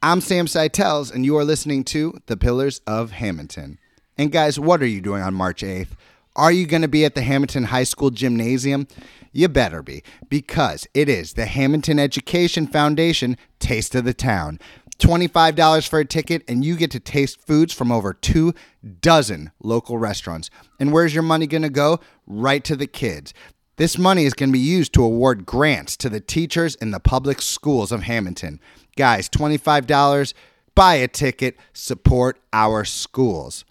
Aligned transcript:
I'm 0.00 0.20
Sam 0.20 0.46
Seitels, 0.46 1.10
and 1.10 1.24
you 1.24 1.36
are 1.38 1.44
listening 1.44 1.82
to 1.84 2.20
The 2.26 2.36
Pillars 2.36 2.80
of 2.86 3.10
Hamilton. 3.10 3.80
And 4.16 4.30
guys, 4.30 4.56
what 4.56 4.80
are 4.80 4.86
you 4.86 5.00
doing 5.00 5.22
on 5.22 5.34
March 5.34 5.62
8th? 5.62 5.88
Are 6.36 6.52
you 6.52 6.68
going 6.68 6.82
to 6.82 6.88
be 6.88 7.04
at 7.04 7.16
the 7.16 7.22
Hamilton 7.22 7.64
High 7.64 7.82
School 7.82 8.10
Gymnasium? 8.10 8.86
You 9.32 9.48
better 9.48 9.82
be, 9.82 10.04
because 10.28 10.86
it 10.94 11.08
is 11.08 11.32
the 11.32 11.46
Hamilton 11.46 11.98
Education 11.98 12.68
Foundation 12.68 13.36
Taste 13.58 13.96
of 13.96 14.04
the 14.04 14.14
Town. 14.14 14.60
$25 15.00 15.88
for 15.88 15.98
a 15.98 16.04
ticket, 16.04 16.44
and 16.46 16.64
you 16.64 16.76
get 16.76 16.92
to 16.92 17.00
taste 17.00 17.40
foods 17.44 17.74
from 17.74 17.90
over 17.90 18.14
two 18.14 18.54
dozen 19.00 19.50
local 19.60 19.98
restaurants. 19.98 20.48
And 20.78 20.92
where's 20.92 21.12
your 21.12 21.24
money 21.24 21.48
going 21.48 21.62
to 21.62 21.70
go? 21.70 21.98
Right 22.24 22.62
to 22.62 22.76
the 22.76 22.86
kids. 22.86 23.34
This 23.78 23.98
money 23.98 24.26
is 24.26 24.34
going 24.34 24.50
to 24.50 24.52
be 24.52 24.60
used 24.60 24.92
to 24.94 25.02
award 25.02 25.44
grants 25.44 25.96
to 25.96 26.08
the 26.08 26.20
teachers 26.20 26.76
in 26.76 26.92
the 26.92 27.00
public 27.00 27.42
schools 27.42 27.90
of 27.90 28.04
Hamilton. 28.04 28.60
Guys, 28.98 29.28
$25, 29.28 30.34
buy 30.74 30.94
a 30.96 31.06
ticket, 31.06 31.56
support 31.72 32.40
our 32.52 32.84
schools. 32.84 33.64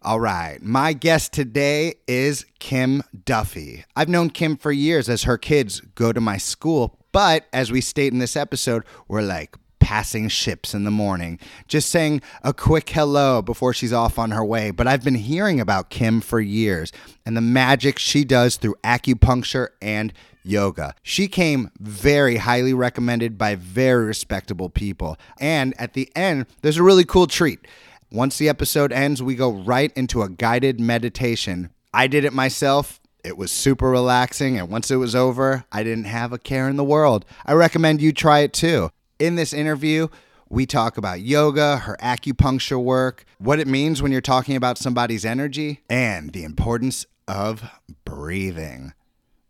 All 0.00 0.18
right, 0.18 0.62
my 0.62 0.94
guest 0.94 1.34
today 1.34 1.96
is 2.08 2.46
Kim 2.58 3.02
Duffy. 3.26 3.84
I've 3.94 4.08
known 4.08 4.30
Kim 4.30 4.56
for 4.56 4.72
years 4.72 5.10
as 5.10 5.24
her 5.24 5.36
kids 5.36 5.80
go 5.94 6.10
to 6.10 6.22
my 6.22 6.38
school, 6.38 6.96
but 7.12 7.48
as 7.52 7.70
we 7.70 7.82
state 7.82 8.14
in 8.14 8.18
this 8.18 8.34
episode, 8.34 8.84
we're 9.08 9.20
like 9.20 9.56
passing 9.78 10.28
ships 10.28 10.72
in 10.72 10.84
the 10.84 10.90
morning, 10.90 11.38
just 11.68 11.90
saying 11.90 12.22
a 12.42 12.54
quick 12.54 12.88
hello 12.88 13.42
before 13.42 13.74
she's 13.74 13.92
off 13.92 14.18
on 14.18 14.30
her 14.30 14.42
way. 14.42 14.70
But 14.70 14.86
I've 14.86 15.04
been 15.04 15.16
hearing 15.16 15.60
about 15.60 15.90
Kim 15.90 16.22
for 16.22 16.40
years 16.40 16.92
and 17.26 17.36
the 17.36 17.42
magic 17.42 17.98
she 17.98 18.24
does 18.24 18.56
through 18.56 18.76
acupuncture 18.82 19.68
and 19.82 20.14
yoga. 20.42 20.94
She 21.02 21.28
came 21.28 21.70
very 21.78 22.36
highly 22.36 22.74
recommended 22.74 23.38
by 23.38 23.54
very 23.54 24.04
respectable 24.04 24.68
people. 24.68 25.16
And 25.40 25.74
at 25.78 25.94
the 25.94 26.10
end, 26.16 26.46
there's 26.62 26.78
a 26.78 26.82
really 26.82 27.04
cool 27.04 27.26
treat. 27.26 27.66
Once 28.10 28.38
the 28.38 28.48
episode 28.48 28.92
ends, 28.92 29.22
we 29.22 29.34
go 29.34 29.50
right 29.50 29.92
into 29.96 30.22
a 30.22 30.28
guided 30.28 30.78
meditation. 30.78 31.70
I 31.94 32.06
did 32.06 32.24
it 32.24 32.32
myself. 32.32 33.00
It 33.24 33.36
was 33.36 33.52
super 33.52 33.88
relaxing, 33.88 34.58
and 34.58 34.68
once 34.68 34.90
it 34.90 34.96
was 34.96 35.14
over, 35.14 35.64
I 35.70 35.84
didn't 35.84 36.04
have 36.04 36.32
a 36.32 36.38
care 36.38 36.68
in 36.68 36.76
the 36.76 36.84
world. 36.84 37.24
I 37.46 37.52
recommend 37.52 38.02
you 38.02 38.12
try 38.12 38.40
it 38.40 38.52
too. 38.52 38.90
In 39.20 39.36
this 39.36 39.52
interview, 39.52 40.08
we 40.48 40.66
talk 40.66 40.98
about 40.98 41.20
yoga, 41.20 41.78
her 41.78 41.96
acupuncture 42.02 42.82
work, 42.82 43.24
what 43.38 43.60
it 43.60 43.68
means 43.68 44.02
when 44.02 44.10
you're 44.10 44.20
talking 44.20 44.56
about 44.56 44.76
somebody's 44.76 45.24
energy, 45.24 45.80
and 45.88 46.32
the 46.32 46.42
importance 46.42 47.06
of 47.28 47.62
breathing. 48.04 48.92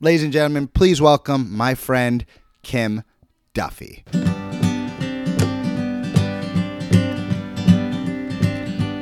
Ladies 0.04 0.24
and 0.24 0.32
gentlemen, 0.32 0.66
please 0.66 1.00
welcome 1.00 1.56
my 1.56 1.76
friend 1.76 2.26
Kim 2.64 3.04
Duffy. 3.54 4.02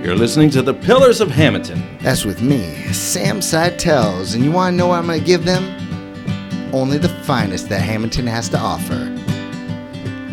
You're 0.05 0.15
listening 0.15 0.51
to 0.51 0.61
The 0.61 0.75
Pillars 0.75 1.23
of 1.23 1.31
Hamilton. 1.31 1.83
That's 2.03 2.27
with 2.27 2.43
me, 2.43 2.75
Sam 2.93 3.41
Seitels, 3.41 4.35
and 4.35 4.45
you 4.45 4.53
want 4.53 4.75
to 4.75 4.77
know 4.77 4.89
what 4.89 4.99
I'm 4.99 5.07
going 5.07 5.21
to 5.21 5.25
give 5.25 5.47
them? 5.47 5.65
Only 6.75 6.99
the 6.99 7.09
finest 7.25 7.71
that 7.71 7.81
Hamilton 7.81 8.27
has 8.27 8.51
to 8.51 8.59
offer 8.59 8.97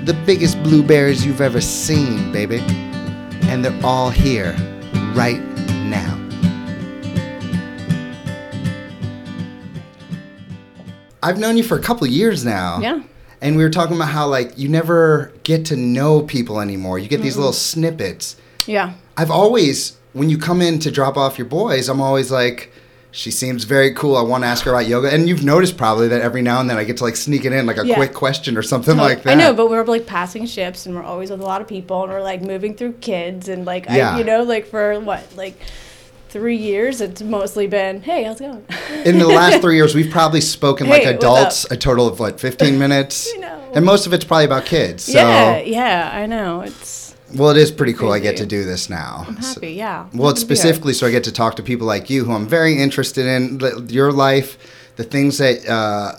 the 0.03 0.21
biggest 0.25 0.61
blueberries 0.63 1.25
you've 1.25 1.39
ever 1.39 1.61
seen, 1.61 2.29
baby. 2.33 2.59
And 3.43 3.63
they're 3.63 3.85
all 3.85 4.09
here 4.09 4.51
right 5.15 5.39
now. 5.85 6.26
I've 11.23 11.39
known 11.39 11.57
you 11.57 11.63
for 11.63 11.77
a 11.77 11.81
couple 11.81 12.05
years 12.07 12.45
now. 12.45 12.79
Yeah. 12.79 13.01
And 13.41 13.55
we 13.55 13.63
were 13.63 13.69
talking 13.69 13.95
about 13.95 14.09
how 14.09 14.27
like 14.27 14.57
you 14.57 14.67
never 14.69 15.31
get 15.43 15.65
to 15.67 15.75
know 15.75 16.21
people 16.23 16.59
anymore. 16.59 16.97
You 16.99 17.07
get 17.07 17.21
these 17.21 17.37
little 17.37 17.53
snippets. 17.53 18.35
Yeah. 18.65 18.93
I've 19.15 19.31
always 19.31 19.97
when 20.13 20.29
you 20.29 20.37
come 20.37 20.61
in 20.61 20.79
to 20.79 20.91
drop 20.91 21.17
off 21.17 21.37
your 21.37 21.47
boys, 21.47 21.89
I'm 21.89 22.01
always 22.01 22.31
like 22.31 22.71
she 23.11 23.31
seems 23.31 23.63
very 23.63 23.93
cool. 23.93 24.15
I 24.15 24.21
want 24.21 24.43
to 24.43 24.47
ask 24.47 24.63
her 24.65 24.71
about 24.71 24.85
yoga. 24.87 25.11
And 25.11 25.27
you've 25.29 25.43
noticed 25.43 25.75
probably 25.77 26.07
that 26.09 26.21
every 26.21 26.41
now 26.41 26.59
and 26.59 26.69
then 26.69 26.77
I 26.77 26.83
get 26.83 26.97
to 26.97 27.03
like 27.03 27.15
sneak 27.15 27.45
it 27.45 27.53
in 27.53 27.65
like 27.65 27.77
a 27.77 27.85
Yeah. 27.85 27.95
quick 27.95 28.13
question 28.13 28.57
or 28.57 28.61
something 28.61 28.97
like 28.97 29.23
that. 29.23 29.31
I 29.31 29.35
know, 29.35 29.53
but 29.53 29.69
we're 29.69 29.83
like 29.85 30.05
passing 30.05 30.45
ships 30.45 30.85
and 30.85 30.95
we're 30.95 31.03
always 31.03 31.31
with 31.31 31.39
a 31.41 31.43
lot 31.45 31.61
of 31.61 31.67
people 31.67 32.03
and 32.03 32.11
we're 32.11 32.21
like 32.21 32.41
moving 32.41 32.75
through 32.75 32.93
kids 32.93 33.49
and 33.49 33.65
like 33.65 33.85
Yeah. 33.89 34.15
I 34.15 34.17
you 34.19 34.23
know, 34.23 34.43
like 34.43 34.67
for 34.67 34.99
what, 34.99 35.23
like 35.35 35.59
three 36.37 36.55
years 36.57 37.01
it's 37.01 37.21
mostly 37.21 37.65
been, 37.67 38.01
Hey, 38.01 38.23
how's 38.23 38.39
it 38.39 38.45
going? 38.45 38.65
in 39.05 39.17
the 39.17 39.27
last 39.27 39.61
three 39.63 39.75
years, 39.75 39.95
we've 39.95 40.11
probably 40.11 40.41
spoken 40.41 40.87
like 40.87 41.03
Hey, 41.03 41.13
what's 41.13 41.23
adults 41.25 41.71
a 41.71 41.77
total 41.77 42.07
of 42.07 42.19
what, 42.19 42.39
15 42.39 42.77
minutes? 42.85 43.27
I 43.35 43.39
know. 43.39 43.71
And 43.73 43.85
most 43.85 44.05
of 44.07 44.13
it's 44.13 44.23
probably 44.25 44.45
about 44.45 44.65
kids. 44.65 45.03
So, 45.03 45.13
yeah, 45.13 45.57
yeah, 45.59 46.11
I 46.13 46.25
know. 46.25 46.61
It's 46.61 47.15
well, 47.35 47.49
it 47.49 47.57
is 47.57 47.71
pretty 47.71 47.91
cool. 47.93 48.11
I 48.13 48.19
get 48.19 48.37
to 48.37 48.45
do 48.45 48.63
this 48.63 48.89
now. 48.89 49.25
I'm 49.27 49.41
So- 49.41 49.55
happy, 49.55 49.71
yeah. 49.73 50.05
well, 50.13 50.29
it's 50.29 50.41
Happy 50.41 50.47
to 50.47 50.47
be 50.47 50.53
here. 50.55 50.63
specifically 50.63 50.93
so 50.93 51.07
I 51.07 51.11
get 51.11 51.23
to 51.25 51.31
talk 51.31 51.55
to 51.57 51.63
people 51.63 51.85
like 51.87 52.09
you 52.09 52.23
who 52.23 52.31
I'm 52.33 52.47
very 52.47 52.79
interested 52.81 53.25
in 53.25 53.59
your 53.89 54.11
life, 54.13 54.57
the 54.95 55.03
things 55.03 55.37
that 55.39 55.67
uh, 55.67 56.13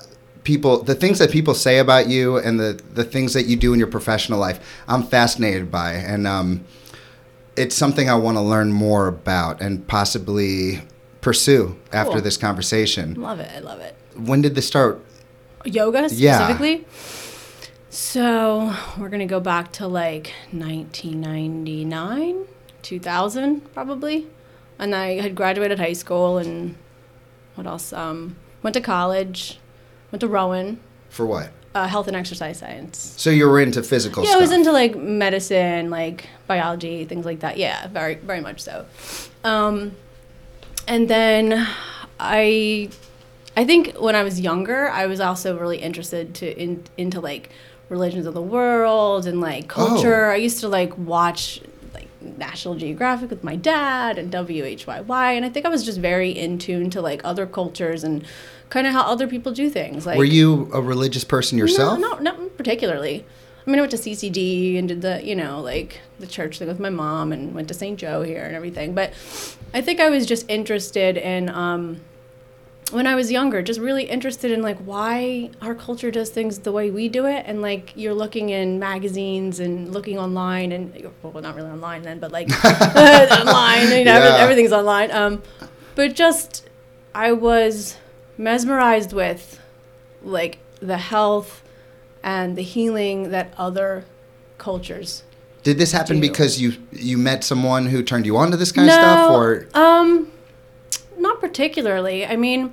people, 0.44 0.82
the 0.82 0.94
things 0.94 1.18
that 1.20 1.30
people 1.30 1.54
say 1.54 1.78
about 1.78 2.08
you, 2.08 2.36
and 2.38 2.58
the 2.60 2.78
the 2.92 3.04
things 3.04 3.32
that 3.34 3.46
you 3.46 3.56
do 3.56 3.72
in 3.72 3.78
your 3.78 3.88
professional 3.88 4.38
life. 4.38 4.58
I'm 4.88 5.02
fascinated 5.02 5.70
by, 5.70 5.92
and 5.94 6.26
um, 6.26 6.64
it's 7.58 7.76
something 7.76 8.08
I 8.08 8.14
want 8.14 8.36
to 8.36 8.40
learn 8.40 8.72
more 8.72 9.08
about 9.08 9.60
and 9.60 9.86
possibly 9.86 10.80
pursue 11.20 11.76
after 11.92 12.20
this 12.20 12.36
conversation. 12.36 13.14
Love 13.20 13.40
it, 13.40 13.50
I 13.54 13.58
love 13.60 13.80
it. 13.80 13.96
When 14.16 14.40
did 14.42 14.54
this 14.54 14.66
start? 14.66 15.04
Yoga 15.64 16.08
Yeah. 16.10 16.36
specifically? 16.38 16.86
So 17.90 18.74
we're 18.98 19.08
gonna 19.08 19.26
go 19.26 19.40
back 19.40 19.72
to 19.72 19.86
like 19.88 20.32
1999, 20.52 22.46
2000 22.82 23.74
probably, 23.74 24.26
and 24.78 24.94
I 24.94 25.20
had 25.20 25.34
graduated 25.34 25.78
high 25.78 25.92
school 25.94 26.38
and 26.38 26.76
what 27.54 27.66
else? 27.66 27.92
Um, 27.92 28.36
went 28.62 28.74
to 28.74 28.80
college, 28.80 29.58
went 30.12 30.20
to 30.20 30.28
Rowan, 30.28 30.80
For 31.10 31.26
what? 31.26 31.50
Uh, 31.74 31.86
health 31.86 32.08
and 32.08 32.16
exercise 32.16 32.58
science. 32.58 33.14
So 33.16 33.30
you 33.30 33.48
were 33.48 33.60
into 33.60 33.82
physical 33.82 34.24
Yeah, 34.24 34.30
stuff. 34.30 34.40
I 34.40 34.42
was 34.42 34.52
into 34.52 34.72
like 34.72 34.96
medicine, 34.96 35.90
like 35.90 36.28
biology, 36.46 37.04
things 37.04 37.24
like 37.24 37.40
that. 37.40 37.56
Yeah, 37.56 37.86
very, 37.88 38.14
very 38.16 38.40
much 38.40 38.60
so. 38.60 38.86
Um, 39.44 39.92
and 40.86 41.08
then 41.08 41.66
I, 42.18 42.88
I 43.56 43.64
think 43.64 43.96
when 43.96 44.16
I 44.16 44.22
was 44.22 44.40
younger, 44.40 44.88
I 44.88 45.06
was 45.06 45.20
also 45.20 45.58
really 45.58 45.78
interested 45.78 46.34
to 46.36 46.58
in, 46.58 46.84
into 46.96 47.20
like 47.20 47.50
religions 47.88 48.26
of 48.26 48.34
the 48.34 48.42
world 48.42 49.26
and 49.26 49.40
like 49.40 49.68
culture. 49.68 50.26
Oh. 50.26 50.32
I 50.32 50.36
used 50.36 50.60
to 50.60 50.68
like 50.68 50.96
watch 50.96 51.60
like 51.94 52.08
National 52.20 52.74
Geographic 52.74 53.30
with 53.30 53.44
my 53.44 53.56
dad 53.56 54.18
and 54.18 54.32
WHYY, 54.32 55.36
and 55.36 55.44
I 55.44 55.48
think 55.48 55.66
I 55.66 55.68
was 55.68 55.84
just 55.84 55.98
very 55.98 56.30
in 56.30 56.58
tune 56.58 56.90
to 56.90 57.00
like 57.00 57.20
other 57.24 57.46
cultures 57.46 58.04
and 58.04 58.24
kind 58.70 58.86
of 58.86 58.92
how 58.92 59.02
other 59.02 59.26
people 59.26 59.52
do 59.52 59.70
things. 59.70 60.06
Like, 60.06 60.18
were 60.18 60.24
you 60.24 60.70
a 60.72 60.80
religious 60.80 61.24
person 61.24 61.58
yourself? 61.58 61.98
no, 61.98 62.14
no, 62.14 62.20
not 62.32 62.56
particularly. 62.56 63.24
I 63.66 63.70
mean, 63.70 63.78
I 63.78 63.82
went 63.82 63.90
to 63.92 63.98
CCD 63.98 64.78
and 64.78 64.88
did 64.88 65.02
the, 65.02 65.22
you 65.22 65.36
know, 65.36 65.60
like 65.60 66.00
the 66.18 66.26
church 66.26 66.58
thing 66.58 66.68
with 66.68 66.80
my 66.80 66.88
mom 66.88 67.32
and 67.32 67.54
went 67.54 67.68
to 67.68 67.74
St. 67.74 67.98
Joe 67.98 68.22
here 68.22 68.42
and 68.44 68.56
everything. 68.56 68.94
But 68.94 69.12
I 69.74 69.82
think 69.82 70.00
I 70.00 70.08
was 70.08 70.24
just 70.24 70.48
interested 70.48 71.18
in, 71.18 71.50
um, 71.50 72.00
when 72.90 73.06
I 73.06 73.14
was 73.14 73.30
younger, 73.30 73.60
just 73.60 73.78
really 73.78 74.04
interested 74.04 74.50
in 74.50 74.62
like 74.62 74.78
why 74.78 75.50
our 75.60 75.74
culture 75.74 76.10
does 76.10 76.30
things 76.30 76.60
the 76.60 76.72
way 76.72 76.90
we 76.90 77.10
do 77.10 77.26
it. 77.26 77.44
And 77.46 77.60
like 77.60 77.92
you're 77.94 78.14
looking 78.14 78.48
in 78.48 78.78
magazines 78.78 79.60
and 79.60 79.92
looking 79.92 80.18
online 80.18 80.72
and, 80.72 81.10
well, 81.22 81.42
not 81.42 81.54
really 81.54 81.68
online 81.70 82.00
then, 82.00 82.18
but 82.18 82.32
like 82.32 82.48
online, 82.64 83.90
you 83.98 84.04
know, 84.04 84.14
Yeah. 84.18 84.36
everything's 84.38 84.72
online. 84.72 85.10
Um, 85.10 85.42
but 85.94 86.14
just, 86.14 86.66
I 87.14 87.32
was 87.32 87.98
mesmerized 88.38 89.12
with 89.12 89.60
like 90.22 90.58
the 90.80 90.96
health 90.98 91.62
and 92.22 92.56
the 92.56 92.62
healing 92.62 93.30
that 93.30 93.52
other 93.56 94.04
cultures 94.58 95.22
Did 95.62 95.78
this 95.78 95.92
happen 95.92 96.16
do. 96.16 96.22
because 96.28 96.60
you 96.60 96.74
you 96.92 97.18
met 97.18 97.44
someone 97.44 97.86
who 97.86 98.02
turned 98.02 98.26
you 98.26 98.36
on 98.36 98.50
to 98.50 98.56
this 98.56 98.72
kind 98.72 98.88
of 98.88 98.94
stuff, 98.94 99.30
or? 99.32 99.66
um 99.74 100.30
not 101.18 101.40
particularly. 101.40 102.24
I 102.26 102.36
mean 102.36 102.72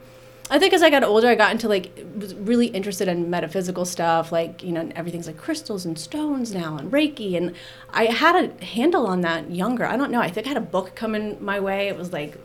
i 0.51 0.59
think 0.59 0.73
as 0.73 0.83
i 0.83 0.91
got 0.91 1.03
older 1.03 1.27
i 1.27 1.33
got 1.33 1.51
into 1.51 1.67
like 1.67 1.89
was 2.15 2.35
really 2.35 2.67
interested 2.67 3.07
in 3.07 3.31
metaphysical 3.31 3.83
stuff 3.83 4.31
like 4.31 4.61
you 4.61 4.71
know 4.71 4.87
everything's 4.95 5.25
like 5.25 5.37
crystals 5.37 5.85
and 5.85 5.97
stones 5.97 6.53
now 6.53 6.77
and 6.77 6.91
reiki 6.91 7.35
and 7.35 7.51
i 7.89 8.05
had 8.05 8.35
a 8.35 8.63
handle 8.65 9.07
on 9.07 9.21
that 9.21 9.49
younger. 9.49 9.85
I 9.87 9.97
don't 9.97 10.11
know. 10.11 10.21
I 10.21 10.29
think 10.29 10.45
i 10.45 10.49
had 10.49 10.57
a 10.57 10.61
book 10.75 10.93
coming 10.93 11.43
my 11.43 11.59
way. 11.59 11.87
It 11.87 11.97
was 11.97 12.13
like 12.13 12.37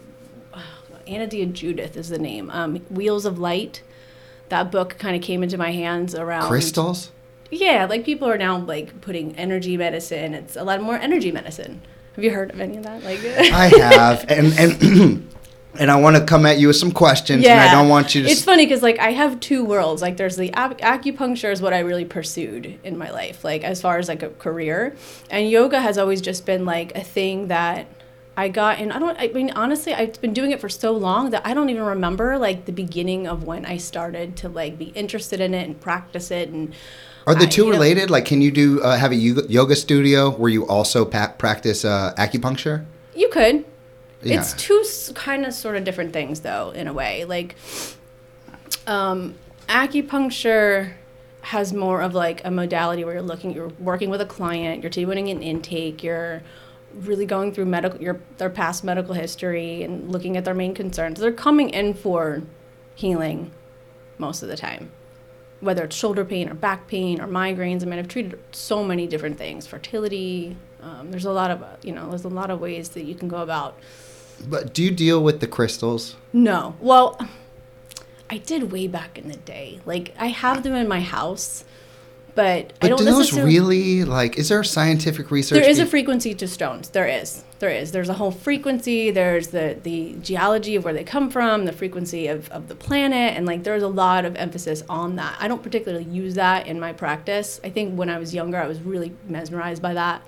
Anodea 1.11 1.53
Judith 1.53 1.97
is 1.97 2.09
the 2.09 2.19
name. 2.19 2.51
Um, 2.51 2.77
Wheels 2.89 3.25
of 3.25 3.39
Light. 3.39 3.83
That 4.49 4.71
book 4.71 4.97
kind 4.99 5.15
of 5.15 5.23
came 5.23 5.43
into 5.43 5.59
my 5.59 5.73
hands 5.73 6.15
around 6.15 6.49
crystals? 6.49 7.13
Yeah, 7.51 7.87
like 7.87 8.05
people 8.05 8.29
are 8.29 8.39
now 8.39 8.59
like 8.59 9.01
putting 9.01 9.37
energy 9.37 9.77
medicine. 9.77 10.35
It's 10.35 10.57
a 10.57 10.65
lot 10.65 10.81
more 10.81 10.97
energy 10.97 11.33
medicine. 11.33 11.83
Have 12.15 12.25
you 12.25 12.31
heard 12.31 12.51
of 12.53 12.61
any 12.61 12.77
of 12.77 12.85
that? 12.85 13.03
Like, 13.03 13.19
I 13.25 13.69
have, 13.69 14.25
and 14.29 14.53
and 14.59 15.29
and 15.79 15.91
I 15.91 15.97
want 16.01 16.17
to 16.17 16.25
come 16.25 16.47
at 16.47 16.59
you 16.59 16.69
with 16.69 16.77
some 16.77 16.93
questions, 16.93 17.45
and 17.47 17.61
I 17.61 17.71
don't 17.73 17.89
want 17.89 18.15
you 18.15 18.23
to. 18.23 18.29
It's 18.29 18.45
funny 18.45 18.67
because 18.67 18.83
like 18.83 18.99
I 18.99 19.13
have 19.13 19.41
two 19.41 19.65
worlds. 19.65 20.03
Like 20.03 20.17
there's 20.17 20.37
the 20.37 20.49
ac- 20.49 20.81
acupuncture 20.83 21.53
is 21.53 21.63
what 21.63 21.73
I 21.73 21.81
really 21.81 22.05
pursued 22.05 22.79
in 22.85 22.99
my 22.99 23.11
life, 23.11 23.45
like 23.45 23.65
as 23.65 23.81
far 23.81 23.99
as 23.99 24.09
like 24.09 24.23
a 24.23 24.31
career, 24.31 24.97
and 25.31 25.49
yoga 25.49 25.81
has 25.81 25.99
always 25.99 26.21
just 26.21 26.47
been 26.47 26.65
like 26.65 26.97
a 26.97 27.03
thing 27.03 27.49
that 27.49 27.87
I 28.41 28.49
got. 28.49 28.79
And 28.79 28.91
I 28.93 28.99
don't. 28.99 29.19
I 29.19 29.29
mean, 29.29 29.51
honestly, 29.51 29.93
I've 29.93 30.19
been 30.21 30.33
doing 30.33 30.51
it 30.51 30.61
for 30.61 30.71
so 30.71 30.93
long 30.93 31.31
that 31.31 31.47
I 31.47 31.53
don't 31.53 31.69
even 31.69 31.85
remember 31.85 32.39
like 32.39 32.65
the 32.65 32.73
beginning 32.73 33.27
of 33.29 33.45
when 33.45 33.67
I 33.67 33.77
started 33.77 34.37
to 34.39 34.49
like 34.49 34.79
be 34.79 34.87
interested 34.87 35.41
in 35.41 35.53
it 35.53 35.65
and 35.69 35.79
practice 35.81 36.31
it 36.31 36.49
and. 36.49 36.75
Are 37.27 37.35
the 37.35 37.45
I- 37.45 37.49
two 37.49 37.65
you 37.65 37.69
know- 37.69 37.75
related? 37.75 38.09
Like, 38.09 38.25
can 38.25 38.41
you 38.41 38.51
do 38.51 38.81
uh, 38.83 38.97
have 38.97 39.13
a 39.13 39.17
yoga 39.17 39.77
studio 39.77 40.31
where 40.31 40.51
you 40.51 40.67
also 40.67 41.05
pa- 41.05 41.35
practice 41.37 41.85
uh, 41.85 42.15
acupuncture? 42.17 42.87
You 43.15 43.29
could. 43.29 43.67
Yeah. 44.23 44.41
It's 44.41 44.55
two 44.55 44.83
kind 45.15 45.45
of 45.45 45.53
sort 45.53 45.77
of 45.77 45.85
different 45.85 46.15
things, 46.15 46.41
though, 46.41 46.71
in 46.71 46.89
a 46.89 46.95
way. 46.95 47.27
Like, 47.27 47.57
um, 48.87 49.35
acupuncture 49.69 50.93
has 51.43 51.73
more 51.73 52.01
of 52.03 52.15
like 52.15 52.45
a 52.45 52.51
modality 52.51 53.05
where 53.05 53.15
you're 53.15 53.23
looking, 53.23 53.53
you're 53.53 53.73
working 53.79 54.11
with 54.11 54.21
a 54.21 54.27
client, 54.27 54.83
you're 54.83 54.91
doing 54.91 55.29
an 55.29 55.43
intake, 55.43 56.03
you're 56.03 56.43
really 56.95 57.27
going 57.27 57.53
through 57.53 57.67
medical, 57.67 58.01
your 58.01 58.21
their 58.39 58.51
past 58.51 58.83
medical 58.85 59.15
history 59.15 59.83
and 59.83 60.11
looking 60.11 60.37
at 60.37 60.45
their 60.45 60.55
main 60.55 60.75
concerns. 60.75 61.21
They're 61.21 61.33
coming 61.33 61.71
in 61.71 61.95
for 61.95 62.43
healing 62.95 63.51
most 64.19 64.43
of 64.43 64.49
the 64.49 64.57
time, 64.57 64.91
whether 65.61 65.85
it's 65.85 65.97
shoulder 65.97 66.25
pain 66.25 66.49
or 66.49 66.55
back 66.55 66.87
pain 66.89 67.21
or 67.21 67.27
migraines. 67.27 67.83
I 67.83 67.87
mean, 67.87 67.99
I've 67.99 68.09
treated 68.09 68.39
so 68.53 68.85
many 68.85 69.07
different 69.07 69.39
things, 69.39 69.67
fertility. 69.67 70.57
Um, 70.83 71.11
there's 71.11 71.25
a 71.27 71.33
lot 71.33 71.51
of, 71.51 71.63
uh, 71.63 71.77
you 71.83 71.93
know, 71.93 72.09
there's 72.09 72.25
a 72.25 72.29
lot 72.29 72.51
of 72.51 72.61
ways 72.61 72.91
that 72.91 73.05
you 73.05 73.15
can 73.15 73.29
go 73.29 73.39
about 73.43 73.79
But 74.49 74.73
do 74.73 74.83
you 74.83 74.91
deal 74.91 75.23
with 75.23 75.41
the 75.41 75.47
crystals? 75.47 76.17
no. 76.33 76.75
Well, 76.81 77.19
I 78.33 78.39
did 78.39 78.71
way 78.71 78.87
back 78.87 79.19
in 79.19 79.29
the 79.29 79.37
day. 79.37 79.81
Like 79.85 80.15
I 80.19 80.27
have 80.29 80.63
them 80.63 80.75
in 80.75 80.87
my 80.89 81.01
house, 81.01 81.65
but, 82.35 82.73
I 82.81 82.89
don't 82.89 82.99
do 82.99 83.05
those 83.05 83.33
really 83.33 84.05
like? 84.05 84.39
Is 84.39 84.49
there 84.49 84.63
scientific 84.65 85.31
research? 85.31 85.61
there 85.61 85.69
is 85.69 85.79
a 85.79 85.87
frequency 85.87 86.35
to 86.35 86.47
stones. 86.49 86.91
There 86.91 87.07
is. 87.07 87.45
There 87.59 87.71
is. 87.71 87.93
There's 87.93 88.09
a 88.09 88.15
whole 88.15 88.31
frequency. 88.31 89.11
There's 89.11 89.49
the 89.49 89.79
the 89.83 90.15
geology 90.23 90.77
of 90.77 90.85
where 90.85 90.95
they 90.95 91.05
come 91.05 91.31
from, 91.31 91.67
the 91.67 91.73
frequency 91.73 92.27
of, 92.27 92.51
of 92.51 92.69
the 92.69 92.75
planet, 92.75 93.37
and 93.37 93.45
like 93.47 93.65
there's 93.65 93.83
a 93.83 93.89
lot 93.89 94.25
of 94.25 94.35
emphasis 94.37 94.83
on 94.89 95.17
that. 95.17 95.37
I 95.39 95.47
don't 95.47 95.63
particularly 95.63 96.05
use 96.05 96.35
that 96.37 96.67
in 96.67 96.81
my 96.81 96.93
practice. 96.95 97.61
I 97.63 97.69
think 97.71 97.99
when 97.99 98.09
I 98.09 98.19
was 98.19 98.35
younger, 98.35 98.57
I 98.57 98.67
was 98.67 98.81
really 98.81 99.13
mesmerized 99.29 99.83
by 99.83 99.95
that. 99.95 100.23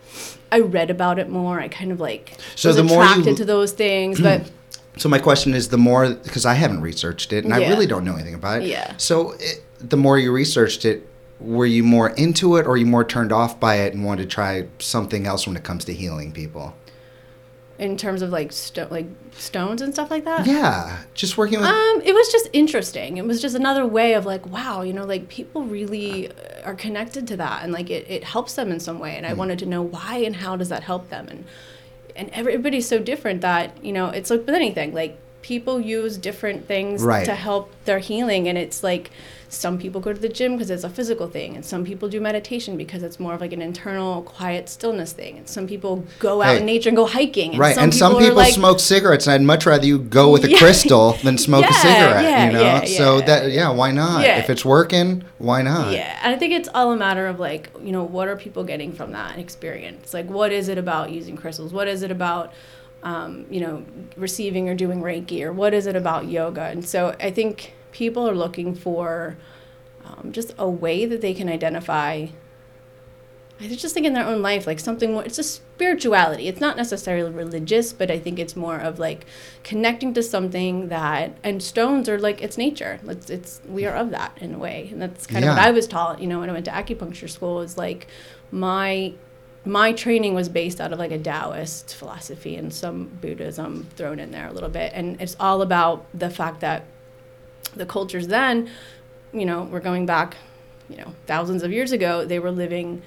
I 0.50 0.60
read 0.60 0.90
about 0.90 1.19
it 1.19 1.31
more. 1.31 1.58
I 1.58 1.69
kind 1.69 1.90
of 1.90 2.00
like 2.00 2.37
So 2.55 2.69
was 2.69 2.76
the 2.76 2.84
more 2.84 3.02
you- 3.02 3.10
attracted 3.10 3.37
to 3.38 3.44
those 3.46 3.72
things, 3.72 4.20
but. 4.28 4.50
So 4.98 5.08
my 5.08 5.19
question 5.19 5.55
is, 5.55 5.70
the 5.70 5.78
more 5.78 6.10
because 6.10 6.44
I 6.44 6.52
haven't 6.52 6.82
researched 6.82 7.32
it 7.32 7.44
and 7.46 7.55
I 7.55 7.66
really 7.66 7.87
don't 7.87 8.05
know 8.05 8.14
anything 8.14 8.34
about 8.34 8.60
it. 8.60 8.69
Yeah. 8.69 8.94
So 8.98 9.32
it, 9.40 9.64
the 9.81 9.96
more 9.96 10.19
you 10.19 10.31
researched 10.32 10.84
it, 10.84 11.08
were 11.42 11.66
you 11.66 11.82
more 11.82 12.10
into 12.10 12.56
it, 12.56 12.66
or 12.66 12.70
are 12.72 12.76
you 12.76 12.86
more 12.86 13.04
turned 13.04 13.32
off 13.32 13.58
by 13.60 13.76
it 13.76 13.94
and 13.94 14.04
wanted 14.04 14.22
to 14.22 14.28
try 14.28 14.66
something 14.78 15.26
else 15.26 15.46
when 15.46 15.56
it 15.56 15.62
comes 15.64 15.84
to 15.86 15.92
healing 15.92 16.32
people? 16.32 16.74
in 17.78 17.96
terms 17.96 18.22
of 18.22 18.30
like 18.30 18.52
sto- 18.52 18.86
like 18.92 19.06
stones 19.32 19.82
and 19.82 19.92
stuff 19.92 20.08
like 20.08 20.24
that. 20.24 20.46
Yeah, 20.46 20.98
just 21.14 21.36
working 21.36 21.58
with. 21.58 21.68
Um, 21.68 22.00
it 22.04 22.14
was 22.14 22.30
just 22.30 22.48
interesting. 22.52 23.16
It 23.16 23.24
was 23.24 23.42
just 23.42 23.56
another 23.56 23.84
way 23.84 24.12
of 24.14 24.24
like, 24.24 24.46
wow, 24.46 24.82
you 24.82 24.92
know, 24.92 25.04
like 25.04 25.28
people 25.28 25.64
really 25.64 26.30
are 26.64 26.74
connected 26.74 27.26
to 27.28 27.36
that, 27.38 27.64
and 27.64 27.72
like 27.72 27.90
it, 27.90 28.08
it 28.08 28.22
helps 28.22 28.54
them 28.54 28.70
in 28.70 28.78
some 28.78 29.00
way. 29.00 29.12
Hmm. 29.12 29.16
And 29.18 29.26
I 29.26 29.32
wanted 29.32 29.58
to 29.60 29.66
know 29.66 29.82
why 29.82 30.18
and 30.18 30.36
how 30.36 30.54
does 30.54 30.68
that 30.68 30.84
help 30.84 31.08
them, 31.08 31.26
and 31.28 31.44
and 32.14 32.30
everybody's 32.30 32.86
so 32.88 33.00
different 33.00 33.40
that 33.40 33.72
you 33.82 33.92
know 33.92 34.10
it's 34.10 34.30
like 34.30 34.40
with 34.46 34.54
anything, 34.54 34.94
like 34.94 35.18
people 35.40 35.80
use 35.80 36.16
different 36.18 36.68
things 36.68 37.02
Right. 37.02 37.24
to 37.24 37.34
help 37.34 37.72
their 37.84 37.98
healing, 37.98 38.46
and 38.48 38.56
it's 38.56 38.84
like 38.84 39.10
some 39.52 39.76
people 39.78 40.00
go 40.00 40.14
to 40.14 40.19
the 40.19 40.31
gym 40.31 40.52
because 40.52 40.70
it's 40.70 40.82
a 40.82 40.88
physical 40.88 41.28
thing, 41.28 41.54
and 41.56 41.64
some 41.64 41.84
people 41.84 42.08
do 42.08 42.20
meditation 42.22 42.78
because 42.78 43.02
it's 43.02 43.20
more 43.20 43.34
of 43.34 43.40
like 43.43 43.52
an 43.52 43.60
internal 43.60 44.22
quiet 44.22 44.66
stillness 44.69 45.12
thing, 45.12 45.37
and 45.37 45.46
some 45.46 45.66
people 45.66 46.04
go 46.19 46.40
out 46.40 46.54
Hey. 46.54 46.60
in 46.60 46.64
nature 46.66 46.88
and 46.88 46.96
go 46.96 47.04
hiking, 47.06 47.50
and 47.50 47.58
right, 47.60 47.75
some 47.75 47.84
and 47.84 47.94
some 47.94 48.16
people 48.16 48.37
like, 48.37 48.54
smoke 48.54 48.81
cigarettes, 48.81 49.26
and 49.26 49.34
I'd 49.34 49.43
much 49.43 49.66
rather 49.66 49.84
you 49.84 49.99
go 49.99 50.31
with 50.31 50.44
a 50.44 50.50
Yeah. 50.52 50.56
crystal 50.58 51.12
than 51.22 51.37
smoke 51.37 51.66
a 51.66 51.72
cigarette. 51.75 52.25
yeah, 52.25 52.46
you 52.46 52.52
know, 52.52 52.62
yeah, 52.62 52.84
so 52.87 53.20
that 53.20 53.50
yeah, 53.52 53.70
why 53.70 53.90
not? 53.93 54.25
Yeah. 54.25 54.38
If 54.38 54.49
it's 54.49 54.64
working, 54.64 55.22
why 55.37 55.60
not? 55.60 55.93
Yeah, 55.93 56.19
and 56.22 56.34
I 56.34 56.38
think 56.38 56.55
it's 56.55 56.70
all 56.75 56.90
a 56.90 56.96
matter 56.96 57.26
of 57.26 57.38
like, 57.38 57.69
you 57.82 57.93
know, 57.93 58.05
what 58.05 58.28
are 58.28 58.37
people 58.37 58.64
getting 58.64 58.90
from 58.93 59.12
that 59.12 59.38
experience? 59.38 60.14
Like, 60.14 60.31
what 60.31 60.50
is 60.50 60.69
it 60.69 60.78
about 60.78 61.10
using 61.10 61.37
crystals? 61.37 61.75
What 61.75 61.88
is 61.88 62.02
it 62.02 62.10
about, 62.10 62.52
um, 63.02 63.44
you 63.50 63.60
know, 63.60 63.84
receiving 64.16 64.70
or 64.70 64.75
doing 64.75 65.02
Reiki? 65.02 65.43
Or 65.43 65.52
what 65.52 65.75
is 65.75 65.87
it 65.87 65.94
about 65.94 66.26
yoga? 66.28 66.62
And 66.62 66.82
so 66.84 67.14
I 67.20 67.31
think 67.31 67.75
people 67.92 68.28
are 68.28 68.34
looking 68.34 68.74
for 68.74 69.36
um, 70.04 70.32
just 70.32 70.54
a 70.58 70.68
way 70.68 71.06
that 71.06 71.20
they 71.20 71.34
can 71.34 71.48
identify. 71.48 72.26
I 73.60 73.68
just 73.68 73.94
think 73.94 74.06
in 74.06 74.12
their 74.12 74.26
own 74.26 74.42
life, 74.42 74.66
like 74.66 74.80
something 74.80 75.12
more, 75.12 75.24
it's 75.24 75.38
a 75.38 75.44
spirituality. 75.44 76.48
It's 76.48 76.60
not 76.60 76.76
necessarily 76.76 77.30
religious, 77.30 77.92
but 77.92 78.10
I 78.10 78.18
think 78.18 78.40
it's 78.40 78.56
more 78.56 78.78
of 78.78 78.98
like 78.98 79.24
connecting 79.62 80.12
to 80.14 80.22
something 80.22 80.88
that, 80.88 81.36
and 81.44 81.62
stones 81.62 82.08
are 82.08 82.18
like, 82.18 82.42
it's 82.42 82.58
nature. 82.58 82.98
It's, 83.06 83.30
it's, 83.30 83.60
we 83.68 83.86
are 83.86 83.94
of 83.94 84.10
that 84.10 84.36
in 84.40 84.54
a 84.54 84.58
way. 84.58 84.88
And 84.90 85.00
that's 85.00 85.28
kind 85.28 85.44
of 85.44 85.50
what 85.50 85.60
I 85.60 85.70
was 85.70 85.86
taught, 85.86 86.20
you 86.20 86.26
know, 86.26 86.40
when 86.40 86.50
I 86.50 86.52
went 86.52 86.64
to 86.64 86.72
acupuncture 86.72 87.30
school 87.30 87.60
is 87.60 87.78
like 87.78 88.08
my, 88.50 89.12
my 89.64 89.92
training 89.92 90.34
was 90.34 90.48
based 90.48 90.80
out 90.80 90.92
of 90.92 90.98
like 90.98 91.12
a 91.12 91.18
Taoist 91.18 91.94
philosophy 91.94 92.56
and 92.56 92.74
some 92.74 93.04
Buddhism 93.20 93.86
thrown 93.94 94.18
in 94.18 94.32
there 94.32 94.48
a 94.48 94.52
little 94.52 94.70
bit. 94.70 94.90
And 94.92 95.20
it's 95.20 95.36
all 95.38 95.62
about 95.62 96.04
the 96.12 96.30
fact 96.30 96.62
that 96.62 96.82
the 97.74 97.86
cultures 97.86 98.28
then, 98.28 98.70
you 99.32 99.44
know, 99.46 99.64
we're 99.64 99.80
going 99.80 100.06
back, 100.06 100.36
you 100.88 100.96
know, 100.96 101.14
thousands 101.26 101.62
of 101.62 101.72
years 101.72 101.92
ago, 101.92 102.24
they 102.24 102.38
were 102.38 102.50
living 102.50 103.02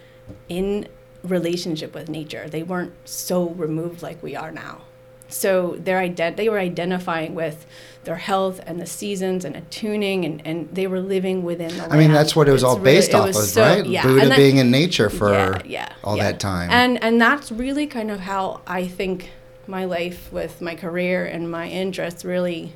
in 0.50 0.88
relationship 1.23 1.94
with 1.94 2.09
nature. 2.09 2.47
They 2.50 2.63
weren't 2.63 2.94
so 3.06 3.50
removed 3.50 4.01
like 4.01 4.21
we 4.23 4.35
are 4.35 4.51
now. 4.51 4.81
So 5.27 5.75
their 5.79 6.00
ident- 6.00 6.35
they 6.38 6.50
were 6.50 6.59
identifying 6.59 7.33
with 7.33 7.65
their 8.03 8.15
health 8.17 8.62
and 8.67 8.79
the 8.79 8.85
seasons 8.85 9.44
and 9.44 9.56
attuning 9.56 10.23
and, 10.23 10.41
and 10.45 10.69
they 10.71 10.85
were 10.85 11.00
living 11.00 11.44
within 11.44 11.75
the 11.75 11.91
I 11.91 11.97
mean, 11.97 12.12
that's 12.12 12.35
what 12.35 12.47
it 12.47 12.51
was 12.51 12.62
It's 12.62 12.67
all 12.69 12.77
based 12.77 13.09
it 13.09 13.15
off 13.15 13.29
of, 13.29 13.35
so- 13.35 13.62
right? 13.63 13.85
yeah. 13.85 14.03
Buddha 14.03 14.29
that- 14.29 14.38
being 14.38 14.57
in 14.57 14.69
nature 14.69 15.09
for 15.09 15.33
yeah, 15.33 15.62
yeah, 15.65 15.94
all 16.03 16.15
that 16.17 16.39
time. 16.39 16.69
And 16.71 17.03
and 17.03 17.19
that's 17.19 17.51
really 17.51 17.88
kind 17.88 18.12
of 18.12 18.19
how 18.19 18.62
I 18.67 18.88
think 18.88 19.31
my 19.67 19.85
life 19.85 20.31
with 20.31 20.62
my 20.62 20.75
career 20.75 21.25
and 21.25 21.50
my 21.50 21.67
interests 21.69 22.23
really 22.23 22.73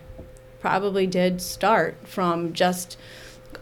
probably 0.59 1.07
did 1.07 1.41
start 1.41 1.95
from 2.05 2.53
just 2.53 2.97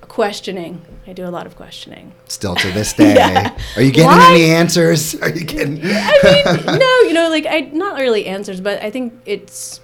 questioning. 0.01 0.81
I 1.05 1.13
do 1.13 1.25
a 1.25 1.29
lot 1.29 1.45
of 1.45 1.55
questioning. 1.55 2.13
Still 2.27 2.55
to 2.55 2.71
this 2.71 2.93
day, 3.01 3.15
Yeah. 3.15 3.57
are 3.75 3.81
you 3.81 3.91
getting 3.91 4.07
Why? 4.07 4.33
any 4.33 4.45
answers? 4.45 5.15
Are 5.21 5.29
you 5.29 5.43
getting? 5.45 5.79
I 5.83 6.19
mean, 6.23 6.65
no, 6.79 6.99
you 7.07 7.13
know, 7.13 7.29
like 7.29 7.45
I 7.45 7.61
not 7.73 7.99
really 7.99 8.25
answers, 8.25 8.59
but 8.61 8.81
I 8.81 8.89
think 8.91 9.13
it's 9.25 9.79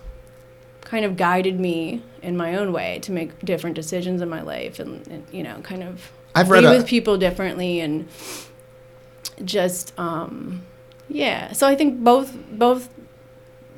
kind 0.81 1.05
of 1.05 1.17
guided 1.17 1.59
me 1.59 2.01
in 2.21 2.37
my 2.37 2.55
own 2.55 2.71
way 2.71 2.99
to 2.99 3.11
make 3.11 3.37
different 3.43 3.75
decisions 3.75 4.21
in 4.21 4.29
my 4.29 4.41
life, 4.41 4.79
and, 4.79 5.05
and 5.07 5.25
you 5.31 5.43
know, 5.43 5.59
kind 5.61 5.83
of 5.83 6.11
I've 6.35 6.49
read 6.49 6.61
be 6.61 6.67
with 6.69 6.85
people 6.87 7.17
differently, 7.17 7.79
and 7.79 8.07
just 9.43 9.97
um, 9.99 10.63
yeah. 11.09 11.51
So 11.53 11.67
I 11.67 11.75
think 11.75 12.03
both 12.03 12.35
both 12.51 12.89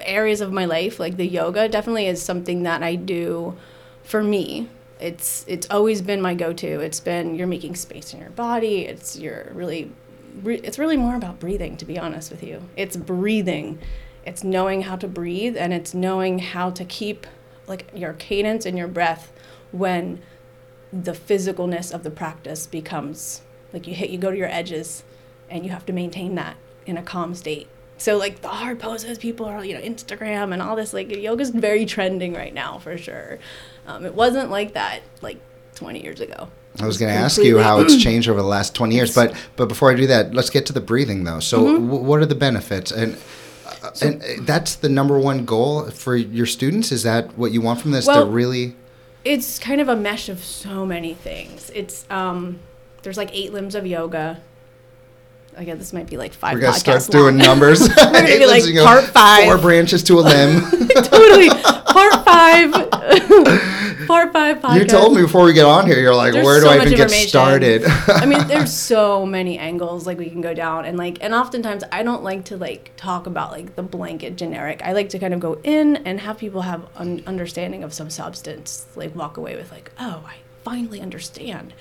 areas 0.01 0.41
of 0.41 0.51
my 0.51 0.65
life, 0.65 0.99
like 0.99 1.17
the 1.17 1.27
yoga, 1.27 1.67
definitely 1.69 2.07
is 2.07 2.21
something 2.21 2.63
that 2.63 2.83
I 2.83 2.95
do 2.95 3.55
for 4.03 4.23
me. 4.23 4.69
It's 4.99 5.43
it's 5.47 5.67
always 5.69 6.01
been 6.01 6.21
my 6.21 6.33
go-to. 6.33 6.79
It's 6.79 6.99
been 6.99 7.35
you're 7.35 7.47
making 7.47 7.75
space 7.75 8.13
in 8.13 8.19
your 8.19 8.29
body. 8.29 8.85
It's 8.85 9.17
you're 9.17 9.51
really 9.53 9.91
it's 10.43 10.79
really 10.79 10.97
more 10.97 11.15
about 11.15 11.39
breathing 11.39 11.77
to 11.77 11.85
be 11.85 11.99
honest 11.99 12.31
with 12.31 12.43
you. 12.43 12.61
It's 12.75 12.95
breathing. 12.95 13.79
It's 14.25 14.43
knowing 14.43 14.83
how 14.83 14.95
to 14.97 15.07
breathe 15.07 15.55
and 15.57 15.73
it's 15.73 15.93
knowing 15.93 16.39
how 16.39 16.71
to 16.71 16.85
keep 16.85 17.27
like 17.67 17.89
your 17.93 18.13
cadence 18.13 18.65
and 18.65 18.77
your 18.77 18.87
breath 18.87 19.31
when 19.71 20.21
the 20.91 21.11
physicalness 21.11 21.93
of 21.93 22.03
the 22.03 22.11
practice 22.11 22.67
becomes 22.67 23.41
like 23.73 23.87
you 23.87 23.93
hit 23.93 24.09
you 24.09 24.17
go 24.17 24.31
to 24.31 24.37
your 24.37 24.49
edges 24.49 25.03
and 25.49 25.65
you 25.65 25.71
have 25.71 25.85
to 25.85 25.91
maintain 25.91 26.35
that 26.35 26.55
in 26.85 26.97
a 26.97 27.03
calm 27.03 27.35
state 27.35 27.67
so 27.97 28.17
like 28.17 28.41
the 28.41 28.47
hard 28.47 28.79
poses 28.79 29.17
people 29.17 29.45
are 29.45 29.63
you 29.63 29.73
know 29.73 29.81
instagram 29.81 30.51
and 30.53 30.61
all 30.61 30.75
this 30.75 30.93
like 30.93 31.09
yoga's 31.15 31.49
very 31.49 31.85
trending 31.85 32.33
right 32.33 32.53
now 32.53 32.77
for 32.79 32.97
sure 32.97 33.39
um, 33.87 34.05
it 34.05 34.13
wasn't 34.15 34.49
like 34.49 34.73
that 34.73 35.01
like 35.21 35.39
20 35.75 36.01
years 36.03 36.19
ago 36.21 36.49
I 36.81 36.85
was 36.85 36.97
going 36.97 37.09
to 37.13 37.17
ask 37.17 37.41
you 37.41 37.57
how 37.59 37.79
it's 37.79 37.95
changed 38.03 38.27
over 38.27 38.41
the 38.41 38.47
last 38.47 38.75
20 38.75 38.93
years, 38.95 39.15
but 39.15 39.33
but 39.55 39.69
before 39.69 39.91
I 39.91 39.95
do 39.95 40.07
that, 40.07 40.33
let's 40.33 40.49
get 40.49 40.65
to 40.65 40.73
the 40.73 40.81
breathing 40.81 41.23
though. 41.23 41.39
So, 41.39 41.63
Mm-hmm. 41.63 41.85
w- 41.87 42.03
what 42.03 42.19
are 42.19 42.25
the 42.25 42.35
benefits? 42.35 42.91
And 42.91 43.15
uh, 43.81 43.91
and 44.01 44.21
uh, 44.21 44.25
that's 44.41 44.75
the 44.75 44.89
number 44.89 45.17
one 45.17 45.45
goal 45.45 45.89
for 45.91 46.17
your 46.17 46.45
students. 46.45 46.91
Is 46.91 47.03
that 47.03 47.37
what 47.37 47.53
you 47.53 47.61
want 47.61 47.79
from 47.79 47.91
this? 47.91 48.05
Well, 48.07 48.25
to 48.25 48.29
really, 48.29 48.75
it's 49.23 49.57
kind 49.57 49.79
of 49.79 49.87
a 49.87 49.95
mesh 49.95 50.27
of 50.27 50.43
so 50.43 50.85
many 50.85 51.13
things 51.13 51.71
it's 51.73 52.05
um 52.09 52.59
there's 53.03 53.15
like 53.15 53.29
eight 53.33 53.53
limbs 53.53 53.73
of 53.73 53.87
yoga 53.87 54.41
again 55.57 55.77
this 55.77 55.93
might 55.93 56.07
be 56.09 56.17
like 56.17 56.33
5 56.33 56.53
we're 56.53 56.59
gonna 56.62 56.74
podcasts 56.74 57.01
start 57.01 57.12
doing 57.12 57.38
long. 57.38 57.47
numbers. 57.47 57.81
We're 57.89 57.95
gonna 57.95 58.25
be 58.25 58.45
like 58.47 58.63
go, 58.74 58.83
part 58.83 59.03
five. 59.05 59.45
Four 59.45 59.57
branches 59.57 60.03
to 60.03 60.19
a 60.19 60.21
limb. 60.21 60.62
totally 61.03 61.50
part 61.50 62.25
five. 62.25 62.71
part 64.07 64.33
five 64.33 64.57
podcast. 64.57 64.79
You 64.79 64.85
told 64.85 65.15
me 65.15 65.21
before 65.21 65.45
we 65.45 65.53
get 65.53 65.65
on 65.65 65.85
here. 65.88 66.00
You're 66.00 66.15
like, 66.15 66.33
There's 66.33 66.45
where 66.45 66.59
do 66.59 66.65
so 66.65 66.71
I 66.71 66.85
even 66.85 66.95
get 66.95 67.09
started? 67.09 67.83
I 68.07 68.25
mean, 68.25 68.47
there's 68.47 68.74
so 68.74 69.25
many 69.25 69.57
angles 69.57 70.05
like 70.05 70.17
we 70.17 70.29
can 70.29 70.41
go 70.41 70.53
down, 70.53 70.85
and 70.85 70.97
like, 70.97 71.17
and 71.24 71.33
oftentimes 71.33 71.83
I 71.91 72.03
don't 72.03 72.24
like 72.24 72.45
to 72.45 72.57
like 72.57 72.91
talk 72.97 73.27
about 73.27 73.51
like 73.51 73.75
the 73.75 73.83
blanket 73.83 74.35
generic. 74.35 74.81
I 74.83 74.93
like 74.93 75.09
to 75.09 75.19
kind 75.19 75.33
of 75.33 75.39
go 75.39 75.59
in 75.63 75.97
and 75.97 76.19
have 76.19 76.38
people 76.38 76.62
have 76.62 76.85
an 76.97 77.24
understanding 77.27 77.83
of 77.83 77.93
some 77.93 78.09
substance, 78.09 78.85
like 78.95 79.15
walk 79.15 79.38
away 79.38 79.55
with 79.55 79.71
like, 79.71 79.91
oh, 80.00 80.24
I 80.25 80.35
finally 80.63 81.01
understand. 81.01 81.74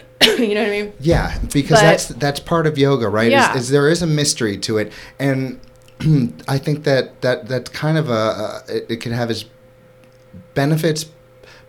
you 0.22 0.54
know 0.54 0.62
what 0.62 0.68
I 0.68 0.82
mean? 0.82 0.92
Yeah, 1.00 1.38
because 1.52 1.80
But- 1.80 1.82
that's 1.82 2.06
that's 2.08 2.40
part 2.40 2.66
of 2.66 2.78
yoga, 2.78 3.08
right? 3.08 3.30
Yeah. 3.30 3.54
Is, 3.56 3.64
is 3.64 3.70
there 3.70 3.88
is 3.88 4.02
a 4.02 4.06
mystery 4.06 4.56
to 4.58 4.78
it, 4.78 4.92
and 5.18 5.60
I 6.48 6.58
think 6.58 6.84
that 6.84 7.20
that 7.22 7.48
that's 7.48 7.70
kind 7.70 7.98
of 7.98 8.08
a, 8.08 8.12
a 8.12 8.62
it, 8.68 8.86
it 8.88 8.96
can 9.00 9.12
have 9.12 9.30
its 9.30 9.44
benefits. 10.54 11.06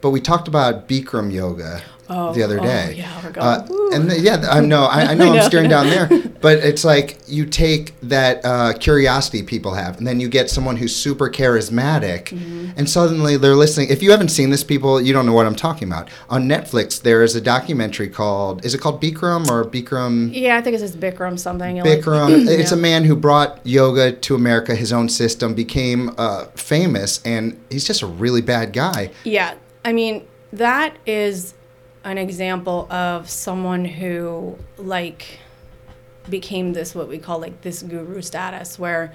But 0.02 0.10
we 0.10 0.20
talked 0.20 0.48
about 0.48 0.88
Bikram 0.88 1.32
yoga 1.32 1.82
Oh, 2.10 2.34
the 2.34 2.44
other 2.44 2.60
oh, 2.60 2.64
day. 2.64 2.96
yeah, 2.98 3.24
we're 3.24 3.32
going, 3.32 3.48
Uh, 3.48 3.68
and 3.94 4.12
the, 4.12 4.20
yeah, 4.20 4.46
I 4.52 4.60
know, 4.60 4.84
I, 4.84 5.02
I 5.12 5.14
know, 5.16 5.32
I 5.34 5.38
I'm 5.38 5.44
staring 5.44 5.70
down 5.70 5.88
there, 5.88 6.08
but 6.42 6.58
it's 6.60 6.84
like 6.84 7.18
you 7.28 7.46
take 7.46 7.98
that 8.02 8.44
uh, 8.44 8.74
curiosity 8.74 9.42
people 9.42 9.74
have, 9.74 9.98
and 9.98 10.06
then 10.06 10.20
you 10.20 10.28
get 10.28 10.50
someone 10.50 10.76
who's 10.76 10.96
super 10.96 11.30
charismatic, 11.30 12.24
Mm-hmm. 12.34 12.72
and 12.78 12.90
suddenly 12.90 13.38
they're 13.38 13.56
listening. 13.56 13.90
If 13.90 14.02
you 14.04 14.12
haven't 14.12 14.30
seen 14.30 14.50
this, 14.50 14.64
people, 14.64 15.00
you 15.02 15.14
don't 15.14 15.26
know 15.26 15.34
what 15.34 15.46
I'm 15.46 15.56
talking 15.56 15.88
about. 15.88 16.10
On 16.30 16.48
Netflix, 16.48 17.02
there 17.02 17.24
is 17.24 17.36
a 17.36 17.42
documentary 17.42 18.10
called, 18.10 18.66
is 18.66 18.74
it 18.74 18.82
called 18.82 19.02
Bikram 19.02 19.48
or 19.50 19.64
Bikram? 19.64 20.32
Yeah, 20.34 20.58
I 20.58 20.62
think 20.62 20.76
it 20.76 20.80
says 20.80 20.96
Bikram 20.96 21.40
something. 21.40 21.76
you're 21.78 21.86
like- 21.86 22.00
Bikram. 22.02 22.48
It's 22.64 22.72
a 22.72 22.78
man 22.78 23.04
who 23.06 23.16
brought 23.16 23.60
yoga 23.66 24.12
to 24.12 24.36
America, 24.36 24.76
his 24.76 24.92
own 24.94 25.10
system, 25.10 25.54
became 25.54 26.12
uh, 26.18 26.46
famous, 26.56 27.22
and 27.24 27.60
he's 27.70 27.86
just 27.86 28.02
a 28.02 28.08
really 28.08 28.42
bad 28.42 28.74
guy. 28.74 29.12
Yeah, 29.24 29.54
I 29.86 29.94
mean 29.94 30.26
that 30.52 30.98
is 31.06 31.54
an 32.04 32.18
example 32.18 32.92
of 32.92 33.30
someone 33.30 33.86
who 33.86 34.58
like 34.78 35.40
became 36.30 36.74
this 36.74 36.96
what 36.96 37.08
we 37.08 37.18
call 37.18 37.40
like 37.40 37.62
this 37.62 37.82
guru 37.82 38.22
status 38.22 38.80
where 38.80 39.14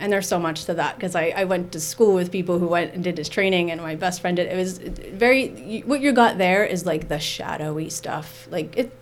and 0.00 0.12
there's 0.12 0.28
so 0.28 0.38
much 0.38 0.64
to 0.66 0.74
that 0.74 0.96
because 0.96 1.14
I, 1.14 1.32
I 1.36 1.44
went 1.44 1.72
to 1.72 1.80
school 1.80 2.14
with 2.14 2.30
people 2.30 2.58
who 2.58 2.68
went 2.68 2.94
and 2.94 3.02
did 3.02 3.16
this 3.16 3.28
training 3.28 3.70
and 3.70 3.80
my 3.80 3.96
best 3.96 4.20
friend 4.20 4.36
did 4.36 4.50
it 4.50 4.56
was 4.56 4.78
very 4.78 5.80
what 5.80 6.00
you 6.00 6.12
got 6.12 6.38
there 6.38 6.64
is 6.64 6.86
like 6.86 7.08
the 7.08 7.18
shadowy 7.18 7.90
stuff. 7.90 8.46
Like 8.50 8.76
it 8.76 8.92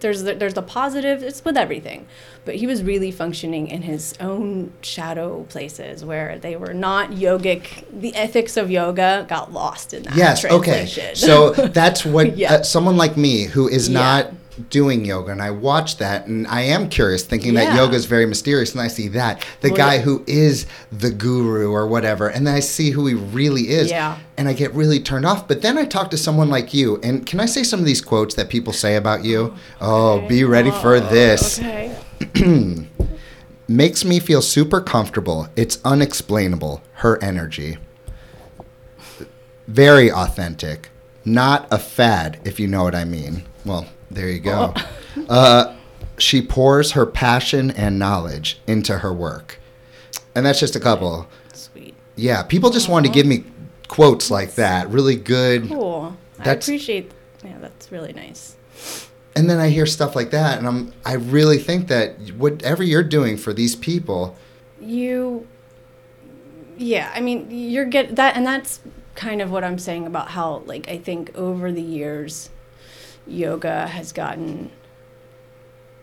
there's 0.00 0.22
the, 0.22 0.34
there's 0.34 0.54
the 0.54 0.62
positive 0.62 1.22
it's 1.22 1.44
with 1.44 1.56
everything 1.56 2.06
but 2.44 2.54
he 2.56 2.66
was 2.66 2.82
really 2.82 3.10
functioning 3.10 3.68
in 3.68 3.82
his 3.82 4.14
own 4.20 4.72
shadow 4.80 5.44
places 5.48 6.04
where 6.04 6.38
they 6.38 6.56
were 6.56 6.72
not 6.74 7.10
yogic 7.10 7.84
the 7.92 8.14
ethics 8.14 8.56
of 8.56 8.70
yoga 8.70 9.26
got 9.28 9.52
lost 9.52 9.92
in 9.94 10.02
that 10.04 10.14
Yes. 10.16 10.44
Okay. 10.44 10.86
So 11.14 11.50
that's 11.80 12.04
what 12.04 12.36
Yeah. 12.36 12.54
uh, 12.54 12.62
someone 12.62 12.96
like 12.96 13.16
me 13.16 13.44
who 13.44 13.68
is 13.68 13.88
Yeah. 13.88 13.98
not 14.00 14.32
doing 14.70 15.04
yoga, 15.04 15.32
and 15.32 15.42
I 15.42 15.50
watch 15.50 15.98
that, 15.98 16.26
and 16.26 16.46
I 16.46 16.62
am 16.62 16.88
curious, 16.88 17.22
thinking 17.24 17.54
that 17.54 17.74
yoga 17.74 17.94
is 17.94 18.06
very 18.06 18.26
mysterious, 18.26 18.72
and 18.72 18.80
I 18.80 18.88
see 18.88 19.08
that 19.08 19.44
the 19.60 19.68
Well, 19.68 19.76
guy 19.76 19.94
yeah. 19.96 20.00
who 20.02 20.24
is 20.26 20.66
the 20.92 21.10
guru 21.10 21.70
or 21.70 21.86
whatever, 21.86 22.28
and 22.28 22.46
then 22.46 22.54
I 22.54 22.60
see 22.60 22.90
who 22.90 23.06
he 23.06 23.14
really 23.14 23.68
is, 23.70 23.90
Yeah. 23.90 24.18
and 24.36 24.48
I 24.48 24.52
get 24.52 24.74
really 24.74 25.00
turned 25.00 25.26
off. 25.26 25.48
But 25.48 25.62
then 25.62 25.78
I 25.78 25.84
talk 25.84 26.10
to 26.10 26.16
someone 26.18 26.50
like 26.50 26.74
you, 26.74 27.00
and 27.02 27.24
can 27.24 27.40
I 27.40 27.46
say 27.46 27.62
some 27.62 27.80
of 27.80 27.86
these 27.86 28.00
quotes 28.00 28.34
that 28.34 28.48
people 28.48 28.72
say 28.72 28.96
about 28.96 29.24
you? 29.24 29.54
Oh, 29.80 30.20
oh 30.22 30.28
be 30.28 30.44
ready 30.44 30.70
for 30.70 30.96
oh, 30.96 31.00
this. 31.00 31.58
okay 31.58 31.96
Makes 33.70 34.02
me 34.02 34.18
feel 34.18 34.40
super 34.40 34.80
comfortable. 34.80 35.48
It's 35.54 35.78
unexplainable. 35.84 36.82
Her 36.94 37.22
energy. 37.22 37.76
Very 39.66 40.10
authentic. 40.10 40.88
Not 41.24 41.68
a 41.70 41.78
fad, 41.78 42.40
if 42.44 42.58
you 42.58 42.66
know 42.66 42.82
what 42.82 42.94
I 42.94 43.04
mean. 43.04 43.44
Well, 43.66 43.86
there 44.10 44.28
you 44.28 44.40
go. 44.40 44.74
Uh, 45.28 45.74
she 46.18 46.40
pours 46.40 46.92
her 46.92 47.04
passion 47.04 47.70
and 47.72 47.98
knowledge 47.98 48.60
into 48.68 48.98
her 48.98 49.12
work. 49.12 49.58
And 50.34 50.46
that's 50.46 50.60
just 50.60 50.76
a 50.76 50.80
couple. 50.80 51.26
sweet 51.52 51.94
Yeah, 52.14 52.44
people 52.44 52.70
just 52.70 52.88
want 52.88 53.04
to 53.06 53.10
give 53.10 53.26
me 53.26 53.44
quotes 53.88 54.30
like 54.30 54.54
that. 54.54 54.88
Really 54.90 55.16
good. 55.16 55.66
cool 55.68 56.16
i 56.38 56.44
That's- 56.44 56.66
appreciate 56.68 57.10
yeah 57.44 57.58
that's 57.58 57.90
really 57.90 58.12
nice 58.12 58.56
And 59.34 59.50
then 59.50 59.58
I 59.58 59.70
hear 59.70 59.86
stuff 59.86 60.14
like 60.14 60.30
that, 60.30 60.58
and 60.58 60.68
I'm 60.68 60.92
I 61.04 61.14
really 61.14 61.58
think 61.58 61.88
that 61.88 62.16
whatever 62.36 62.82
you're 62.84 63.02
doing 63.02 63.36
for 63.36 63.52
these 63.52 63.74
people, 63.74 64.36
you 64.80 65.46
yeah 66.76 67.10
i 67.14 67.20
mean 67.20 67.48
you're 67.50 67.84
get 67.84 68.14
that 68.16 68.36
and 68.36 68.46
that's 68.46 68.80
kind 69.16 69.42
of 69.42 69.50
what 69.50 69.64
i'm 69.64 69.78
saying 69.78 70.06
about 70.06 70.28
how 70.28 70.62
like 70.66 70.88
i 70.88 70.96
think 70.96 71.32
over 71.36 71.72
the 71.72 71.82
years 71.82 72.50
yoga 73.28 73.86
has 73.86 74.12
gotten 74.12 74.70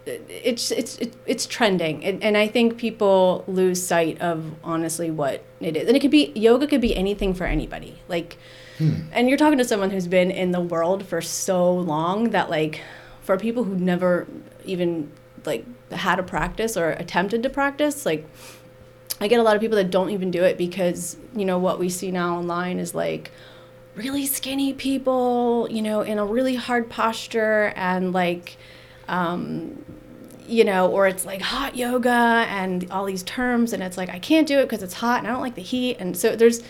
it's 0.08 0.72
it's 0.72 0.98
it's, 0.98 1.18
it's 1.26 1.46
trending. 1.46 2.04
And, 2.06 2.24
and 2.24 2.38
i 2.38 2.48
think 2.48 2.78
people 2.78 3.44
lose 3.48 3.86
sight 3.86 4.22
of 4.22 4.54
honestly 4.64 5.12
what 5.12 5.44
it 5.60 5.76
is. 5.76 5.88
And 5.88 5.98
it 5.98 6.00
could 6.00 6.12
be 6.12 6.32
yoga 6.36 6.68
could 6.68 6.82
be 6.82 6.96
anything 6.96 7.34
for 7.34 7.46
anybody. 7.46 8.02
Like 8.08 8.38
hmm. 8.78 9.02
and 9.12 9.30
you're 9.30 9.38
talking 9.38 9.58
to 9.58 9.66
someone 9.66 9.90
who's 9.90 10.08
been 10.08 10.32
in 10.32 10.52
the 10.52 10.62
world 10.62 11.06
for 11.06 11.22
so 11.22 11.74
long 11.74 12.32
that 12.32 12.50
like 12.50 12.82
for 13.22 13.38
people 13.38 13.64
who 13.64 13.76
never 13.76 14.28
even 14.64 15.12
like 15.46 15.66
had 15.92 16.20
a 16.20 16.24
practice 16.24 16.78
or 16.78 16.92
attempted 16.92 17.44
to 17.44 17.50
practice 17.50 18.06
like 18.06 18.28
I 19.20 19.28
get 19.28 19.40
a 19.40 19.44
lot 19.44 19.56
of 19.56 19.62
people 19.62 19.78
that 19.78 19.92
don't 19.92 20.10
even 20.10 20.30
do 20.30 20.44
it 20.44 20.58
because, 20.58 21.16
you 21.34 21.46
know, 21.46 21.58
what 21.58 21.80
we 21.80 21.88
see 21.88 22.12
now 22.12 22.38
online 22.38 22.80
is 22.80 22.94
like 22.94 23.32
really 23.96 24.26
skinny 24.26 24.74
people, 24.74 25.68
you 25.72 25.82
know, 25.82 26.02
in 26.02 26.18
a 26.18 26.26
really 26.26 26.56
hard 26.56 26.90
posture 26.90 27.74
and 27.76 28.14
like, 28.14 28.58
um, 29.08 29.84
you 30.48 30.64
know, 30.64 30.90
or 30.90 31.08
it's 31.08 31.26
like 31.26 31.42
hot 31.42 31.76
yoga 31.76 32.46
and 32.50 32.90
all 32.92 33.06
these 33.06 33.24
terms. 33.24 33.74
And 33.74 33.82
it's 33.82 33.98
like, 33.98 34.10
I 34.10 34.20
can't 34.20 34.48
do 34.48 34.60
it 34.60 34.64
because 34.64 34.84
it's 34.84 34.96
hot 34.96 35.20
and 35.20 35.28
I 35.28 35.32
don't 35.32 35.42
like 35.42 35.56
the 35.56 35.62
heat. 35.62 35.98
And 36.00 36.16
so 36.16 36.36
there's, 36.36 36.62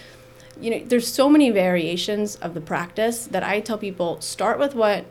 you 0.60 0.72
know, 0.72 0.84
there's 0.86 1.08
so 1.08 1.30
many 1.30 1.50
variations 1.50 2.36
of 2.38 2.54
the 2.54 2.62
practice 2.62 3.26
that 3.28 3.44
I 3.44 3.60
tell 3.60 3.78
people 3.78 4.22
start 4.22 4.60
with 4.60 4.76
what 4.76 5.06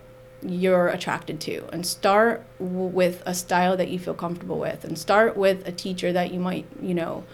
you're 0.47 0.89
attracted 0.89 1.41
to 1.41 1.67
and 1.73 1.87
start 1.87 2.45
w- 2.59 2.87
with 2.87 3.23
a 3.27 3.35
style 3.35 3.77
that 3.77 3.89
you 3.89 3.99
feel 3.99 4.15
comfortable 4.15 4.59
with 4.59 4.85
and 4.85 4.99
start 4.99 5.37
with 5.37 5.67
a 5.67 5.73
teacher 5.73 6.13
that 6.13 6.33
you 6.33 6.39
might 6.39 6.67
you 6.83 6.93
know 6.93 7.25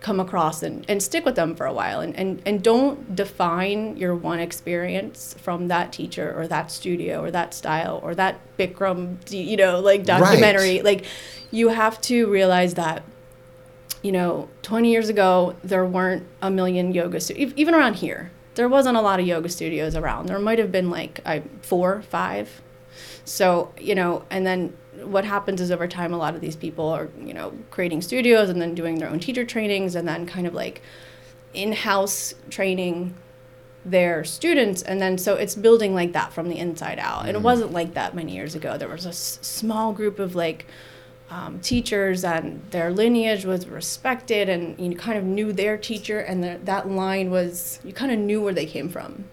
come 0.00 0.20
across 0.20 0.62
and, 0.62 0.84
and 0.88 1.02
stick 1.02 1.24
with 1.24 1.34
them 1.34 1.54
for 1.54 1.66
a 1.66 1.72
while. 1.72 2.00
And, 2.00 2.14
and, 2.16 2.42
and 2.46 2.62
don't 2.62 3.14
define 3.14 3.96
your 3.96 4.14
one 4.14 4.38
experience 4.38 5.34
from 5.38 5.68
that 5.68 5.92
teacher 5.92 6.32
or 6.36 6.46
that 6.48 6.70
studio 6.70 7.22
or 7.22 7.30
that 7.30 7.54
style 7.54 8.00
or 8.02 8.14
that 8.14 8.40
Bikram 8.58 9.18
you 9.30 9.56
know 9.56 9.80
like 9.80 10.04
documentary. 10.04 10.82
Like 10.82 11.04
you 11.50 11.68
have 11.68 12.00
to 12.02 12.30
realize 12.30 12.74
that 12.74 13.02
you 14.02 14.12
know 14.12 14.48
20 14.62 14.90
years 14.90 15.08
ago 15.08 15.56
there 15.64 15.84
weren't 15.84 16.24
a 16.40 16.50
million 16.50 16.92
yoga 16.92 17.20
stu- 17.20 17.34
even 17.34 17.74
around 17.74 17.96
here 17.96 18.30
there 18.58 18.68
wasn't 18.68 18.96
a 18.96 19.00
lot 19.00 19.20
of 19.20 19.26
yoga 19.26 19.48
studios 19.48 19.94
around. 19.94 20.26
There 20.26 20.38
might 20.40 20.58
have 20.58 20.72
been 20.72 20.90
like 20.90 21.20
I, 21.24 21.42
four 21.62 22.02
five. 22.02 22.60
So 23.24 23.72
you 23.78 23.94
know 23.94 24.24
and 24.30 24.44
then 24.44 24.76
what 25.04 25.24
happens 25.24 25.60
is 25.60 25.70
over 25.70 25.86
time 25.86 26.12
a 26.12 26.16
lot 26.16 26.34
of 26.34 26.40
these 26.40 26.56
people 26.56 26.88
are 26.88 27.08
you 27.20 27.34
know 27.34 27.52
creating 27.70 28.02
studios 28.02 28.48
and 28.48 28.60
then 28.60 28.74
doing 28.74 28.98
their 28.98 29.08
own 29.08 29.20
teacher 29.20 29.44
trainings 29.44 29.94
and 29.94 30.06
then 30.06 30.26
kind 30.26 30.46
of 30.46 30.54
like 30.54 30.82
in-house 31.54 32.34
training 32.50 33.14
their 33.84 34.24
students. 34.24 34.82
And 34.82 35.00
then 35.00 35.18
so 35.18 35.34
it's 35.34 35.54
building 35.54 35.94
like 35.94 36.12
that 36.12 36.32
from 36.32 36.48
the 36.48 36.58
inside 36.58 36.98
out. 36.98 37.26
And 37.26 37.36
it 37.36 37.42
wasn't 37.42 37.72
like 37.72 37.94
that 37.94 38.14
many 38.14 38.34
years 38.34 38.54
ago. 38.54 38.76
There 38.76 38.88
was 38.88 39.06
a 39.06 39.10
s- 39.10 39.38
small 39.40 39.92
group 39.92 40.18
of 40.18 40.34
like 40.34 40.66
um, 41.30 41.60
teachers 41.60 42.24
and 42.24 42.62
their 42.70 42.90
lineage 42.90 43.44
was 43.44 43.66
respected 43.66 44.48
and 44.48 44.78
you 44.78 44.96
kind 44.96 45.18
of 45.18 45.24
knew 45.24 45.52
their 45.52 45.76
teacher 45.76 46.18
and 46.20 46.42
the, 46.42 46.58
that 46.64 46.88
line 46.88 47.30
was 47.30 47.80
you 47.84 47.92
kind 47.92 48.10
of 48.10 48.18
knew 48.18 48.42
where 48.42 48.54
they 48.54 48.66
came 48.66 48.88
from. 48.88 49.24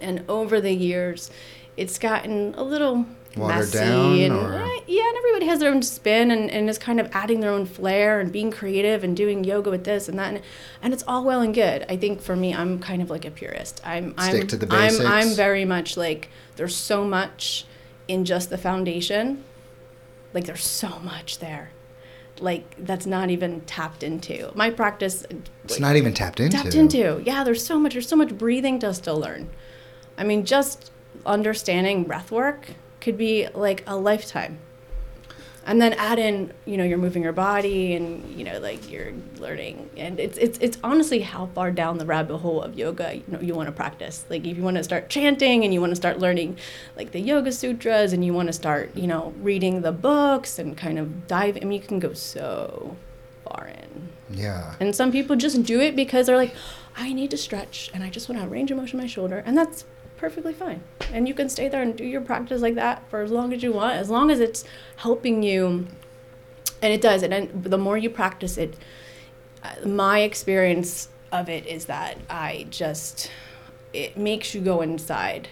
And 0.00 0.24
over 0.28 0.60
the 0.60 0.72
years 0.74 1.30
it's 1.76 1.98
gotten 1.98 2.54
a 2.54 2.62
little 2.62 3.06
Watered 3.36 3.58
messy 3.58 3.78
down, 3.78 4.18
and 4.18 4.32
or- 4.32 4.54
eh, 4.54 4.80
yeah 4.86 5.08
and 5.08 5.16
everybody 5.18 5.46
has 5.46 5.60
their 5.60 5.70
own 5.70 5.82
spin 5.82 6.30
and, 6.30 6.50
and 6.50 6.70
is 6.70 6.78
kind 6.78 6.98
of 6.98 7.08
adding 7.12 7.40
their 7.40 7.50
own 7.50 7.66
flair 7.66 8.18
and 8.18 8.32
being 8.32 8.50
creative 8.50 9.04
and 9.04 9.16
doing 9.16 9.44
yoga 9.44 9.70
with 9.70 9.84
this 9.84 10.08
and 10.08 10.18
that 10.18 10.34
and, 10.34 10.42
and 10.82 10.92
it's 10.94 11.04
all 11.06 11.22
well 11.24 11.40
and 11.40 11.54
good. 11.54 11.84
I 11.88 11.96
think 11.96 12.20
for 12.22 12.34
me 12.36 12.54
i'm 12.54 12.78
kind 12.78 13.02
of 13.02 13.10
like 13.10 13.24
a 13.24 13.30
purist. 13.30 13.80
I'm 13.84 14.12
Stick 14.18 14.42
i'm 14.42 14.46
to 14.48 14.56
the 14.56 14.68
I'm, 14.70 15.06
I'm 15.06 15.28
very 15.34 15.64
much 15.64 15.96
like 15.96 16.30
there's 16.56 16.74
so 16.74 17.04
much 17.04 17.66
in 18.08 18.24
just 18.24 18.50
the 18.50 18.58
foundation. 18.58 19.44
Like 20.32 20.44
there's 20.44 20.64
so 20.66 20.98
much 21.00 21.38
there 21.38 21.70
like 22.40 22.74
that's 22.78 23.06
not 23.06 23.30
even 23.30 23.60
tapped 23.62 24.02
into. 24.02 24.50
My 24.54 24.70
practice 24.70 25.24
it's 25.64 25.80
not 25.80 25.96
even 25.96 26.12
tapped 26.14 26.40
into. 26.40 26.56
tapped 26.56 26.74
into. 26.74 27.22
Yeah 27.24 27.44
there's 27.44 27.64
so 27.64 27.78
much 27.78 27.94
there's 27.94 28.08
so 28.08 28.16
much 28.16 28.36
breathing 28.36 28.78
to 28.80 28.92
still 28.94 29.18
learn. 29.18 29.48
I 30.18 30.24
mean 30.24 30.44
just 30.44 30.90
understanding 31.24 32.04
breath 32.04 32.30
work 32.30 32.68
could 33.06 33.16
be 33.16 33.46
like 33.54 33.84
a 33.86 33.96
lifetime. 33.96 34.58
And 35.64 35.80
then 35.80 35.94
add 35.94 36.18
in 36.18 36.52
you 36.64 36.76
know 36.76 36.84
you're 36.84 36.98
moving 36.98 37.22
your 37.22 37.32
body 37.32 37.94
and 37.94 38.08
you 38.36 38.44
know 38.44 38.58
like 38.58 38.90
you're 38.90 39.12
learning. 39.38 39.90
And 39.96 40.18
it's 40.18 40.36
it's 40.38 40.58
it's 40.58 40.78
honestly 40.82 41.20
how 41.20 41.46
far 41.54 41.70
down 41.70 41.98
the 41.98 42.06
rabbit 42.06 42.38
hole 42.38 42.60
of 42.60 42.76
yoga 42.76 43.16
you 43.16 43.22
know 43.28 43.40
you 43.40 43.54
want 43.54 43.68
to 43.68 43.72
practice. 43.72 44.24
Like 44.28 44.44
if 44.44 44.56
you 44.56 44.62
want 44.62 44.76
to 44.76 44.84
start 44.84 45.08
chanting 45.08 45.64
and 45.64 45.72
you 45.72 45.80
want 45.80 45.92
to 45.92 45.96
start 45.96 46.18
learning 46.18 46.58
like 46.96 47.12
the 47.12 47.20
yoga 47.20 47.52
sutras 47.52 48.12
and 48.12 48.24
you 48.24 48.32
want 48.34 48.48
to 48.48 48.52
start 48.52 48.96
you 48.96 49.06
know 49.06 49.32
reading 49.40 49.82
the 49.82 49.92
books 49.92 50.58
and 50.58 50.76
kind 50.76 50.98
of 50.98 51.28
dive 51.28 51.56
I 51.60 51.64
mean 51.64 51.80
you 51.80 51.86
can 51.86 52.00
go 52.00 52.12
so 52.12 52.96
far 53.44 53.68
in. 53.68 54.08
Yeah. 54.28 54.74
and 54.80 54.94
some 54.94 55.12
people 55.12 55.36
just 55.36 55.62
do 55.62 55.80
it 55.80 55.94
because 55.94 56.26
they're 56.26 56.42
like 56.44 56.54
I 56.96 57.12
need 57.12 57.30
to 57.30 57.36
stretch 57.36 57.90
and 57.94 58.02
I 58.02 58.10
just 58.10 58.28
want 58.28 58.40
to 58.42 58.48
range 58.48 58.70
of 58.72 58.78
motion 58.78 58.98
my 58.98 59.06
shoulder. 59.06 59.42
And 59.46 59.56
that's 59.56 59.84
perfectly 60.16 60.52
fine. 60.52 60.82
And 61.12 61.28
you 61.28 61.34
can 61.34 61.48
stay 61.48 61.68
there 61.68 61.82
and 61.82 61.96
do 61.96 62.04
your 62.04 62.20
practice 62.20 62.62
like 62.62 62.74
that 62.74 63.08
for 63.10 63.20
as 63.22 63.30
long 63.30 63.52
as 63.52 63.62
you 63.62 63.72
want, 63.72 63.96
as 63.96 64.10
long 64.10 64.30
as 64.30 64.40
it's 64.40 64.64
helping 64.96 65.42
you. 65.42 65.86
And 66.82 66.92
it 66.92 67.00
does. 67.00 67.22
And 67.22 67.64
the 67.64 67.78
more 67.78 67.96
you 67.96 68.10
practice 68.10 68.58
it, 68.58 68.76
uh, 69.62 69.86
my 69.86 70.20
experience 70.20 71.08
of 71.32 71.48
it 71.48 71.66
is 71.66 71.86
that 71.86 72.18
I 72.28 72.66
just, 72.70 73.30
it 73.92 74.16
makes 74.16 74.54
you 74.54 74.60
go 74.60 74.82
inside. 74.82 75.48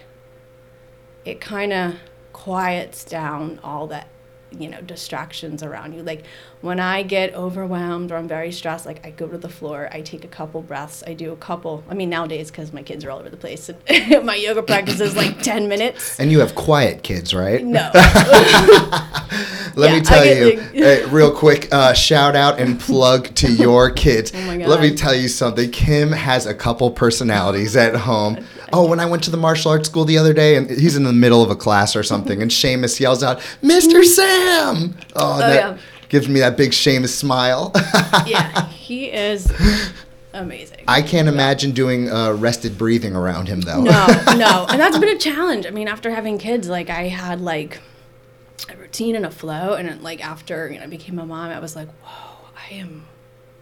It 1.23 1.41
kind 1.41 1.73
of 1.73 1.95
quiets 2.33 3.03
down 3.03 3.59
all 3.63 3.87
that 3.87 4.07
you 4.59 4.69
know 4.69 4.81
distractions 4.81 5.61
around 5.63 5.93
you 5.93 6.01
like 6.03 6.23
when 6.61 6.79
i 6.79 7.03
get 7.03 7.33
overwhelmed 7.33 8.11
or 8.11 8.17
i'm 8.17 8.27
very 8.27 8.51
stressed 8.51 8.85
like 8.85 9.05
i 9.05 9.09
go 9.11 9.27
to 9.27 9.37
the 9.37 9.49
floor 9.49 9.89
i 9.91 10.01
take 10.01 10.23
a 10.23 10.27
couple 10.27 10.61
breaths 10.61 11.03
i 11.07 11.13
do 11.13 11.31
a 11.31 11.35
couple 11.35 11.83
i 11.89 11.93
mean 11.93 12.09
nowadays 12.09 12.49
because 12.51 12.71
my 12.73 12.81
kids 12.83 13.03
are 13.05 13.11
all 13.11 13.19
over 13.19 13.29
the 13.29 13.37
place 13.37 13.69
my 14.23 14.35
yoga 14.35 14.61
practice 14.63 14.99
is 14.99 15.15
like 15.15 15.39
10 15.41 15.67
minutes 15.67 16.19
And 16.19 16.31
you 16.31 16.39
have 16.39 16.55
quiet 16.55 17.03
kids, 17.03 17.33
right? 17.33 17.63
no 17.63 17.91
Let 19.77 19.89
Yeah, 19.91 19.95
me 19.99 20.01
tell 20.01 20.25
you, 20.25 20.61
uh, 20.85 21.09
real 21.09 21.31
quick, 21.35 21.67
uh, 21.73 21.93
shout 21.93 22.33
out 22.35 22.59
and 22.59 22.79
plug 22.79 23.33
to 23.35 23.51
your 23.51 23.89
kids. 24.03 24.31
Oh 24.33 24.55
Let 24.65 24.79
me 24.79 24.95
tell 24.95 25.13
you 25.13 25.27
something. 25.27 25.69
Kim 25.71 26.13
has 26.13 26.45
a 26.45 26.53
couple 26.53 26.89
personalities 26.91 27.75
at 27.75 27.93
home. 27.95 28.37
Oh, 28.71 28.87
when 28.87 29.01
I 29.01 29.05
went 29.05 29.23
to 29.23 29.31
the 29.31 29.37
martial 29.37 29.71
arts 29.71 29.89
school 29.89 30.05
the 30.05 30.17
other 30.17 30.33
day, 30.33 30.55
and 30.55 30.69
he's 30.69 30.95
in 30.95 31.03
the 31.03 31.11
middle 31.13 31.43
of 31.43 31.49
a 31.49 31.55
class 31.57 31.93
or 31.95 32.03
something, 32.03 32.41
and 32.41 32.49
Seamus 32.51 32.99
yells 33.01 33.21
out, 33.21 33.39
"Mr. 33.61 34.03
Sam!" 34.03 34.44
Oh, 35.15 35.37
that 35.39 35.55
yeah. 35.55 35.77
gives 36.09 36.27
me 36.27 36.39
that 36.41 36.57
big 36.57 36.71
Seamus 36.71 37.09
smile. 37.09 37.71
yeah 38.25 38.67
he 38.69 39.05
is 39.11 39.51
amazing 40.33 40.83
I 40.87 41.01
can't 41.01 41.27
imagine 41.27 41.71
doing 41.71 42.09
uh, 42.11 42.33
rested 42.33 42.77
breathing 42.77 43.15
around 43.15 43.47
him 43.47 43.61
though. 43.61 43.81
no, 43.81 44.07
no. 44.37 44.65
And 44.69 44.79
that's 44.79 44.97
been 44.99 45.09
a 45.09 45.17
challenge. 45.17 45.65
I 45.65 45.71
mean, 45.71 45.87
after 45.87 46.11
having 46.11 46.37
kids, 46.37 46.67
like 46.69 46.89
I 46.89 47.07
had 47.07 47.41
like 47.41 47.79
a 48.69 48.75
routine 48.77 49.15
and 49.15 49.25
a 49.25 49.31
flow, 49.31 49.73
and 49.73 50.01
like 50.03 50.23
after 50.25 50.69
you 50.69 50.77
know 50.77 50.83
I 50.83 50.87
became 50.87 51.17
a 51.19 51.25
mom, 51.25 51.49
I 51.49 51.59
was 51.59 51.75
like, 51.75 51.87
whoa, 52.03 52.49
I 52.55 52.73
am 52.75 53.07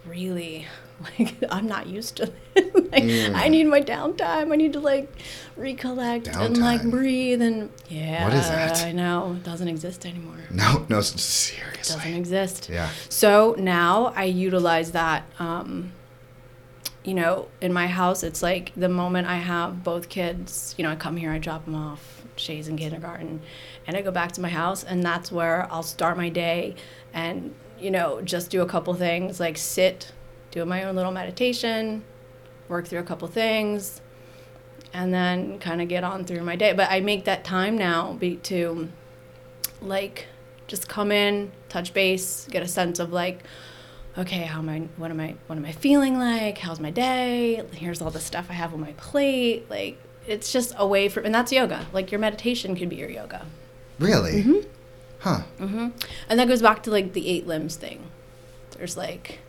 really 0.04 0.66
like 1.18 1.34
I'm 1.50 1.66
not 1.66 1.86
used 1.86 2.16
to 2.16 2.26
this. 2.26 2.74
like 2.92 3.02
Mm. 3.04 3.34
I 3.34 3.48
need 3.48 3.64
my 3.64 3.80
downtime. 3.80 4.52
I 4.52 4.56
need 4.56 4.72
to 4.74 4.80
like 4.80 5.12
recollect 5.56 6.28
and 6.28 6.56
like 6.58 6.82
breathe 6.88 7.42
and 7.42 7.70
yeah. 7.88 8.24
What 8.24 8.34
is 8.34 8.48
that? 8.48 8.84
I 8.84 8.92
know 8.92 9.32
it 9.36 9.42
doesn't 9.42 9.66
exist 9.68 10.06
anymore. 10.06 10.36
no, 10.50 10.86
no, 10.88 11.00
seriously, 11.00 11.66
it 11.74 11.86
doesn't 11.98 12.14
exist. 12.14 12.68
Yeah. 12.68 12.88
So 13.08 13.56
now 13.58 14.12
I 14.14 14.24
utilize 14.24 14.92
that. 14.92 15.24
Um, 15.38 15.92
you 17.04 17.12
know, 17.14 17.48
in 17.60 17.70
my 17.72 17.86
house, 17.86 18.22
it's 18.22 18.42
like 18.42 18.72
the 18.76 18.88
moment 18.88 19.28
I 19.28 19.36
have 19.36 19.84
both 19.84 20.08
kids, 20.08 20.74
you 20.78 20.84
know, 20.84 20.90
I 20.90 20.96
come 20.96 21.18
here, 21.18 21.30
I 21.32 21.38
drop 21.38 21.66
them 21.66 21.74
off, 21.74 22.22
Shay's 22.36 22.66
in 22.66 22.78
kindergarten, 22.78 23.42
and 23.86 23.94
I 23.94 24.00
go 24.00 24.10
back 24.10 24.32
to 24.32 24.40
my 24.40 24.48
house, 24.48 24.84
and 24.84 25.02
that's 25.02 25.30
where 25.30 25.70
I'll 25.70 25.82
start 25.82 26.16
my 26.16 26.30
day 26.30 26.76
and, 27.12 27.54
you 27.78 27.90
know, 27.90 28.22
just 28.22 28.50
do 28.50 28.62
a 28.62 28.66
couple 28.66 28.94
things 28.94 29.38
like 29.38 29.58
sit, 29.58 30.12
do 30.54 30.64
my 30.64 30.84
own 30.84 30.94
little 30.94 31.10
meditation, 31.10 32.04
work 32.68 32.86
through 32.86 33.00
a 33.00 33.04
couple 33.04 33.26
things, 33.26 34.00
and 34.92 35.12
then 35.12 35.58
kind 35.58 35.82
of 35.82 35.88
get 35.88 36.04
on 36.04 36.24
through 36.24 36.42
my 36.42 36.54
day. 36.54 36.72
But 36.72 36.90
I 36.90 37.00
make 37.00 37.24
that 37.24 37.42
time 37.42 37.76
now 37.76 38.12
be, 38.12 38.36
to 38.36 38.88
like 39.82 40.26
just 40.68 40.88
come 40.88 41.10
in, 41.10 41.50
touch 41.68 41.92
base, 41.92 42.46
get 42.48 42.62
a 42.62 42.68
sense 42.68 43.00
of 43.00 43.12
like, 43.12 43.42
okay, 44.16 44.42
how 44.42 44.60
am 44.60 44.68
I? 44.68 44.82
What 44.96 45.10
am 45.10 45.18
I? 45.18 45.34
What 45.48 45.58
am 45.58 45.64
I 45.64 45.72
feeling 45.72 46.20
like? 46.20 46.58
How's 46.58 46.78
my 46.78 46.92
day? 46.92 47.60
Here's 47.72 48.00
all 48.00 48.12
the 48.12 48.20
stuff 48.20 48.46
I 48.48 48.52
have 48.52 48.72
on 48.72 48.80
my 48.80 48.92
plate. 48.92 49.68
Like 49.68 49.98
it's 50.28 50.52
just 50.52 50.72
a 50.78 50.86
way 50.86 51.08
for, 51.08 51.18
and 51.20 51.34
that's 51.34 51.50
yoga. 51.50 51.86
Like 51.92 52.12
your 52.12 52.20
meditation 52.20 52.76
could 52.76 52.88
be 52.88 52.96
your 52.96 53.10
yoga, 53.10 53.44
Really? 53.98 54.44
Mm-hmm. 54.44 54.68
Huh. 55.18 55.42
and 55.58 56.38
that 56.38 56.46
goes 56.46 56.62
back 56.62 56.82
to 56.84 56.90
like 56.90 57.12
the 57.12 57.28
eight 57.28 57.44
limbs 57.46 57.74
thing. 57.74 58.10
There's 58.76 58.96
like 58.96 59.40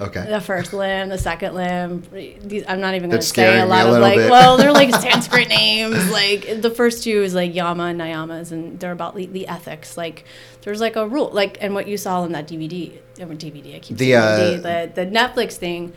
Okay. 0.00 0.26
the 0.28 0.40
first 0.40 0.72
limb, 0.72 1.08
the 1.08 1.18
second 1.18 1.54
limb. 1.54 2.02
These, 2.42 2.64
I'm 2.66 2.80
not 2.80 2.94
even 2.94 3.10
going 3.10 3.20
to 3.20 3.26
say 3.26 3.60
a 3.60 3.66
lot 3.66 3.86
a 3.86 3.94
of 3.94 4.00
like, 4.00 4.16
bit. 4.16 4.30
well, 4.30 4.56
they're 4.56 4.72
like 4.72 4.90
Sanskrit 5.00 5.48
names. 5.48 6.10
Like 6.10 6.60
the 6.62 6.70
first 6.70 7.04
two 7.04 7.22
is 7.22 7.34
like 7.34 7.54
Yama 7.54 7.84
and 7.84 8.00
Niyamas, 8.00 8.50
and 8.52 8.78
they're 8.80 8.92
about 8.92 9.14
the, 9.14 9.26
the 9.26 9.46
ethics. 9.46 9.96
Like 9.96 10.24
there's 10.62 10.80
like 10.80 10.96
a 10.96 11.06
rule, 11.06 11.30
like 11.32 11.58
and 11.60 11.74
what 11.74 11.86
you 11.86 11.96
saw 11.96 12.24
in 12.24 12.32
that 12.32 12.48
DVD, 12.48 12.92
I 13.20 13.24
mean, 13.24 13.38
DVD, 13.38 13.76
I 13.76 13.78
keep 13.78 13.96
The, 13.96 14.12
saying 14.12 14.14
uh, 14.16 14.60
DVD, 14.62 14.94
the 14.94 15.04
the 15.04 15.10
Netflix 15.10 15.54
thing 15.54 15.92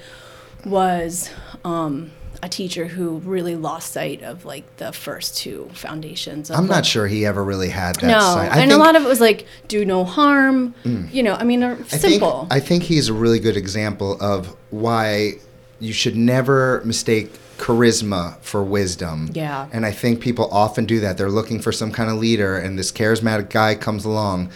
was 0.66 1.30
um, 1.64 2.12
a 2.44 2.50
teacher 2.50 2.86
who 2.86 3.18
really 3.20 3.56
lost 3.56 3.94
sight 3.94 4.22
of 4.22 4.46
like 4.46 4.78
the 4.78 4.92
first 4.94 5.38
two 5.38 5.70
foundations. 5.74 6.50
Of, 6.50 6.58
I'm 6.58 6.64
like, 6.68 6.70
not 6.78 6.86
sure 6.86 7.08
he 7.08 7.26
ever 7.26 7.44
really 7.44 7.70
had 7.70 7.96
that 7.98 8.08
No, 8.08 8.20
side. 8.20 8.50
I 8.52 8.60
and 8.62 8.72
a 8.72 8.74
think- 8.74 8.74
Mm. 8.74 8.80
lot 8.86 8.96
of 8.96 9.04
it 9.04 9.08
was 9.08 9.20
like 9.20 9.48
do 9.68 9.84
no 9.86 10.04
harm. 10.04 10.76
You 10.84 11.24
know, 11.24 11.34
I 11.34 11.44
mean, 11.44 11.60
they're 11.62 11.78
I 11.92 11.98
simple. 11.98 12.42
Think, 12.42 12.54
I 12.54 12.60
think 12.60 12.84
he's 12.84 13.10
a 13.10 13.14
really 13.14 13.40
good 13.40 13.58
example 13.58 14.18
of 14.22 14.56
why 14.70 15.34
you 15.80 15.94
should 15.94 16.16
never 16.16 16.82
mistake 16.86 17.32
charisma 17.58 18.38
for 18.42 18.64
wisdom. 18.64 19.30
Yeah. 19.34 19.68
And 19.74 19.86
I 19.86 19.92
think 19.92 20.22
people 20.22 20.48
often 20.52 20.86
do 20.86 21.00
that. 21.00 21.18
They're 21.18 21.32
looking 21.32 21.60
for 21.60 21.72
some 21.72 21.92
kind 21.92 22.10
of 22.10 22.18
leader, 22.18 22.56
and 22.56 22.78
this 22.78 22.92
charismatic 22.92 23.50
guy 23.50 23.74
comes 23.74 24.06
along, 24.06 24.52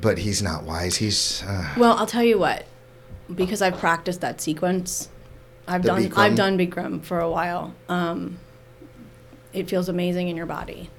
but 0.00 0.18
he's 0.18 0.42
not 0.42 0.64
wise. 0.64 0.96
He's. 0.96 1.44
Uh, 1.46 1.74
Well, 1.76 1.96
I'll 1.96 2.06
tell 2.06 2.24
you 2.24 2.38
what, 2.38 2.64
because 3.32 3.62
I've 3.62 3.78
practiced 3.78 4.20
that 4.20 4.40
sequence. 4.40 5.08
I've 5.66 5.82
The 5.82 5.88
done 5.88 6.02
Bikram? 6.04 6.18
I've 6.18 6.34
done 6.34 6.58
Bikram 6.58 7.02
for 7.02 7.20
a 7.20 7.30
while. 7.30 7.74
Um, 7.88 8.38
it 9.52 9.68
feels 9.68 9.88
amazing 9.88 10.28
in 10.28 10.36
your 10.36 10.46
body. 10.46 10.90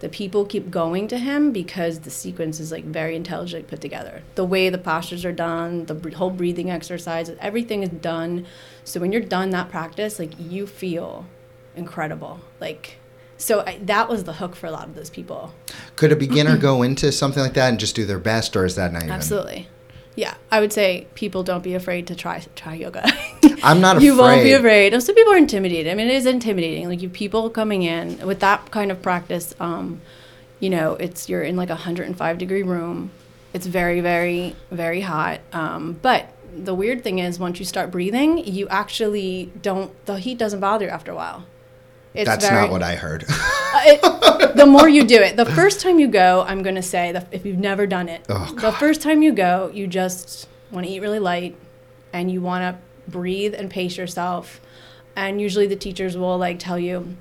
The 0.00 0.08
people 0.10 0.44
keep 0.44 0.70
going 0.70 1.08
to 1.08 1.18
him 1.18 1.52
because 1.52 2.00
the 2.00 2.10
sequence 2.10 2.60
is 2.60 2.70
like 2.70 2.84
very 2.84 3.16
intelligently 3.16 3.66
put 3.68 3.80
together. 3.80 4.22
The 4.34 4.44
way 4.44 4.68
the 4.68 4.78
postures 4.78 5.24
are 5.24 5.32
done, 5.32 5.86
the 5.86 6.14
whole 6.16 6.30
breathing 6.30 6.70
exercise, 6.70 7.30
everything 7.40 7.82
is 7.82 7.88
done. 7.88 8.46
So 8.84 9.00
when 9.00 9.10
you're 9.10 9.22
done 9.22 9.50
that 9.50 9.70
practice, 9.70 10.18
like 10.18 10.32
you 10.38 10.66
feel 10.66 11.26
incredible. 11.74 12.40
Like 12.60 12.98
so 13.38 13.60
I, 13.66 13.78
that 13.82 14.08
was 14.08 14.24
the 14.24 14.34
hook 14.34 14.56
for 14.56 14.66
a 14.66 14.70
lot 14.70 14.88
of 14.88 14.94
those 14.94 15.10
people. 15.10 15.54
could 15.96 16.12
a 16.12 16.16
beginner 16.16 16.56
go 16.58 16.82
into 16.82 17.12
something 17.12 17.42
like 17.42 17.54
that 17.54 17.68
and 17.68 17.78
just 17.78 17.94
do 17.94 18.04
their 18.04 18.18
best, 18.18 18.56
or 18.56 18.64
is 18.64 18.76
that 18.76 18.92
not 18.92 19.02
even? 19.02 19.14
Absolutely. 19.14 19.68
Yeah, 20.16 20.34
I 20.50 20.60
would 20.60 20.72
say 20.72 21.06
people 21.14 21.42
don't 21.42 21.62
be 21.62 21.74
afraid 21.74 22.06
to 22.06 22.14
try 22.14 22.42
try 22.56 22.74
yoga. 22.74 23.04
I'm 23.62 23.80
not 23.80 23.96
afraid. 23.96 24.06
you 24.06 24.16
won't 24.16 24.42
be 24.42 24.52
afraid. 24.52 24.54
afraid. 24.54 24.94
And 24.94 25.02
Some 25.02 25.14
people 25.14 25.32
are 25.34 25.36
intimidated. 25.36 25.92
I 25.92 25.94
mean, 25.94 26.08
it 26.08 26.14
is 26.14 26.26
intimidating. 26.26 26.88
Like 26.88 27.02
you 27.02 27.10
people 27.10 27.50
coming 27.50 27.82
in 27.82 28.26
with 28.26 28.40
that 28.40 28.70
kind 28.70 28.90
of 28.90 29.02
practice. 29.02 29.54
Um, 29.60 30.00
you 30.58 30.70
know, 30.70 30.94
it's 30.94 31.28
you're 31.28 31.42
in 31.42 31.56
like 31.56 31.68
a 31.68 31.74
105 31.74 32.38
degree 32.38 32.62
room. 32.62 33.10
It's 33.52 33.66
very, 33.66 34.00
very, 34.00 34.56
very 34.70 35.02
hot. 35.02 35.40
Um, 35.52 35.98
but 36.00 36.30
the 36.54 36.74
weird 36.74 37.02
thing 37.04 37.18
is, 37.18 37.38
once 37.38 37.58
you 37.58 37.66
start 37.66 37.90
breathing, 37.90 38.38
you 38.38 38.66
actually 38.68 39.52
don't. 39.60 39.92
The 40.06 40.18
heat 40.18 40.38
doesn't 40.38 40.60
bother 40.60 40.86
you 40.86 40.90
after 40.90 41.12
a 41.12 41.14
while. 41.14 41.44
It's 42.16 42.28
That's 42.28 42.48
very, 42.48 42.62
not 42.62 42.70
what 42.70 42.82
I 42.82 42.94
heard. 42.96 43.24
uh, 43.28 43.80
it, 43.84 44.56
the 44.56 44.66
more 44.66 44.88
you 44.88 45.04
do 45.04 45.20
it, 45.20 45.36
the 45.36 45.44
first 45.44 45.80
time 45.80 45.98
you 45.98 46.08
go, 46.08 46.44
I'm 46.46 46.62
going 46.62 46.76
to 46.76 46.82
say 46.82 47.12
that 47.12 47.28
if 47.30 47.44
you've 47.44 47.58
never 47.58 47.86
done 47.86 48.08
it, 48.08 48.24
Oh, 48.28 48.52
the 48.58 48.72
first 48.72 49.02
time 49.02 49.22
you 49.22 49.32
go, 49.32 49.70
you 49.74 49.86
just 49.86 50.48
want 50.70 50.86
to 50.86 50.92
eat 50.92 51.00
really 51.00 51.18
light 51.18 51.56
and 52.12 52.30
you 52.30 52.40
want 52.40 52.62
to 52.62 53.10
breathe 53.10 53.54
and 53.54 53.70
pace 53.70 53.96
yourself. 53.96 54.60
And 55.14 55.40
usually 55.40 55.66
the 55.66 55.76
teachers 55.76 56.16
will 56.16 56.38
like 56.38 56.58
tell 56.58 56.78
you, 56.78 57.16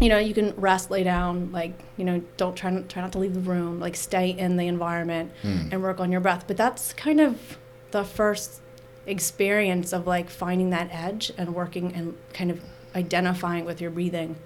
you 0.00 0.08
know, 0.08 0.18
you 0.18 0.32
can 0.34 0.54
rest, 0.56 0.90
lay 0.90 1.02
down, 1.02 1.50
like, 1.50 1.72
you 1.96 2.04
know, 2.04 2.22
don't 2.36 2.54
try, 2.56 2.70
not- 2.70 2.88
try 2.88 3.02
not 3.02 3.12
to 3.12 3.18
leave 3.18 3.34
the 3.34 3.40
room, 3.40 3.80
like 3.80 3.96
stay 3.96 4.30
in 4.30 4.56
the 4.56 4.68
environment 4.68 5.32
and 5.42 5.82
work 5.82 5.98
on 6.00 6.12
your 6.12 6.20
breath. 6.20 6.44
But 6.46 6.56
that's 6.56 6.92
kind 6.92 7.20
of 7.20 7.58
the 7.90 8.04
first 8.04 8.60
experience 9.06 9.92
of 9.92 10.06
like 10.06 10.30
finding 10.30 10.70
that 10.70 10.88
edge 10.92 11.32
and 11.36 11.54
working 11.54 11.92
and 11.94 12.14
kind 12.32 12.50
of 12.50 12.60
identifying 12.94 13.64
with 13.64 13.80
your 13.80 13.90
breathing 13.90 14.36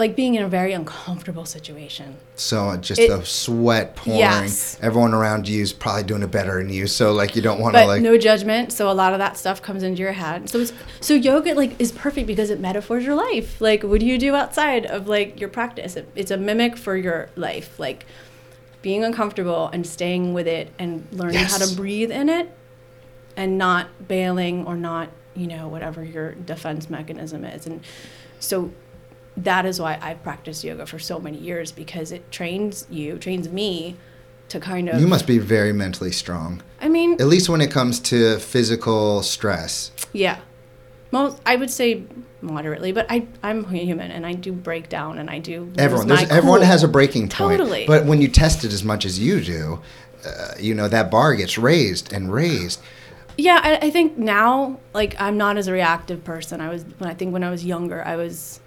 like 0.00 0.16
being 0.16 0.34
in 0.34 0.42
a 0.42 0.48
very 0.48 0.72
uncomfortable 0.72 1.44
situation. 1.44 2.16
so 2.34 2.74
just 2.78 2.98
It- 2.98 3.10
the 3.10 3.22
sweat 3.22 3.96
pouring. 3.96 4.18
Yes. 4.20 4.78
Everyone 4.80 5.12
around 5.12 5.46
you 5.46 5.60
is 5.60 5.74
probably 5.74 6.04
doing 6.04 6.22
it 6.22 6.30
better 6.30 6.58
than 6.58 6.72
you. 6.72 6.86
So 6.86 7.12
like 7.12 7.36
you 7.36 7.42
don't 7.42 7.60
want 7.60 7.76
to 7.76 7.84
like. 7.84 8.00
no 8.00 8.16
judgment, 8.16 8.72
so 8.72 8.90
a 8.90 8.94
lot 8.94 9.12
of 9.12 9.18
that 9.18 9.36
stuff 9.36 9.60
comes 9.60 9.82
into 9.82 10.00
your 10.00 10.12
head. 10.12 10.48
So 10.48 10.58
it's, 10.60 10.72
so 11.02 11.12
yoga 11.12 11.54
like 11.54 11.78
is 11.78 11.92
perfect 11.92 12.26
because 12.26 12.48
it 12.48 12.60
metaphors 12.60 13.04
your 13.04 13.14
life. 13.14 13.60
Like 13.60 13.82
what 13.82 14.00
do 14.00 14.06
you 14.06 14.16
do 14.18 14.34
outside 14.34 14.86
of 14.86 15.06
like 15.06 15.38
your 15.38 15.50
practice? 15.50 15.96
It, 15.96 16.08
it's 16.16 16.30
a 16.30 16.38
mimic 16.38 16.78
for 16.78 16.96
your 16.96 17.28
life. 17.36 17.78
Like 17.78 18.06
being 18.80 19.04
uncomfortable 19.04 19.68
and 19.70 19.86
staying 19.86 20.32
with 20.32 20.46
it 20.46 20.72
and 20.78 21.06
learning 21.12 21.44
how 21.44 21.58
to 21.58 21.76
breathe 21.76 22.10
in 22.10 22.30
it 22.30 22.50
and 23.36 23.58
not 23.58 24.08
bailing 24.08 24.64
or 24.66 24.76
not, 24.76 25.10
you 25.40 25.46
know, 25.46 25.68
whatever 25.68 26.04
your 26.04 26.32
defense 26.32 26.90
mechanism 26.90 27.46
is. 27.46 27.66
And 27.66 27.80
so 28.40 28.70
that 29.38 29.64
is 29.64 29.80
why 29.80 29.98
I've 30.02 30.22
practiced 30.22 30.62
yoga 30.62 30.84
for 30.84 30.98
so 30.98 31.18
many 31.18 31.38
years 31.38 31.72
because 31.72 32.12
it 32.12 32.30
trains 32.30 32.86
you, 32.90 33.16
trains 33.16 33.48
me 33.48 33.96
to 34.48 34.60
kind 34.60 34.90
of 34.90 35.00
You 35.00 35.06
must 35.06 35.26
be 35.26 35.38
very 35.38 35.72
mentally 35.72 36.12
strong, 36.12 36.62
I 36.80 36.88
mean, 36.88 37.14
at 37.14 37.26
least 37.26 37.48
when 37.48 37.62
it 37.62 37.70
comes 37.70 38.00
to 38.00 38.38
physical 38.38 39.22
stress. 39.22 39.92
yeah. 40.12 40.40
Most 41.12 41.40
I 41.44 41.56
would 41.56 41.70
say 41.70 42.04
moderately, 42.40 42.92
but 42.92 43.06
I 43.08 43.26
I'm 43.42 43.64
human 43.64 44.12
and 44.12 44.24
I 44.24 44.34
do 44.34 44.52
break 44.52 44.88
down 44.88 45.18
and 45.18 45.28
I 45.28 45.40
do 45.40 45.72
Everyone, 45.76 46.06
there's, 46.06 46.30
everyone 46.30 46.62
has 46.62 46.84
a 46.84 46.88
breaking 46.88 47.30
point. 47.30 47.58
Totally. 47.58 47.84
But 47.84 48.04
when 48.04 48.20
you 48.20 48.28
test 48.28 48.62
it 48.62 48.72
as 48.72 48.84
much 48.84 49.04
as 49.04 49.18
you 49.18 49.40
do, 49.40 49.80
uh, 50.24 50.52
you 50.60 50.72
know 50.72 50.86
that 50.86 51.10
bar 51.10 51.34
gets 51.34 51.58
raised 51.58 52.12
and 52.12 52.32
raised. 52.32 52.80
Yeah, 53.40 53.60
I, 53.62 53.86
I 53.86 53.90
think 53.90 54.18
now, 54.18 54.78
like, 54.92 55.20
I'm 55.20 55.36
not 55.36 55.56
as 55.56 55.66
a 55.66 55.72
reactive 55.72 56.22
person. 56.24 56.60
I 56.60 56.68
was 56.68 56.84
when 56.98 57.08
I 57.10 57.14
think 57.14 57.32
when 57.32 57.42
I 57.42 57.50
was 57.50 57.64
younger, 57.64 58.04
I 58.04 58.16
was 58.16 58.60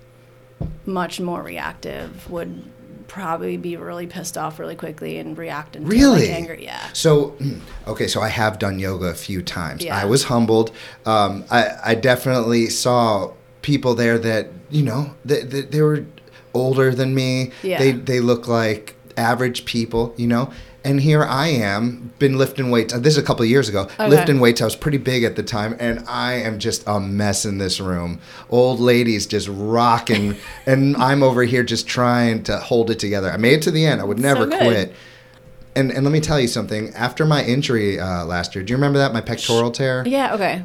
much 0.86 1.20
more 1.20 1.42
reactive. 1.42 2.30
Would 2.30 2.64
probably 3.08 3.58
be 3.58 3.78
really 3.78 4.08
pissed 4.08 4.38
off 4.38 4.58
really 4.58 4.76
quickly 4.76 5.18
and 5.20 5.38
react 5.38 5.76
into 5.76 5.88
Really? 5.88 6.22
like, 6.22 6.30
anger. 6.32 6.56
Yeah. 6.56 6.82
So, 6.94 7.38
okay, 7.88 8.08
so 8.08 8.22
I 8.22 8.30
have 8.30 8.58
done 8.58 8.80
yoga 8.80 9.06
a 9.08 9.14
few 9.14 9.44
times. 9.44 9.84
Yeah. 9.84 9.96
I 9.96 10.06
was 10.06 10.24
humbled. 10.24 10.72
Um, 11.06 11.46
I, 11.52 11.78
I 11.84 11.96
definitely 11.96 12.70
saw 12.70 13.32
people 13.62 13.94
there 13.94 14.18
that, 14.18 14.50
you 14.72 14.82
know, 14.84 15.14
they, 15.24 15.44
they, 15.44 15.62
they 15.62 15.82
were 15.82 16.06
older 16.56 16.96
than 16.96 17.14
me. 17.14 17.52
Yeah. 17.62 17.78
They, 17.80 17.92
they 17.92 18.20
look 18.20 18.48
like 18.48 18.96
average 19.16 19.66
people, 19.66 20.14
you 20.18 20.26
know? 20.28 20.52
And 20.86 21.00
here 21.00 21.24
I 21.24 21.48
am, 21.48 22.12
been 22.20 22.38
lifting 22.38 22.70
weights. 22.70 22.94
uh, 22.94 23.00
This 23.00 23.14
is 23.14 23.18
a 23.18 23.24
couple 23.24 23.44
of 23.44 23.50
years 23.50 23.70
ago. 23.70 23.84
Okay. 23.84 24.08
Lifting 24.10 24.42
weights, 24.42 24.62
I 24.62 24.66
was 24.66 24.76
pretty 24.76 24.98
big 24.98 25.24
at 25.24 25.38
the 25.38 25.44
time, 25.44 25.78
and 25.80 26.04
I 26.10 26.34
am 26.34 26.60
just 26.60 26.84
a 26.86 27.00
mess 27.00 27.46
in 27.46 27.58
this 27.58 27.80
room. 27.80 28.20
Old 28.50 28.82
ladies 28.82 29.26
just 29.26 29.48
rocking, 29.50 30.36
and 30.66 30.98
I'm 30.98 31.24
over 31.24 31.44
here 31.44 31.64
just 31.64 31.88
trying 31.88 32.44
to 32.44 32.58
hold 32.58 32.92
it 32.92 33.00
together. 33.00 33.32
I 33.32 33.38
made 33.38 33.54
it 33.54 33.62
to 33.64 33.72
the 33.72 33.86
end. 33.86 34.02
I 34.02 34.04
would 34.04 34.20
never 34.20 34.46
good. 34.46 34.60
quit. 34.60 34.96
And 35.76 35.90
and 35.92 36.04
let 36.04 36.12
me 36.12 36.20
tell 36.20 36.40
you 36.40 36.48
something. 36.48 36.94
After 36.94 37.26
my 37.26 37.44
injury 37.46 38.00
uh, 38.00 38.26
last 38.26 38.54
year, 38.54 38.64
do 38.64 38.72
you 38.72 38.78
remember 38.78 39.00
that 39.00 39.14
my 39.14 39.22
pectoral 39.22 39.72
tear? 39.72 40.04
Yeah. 40.06 40.36
Okay. 40.36 40.64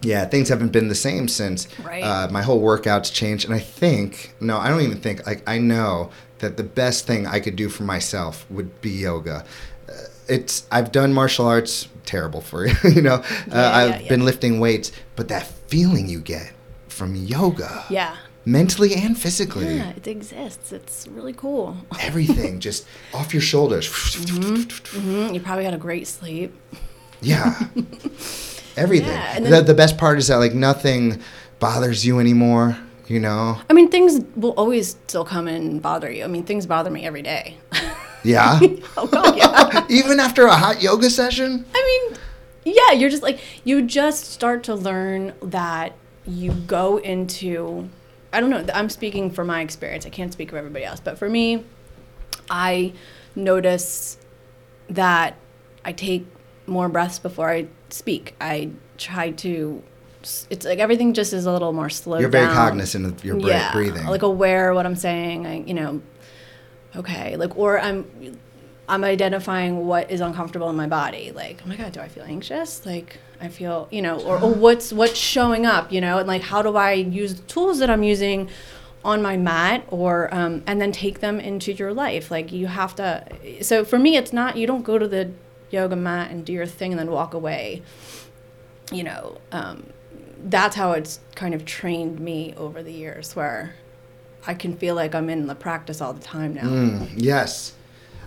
Yeah, 0.00 0.24
things 0.26 0.48
haven't 0.48 0.72
been 0.72 0.88
the 0.88 0.94
same 0.94 1.28
since. 1.28 1.68
Right. 1.84 2.02
Uh, 2.02 2.28
my 2.30 2.40
whole 2.42 2.60
workout's 2.60 3.10
changed, 3.10 3.44
and 3.44 3.54
I 3.54 3.58
think 3.60 4.34
no, 4.40 4.56
I 4.56 4.68
don't 4.68 4.80
even 4.80 4.98
think. 4.98 5.26
Like 5.26 5.42
I 5.48 5.58
know 5.58 6.10
that 6.38 6.56
the 6.56 6.62
best 6.64 7.06
thing 7.06 7.26
I 7.26 7.40
could 7.40 7.56
do 7.56 7.68
for 7.68 7.82
myself 7.84 8.46
would 8.50 8.80
be 8.80 8.90
yoga. 8.90 9.44
Uh, 9.88 9.92
it's 10.28 10.66
I've 10.70 10.92
done 10.92 11.12
martial 11.12 11.46
arts, 11.46 11.88
terrible 12.04 12.40
for 12.40 12.66
you. 12.68 12.74
you 12.94 13.02
know, 13.02 13.14
uh, 13.16 13.24
Yeah, 13.48 13.76
I've 13.76 13.90
yeah, 13.90 13.98
yeah. 14.00 14.08
been 14.08 14.24
lifting 14.24 14.60
weights, 14.60 14.92
but 15.16 15.28
that 15.28 15.46
feeling 15.68 16.08
you 16.08 16.20
get 16.20 16.52
from 16.88 17.14
yoga, 17.14 17.84
Yeah. 17.90 18.16
mentally 18.44 18.94
and 18.94 19.16
physically, 19.18 19.76
Yeah. 19.76 19.90
It 19.90 20.06
exists. 20.06 20.72
It's 20.72 21.06
really 21.08 21.32
cool. 21.32 21.76
everything 22.00 22.60
just 22.60 22.86
off 23.14 23.32
your 23.32 23.42
shoulders. 23.42 23.88
Mhm, 23.88 25.32
You 25.34 25.40
probably 25.40 25.64
had 25.64 25.74
a 25.74 25.78
great 25.78 26.06
sleep. 26.06 26.54
Yeah. 27.20 27.58
Everything. 28.76 29.08
Yeah, 29.08 29.36
and 29.36 29.46
the, 29.46 29.60
the 29.60 29.74
best 29.74 29.98
part 29.98 30.18
is 30.18 30.28
that 30.28 30.36
like 30.36 30.54
nothing 30.54 31.20
bothers 31.58 32.06
you 32.06 32.20
anymore, 32.20 32.76
you 33.08 33.20
know? 33.20 33.58
I 33.68 33.72
mean, 33.72 33.88
things 33.90 34.24
will 34.36 34.52
always 34.52 34.90
still 34.90 35.24
come 35.24 35.48
and 35.48 35.80
bother 35.80 36.10
you. 36.10 36.24
I 36.24 36.26
mean, 36.26 36.44
things 36.44 36.66
bother 36.66 36.90
me 36.90 37.06
every 37.06 37.22
day. 37.22 37.56
Yeah. 38.24 38.58
oh 38.96 39.06
God, 39.06 39.36
yeah. 39.36 39.86
Even 39.90 40.20
after 40.20 40.46
a 40.46 40.54
hot 40.54 40.82
yoga 40.82 41.10
session? 41.10 41.64
I 41.74 42.08
mean, 42.10 42.18
yeah, 42.64 42.92
you're 42.92 43.10
just 43.10 43.22
like 43.22 43.40
you 43.64 43.82
just 43.82 44.24
start 44.24 44.64
to 44.64 44.74
learn 44.74 45.34
that 45.42 45.94
you 46.26 46.52
go 46.52 46.98
into 46.98 47.88
I 48.32 48.40
don't 48.40 48.50
know, 48.50 48.64
I'm 48.74 48.90
speaking 48.90 49.30
from 49.30 49.46
my 49.46 49.62
experience. 49.62 50.04
I 50.04 50.10
can't 50.10 50.32
speak 50.32 50.50
for 50.50 50.58
everybody 50.58 50.84
else, 50.84 51.00
but 51.00 51.18
for 51.18 51.28
me, 51.28 51.64
I 52.50 52.92
notice 53.34 54.18
that 54.88 55.36
I 55.84 55.92
take 55.92 56.26
more 56.66 56.88
breaths 56.88 57.18
before 57.18 57.50
I 57.50 57.68
speak. 57.88 58.34
I 58.40 58.70
try 58.98 59.30
to 59.30 59.82
it's 60.22 60.64
like 60.64 60.78
everything 60.78 61.14
just 61.14 61.32
is 61.32 61.46
a 61.46 61.52
little 61.52 61.72
more 61.72 61.90
slow. 61.90 62.18
You're 62.18 62.28
very 62.28 62.46
down. 62.46 62.54
cognizant 62.54 63.06
of 63.06 63.24
your 63.24 63.36
bre- 63.38 63.48
yeah, 63.48 63.72
breathing. 63.72 64.06
Like 64.06 64.22
aware 64.22 64.70
of 64.70 64.76
what 64.76 64.86
I'm 64.86 64.96
saying. 64.96 65.46
I, 65.46 65.60
you 65.60 65.74
know, 65.74 66.02
okay, 66.96 67.36
like 67.36 67.56
or 67.56 67.78
I'm 67.80 68.38
I'm 68.88 69.04
identifying 69.04 69.86
what 69.86 70.10
is 70.10 70.20
uncomfortable 70.20 70.70
in 70.70 70.76
my 70.76 70.86
body. 70.86 71.30
Like, 71.32 71.60
oh 71.64 71.68
my 71.68 71.76
god, 71.76 71.92
do 71.92 72.00
I 72.00 72.08
feel 72.08 72.24
anxious? 72.24 72.86
Like 72.86 73.18
I 73.40 73.48
feel, 73.48 73.86
you 73.90 74.02
know, 74.02 74.20
or, 74.20 74.40
or 74.40 74.52
what's 74.52 74.92
what's 74.92 75.18
showing 75.18 75.66
up, 75.66 75.92
you 75.92 76.00
know, 76.00 76.18
and 76.18 76.26
like 76.26 76.42
how 76.42 76.62
do 76.62 76.76
I 76.76 76.92
use 76.92 77.34
the 77.34 77.42
tools 77.42 77.78
that 77.78 77.90
I'm 77.90 78.02
using 78.02 78.48
on 79.04 79.22
my 79.22 79.36
mat 79.36 79.84
or 79.88 80.32
um, 80.34 80.62
and 80.66 80.80
then 80.80 80.92
take 80.92 81.20
them 81.20 81.38
into 81.38 81.72
your 81.72 81.92
life. 81.92 82.30
Like 82.30 82.50
you 82.50 82.66
have 82.66 82.94
to. 82.96 83.24
So 83.62 83.84
for 83.84 83.98
me, 83.98 84.16
it's 84.16 84.32
not 84.32 84.56
you 84.56 84.66
don't 84.66 84.82
go 84.82 84.98
to 84.98 85.06
the 85.06 85.30
yoga 85.70 85.96
mat 85.96 86.30
and 86.30 86.44
do 86.44 86.52
your 86.52 86.66
thing 86.66 86.92
and 86.92 86.98
then 86.98 87.10
walk 87.10 87.34
away. 87.34 87.82
You 88.90 89.04
know, 89.04 89.38
um, 89.52 89.90
that's 90.44 90.76
how 90.76 90.92
it's 90.92 91.20
kind 91.34 91.54
of 91.54 91.64
trained 91.64 92.20
me 92.20 92.54
over 92.56 92.82
the 92.82 92.92
years, 92.92 93.34
where 93.34 93.74
I 94.46 94.54
can 94.54 94.76
feel 94.76 94.94
like 94.94 95.14
I'm 95.14 95.28
in 95.28 95.46
the 95.46 95.54
practice 95.54 96.00
all 96.00 96.12
the 96.12 96.22
time 96.22 96.54
now. 96.54 96.62
Mm, 96.62 97.10
yes. 97.16 97.74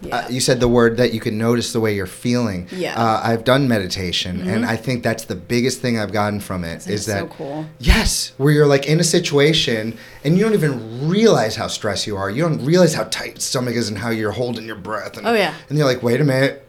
Yeah. 0.02 0.16
Uh, 0.18 0.30
you 0.30 0.40
said 0.40 0.60
the 0.60 0.68
word 0.68 0.98
that 0.98 1.14
you 1.14 1.20
can 1.20 1.38
notice 1.38 1.74
the 1.74 1.80
way 1.80 1.96
you're 1.96 2.08
feeling. 2.08 2.68
Yeah. 2.72 2.94
Mm-hmm. 2.94 3.02
Uh, 3.02 3.22
I've 3.24 3.44
done 3.44 3.68
meditation, 3.68 4.48
and 4.50 4.66
I 4.66 4.76
think 4.76 5.04
that's 5.04 5.26
the 5.26 5.36
biggest 5.36 5.80
thing 5.80 6.00
I've 6.00 6.12
gotten 6.12 6.40
from 6.40 6.64
it 6.64 6.78
Isn't 6.78 6.92
is 6.94 7.06
that 7.06 7.20
so 7.20 7.28
cool? 7.28 7.66
yes, 7.80 8.34
where 8.38 8.52
you're 8.52 8.66
like 8.66 8.88
in 8.88 9.00
a 9.00 9.04
situation 9.04 9.96
and 10.24 10.38
you 10.38 10.44
don't 10.44 10.54
even 10.54 11.08
realize 11.08 11.56
how 11.56 11.68
stressed 11.68 12.08
you 12.08 12.18
are. 12.18 12.32
You 12.32 12.42
don't 12.42 12.66
realize 12.66 12.96
how 12.96 13.04
tight 13.06 13.34
your 13.34 13.40
stomach 13.42 13.76
is 13.76 13.90
and 13.90 13.98
how 14.00 14.10
you're 14.10 14.32
holding 14.32 14.66
your 14.66 14.76
breath. 14.76 15.18
And, 15.18 15.28
Oh, 15.28 15.34
yeah. 15.34 15.54
And 15.70 15.78
you're 15.78 15.88
like, 15.88 16.02
wait 16.02 16.20
a 16.20 16.24
minute. 16.24 16.66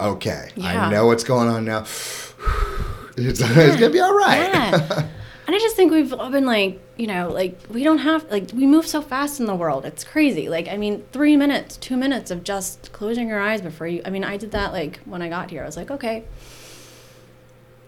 Okay, 0.00 0.50
yeah. 0.56 0.86
I 0.86 0.90
know 0.90 1.06
what's 1.06 1.24
going 1.24 1.48
on 1.48 1.66
now. 1.66 1.84
It's, 3.28 3.40
it's 3.40 3.76
gonna 3.76 3.90
be 3.90 4.00
all 4.00 4.14
right. 4.14 4.52
Yeah. 4.52 5.08
and 5.46 5.56
I 5.56 5.58
just 5.58 5.74
think 5.74 5.90
we've 5.90 6.12
all 6.12 6.30
been 6.30 6.44
like, 6.44 6.80
you 6.98 7.06
know, 7.06 7.30
like 7.30 7.58
we 7.70 7.82
don't 7.82 7.98
have 7.98 8.30
like 8.30 8.50
we 8.52 8.66
move 8.66 8.86
so 8.86 9.00
fast 9.00 9.40
in 9.40 9.46
the 9.46 9.54
world. 9.54 9.86
It's 9.86 10.04
crazy. 10.04 10.50
Like 10.50 10.68
I 10.68 10.76
mean, 10.76 11.02
three 11.12 11.34
minutes, 11.34 11.78
two 11.78 11.96
minutes 11.96 12.30
of 12.30 12.44
just 12.44 12.92
closing 12.92 13.28
your 13.28 13.40
eyes 13.40 13.62
before 13.62 13.86
you. 13.86 14.02
I 14.04 14.10
mean, 14.10 14.22
I 14.22 14.36
did 14.36 14.50
that 14.50 14.72
like 14.72 14.98
when 15.06 15.22
I 15.22 15.30
got 15.30 15.50
here. 15.50 15.62
I 15.62 15.66
was 15.66 15.78
like, 15.78 15.90
okay, 15.90 16.24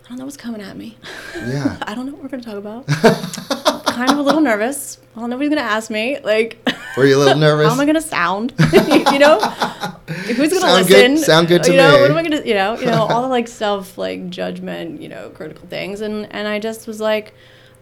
I 0.06 0.08
don't 0.08 0.18
know 0.18 0.24
what's 0.24 0.38
coming 0.38 0.62
at 0.62 0.76
me. 0.76 0.96
Yeah. 1.34 1.76
I 1.82 1.94
don't 1.94 2.06
know 2.06 2.12
what 2.12 2.22
we're 2.22 2.28
gonna 2.30 2.42
talk 2.42 2.56
about. 2.56 2.86
kind 3.98 4.11
of 4.12 4.18
a 4.18 4.22
little 4.22 4.40
nervous. 4.40 4.98
Well, 5.16 5.26
nobody's 5.26 5.48
gonna 5.50 5.61
ask 5.62 5.90
me. 5.90 6.18
Like, 6.22 6.58
Were 6.96 7.04
you 7.04 7.16
a 7.16 7.18
little 7.18 7.38
nervous? 7.48 7.66
how 7.66 7.72
am 7.74 7.80
I 7.80 7.84
gonna 7.87 8.00
sound? 8.00 8.52
you 8.72 9.18
know, 9.18 9.40
who's 9.40 10.50
gonna 10.52 10.61
Sound 10.61 10.87
good- 10.88 11.11
listen? 11.11 11.16
sound 11.18 11.48
good 11.48 11.62
to 11.64 11.72
you 11.72 11.76
know, 11.76 11.94
me. 11.96 12.00
What 12.02 12.11
am 12.12 12.16
I 12.16 12.22
gonna? 12.22 12.42
You 12.42 12.54
know, 12.54 12.78
you 12.78 12.87
know, 12.87 13.02
all 13.02 13.22
the 13.22 13.28
like 13.38 13.48
self 13.48 13.98
like 13.98 14.30
judgment, 14.30 15.02
you 15.02 15.08
know, 15.08 15.30
critical 15.30 15.66
things, 15.68 16.00
and 16.00 16.32
and 16.32 16.46
I 16.46 16.61
just 16.61 16.87
was 16.87 17.00
like, 17.00 17.34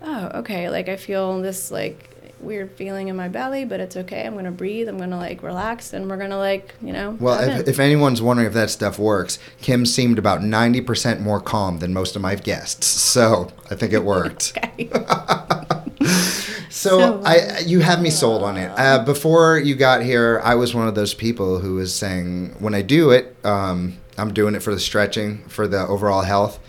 oh, 0.02 0.30
okay. 0.36 0.70
Like 0.70 0.88
I 0.88 0.96
feel 0.96 1.40
this 1.42 1.70
like 1.70 2.10
weird 2.40 2.70
feeling 2.72 3.08
in 3.08 3.16
my 3.16 3.28
belly, 3.28 3.64
but 3.64 3.80
it's 3.80 3.96
okay. 3.96 4.26
I'm 4.26 4.34
gonna 4.34 4.50
breathe. 4.50 4.88
I'm 4.88 4.98
gonna 4.98 5.16
like 5.16 5.42
relax, 5.42 5.92
and 5.92 6.08
we're 6.08 6.16
gonna 6.16 6.38
like, 6.38 6.74
you 6.82 6.92
know. 6.92 7.16
Well, 7.20 7.40
if, 7.40 7.68
if 7.68 7.78
anyone's 7.80 8.20
wondering 8.22 8.46
if 8.48 8.54
that 8.54 8.70
stuff 8.70 8.98
works, 8.98 9.38
Kim 9.60 9.86
seemed 9.86 10.18
about 10.18 10.40
90% 10.40 11.20
more 11.20 11.40
calm 11.40 11.78
than 11.78 11.92
most 11.92 12.16
of 12.16 12.22
my 12.22 12.34
guests. 12.34 12.86
So 12.86 13.50
I 13.70 13.74
think 13.74 13.92
it 13.92 14.04
worked. 14.04 14.56
So, 16.68 17.22
I, 17.24 17.60
you 17.60 17.80
have 17.80 18.02
me 18.02 18.10
sold 18.10 18.42
on 18.42 18.58
it. 18.58 18.70
Uh, 18.76 19.02
before 19.02 19.58
you 19.58 19.74
got 19.74 20.02
here, 20.02 20.42
I 20.44 20.56
was 20.56 20.74
one 20.74 20.86
of 20.86 20.94
those 20.94 21.14
people 21.14 21.58
who 21.58 21.76
was 21.76 21.94
saying, 21.94 22.54
when 22.58 22.74
I 22.74 22.82
do 22.82 23.10
it, 23.10 23.34
um, 23.44 23.98
I'm 24.18 24.32
doing 24.34 24.54
it 24.54 24.62
for 24.62 24.74
the 24.74 24.78
stretching, 24.78 25.38
for 25.48 25.66
the 25.66 25.86
overall 25.86 26.22
health, 26.22 26.60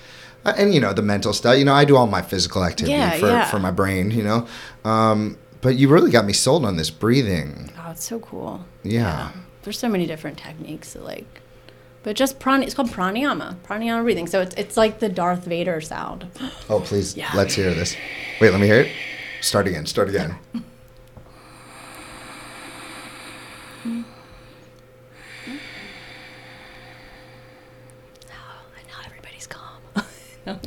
uh, 0.45 0.53
and 0.57 0.73
you 0.73 0.79
know 0.79 0.93
the 0.93 1.01
mental 1.01 1.33
stuff. 1.33 1.57
You 1.57 1.65
know, 1.65 1.73
I 1.73 1.83
do 1.85 1.97
all 1.97 2.07
my 2.07 2.21
physical 2.21 2.63
activity 2.63 2.93
Yeah, 2.93 3.17
for 3.17 3.27
yeah. 3.27 3.45
for 3.45 3.59
my 3.59 3.69
brain. 3.71 4.11
You 4.11 4.23
know, 4.23 4.47
um, 4.85 5.37
but 5.61 5.75
you 5.75 5.87
really 5.87 6.11
got 6.11 6.25
me 6.25 6.33
sold 6.33 6.65
on 6.65 6.77
this 6.77 6.89
breathing. 6.89 7.71
Oh, 7.79 7.91
it's 7.91 8.03
so 8.05 8.19
cool. 8.19 8.65
Yeah. 8.83 9.31
There's 9.63 9.79
so 9.79 9.89
many 9.89 10.05
different 10.05 10.37
techniques 10.37 10.93
that 10.93 11.03
like 11.03 11.41
but 12.03 12.15
just 12.15 12.39
prana 12.39 12.63
it's 12.63 12.73
called 12.73 12.89
pranayama. 12.89 13.55
Pranayama 13.65 14.03
breathing. 14.03 14.27
So 14.27 14.41
it's 14.41 14.55
it's 14.55 14.77
like 14.77 14.99
the 14.99 15.09
Darth 15.09 15.43
Vader 15.45 15.81
sound. 15.81 16.27
Oh, 16.69 16.79
please, 16.79 17.17
Yeah. 17.17 17.31
let's 17.35 17.53
hear 17.55 17.73
this. 17.73 17.95
Wait, 18.39 18.51
let 18.51 18.61
me 18.61 18.67
hear 18.67 18.81
it. 18.81 18.91
Start 19.41 19.67
again. 19.67 19.85
Start 19.85 20.09
again. 20.09 20.37
And 28.77 28.87
now 28.87 28.99
everybody's 29.05 29.47
calm. 29.47 29.81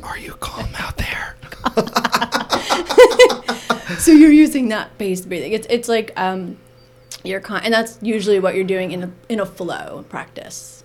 Are 0.03 0.17
you 0.17 0.33
calm 0.33 0.69
out 0.77 0.97
there? 0.97 1.35
So 4.01 4.11
you're 4.11 4.31
using 4.31 4.69
that 4.69 4.97
based 4.97 5.27
breathing. 5.29 5.51
It's 5.53 5.67
it's 5.69 5.87
like 5.87 6.11
um 6.17 6.57
you're 7.23 7.39
con- 7.39 7.61
and 7.63 7.73
that's 7.73 7.99
usually 8.01 8.39
what 8.39 8.55
you're 8.55 8.63
doing 8.63 8.91
in 8.91 9.03
a 9.03 9.11
in 9.29 9.39
a 9.39 9.45
flow 9.45 10.05
practice. 10.09 10.83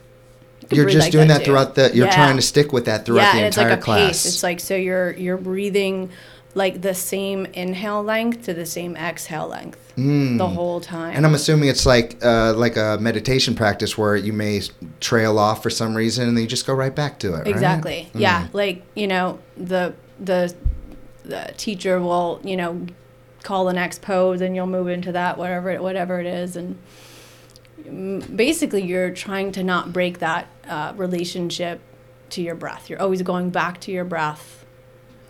You 0.70 0.78
You're 0.78 0.90
just 0.90 1.06
like 1.06 1.12
doing 1.12 1.28
that 1.28 1.38
too. 1.40 1.44
throughout 1.46 1.76
the. 1.76 1.90
You're 1.94 2.06
Yeah. 2.06 2.14
trying 2.14 2.36
to 2.36 2.42
stick 2.42 2.72
with 2.72 2.86
that 2.86 3.04
throughout 3.06 3.22
yeah, 3.22 3.32
the 3.32 3.38
and 3.38 3.46
it's 3.46 3.56
like 3.56 3.70
a 3.70 3.76
class. 3.76 4.08
pace. 4.08 4.26
It's 4.26 4.42
like 4.42 4.58
so 4.60 4.74
you're 4.74 5.12
you're 5.12 5.36
breathing 5.36 6.10
like 6.54 6.80
the 6.82 6.94
same 6.94 7.46
inhale 7.52 8.02
length 8.02 8.46
to 8.46 8.54
the 8.54 8.66
same 8.66 8.96
exhale 8.96 9.46
length 9.46 9.78
the 9.96 10.46
whole 10.46 10.80
time. 10.80 11.12
Mm. 11.12 11.16
and 11.16 11.26
I'm 11.26 11.34
assuming 11.34 11.68
it's 11.68 11.86
like 11.86 12.16
uh, 12.22 12.52
like 12.54 12.76
a 12.76 12.98
meditation 13.00 13.54
practice 13.54 13.96
where 13.96 14.16
you 14.16 14.32
may 14.32 14.60
trail 15.00 15.38
off 15.38 15.62
for 15.62 15.70
some 15.70 15.94
reason 15.94 16.26
and 16.28 16.36
then 16.36 16.42
you 16.42 16.48
just 16.48 16.66
go 16.66 16.74
right 16.74 16.94
back 16.94 17.18
to 17.20 17.28
it. 17.34 17.38
right? 17.38 17.46
Exactly. 17.46 18.10
Yeah. 18.14 18.48
Like, 18.52 18.82
you 18.94 19.06
know, 19.06 19.38
the 19.56 19.94
the 20.18 20.54
the 21.24 21.52
teacher 21.56 22.00
will, 22.00 22.40
you 22.44 22.56
know, 22.56 22.86
call 23.46 23.64
the 23.64 23.72
next 23.72 24.02
pose 24.02 24.40
and 24.40 24.54
you'll 24.56 24.66
move 24.78 24.88
into 24.88 25.12
that 25.12 25.38
whatever 25.38 25.70
it- 25.70 25.82
whatever 25.82 26.18
it 26.20 26.26
is 26.26 26.56
and 26.56 26.76
basically 28.36 28.82
you're 28.82 29.10
trying 29.10 29.52
to 29.52 29.62
not 29.62 29.92
break 29.92 30.18
that 30.18 30.46
uh, 30.68 30.92
relationship 30.96 31.80
to 32.30 32.42
your 32.42 32.54
breath. 32.54 32.90
You're 32.90 33.00
always 33.00 33.22
going 33.22 33.50
back 33.50 33.80
to 33.82 33.92
your 33.92 34.04
breath. 34.04 34.64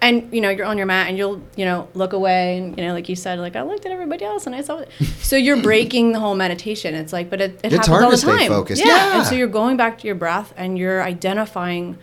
And 0.02 0.33
you 0.33 0.40
know 0.42 0.50
you're 0.50 0.66
on 0.66 0.76
your 0.76 0.87
mat, 0.87 1.09
and 1.09 1.16
you'll 1.16 1.42
you 1.57 1.64
know 1.64 1.88
look 1.94 2.12
away, 2.12 2.59
and 2.59 2.76
you 2.79 2.85
know 2.85 2.92
like 2.92 3.09
you 3.09 3.16
said, 3.16 3.38
like 3.38 3.57
I 3.57 3.62
looked 3.62 3.87
at 3.87 3.92
everybody 3.92 4.26
else, 4.26 4.46
and 4.46 4.55
I 4.55 4.61
saw 4.61 4.79
it. 4.81 4.90
So 5.20 5.37
you're 5.37 5.62
breaking 5.70 6.12
the 6.12 6.20
whole 6.20 6.35
meditation. 6.35 6.94
It's 6.94 7.14
like, 7.14 7.31
but 7.31 7.40
it, 7.40 7.52
it 7.64 7.72
It's 7.72 7.74
happens 7.74 7.87
hard 7.88 8.05
all 8.05 8.11
to 8.11 8.16
the 8.16 8.20
stay 8.20 8.38
time. 8.40 8.48
focused. 8.48 8.85
Yeah. 8.85 8.94
Yeah. 8.94 9.16
and 9.18 9.26
so 9.26 9.35
you're 9.35 9.48
going 9.48 9.79
back 9.79 9.98
to 10.00 10.07
your 10.07 10.14
breath, 10.14 10.52
and 10.57 10.79
you're 10.79 11.02
identifying 11.02 11.96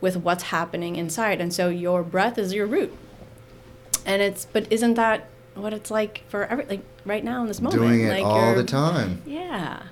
with 0.00 0.16
what's 0.16 0.44
happening 0.44 0.96
inside, 0.96 1.40
and 1.40 1.52
so 1.52 1.68
your 1.68 2.02
breath 2.02 2.38
is 2.38 2.54
your 2.54 2.66
root. 2.66 2.92
And 4.06 4.20
it's, 4.22 4.46
but 4.46 4.66
isn't 4.72 4.94
that 4.94 5.28
what 5.54 5.72
it's 5.72 5.90
like 5.90 6.22
for 6.28 6.44
every 6.46 6.64
like 6.66 6.82
right 7.04 7.24
now 7.24 7.42
in 7.42 7.48
this 7.48 7.60
moment? 7.60 7.82
Doing 7.82 8.00
it 8.04 8.10
like 8.10 8.24
all 8.24 8.54
the 8.54 8.64
time. 8.64 9.22
yeah. 9.26 9.82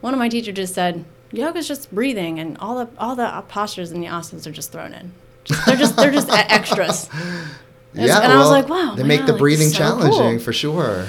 One 0.00 0.12
of 0.12 0.18
my 0.18 0.28
teachers 0.28 0.54
just 0.54 0.74
said, 0.74 1.04
yoga's 1.32 1.66
just 1.66 1.92
breathing 1.94 2.38
and 2.38 2.56
all 2.58 2.84
the 2.84 2.88
all 2.98 3.16
the 3.16 3.42
postures 3.48 3.90
and 3.90 4.02
the 4.02 4.08
asanas 4.08 4.46
are 4.46 4.50
just 4.52 4.70
thrown 4.72 4.92
in. 4.92 5.12
Just, 5.44 5.66
they're 5.66 5.76
just 5.76 5.96
they're 5.96 6.10
just 6.12 6.28
extras. 6.32 7.04
It's- 7.08 8.08
Yeah, 8.08 8.20
and 8.22 8.32
I 8.32 8.38
was 8.38 8.50
like, 8.50 8.68
wow, 8.68 8.94
They 8.96 9.02
make 9.04 9.24
the 9.26 9.32
like, 9.32 9.38
breathing 9.40 9.68
so 9.68 9.78
challenging 9.78 10.10
cool. 10.36 10.38
for 10.40 10.52
sure. 10.52 11.06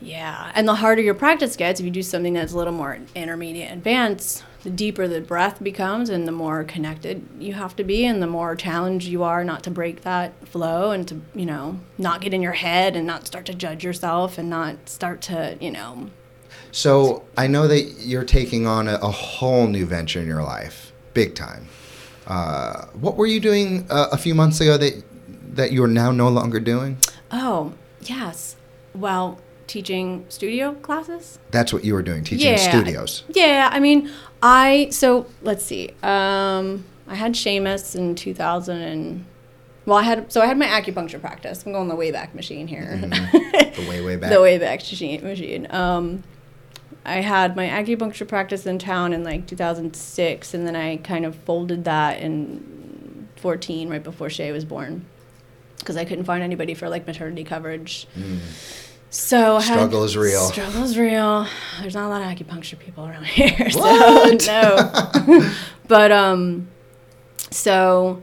Yeah. 0.00 0.50
And 0.54 0.66
the 0.68 0.74
harder 0.74 1.02
your 1.02 1.14
practice 1.14 1.56
gets, 1.56 1.80
if 1.80 1.84
you 1.86 1.90
do 1.92 2.02
something 2.02 2.32
that's 2.34 2.52
a 2.52 2.56
little 2.56 2.72
more 2.72 2.98
intermediate 3.14 3.72
advanced, 3.72 4.44
the 4.66 4.72
deeper 4.72 5.06
the 5.06 5.20
breath 5.20 5.62
becomes 5.62 6.10
and 6.10 6.26
the 6.26 6.32
more 6.32 6.64
connected 6.64 7.24
you 7.38 7.52
have 7.52 7.76
to 7.76 7.84
be 7.84 8.04
and 8.04 8.20
the 8.20 8.26
more 8.26 8.56
challenged 8.56 9.06
you 9.06 9.22
are 9.22 9.44
not 9.44 9.62
to 9.62 9.70
break 9.70 10.02
that 10.02 10.32
flow 10.48 10.90
and 10.90 11.06
to, 11.06 11.20
you 11.36 11.46
know, 11.46 11.78
not 11.98 12.20
get 12.20 12.34
in 12.34 12.42
your 12.42 12.50
head 12.50 12.96
and 12.96 13.06
not 13.06 13.28
start 13.28 13.46
to 13.46 13.54
judge 13.54 13.84
yourself 13.84 14.38
and 14.38 14.50
not 14.50 14.88
start 14.88 15.22
to, 15.22 15.56
you 15.60 15.70
know, 15.70 16.10
So 16.72 17.24
I 17.36 17.46
know 17.46 17.68
that 17.68 18.00
you're 18.00 18.24
taking 18.24 18.66
on 18.66 18.88
a, 18.88 18.94
a 18.94 19.10
whole 19.10 19.68
new 19.68 19.86
venture 19.86 20.18
in 20.20 20.26
your 20.26 20.42
life, 20.42 20.92
big 21.14 21.36
time. 21.36 21.68
Uh, 22.26 22.86
what 22.86 23.16
were 23.16 23.26
you 23.26 23.38
doing 23.38 23.86
uh, 23.88 24.08
a 24.10 24.18
few 24.18 24.34
months 24.34 24.60
ago 24.60 24.76
that 24.76 25.04
that 25.54 25.70
you 25.70 25.84
are 25.84 25.88
now 26.02 26.10
no 26.10 26.28
longer 26.28 26.58
doing? 26.58 26.98
Oh, 27.30 27.72
yes. 28.02 28.56
Well, 28.96 29.38
teaching 29.66 30.24
studio 30.28 30.74
classes? 30.74 31.38
That's 31.50 31.72
what 31.72 31.84
you 31.84 31.94
were 31.94 32.02
doing, 32.02 32.24
teaching 32.24 32.52
Yeah. 32.52 32.56
studios. 32.56 33.24
Yeah, 33.28 33.68
I 33.72 33.80
mean, 33.80 34.10
I 34.42 34.88
so 34.90 35.26
let's 35.42 35.64
see. 35.64 35.90
Um, 36.02 36.84
I 37.08 37.14
had 37.14 37.34
Seamus 37.34 37.94
in 37.96 38.14
2000 38.14 38.80
and 38.82 39.24
well, 39.84 39.98
I 39.98 40.02
had 40.02 40.32
so 40.32 40.40
I 40.40 40.46
had 40.46 40.58
my 40.58 40.66
acupuncture 40.66 41.20
practice. 41.20 41.64
I'm 41.64 41.72
going 41.72 41.88
the 41.88 41.94
way 41.96 42.10
back 42.10 42.34
Machine 42.34 42.66
here. 42.66 43.00
The 43.76 43.86
way 43.88 44.00
way 44.00 44.16
back. 44.16 44.30
the 44.30 44.40
way 44.40 44.56
back 44.56 44.80
machine. 44.80 45.66
Um, 45.70 46.22
I 47.04 47.16
had 47.20 47.54
my 47.56 47.66
acupuncture 47.68 48.26
practice 48.26 48.64
in 48.64 48.78
town 48.78 49.12
in 49.12 49.22
like 49.22 49.46
2006, 49.46 50.54
and 50.54 50.66
then 50.66 50.74
I 50.74 50.96
kind 50.96 51.26
of 51.26 51.34
folded 51.36 51.84
that 51.84 52.18
in 52.20 53.28
14, 53.36 53.90
right 53.90 54.02
before 54.02 54.30
Shay 54.30 54.50
was 54.50 54.64
born, 54.64 55.04
because 55.78 55.98
I 55.98 56.06
couldn't 56.06 56.24
find 56.24 56.42
anybody 56.42 56.72
for 56.72 56.88
like 56.88 57.06
maternity 57.06 57.44
coverage. 57.44 58.08
So 59.10 59.56
I 59.56 59.62
had-. 59.62 59.74
Struggle 59.74 60.04
is 60.04 60.16
real. 60.16 60.48
Struggle 60.48 60.82
is 60.82 60.98
real. 60.98 61.46
There's 61.80 61.94
not 61.94 62.06
a 62.06 62.08
lot 62.08 62.22
of 62.22 62.28
acupuncture 62.28 62.78
people 62.78 63.06
around 63.06 63.26
here, 63.26 63.68
What? 63.72 64.42
so 64.42 64.52
no. 65.26 65.50
but 65.88 66.12
um, 66.12 66.68
so 67.50 68.22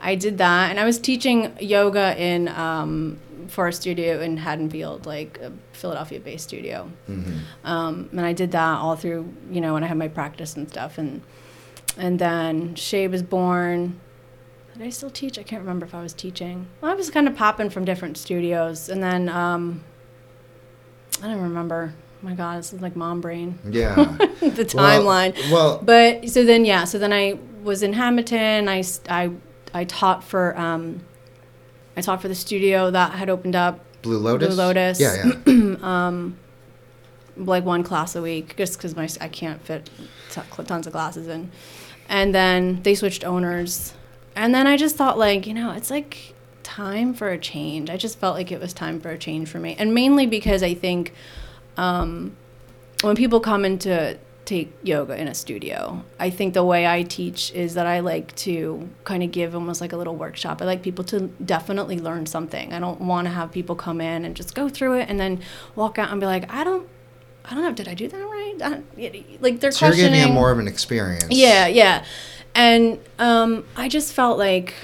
I 0.00 0.14
did 0.16 0.38
that, 0.38 0.70
and 0.70 0.78
I 0.80 0.84
was 0.84 0.98
teaching 0.98 1.56
yoga 1.60 2.20
in 2.20 2.48
um, 2.48 3.18
for 3.48 3.68
a 3.68 3.72
studio 3.72 4.20
in 4.20 4.36
Haddonfield, 4.36 5.06
like 5.06 5.38
a 5.38 5.52
Philadelphia-based 5.72 6.44
studio. 6.44 6.90
Mm-hmm. 7.08 7.38
Um, 7.66 8.08
and 8.10 8.20
I 8.20 8.32
did 8.32 8.52
that 8.52 8.78
all 8.78 8.96
through, 8.96 9.32
you 9.50 9.60
know, 9.60 9.74
when 9.74 9.84
I 9.84 9.86
had 9.86 9.96
my 9.96 10.08
practice 10.08 10.56
and 10.56 10.68
stuff, 10.68 10.98
and 10.98 11.22
and 11.96 12.18
then 12.18 12.74
Shay 12.74 13.06
was 13.08 13.22
born. 13.22 14.00
Did 14.74 14.82
I 14.82 14.90
still 14.90 15.10
teach? 15.10 15.38
I 15.38 15.44
can't 15.44 15.62
remember 15.62 15.86
if 15.86 15.94
I 15.94 16.02
was 16.02 16.12
teaching. 16.12 16.66
Well, 16.80 16.90
I 16.90 16.94
was 16.94 17.08
kind 17.08 17.28
of 17.28 17.36
popping 17.36 17.70
from 17.70 17.84
different 17.84 18.18
studios, 18.18 18.88
and 18.88 19.00
then 19.02 19.28
um, 19.28 19.84
I 21.24 21.28
don't 21.28 21.40
remember. 21.40 21.94
Oh 21.96 22.26
my 22.26 22.34
God, 22.34 22.58
this 22.58 22.74
is 22.74 22.82
like 22.82 22.94
mom 22.96 23.22
brain. 23.22 23.58
Yeah. 23.64 23.94
the 24.40 24.64
timeline. 24.64 25.34
Well, 25.50 25.80
But 25.82 26.28
so 26.28 26.44
then, 26.44 26.66
yeah. 26.66 26.84
So 26.84 26.98
then 26.98 27.14
I 27.14 27.38
was 27.62 27.82
in 27.82 27.94
Hamilton. 27.94 28.68
I 28.68 28.84
I 29.08 29.30
I 29.72 29.84
taught 29.84 30.22
for 30.22 30.56
um, 30.58 31.00
I 31.96 32.02
taught 32.02 32.20
for 32.20 32.28
the 32.28 32.34
studio 32.34 32.90
that 32.90 33.12
had 33.12 33.30
opened 33.30 33.56
up 33.56 33.80
Blue 34.02 34.18
Lotus. 34.18 34.48
Blue 34.48 34.56
Lotus. 34.56 35.00
Yeah, 35.00 35.32
yeah. 35.46 35.76
um, 35.82 36.36
like 37.38 37.64
one 37.64 37.82
class 37.82 38.14
a 38.14 38.20
week 38.20 38.54
just 38.58 38.76
because 38.76 38.94
my 38.94 39.08
I 39.18 39.28
can't 39.28 39.64
fit 39.64 39.88
t- 40.30 40.42
tons 40.66 40.86
of 40.86 40.92
classes 40.92 41.26
in. 41.26 41.50
And 42.06 42.34
then 42.34 42.82
they 42.82 42.94
switched 42.94 43.24
owners, 43.24 43.94
and 44.36 44.54
then 44.54 44.66
I 44.66 44.76
just 44.76 44.96
thought 44.96 45.16
like 45.16 45.46
you 45.46 45.54
know 45.54 45.70
it's 45.70 45.90
like 45.90 46.33
time 46.64 47.14
for 47.14 47.28
a 47.28 47.38
change. 47.38 47.88
I 47.90 47.96
just 47.96 48.18
felt 48.18 48.34
like 48.34 48.50
it 48.50 48.60
was 48.60 48.72
time 48.72 49.00
for 49.00 49.10
a 49.10 49.18
change 49.18 49.48
for 49.48 49.60
me, 49.60 49.76
and 49.78 49.94
mainly 49.94 50.26
because 50.26 50.62
I 50.64 50.74
think 50.74 51.12
um, 51.76 52.36
when 53.02 53.14
people 53.14 53.38
come 53.40 53.64
in 53.64 53.78
to 53.80 54.18
take 54.44 54.70
yoga 54.82 55.16
in 55.18 55.26
a 55.26 55.34
studio, 55.34 56.04
I 56.20 56.28
think 56.28 56.52
the 56.52 56.64
way 56.64 56.86
I 56.86 57.02
teach 57.02 57.50
is 57.52 57.74
that 57.74 57.86
I 57.86 58.00
like 58.00 58.34
to 58.36 58.90
kind 59.04 59.22
of 59.22 59.30
give 59.32 59.54
almost 59.54 59.80
like 59.80 59.92
a 59.92 59.96
little 59.96 60.16
workshop. 60.16 60.60
I 60.60 60.66
like 60.66 60.82
people 60.82 61.02
to 61.04 61.20
definitely 61.44 61.98
learn 61.98 62.26
something. 62.26 62.72
I 62.74 62.78
don't 62.78 63.00
want 63.00 63.26
to 63.26 63.32
have 63.32 63.50
people 63.52 63.74
come 63.74 64.00
in 64.02 64.24
and 64.24 64.36
just 64.36 64.54
go 64.54 64.68
through 64.68 64.98
it 64.98 65.08
and 65.08 65.18
then 65.18 65.40
walk 65.76 65.98
out 65.98 66.10
and 66.10 66.20
be 66.20 66.26
like, 66.26 66.52
I 66.52 66.62
don't, 66.62 66.86
I 67.46 67.54
don't 67.54 67.62
know, 67.62 67.72
did 67.72 67.88
I 67.88 67.94
do 67.94 68.06
that 68.06 68.16
right? 68.18 68.54
I 68.62 68.82
like 69.40 69.60
they're 69.60 69.72
So 69.72 69.86
you're 69.86 69.92
questioning. 69.94 70.12
giving 70.20 70.32
it 70.32 70.34
more 70.34 70.50
of 70.50 70.58
an 70.58 70.68
experience. 70.68 71.26
Yeah, 71.30 71.66
yeah. 71.66 72.04
And 72.54 72.98
um, 73.18 73.64
I 73.76 73.88
just 73.88 74.12
felt 74.12 74.38
like 74.38 74.74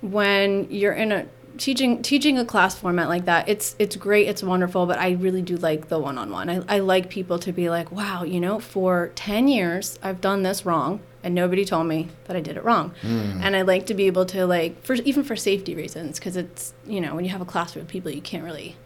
when 0.00 0.66
you're 0.70 0.92
in 0.92 1.12
a 1.12 1.26
teaching 1.56 2.02
teaching 2.02 2.38
a 2.38 2.44
class 2.44 2.76
format 2.76 3.08
like 3.08 3.24
that, 3.24 3.48
it's 3.48 3.74
it's 3.78 3.96
great, 3.96 4.28
it's 4.28 4.42
wonderful, 4.42 4.86
but 4.86 4.98
I 4.98 5.12
really 5.12 5.42
do 5.42 5.56
like 5.56 5.88
the 5.88 5.98
one 5.98 6.16
on 6.18 6.30
one. 6.30 6.48
I 6.48 6.62
I 6.68 6.78
like 6.78 7.10
people 7.10 7.38
to 7.40 7.52
be 7.52 7.68
like, 7.68 7.90
wow, 7.90 8.22
you 8.22 8.40
know, 8.40 8.60
for 8.60 9.10
ten 9.14 9.48
years 9.48 9.98
I've 10.02 10.20
done 10.20 10.42
this 10.42 10.64
wrong 10.64 11.00
and 11.24 11.34
nobody 11.34 11.64
told 11.64 11.88
me 11.88 12.08
that 12.26 12.36
I 12.36 12.40
did 12.40 12.56
it 12.56 12.64
wrong. 12.64 12.94
Hmm. 13.02 13.40
And 13.42 13.56
I 13.56 13.62
like 13.62 13.86
to 13.86 13.94
be 13.94 14.06
able 14.06 14.24
to 14.26 14.46
like 14.46 14.82
for 14.84 14.94
even 14.94 15.24
for 15.24 15.34
safety 15.36 15.74
reasons, 15.74 16.18
because 16.18 16.36
it's 16.36 16.74
you 16.86 17.00
know, 17.00 17.14
when 17.14 17.24
you 17.24 17.30
have 17.30 17.40
a 17.40 17.44
class 17.46 17.74
with 17.74 17.88
people 17.88 18.10
you 18.12 18.22
can't 18.22 18.44
really 18.44 18.76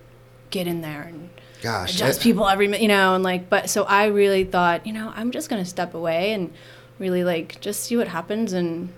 get 0.51 0.67
in 0.67 0.81
there 0.81 1.03
and 1.03 1.31
Gosh. 1.63 1.95
adjust 1.95 2.21
I- 2.21 2.23
people 2.23 2.49
every 2.49 2.69
minute, 2.69 2.83
you 2.83 2.89
know, 2.89 3.15
and 3.15 3.23
like, 3.23 3.49
but 3.51 3.69
so 3.69 3.85
I 3.85 4.07
really 4.07 4.45
thought, 4.45 4.87
you 4.87 4.93
know, 4.95 5.13
I'm 5.15 5.31
just 5.31 5.51
gonna 5.51 5.65
step 5.67 5.93
away 5.95 6.33
and 6.33 6.53
really 6.99 7.23
like 7.23 7.61
just 7.61 7.85
see 7.85 7.97
what 7.99 8.09
happens, 8.09 8.55
and 8.55 8.89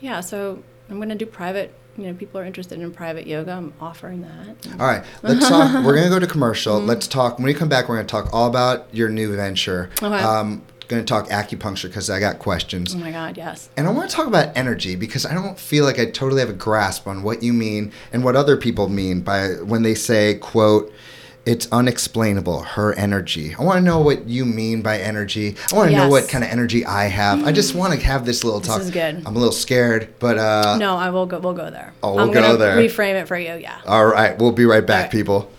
yeah, 0.00 0.20
so 0.20 0.62
I'm 0.90 0.98
gonna 0.98 1.14
do 1.14 1.26
private. 1.26 1.72
You 1.96 2.06
know, 2.06 2.14
people 2.14 2.40
are 2.40 2.44
interested 2.44 2.80
in 2.80 2.92
private 2.92 3.26
yoga. 3.26 3.52
I'm 3.52 3.72
offering 3.80 4.22
that. 4.22 4.80
All 4.80 4.86
right, 4.86 5.04
let's 5.22 5.48
talk. 5.48 5.84
We're 5.84 5.94
gonna 5.94 6.08
go 6.08 6.18
to 6.18 6.26
commercial. 6.26 6.60
Mm-hmm. 6.80 6.88
Let's 6.88 7.06
talk. 7.06 7.38
When 7.38 7.46
we 7.46 7.54
come 7.54 7.68
back, 7.68 7.88
we're 7.88 7.96
gonna 7.96 8.08
talk 8.08 8.32
all 8.32 8.48
about 8.48 8.94
your 8.94 9.08
new 9.08 9.34
venture. 9.34 9.90
Okay. 10.02 10.22
Um, 10.22 10.62
gonna 10.88 11.04
talk 11.04 11.28
acupuncture 11.28 11.84
because 11.84 12.10
I 12.10 12.18
got 12.20 12.38
questions. 12.38 12.94
Oh 12.94 12.98
my 12.98 13.12
God, 13.12 13.36
yes. 13.36 13.70
And 13.76 13.86
I 13.86 13.92
want 13.92 14.10
to 14.10 14.16
talk 14.16 14.26
about 14.26 14.56
energy 14.56 14.96
because 14.96 15.24
I 15.24 15.34
don't 15.34 15.58
feel 15.58 15.84
like 15.84 15.98
I 15.98 16.06
totally 16.06 16.40
have 16.40 16.50
a 16.50 16.54
grasp 16.54 17.06
on 17.06 17.22
what 17.22 17.42
you 17.42 17.52
mean 17.52 17.92
and 18.12 18.24
what 18.24 18.34
other 18.34 18.56
people 18.56 18.88
mean 18.88 19.20
by 19.20 19.50
when 19.62 19.82
they 19.82 19.94
say, 19.94 20.34
quote, 20.34 20.92
it's 21.50 21.66
unexplainable, 21.72 22.62
her 22.62 22.94
energy. 22.94 23.56
I 23.56 23.64
want 23.64 23.78
to 23.78 23.82
know 23.82 23.98
what 23.98 24.28
you 24.28 24.44
mean 24.44 24.82
by 24.82 24.98
energy. 25.00 25.56
I 25.72 25.74
want 25.74 25.90
to 25.90 25.96
know 25.96 26.08
what 26.08 26.28
kind 26.28 26.44
of 26.44 26.50
energy 26.50 26.86
I 26.86 27.06
have. 27.06 27.44
I 27.44 27.50
just 27.50 27.74
want 27.74 27.92
to 27.92 28.06
have 28.06 28.24
this 28.24 28.44
little 28.44 28.60
talk. 28.60 28.78
this 28.78 28.86
is 28.86 28.92
good. 28.92 29.16
I'm 29.26 29.34
a 29.34 29.38
little 29.38 29.50
scared, 29.50 30.14
but 30.20 30.38
uh, 30.38 30.76
No, 30.78 30.96
I 30.96 31.10
will 31.10 31.26
go. 31.26 31.40
We'll 31.40 31.54
go 31.54 31.68
there. 31.68 31.92
Oh, 32.04 32.14
we'll 32.14 32.26
I'm 32.26 32.30
go 32.30 32.56
there. 32.56 32.76
Reframe 32.76 33.20
it 33.20 33.26
for 33.26 33.36
you. 33.36 33.54
Yeah. 33.54 33.80
All 33.84 34.06
right, 34.06 34.38
we'll 34.38 34.52
be 34.52 34.64
right 34.64 34.86
back, 34.86 35.06
right. 35.06 35.10
people. 35.10 35.50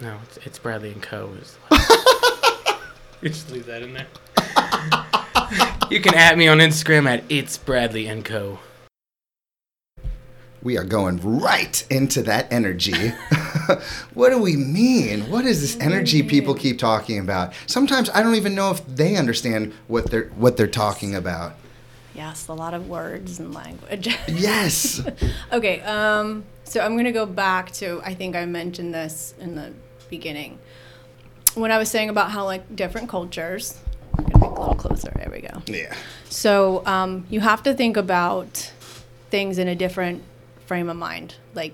No, 0.01 0.17
it's, 0.25 0.37
it's 0.45 0.59
Bradley 0.59 0.91
and 0.91 1.01
Co. 1.01 1.31
is- 1.41 1.57
you 3.21 3.29
just 3.29 3.49
leave 3.51 3.65
that 3.67 3.81
in 3.83 3.93
there. 3.93 4.07
you 5.89 6.01
can 6.01 6.13
at 6.15 6.37
me 6.37 6.49
on 6.49 6.57
Instagram 6.57 7.07
at 7.07 7.23
it's 7.29 7.57
Bradley 7.57 8.07
and 8.07 8.25
Co. 8.25 8.59
We 10.61 10.77
are 10.77 10.83
going 10.83 11.39
right 11.39 11.85
into 11.89 12.21
that 12.23 12.51
energy. 12.51 13.13
what 14.13 14.29
do 14.29 14.37
we 14.37 14.55
mean? 14.55 15.29
What 15.29 15.45
is 15.45 15.61
this 15.61 15.77
energy 15.79 16.23
people 16.23 16.53
keep 16.53 16.79
talking 16.79 17.19
about? 17.19 17.53
Sometimes 17.67 18.09
I 18.11 18.23
don't 18.23 18.35
even 18.35 18.55
know 18.55 18.71
if 18.71 18.85
they 18.85 19.15
understand 19.15 19.73
what 19.87 20.09
they're 20.09 20.27
what 20.35 20.57
they're 20.57 20.67
talking 20.67 21.15
about. 21.15 21.53
Yes, 22.15 22.47
a 22.47 22.53
lot 22.53 22.73
of 22.73 22.89
words 22.89 23.39
and 23.39 23.53
language. 23.53 24.09
Yes. 24.27 25.01
okay, 25.53 25.81
um, 25.81 26.43
so 26.63 26.81
I'm 26.81 26.97
gonna 26.97 27.11
go 27.11 27.25
back 27.25 27.71
to 27.73 28.01
I 28.03 28.13
think 28.13 28.35
I 28.35 28.45
mentioned 28.45 28.93
this 28.93 29.33
in 29.39 29.55
the 29.55 29.73
beginning 30.09 30.59
when 31.55 31.71
I 31.71 31.77
was 31.77 31.89
saying 31.89 32.09
about 32.09 32.31
how 32.31 32.45
like 32.45 32.75
different 32.75 33.09
cultures. 33.09 33.79
I'm 34.17 34.25
gonna 34.25 34.49
make 34.49 34.57
a 34.57 34.59
little 34.59 34.75
closer. 34.75 35.11
There 35.15 35.29
we 35.31 35.41
go. 35.41 35.61
yeah. 35.67 35.95
So 36.29 36.85
um, 36.85 37.25
you 37.29 37.39
have 37.39 37.63
to 37.63 37.73
think 37.73 37.95
about 37.95 38.71
things 39.29 39.57
in 39.57 39.67
a 39.67 39.75
different 39.75 40.23
frame 40.65 40.89
of 40.89 40.97
mind. 40.97 41.35
Like 41.53 41.73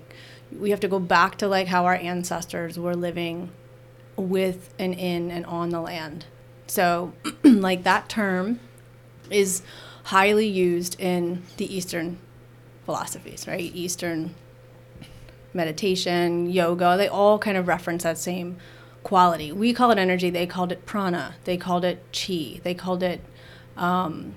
we 0.60 0.70
have 0.72 0.80
to 0.82 0.88
go 0.88 1.00
back 1.00 1.38
to 1.38 1.48
like 1.48 1.68
how 1.68 1.86
our 1.86 1.96
ancestors 1.96 2.78
were 2.78 2.96
living 2.96 3.52
with 4.16 4.74
and 4.80 4.94
in 4.94 5.32
and 5.32 5.46
on 5.46 5.70
the 5.70 5.82
land. 5.82 6.26
So 6.68 7.14
like 7.44 7.84
that 7.84 8.10
term 8.10 8.60
is 9.30 9.62
highly 10.06 10.48
used 10.48 11.00
in 11.00 11.44
the 11.58 11.74
Eastern 11.76 12.20
philosophies, 12.86 13.48
right? 13.48 13.72
Eastern 13.74 14.36
meditation, 15.54 16.50
yoga, 16.50 16.96
they 16.98 17.08
all 17.08 17.40
kind 17.40 17.58
of 17.58 17.68
reference 17.68 18.04
that 18.04 18.18
same 18.18 18.58
quality. 19.04 19.52
We 19.52 19.74
call 19.74 19.92
it 19.92 19.98
energy, 19.98 20.30
they 20.30 20.46
called 20.46 20.72
it 20.72 20.86
prana, 20.86 21.36
they 21.46 21.58
called 21.58 21.86
it 21.86 22.04
chi, 22.12 22.60
they 22.64 22.74
called 22.74 23.04
it 23.04 23.22
um, 23.78 24.36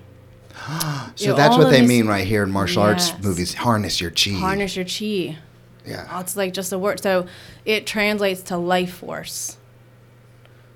So 1.15 1.27
know, 1.27 1.35
that's 1.35 1.57
what 1.57 1.69
they 1.69 1.85
mean 1.85 2.07
right 2.07 2.25
here 2.25 2.43
in 2.43 2.51
martial 2.51 2.83
arts 2.83 3.13
movies. 3.21 3.53
Harness 3.53 4.01
your 4.01 4.11
chi. 4.11 4.31
harness 4.31 4.75
your 4.75 4.85
chi. 4.85 5.37
Yeah. 5.89 6.19
It's 6.19 6.35
like 6.35 6.53
just 6.53 6.71
a 6.71 6.79
word. 6.79 7.01
So 7.01 7.27
it 7.65 7.87
translates 7.87 8.41
to 8.43 8.57
life 8.57 8.93
force, 8.95 9.57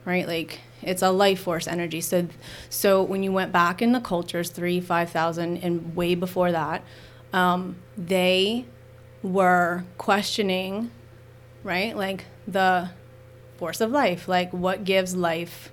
right? 0.06 0.28
Like 0.28 0.60
it's 0.82 1.02
a 1.02 1.12
life 1.12 1.42
force 1.42 1.68
energy. 1.68 2.02
So, 2.02 2.28
so 2.70 3.04
when 3.04 3.24
you 3.24 3.32
went 3.32 3.52
back 3.52 3.82
in 3.82 3.92
the 3.92 4.00
cultures, 4.00 4.50
three, 4.50 4.82
five 4.82 5.10
thousand, 5.12 5.58
and 5.58 5.96
way 5.96 6.16
before 6.16 6.52
that, 6.52 6.84
um, 7.32 7.78
they 7.98 8.66
were 9.22 9.86
questioning, 9.98 10.92
right? 11.64 11.96
Like 11.96 12.26
the 12.48 12.90
force 13.58 13.82
of 13.82 13.92
life, 13.92 14.28
like 14.28 14.52
what 14.52 14.84
gives 14.84 15.16
life 15.16 15.72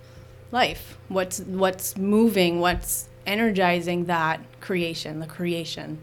life? 0.52 0.98
What's 1.08 1.40
what's 1.40 1.96
moving? 1.96 2.60
What's 2.60 3.08
energizing 3.26 4.04
that 4.06 4.40
creation? 4.60 5.20
The 5.20 5.26
creation. 5.26 6.02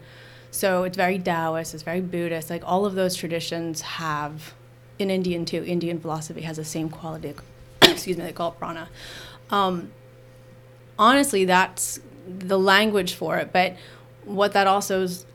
So 0.57 0.85
it's 0.85 0.97
very 0.97 1.19
Taoist, 1.19 1.75
it's 1.75 1.83
very 1.83 2.01
Buddhist. 2.01 2.49
Like 2.49 2.63
all 2.65 2.87
of 2.87 2.95
those 2.95 3.15
traditions 3.15 3.81
have, 3.81 4.55
in 4.97 5.11
Indian 5.11 5.45
too, 5.45 5.63
Indian 5.63 5.99
philosophy 5.99 6.41
has 6.41 6.57
the 6.57 6.65
same 6.65 6.89
quality. 6.89 7.35
excuse 7.83 8.17
me, 8.17 8.23
they 8.23 8.31
call 8.31 8.53
it 8.53 8.57
prana. 8.57 8.89
Um, 9.51 9.91
honestly, 10.97 11.45
that's 11.45 11.99
the 12.27 12.57
language 12.57 13.13
for 13.13 13.37
it. 13.37 13.53
But 13.53 13.75
what 14.25 14.53
that 14.53 14.65
also 14.65 15.03
is 15.03 15.27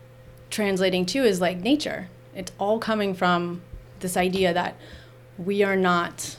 translating 0.51 1.07
to 1.07 1.23
is 1.23 1.41
like 1.41 1.59
nature. 1.59 2.09
It's 2.35 2.51
all 2.59 2.81
coming 2.81 3.15
from 3.15 3.63
this 4.01 4.17
idea 4.17 4.53
that 4.53 4.75
we 5.39 5.63
are 5.63 5.77
not 5.77 6.37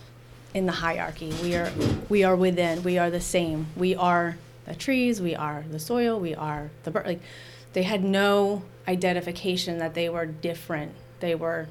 in 0.54 0.66
the 0.66 0.74
hierarchy. 0.74 1.34
We 1.42 1.56
are 1.56 1.72
we 2.10 2.26
are 2.26 2.36
within. 2.36 2.84
We 2.84 2.98
are 2.98 3.10
the 3.10 3.22
same. 3.22 3.68
We 3.78 3.96
are 3.96 4.38
the 4.66 4.76
trees. 4.76 5.22
We 5.22 5.36
are 5.38 5.64
the 5.72 5.80
soil. 5.80 6.20
We 6.20 6.36
are 6.36 6.70
the 6.84 6.92
bird. 6.92 7.06
Like 7.06 7.22
they 7.72 7.84
had 7.84 8.04
no 8.04 8.64
identification 8.88 9.78
that 9.80 9.94
they 9.94 10.10
were 10.10 10.26
different. 10.26 10.94
They 11.20 11.36
were 11.36 11.68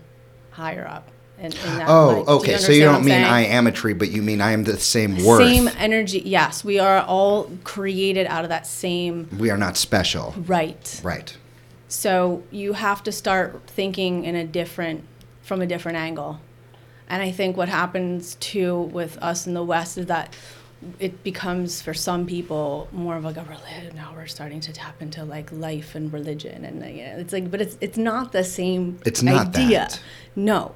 higher 0.51 0.87
up. 0.87 1.09
In, 1.39 1.47
in 1.47 1.53
that, 1.53 1.87
Oh, 1.89 2.25
do 2.25 2.31
okay. 2.33 2.57
so 2.59 2.71
you 2.73 2.83
don't 2.85 3.01
mean 3.05 3.15
saying? 3.15 3.25
I 3.25 3.41
am 3.47 3.67
a 3.67 3.73
tree, 3.73 3.95
but 3.95 4.11
you 4.11 4.23
mean 4.23 4.41
I 4.41 4.53
am 4.53 4.65
the 4.65 4.79
same 4.79 5.23
worth. 5.25 5.43
Same 5.43 5.69
energy. 5.77 6.23
Yes, 6.25 6.63
we 6.63 6.79
are 6.79 7.01
all 7.01 7.51
created 7.65 8.27
out 8.27 8.45
of 8.45 8.51
that 8.51 8.67
same 8.67 9.29
we 9.39 9.51
are 9.51 9.57
not 9.57 9.77
special. 9.77 10.35
right. 10.47 11.01
Right. 11.03 11.37
So 11.89 12.43
you 12.51 12.75
have 12.75 13.03
to 13.05 13.13
start 13.13 13.61
thinking 13.67 14.25
in 14.25 14.35
a 14.37 14.45
different, 14.47 15.05
from 15.43 15.61
a 15.61 15.67
different 15.67 15.99
angle. 15.99 16.41
And 17.09 17.23
I 17.23 17.31
think 17.33 17.57
what 17.57 17.69
happens 17.69 18.37
too 18.37 18.83
with 18.83 19.19
us 19.19 19.47
in 19.47 19.53
the 19.55 19.65
West 19.65 19.99
is 19.99 20.07
that 20.07 20.35
it 20.99 21.23
becomes 21.23 21.81
for 21.83 21.95
some 21.95 22.27
people 22.27 22.89
more 22.93 23.17
of 23.17 23.25
like 23.25 23.37
a 23.37 23.45
religion. 23.45 23.95
Now 23.95 24.13
we're 24.15 24.27
starting 24.27 24.61
to 24.61 24.73
tap 24.73 25.01
into 25.01 25.25
like 25.25 25.51
life 25.53 25.95
and 25.95 26.13
religion, 26.13 26.65
and 26.65 26.81
know, 26.81 27.19
it's 27.19 27.33
like, 27.33 27.51
but 27.51 27.61
it's 27.61 27.77
it's 27.81 27.99
not 27.99 28.33
the 28.33 28.45
same. 28.45 28.99
It's 29.07 29.23
not 29.23 29.49
idea. 29.57 29.89
that. 29.91 30.01
No. 30.37 30.75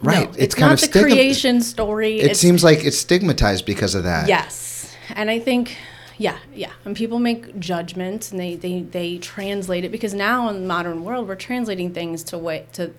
Right. 0.00 0.28
No. 0.30 0.36
It's, 0.38 0.54
kind 0.54 0.70
not 0.70 0.74
of 0.74 0.80
the 0.80 0.86
stigma- 0.86 1.08
creation 1.10 1.60
story. 1.60 2.18
It 2.18 2.24
it's- 2.24 2.40
seems 2.40 2.64
like 2.64 2.84
it's 2.84 2.98
stigmatized 2.98 3.64
because 3.64 3.94
of 3.94 4.02
that. 4.04 4.28
Yes. 4.28 4.92
And 5.14 5.30
I 5.30 5.38
think, 5.38 5.76
yeah, 6.18 6.38
yeah. 6.54 6.72
And 6.84 6.96
people 6.96 7.20
make 7.20 7.58
judgments 7.60 8.32
and 8.32 8.40
they, 8.40 8.56
they, 8.56 8.82
they 8.82 9.18
translate 9.18 9.84
it 9.84 9.92
because 9.92 10.12
now 10.14 10.48
in 10.48 10.62
the 10.62 10.66
modern 10.66 11.04
world, 11.04 11.28
we're 11.28 11.36
translating 11.36 11.92
things 11.94 12.24
to 12.24 12.38
what, 12.38 12.72
to, 12.72 12.92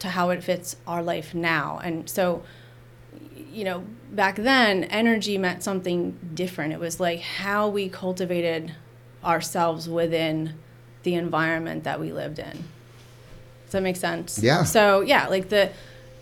to 0.00 0.08
how 0.08 0.28
it 0.30 0.42
fits 0.44 0.76
our 0.86 1.02
life 1.02 1.34
now. 1.34 1.80
And 1.82 2.08
so, 2.10 2.42
you 3.50 3.64
know, 3.64 3.84
back 4.12 4.36
then, 4.36 4.84
energy 4.84 5.38
meant 5.38 5.62
something 5.62 6.18
different. 6.34 6.72
It 6.72 6.78
was 6.78 7.00
like 7.00 7.20
how 7.20 7.68
we 7.68 7.88
cultivated 7.88 8.74
ourselves 9.24 9.88
within 9.88 10.54
the 11.02 11.14
environment 11.14 11.84
that 11.84 11.98
we 11.98 12.12
lived 12.12 12.38
in. 12.38 12.64
Does 13.64 13.72
that 13.72 13.82
make 13.82 13.96
sense? 13.96 14.38
Yeah. 14.38 14.64
So, 14.64 15.00
yeah, 15.00 15.28
like 15.28 15.48
the, 15.48 15.70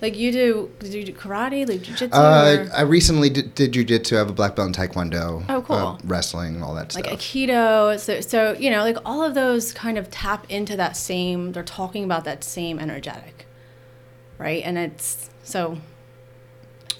like 0.00 0.16
you 0.16 0.33
do, 0.33 0.70
did 0.79 0.94
you 0.94 1.05
do 1.05 1.12
karate, 1.12 1.68
like 1.68 1.81
jujitsu? 1.81 2.11
Uh, 2.12 2.70
I 2.74 2.83
recently 2.83 3.29
did, 3.29 3.55
did 3.55 3.72
jujitsu. 3.72 4.14
I 4.14 4.18
have 4.20 4.31
a 4.31 4.33
black 4.33 4.57
belt 4.57 4.68
in 4.68 4.72
taekwondo. 4.72 5.44
Oh, 5.48 5.61
cool. 5.61 5.76
uh, 5.76 5.98
wrestling, 6.05 6.62
all 6.62 6.74
that 6.74 6.94
like 6.94 7.05
stuff. 7.05 7.07
Like 7.07 7.20
aikido 7.20 7.98
so, 7.98 8.20
so 8.20 8.53
you 8.53 8.70
know 8.70 8.83
like 8.83 8.96
all 9.05 9.22
of 9.22 9.35
those 9.35 9.72
kind 9.72 9.98
of 9.98 10.11
tap 10.11 10.46
into 10.50 10.76
that 10.76 10.96
same 10.96 11.53
they're 11.53 11.62
talking 11.62 12.05
about 12.05 12.24
that 12.24 12.42
same 12.42 12.79
energetic 12.79 13.46
right 14.38 14.62
and 14.64 14.79
it's 14.79 15.29
so 15.42 15.76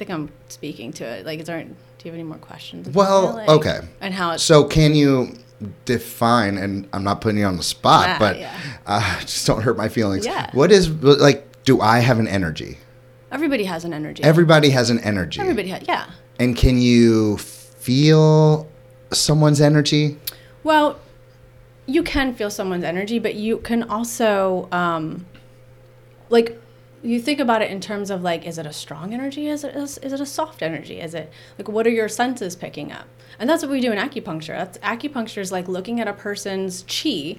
think 0.01 0.11
i'm 0.11 0.31
speaking 0.49 0.93
to 0.95 1.05
it 1.05 1.27
like 1.27 1.39
is 1.41 1.47
there 1.47 1.63
do 1.63 1.73
you 2.05 2.11
have 2.11 2.15
any 2.15 2.23
more 2.23 2.39
questions 2.39 2.89
Well, 2.89 3.35
like, 3.35 3.49
okay. 3.51 3.81
and 4.01 4.15
how 4.15 4.31
it's 4.33 4.43
So 4.43 4.65
can 4.65 4.95
you 4.95 5.37
define? 5.85 6.57
And 6.57 6.89
I'm 6.95 7.05
not 7.05 7.21
putting 7.21 7.39
you 7.39 7.45
on 7.45 7.59
the 7.59 7.63
spot, 7.63 8.19
but 8.19 8.39
yeah. 8.39 8.59
uh, 8.87 9.21
just 9.33 9.47
don't 9.47 9.61
hurt 9.61 9.77
my 9.77 9.91
feelings. 9.91 10.25
Yeah. 10.25 10.49
What 10.55 10.73
is 10.73 10.89
like? 10.89 11.63
Do 11.65 11.83
I 11.83 11.99
have 11.99 12.19
an 12.19 12.27
energy? 12.27 12.79
everybody 13.33 13.65
has 13.65 13.85
an 13.85 13.93
energy 13.93 14.25
Everybody 14.25 14.71
has 14.71 14.89
an 14.91 14.99
energy. 15.01 15.41
everybody 15.41 15.69
has 15.69 15.83
yeah 15.87 16.07
And 16.41 16.57
can 16.57 16.79
you 16.81 17.37
feel 17.37 18.67
someone's 19.13 19.61
energy? 19.61 20.17
Well, 20.65 20.99
you 21.87 22.03
can 22.03 22.35
feel 22.35 22.51
someone's 22.51 22.85
energy, 22.85 23.19
but 23.19 23.35
you 23.35 23.59
can 23.59 23.83
also, 23.85 24.69
um, 24.73 25.27
like, 26.31 26.59
you 27.03 27.21
think 27.21 27.41
about 27.41 27.63
it 27.63 27.71
in 27.71 27.81
terms 27.81 28.11
of 28.11 28.23
like, 28.23 28.47
is 28.47 28.59
it 28.59 28.67
a 28.67 28.73
strong 28.73 29.15
energy? 29.15 29.49
Is 29.49 29.65
it 29.65 29.75
is, 29.75 29.99
is 29.99 30.13
it 30.13 30.21
a 30.21 30.27
soft 30.27 30.63
energy? 30.63 31.01
Is 31.01 31.15
it 31.15 31.33
like 31.59 31.69
what 31.69 31.87
are 31.87 31.91
your 31.91 32.09
senses 32.09 32.57
picking 32.57 32.93
up? 32.93 33.07
And 33.39 33.49
that's 33.49 33.63
what 33.63 33.71
we 33.71 33.81
do 33.81 33.93
in 33.93 33.99
acupuncture. 33.99 34.49
That's 34.49 34.79
acupuncture 34.79 35.39
is 35.39 35.51
like 35.51 35.69
looking 35.69 36.01
at 36.01 36.09
a 36.09 36.13
person's 36.13 36.85
chi, 36.89 37.39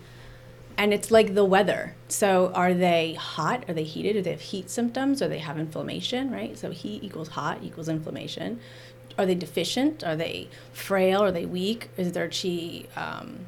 and 0.78 0.94
it's 0.94 1.12
like 1.12 1.36
the 1.36 1.46
weather. 1.46 1.96
So 2.08 2.52
are 2.56 2.74
they 2.74 3.14
hot? 3.14 3.66
Are 3.68 3.74
they 3.74 3.84
heated? 3.84 4.14
Do 4.14 4.22
they 4.24 4.32
have 4.32 4.42
heat 4.42 4.70
symptoms? 4.70 5.22
Or 5.22 5.28
they 5.28 5.40
have 5.40 5.60
inflammation? 5.60 6.32
Right. 6.32 6.58
So 6.58 6.72
heat 6.72 7.04
equals 7.04 7.30
hot 7.30 7.60
equals 7.62 7.88
inflammation. 7.88 8.60
Are 9.18 9.26
they 9.26 9.36
deficient? 9.36 10.04
Are 10.04 10.16
they 10.16 10.48
frail? 10.74 11.22
Are 11.22 11.32
they 11.32 11.46
weak? 11.46 11.90
Is 11.98 12.14
their 12.14 12.30
chi 12.30 12.86
um, 12.96 13.46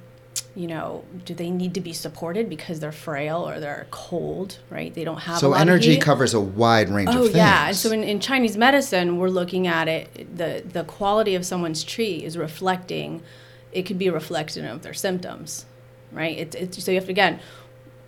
you 0.55 0.67
know, 0.67 1.03
do 1.25 1.34
they 1.34 1.49
need 1.49 1.73
to 1.75 1.81
be 1.81 1.93
supported 1.93 2.49
because 2.49 2.79
they're 2.79 2.91
frail 2.91 3.47
or 3.47 3.59
they're 3.59 3.88
cold, 3.91 4.59
right? 4.69 4.93
They 4.93 5.03
don't 5.03 5.19
have 5.21 5.38
a 5.38 5.39
So 5.39 5.53
energy 5.53 5.97
covers 5.97 6.34
a 6.34 6.39
wide 6.41 6.89
range 6.89 7.09
Oh 7.11 7.25
of 7.25 7.31
things. 7.31 7.36
yeah, 7.38 7.71
so 7.71 7.91
in, 7.91 8.03
in 8.03 8.19
Chinese 8.19 8.55
medicine, 8.57 9.17
we're 9.17 9.29
looking 9.29 9.67
at 9.67 9.88
it. 9.88 10.36
the 10.38 10.63
The 10.65 10.84
quality 10.84 11.36
of 11.36 11.45
someone's 11.45 11.84
chi 11.84 12.03
is 12.03 12.38
reflecting. 12.38 13.23
It 13.71 13.84
could 13.84 13.97
be 13.97 14.07
a 14.07 14.13
reflection 14.13 14.65
of 14.65 14.84
their 14.84 14.93
symptoms, 14.93 15.65
right? 16.11 16.38
It's 16.38 16.55
it's 16.55 16.84
so 16.84 16.91
you 16.91 16.97
have 16.97 17.05
to 17.05 17.11
again, 17.11 17.39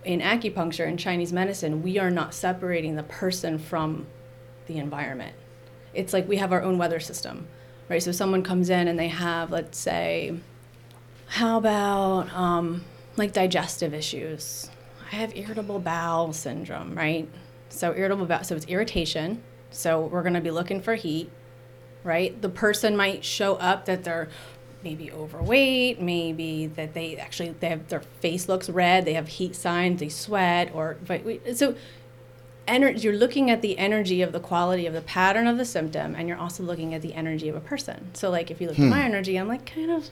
in 0.04 0.20
acupuncture 0.20 0.86
in 0.86 0.96
Chinese 0.96 1.32
medicine, 1.32 1.82
we 1.82 1.98
are 1.98 2.10
not 2.10 2.32
separating 2.34 2.94
the 2.96 3.02
person 3.02 3.58
from 3.58 4.06
the 4.66 4.78
environment. 4.78 5.34
it's 5.94 6.12
like 6.12 6.28
we 6.28 6.36
have 6.36 6.52
our 6.52 6.62
own 6.62 6.78
weather 6.78 7.00
system, 7.00 7.48
right? 7.88 8.02
So 8.02 8.12
someone 8.12 8.42
comes 8.42 8.70
in 8.70 8.86
and 8.88 8.98
they 8.98 9.08
have, 9.08 9.50
let's 9.50 9.78
say, 9.78 10.34
how 11.26 11.58
about 11.58 12.32
um, 12.32 12.84
like 13.16 13.32
digestive 13.32 13.94
issues? 13.94 14.70
I 15.10 15.16
have 15.16 15.36
irritable 15.36 15.78
bowel 15.78 16.32
syndrome, 16.32 16.94
right? 16.94 17.28
So 17.68 17.92
irritable 17.94 18.26
bowel, 18.26 18.44
so 18.44 18.56
it's 18.56 18.66
irritation. 18.66 19.42
So 19.70 20.00
we're 20.00 20.22
going 20.22 20.34
to 20.34 20.40
be 20.40 20.50
looking 20.50 20.80
for 20.80 20.94
heat, 20.94 21.30
right? 22.04 22.40
The 22.40 22.48
person 22.48 22.96
might 22.96 23.24
show 23.24 23.56
up 23.56 23.84
that 23.86 24.04
they're 24.04 24.28
maybe 24.82 25.10
overweight, 25.10 26.00
maybe 26.00 26.66
that 26.68 26.94
they 26.94 27.16
actually 27.16 27.50
they 27.58 27.68
have 27.68 27.88
their 27.88 28.02
face 28.20 28.48
looks 28.48 28.70
red, 28.70 29.04
they 29.04 29.14
have 29.14 29.28
heat 29.28 29.56
signs, 29.56 30.00
they 30.00 30.08
sweat, 30.08 30.72
or 30.72 30.96
so 31.54 31.74
energy. 32.68 33.00
You're 33.00 33.16
looking 33.16 33.50
at 33.50 33.62
the 33.62 33.78
energy 33.78 34.22
of 34.22 34.32
the 34.32 34.40
quality 34.40 34.86
of 34.86 34.94
the 34.94 35.02
pattern 35.02 35.46
of 35.46 35.58
the 35.58 35.64
symptom, 35.64 36.14
and 36.14 36.28
you're 36.28 36.38
also 36.38 36.62
looking 36.62 36.94
at 36.94 37.02
the 37.02 37.14
energy 37.14 37.48
of 37.48 37.56
a 37.56 37.60
person. 37.60 38.10
So 38.14 38.30
like 38.30 38.50
if 38.50 38.60
you 38.60 38.68
look 38.68 38.78
at 38.78 38.88
my 38.88 39.02
energy, 39.02 39.36
I'm 39.36 39.48
like 39.48 39.66
kind 39.66 39.90
of 39.90 40.10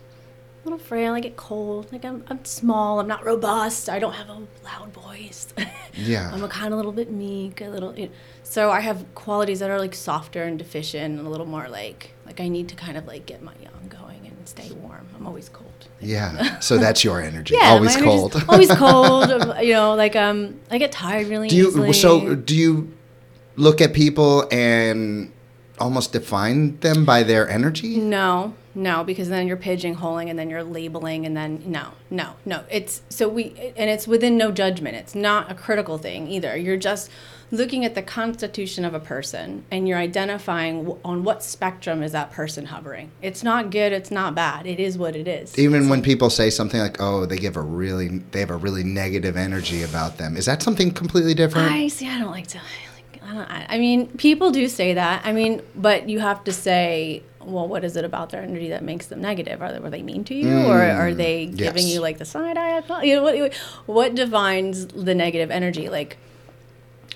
little 0.65 0.79
frail. 0.79 1.13
I 1.15 1.21
get 1.21 1.37
cold. 1.37 1.93
Like 1.93 2.05
I'm, 2.05 2.25
I'm 2.29 2.45
small. 2.45 3.01
I'm 3.01 3.07
not 3.07 3.25
robust. 3.25 3.89
I 3.89 3.99
don't 3.99 4.13
have 4.15 4.29
a 4.29 4.43
loud 4.65 4.93
voice. 4.93 5.49
Yeah. 5.97 6.29
I'm 6.35 6.43
a 6.43 6.49
kind 6.49 6.67
of 6.67 6.73
a 6.73 6.77
little 6.77 6.91
bit 6.91 7.13
meek. 7.13 7.61
A 7.61 7.67
little. 7.67 7.97
You 7.97 8.07
know, 8.07 8.13
so 8.43 8.73
I 8.73 8.81
have 8.81 9.05
qualities 9.15 9.61
that 9.61 9.71
are 9.71 9.79
like 9.79 9.95
softer 9.95 10.43
and 10.43 10.59
deficient, 10.59 11.19
and 11.19 11.25
a 11.25 11.31
little 11.31 11.47
more 11.47 11.69
like 11.69 12.11
like 12.27 12.41
I 12.41 12.49
need 12.49 12.69
to 12.71 12.75
kind 12.75 12.97
of 12.97 13.07
like 13.07 13.27
get 13.27 13.43
my 13.43 13.53
yang 13.63 13.89
going 13.89 14.27
and 14.27 14.37
stay 14.49 14.73
warm. 14.83 15.07
I'm 15.17 15.25
always 15.25 15.49
cold. 15.49 15.71
Yeah. 16.01 16.59
So 16.59 16.79
that's 16.79 17.05
your 17.05 17.21
energy. 17.21 17.55
Yeah, 17.61 17.69
Always 17.71 17.97
cold. 17.97 18.43
always 18.49 18.73
cold. 18.85 19.31
um, 19.31 19.63
You 19.63 19.75
know, 19.75 19.95
like 19.95 20.17
um, 20.17 20.59
I 20.69 20.79
get 20.79 20.91
tired 20.91 21.29
really 21.29 21.47
do 21.47 21.55
you 21.57 21.69
easily. 21.69 21.93
so 21.93 22.35
do 22.35 22.57
you 22.57 22.93
look 23.55 23.81
at 23.81 23.93
people 23.93 24.49
and 24.51 25.31
almost 25.79 26.13
define 26.13 26.77
them 26.81 27.05
by 27.05 27.23
their 27.23 27.49
energy? 27.49 27.99
No, 27.99 28.55
no, 28.75 29.05
because 29.05 29.29
then 29.29 29.47
you're 29.47 29.57
pigeonholing 29.57 30.29
and 30.29 30.39
then 30.39 30.51
you're 30.51 30.65
labeling 30.65 31.27
and 31.27 31.37
then 31.37 31.63
no, 31.67 31.93
no, 32.11 32.35
no. 32.45 32.65
It's 32.71 33.03
so 33.09 33.29
we 33.29 33.73
and 33.77 33.89
it's 33.89 34.07
within 34.09 34.37
no 34.37 34.51
judgment. 34.51 34.97
It's 34.97 35.15
not 35.15 35.51
a 35.51 35.55
critical 35.55 35.99
thing 35.99 36.29
either. 36.29 36.57
You're 36.57 36.77
just 36.77 37.11
looking 37.51 37.85
at 37.85 37.95
the 37.95 38.03
constitution 38.03 38.85
of 38.85 38.95
a 38.95 39.01
person 39.01 39.65
and 39.71 39.87
you're 39.87 39.99
identifying 39.99 40.99
on 41.05 41.23
what 41.23 41.43
spectrum 41.43 42.03
is 42.03 42.13
that 42.13 42.33
person 42.33 42.67
hovering. 42.67 43.11
It's 43.23 43.45
not 43.45 43.71
good, 43.71 43.93
it's 43.93 44.11
not 44.11 44.35
bad. 44.35 44.67
It 44.67 44.81
is 44.81 44.99
what 44.99 45.15
it 45.15 45.29
is. 45.29 45.57
Even 45.59 45.89
when 45.89 46.03
people 46.03 46.31
say 46.31 46.51
something 46.51 46.81
like, 46.81 47.01
"Oh, 47.01 47.27
they 47.27 47.37
give 47.37 47.57
a 47.57 47.63
really 47.63 48.09
they 48.33 48.41
have 48.41 48.51
a 48.51 48.57
really 48.57 48.83
negative 48.83 49.37
energy 49.37 49.83
about 49.83 50.19
them." 50.19 50.37
Is 50.37 50.47
that 50.47 50.63
something 50.63 50.91
completely 50.91 51.35
different? 51.35 51.71
I 51.71 51.89
see. 51.89 52.09
I 52.09 52.19
don't 52.19 52.31
like 52.31 52.49
to. 52.49 52.59
Like, 52.59 53.23
I, 53.23 53.35
don't, 53.35 53.49
I 53.51 53.79
mean, 53.79 54.09
people 54.17 54.51
do 54.51 54.69
say 54.69 54.95
that. 54.95 55.23
I 55.25 55.33
mean, 55.33 55.63
but 55.77 56.09
you 56.09 56.21
have 56.21 56.45
to 56.45 56.53
say, 56.53 57.23
well, 57.47 57.67
what 57.69 57.85
is 57.85 57.97
it 57.97 58.05
about 58.05 58.31
their 58.31 58.43
energy 58.43 58.69
that 58.71 58.83
makes 58.83 59.07
them 59.07 59.21
negative? 59.21 59.61
Are 59.63 59.73
they 59.73 59.79
were 59.79 59.91
they 59.91 60.03
mean 60.03 60.25
to 60.25 60.35
you, 60.35 60.67
or 60.67 60.81
are 60.83 61.15
they 61.15 61.47
giving 61.47 61.85
Mm, 61.85 61.87
yes. 61.87 61.95
you 61.95 62.01
like 62.01 62.19
the 62.19 62.25
side 62.25 62.57
eye? 62.57 63.03
You 63.05 63.17
know, 63.17 63.23
what 63.23 63.55
what 63.87 64.15
defines 64.15 64.87
the 64.87 65.15
negative 65.15 65.51
energy? 65.51 65.89
Like, 65.89 66.17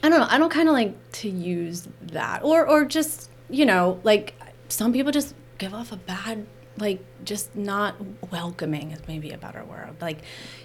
I 0.03 0.09
don't 0.09 0.21
know. 0.21 0.27
I 0.31 0.39
don't 0.39 0.51
kind 0.51 0.69
of 0.69 0.75
like 0.75 0.95
to 1.13 1.29
use 1.29 1.89
that, 2.03 2.43
or 2.43 2.67
or 2.69 2.85
just 2.85 3.31
you 3.51 3.65
know, 3.67 4.01
like 4.05 4.35
some 4.69 4.93
people 4.93 5.11
just 5.13 5.35
give 5.59 5.75
off 5.75 5.91
a 5.93 5.97
bad 5.97 6.47
like 6.79 7.03
just 7.25 7.57
not 7.57 7.97
welcoming 8.31 8.93
is 8.93 9.01
maybe 9.09 9.31
a 9.33 9.39
better 9.39 9.65
word 9.65 9.97
like 10.01 10.19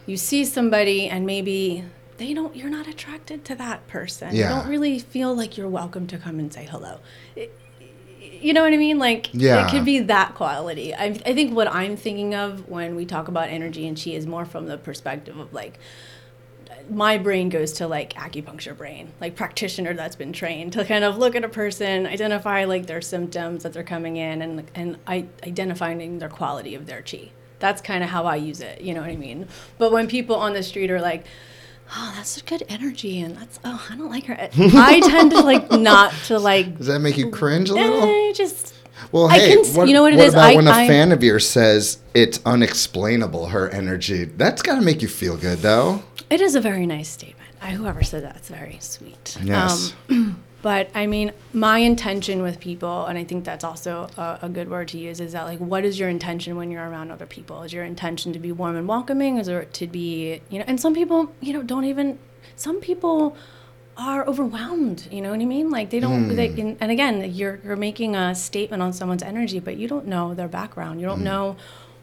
you 0.05 0.15
see 0.15 0.45
somebody 0.45 1.07
and 1.09 1.25
maybe 1.25 1.83
they 2.17 2.35
don't 2.35 2.55
you're 2.55 2.69
not 2.69 2.87
attracted 2.87 3.43
to 3.43 3.55
that 3.55 3.87
person 3.87 4.27
Yeah. 4.35 4.49
you 4.49 4.55
don't 4.61 4.69
really 4.69 4.99
feel 4.99 5.33
like 5.35 5.57
you're 5.57 5.67
welcome 5.69 6.05
to 6.05 6.19
come 6.19 6.37
and 6.37 6.53
say 6.53 6.65
hello 6.69 6.99
It- 7.35 7.57
you 8.43 8.53
know 8.53 8.61
what 8.63 8.73
i 8.73 8.77
mean 8.77 8.99
like 8.99 9.29
Yeah. 9.33 9.65
it 9.65 9.71
could 9.71 9.85
be 9.85 9.99
that 9.99 10.35
quality 10.35 10.93
I, 10.93 11.05
I 11.05 11.33
think 11.33 11.55
what 11.55 11.67
i'm 11.67 11.95
thinking 11.95 12.35
of 12.35 12.67
when 12.67 12.95
we 12.95 13.05
talk 13.05 13.27
about 13.27 13.49
energy 13.49 13.87
and 13.87 13.95
chi 14.01 14.11
is 14.11 14.25
more 14.27 14.45
from 14.45 14.67
the 14.67 14.77
perspective 14.77 15.37
of 15.37 15.53
like 15.53 15.79
my 16.89 17.17
brain 17.17 17.49
goes 17.49 17.71
to 17.73 17.87
like 17.87 18.13
acupuncture 18.13 18.75
brain, 18.75 19.13
like 19.21 19.35
practitioner 19.35 19.93
that's 19.93 20.17
been 20.17 20.33
trained 20.33 20.73
to 20.73 20.83
kind 20.83 21.05
of 21.05 21.17
look 21.17 21.33
at 21.33 21.43
a 21.43 21.47
person, 21.49 22.05
identify 22.05 22.65
like 22.65 22.87
their 22.87 22.99
symptoms 23.01 23.63
that 23.63 23.71
they're 23.71 23.83
coming 23.83 24.17
in, 24.17 24.41
and 24.41 24.69
and 24.75 24.97
I, 25.07 25.27
identifying 25.45 26.19
their 26.19 26.27
quality 26.29 26.75
of 26.75 26.85
their 26.85 27.01
chi. 27.01 27.29
That's 27.59 27.81
kind 27.81 28.03
of 28.03 28.09
how 28.09 28.25
I 28.25 28.35
use 28.35 28.59
it. 28.59 28.81
You 28.81 28.93
know 28.93 28.99
what 29.01 29.11
I 29.11 29.15
mean? 29.15 29.47
But 29.77 29.93
when 29.93 30.07
people 30.07 30.35
on 30.35 30.51
the 30.53 30.63
street 30.63 30.91
are 30.91 30.99
like, 30.99 31.25
"Oh, 31.95 32.13
that's 32.15 32.37
a 32.37 32.43
good 32.43 32.63
energy," 32.69 33.21
and 33.21 33.35
that's 33.37 33.59
oh, 33.63 33.85
I 33.89 33.95
don't 33.95 34.09
like 34.09 34.25
her. 34.25 34.37
I 34.57 34.99
tend 35.01 35.31
to 35.31 35.41
like 35.41 35.71
not 35.89 36.13
to 36.27 36.39
like. 36.39 36.77
Does 36.77 36.87
that 36.87 36.99
make 36.99 37.17
you 37.17 37.29
cringe 37.29 37.69
a 37.69 37.73
little? 37.73 38.03
Eh, 38.03 38.33
just 38.33 38.73
Well, 39.11 39.27
I 39.27 39.37
hey, 39.39 39.49
can 39.55 39.59
s- 39.65 39.75
what, 39.75 39.87
you 39.87 39.93
know 39.93 40.01
what 40.03 40.13
it 40.13 40.17
what 40.17 40.25
is? 40.27 40.33
about 40.33 40.51
I- 40.51 40.55
when 40.55 40.67
a 40.67 40.71
I- 40.71 40.87
fan 40.87 41.11
of 41.11 41.23
yours 41.23 41.47
says 41.49 41.99
it's 42.13 42.39
unexplainable 42.45 43.47
her 43.47 43.69
energy? 43.69 44.25
That's 44.25 44.61
got 44.61 44.75
to 44.75 44.81
make 44.81 45.01
you 45.01 45.07
feel 45.07 45.37
good, 45.37 45.59
though. 45.59 46.03
It 46.29 46.41
is 46.41 46.55
a 46.55 46.61
very 46.61 46.85
nice 46.85 47.09
statement. 47.09 47.39
I, 47.61 47.71
whoever 47.71 48.03
said 48.03 48.23
that's 48.23 48.49
very 48.49 48.77
sweet. 48.81 49.37
Yes. 49.43 49.93
Um, 50.09 50.43
but 50.63 50.89
I 50.95 51.07
mean, 51.07 51.33
my 51.51 51.79
intention 51.79 52.41
with 52.41 52.61
people, 52.61 53.05
and 53.05 53.17
I 53.17 53.25
think 53.25 53.43
that's 53.43 53.65
also 53.65 54.09
a, 54.15 54.39
a 54.43 54.49
good 54.49 54.69
word 54.69 54.87
to 54.87 54.97
use, 54.97 55.19
is 55.19 55.33
that 55.33 55.43
like, 55.43 55.59
what 55.59 55.83
is 55.83 55.99
your 55.99 56.07
intention 56.07 56.55
when 56.55 56.71
you're 56.71 56.89
around 56.89 57.11
other 57.11 57.25
people? 57.25 57.63
Is 57.63 57.73
your 57.73 57.83
intention 57.83 58.31
to 58.31 58.39
be 58.39 58.53
warm 58.53 58.77
and 58.77 58.87
welcoming? 58.87 59.37
Is 59.37 59.49
it 59.49 59.73
to 59.73 59.87
be, 59.87 60.41
you 60.49 60.59
know? 60.59 60.65
And 60.65 60.79
some 60.79 60.95
people, 60.95 61.33
you 61.41 61.51
know, 61.51 61.63
don't 61.63 61.83
even. 61.83 62.17
Some 62.55 62.79
people 62.79 63.35
are 63.97 64.25
overwhelmed. 64.25 65.05
You 65.11 65.21
know 65.21 65.31
what 65.31 65.41
I 65.41 65.45
mean? 65.45 65.69
Like 65.69 65.89
they 65.89 65.99
don't. 65.99 66.33
They, 66.33 66.47
hmm. 66.47 66.59
and, 66.61 66.77
and 66.79 66.91
again, 66.91 67.33
you're 67.33 67.59
you're 67.65 67.75
making 67.75 68.15
a 68.15 68.33
statement 68.33 68.81
on 68.81 68.93
someone's 68.93 69.23
energy, 69.23 69.59
but 69.59 69.75
you 69.75 69.89
don't 69.89 70.07
know 70.07 70.33
their 70.33 70.47
background. 70.47 71.01
You 71.01 71.07
don't 71.07 71.19
hmm. 71.19 71.25
know 71.25 71.57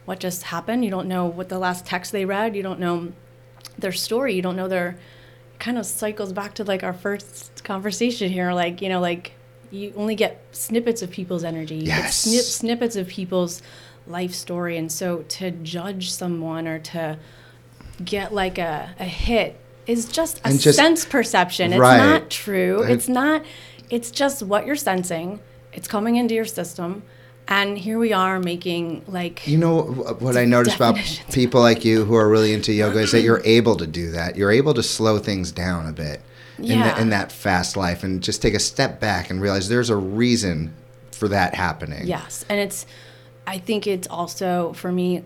what 0.04 0.20
just 0.20 0.42
happened. 0.42 0.84
You 0.84 0.90
don't 0.90 1.08
know 1.08 1.24
what 1.24 1.48
the 1.48 1.58
last 1.58 1.86
text 1.86 2.12
they 2.12 2.26
read. 2.26 2.54
You 2.54 2.62
don't 2.62 2.78
know 2.78 3.14
their 3.78 3.92
story. 3.92 4.34
You 4.34 4.42
don't 4.42 4.56
know 4.56 4.68
their 4.68 4.98
kind 5.60 5.78
of 5.78 5.86
cycles 5.86 6.32
back 6.32 6.54
to 6.54 6.64
like 6.64 6.82
our 6.82 6.92
first 6.92 7.62
conversation 7.62 8.30
here. 8.32 8.52
Like, 8.52 8.82
you 8.82 8.88
know, 8.88 9.00
like 9.00 9.32
you 9.70 9.92
only 9.96 10.16
get 10.16 10.42
snippets 10.52 11.02
of 11.02 11.10
people's 11.10 11.44
energy. 11.44 11.76
You 11.76 11.86
get 11.86 11.98
Yes. 11.98 12.16
snip, 12.16 12.42
snippets 12.42 12.96
of 12.96 13.06
people's 13.06 13.62
life 14.08 14.34
story. 14.34 14.76
And 14.76 14.90
so 14.90 15.18
to 15.28 15.52
judge 15.52 16.10
someone 16.10 16.66
or 16.66 16.78
to 16.80 17.18
get 18.04 18.32
like 18.34 18.58
a, 18.58 18.94
a 18.98 19.04
hit 19.04 19.60
is 19.86 20.06
just 20.06 20.40
a 20.44 20.56
just- 20.56 20.76
sense 20.76 21.04
perception. 21.04 21.72
It's 21.72 21.80
not 21.80 22.30
true. 22.30 22.82
It's 22.82 23.08
not, 23.08 23.44
it's 23.90 24.10
just 24.10 24.42
what 24.42 24.66
you're 24.66 24.76
sensing. 24.76 25.40
It's 25.72 25.86
coming 25.86 26.16
into 26.16 26.34
your 26.34 26.44
system. 26.46 27.02
And 27.48 27.76
here 27.76 27.98
we 27.98 28.12
are 28.12 28.38
making 28.38 29.04
like 29.08 29.46
You 29.46 29.58
know 29.58 29.82
what 29.82 30.36
I 30.36 30.44
notice 30.56 30.76
about 30.76 30.96
people 31.32 31.60
like 31.60 31.84
you 31.84 32.04
who 32.04 32.14
are 32.14 32.28
really 32.28 32.52
into 32.52 32.72
yoga 32.72 33.00
is 33.00 33.12
that 33.12 33.22
you're 33.22 33.42
able 33.44 33.76
to 33.76 33.86
do 33.86 34.10
that. 34.12 34.36
You're 34.36 34.52
able 34.52 34.74
to 34.74 34.82
slow 34.82 35.18
things 35.18 35.50
down 35.50 35.88
a 35.88 35.92
bit 35.92 36.22
in, 36.58 36.80
the, 36.80 37.00
in 37.00 37.10
that 37.10 37.32
fast 37.32 37.76
life 37.76 38.04
and 38.04 38.22
just 38.22 38.42
take 38.42 38.54
a 38.54 38.58
step 38.58 39.00
back 39.00 39.30
and 39.30 39.40
realize 39.40 39.68
there's 39.68 39.90
a 39.90 39.96
reason 39.96 40.74
for 41.10 41.28
that 41.28 41.54
happening. 41.54 42.06
Yes, 42.06 42.44
and 42.48 42.58
it's. 42.60 42.86
I 43.46 43.58
think 43.58 43.86
it's 43.86 44.06
also 44.06 44.72
for 44.74 44.92
me 44.92 45.24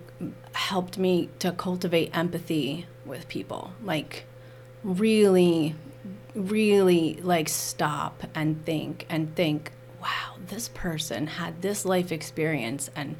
helped 0.52 0.98
me 0.98 1.28
to 1.40 1.52
cultivate 1.52 2.16
empathy 2.16 2.86
with 3.04 3.28
people. 3.28 3.72
Like, 3.82 4.24
really, 4.82 5.74
really, 6.34 7.18
like 7.22 7.48
stop 7.48 8.24
and 8.34 8.64
think 8.64 9.06
and 9.08 9.34
think. 9.34 9.72
Wow, 10.04 10.36
this 10.46 10.68
person 10.68 11.26
had 11.26 11.62
this 11.62 11.84
life 11.84 12.12
experience, 12.12 12.90
and 12.94 13.16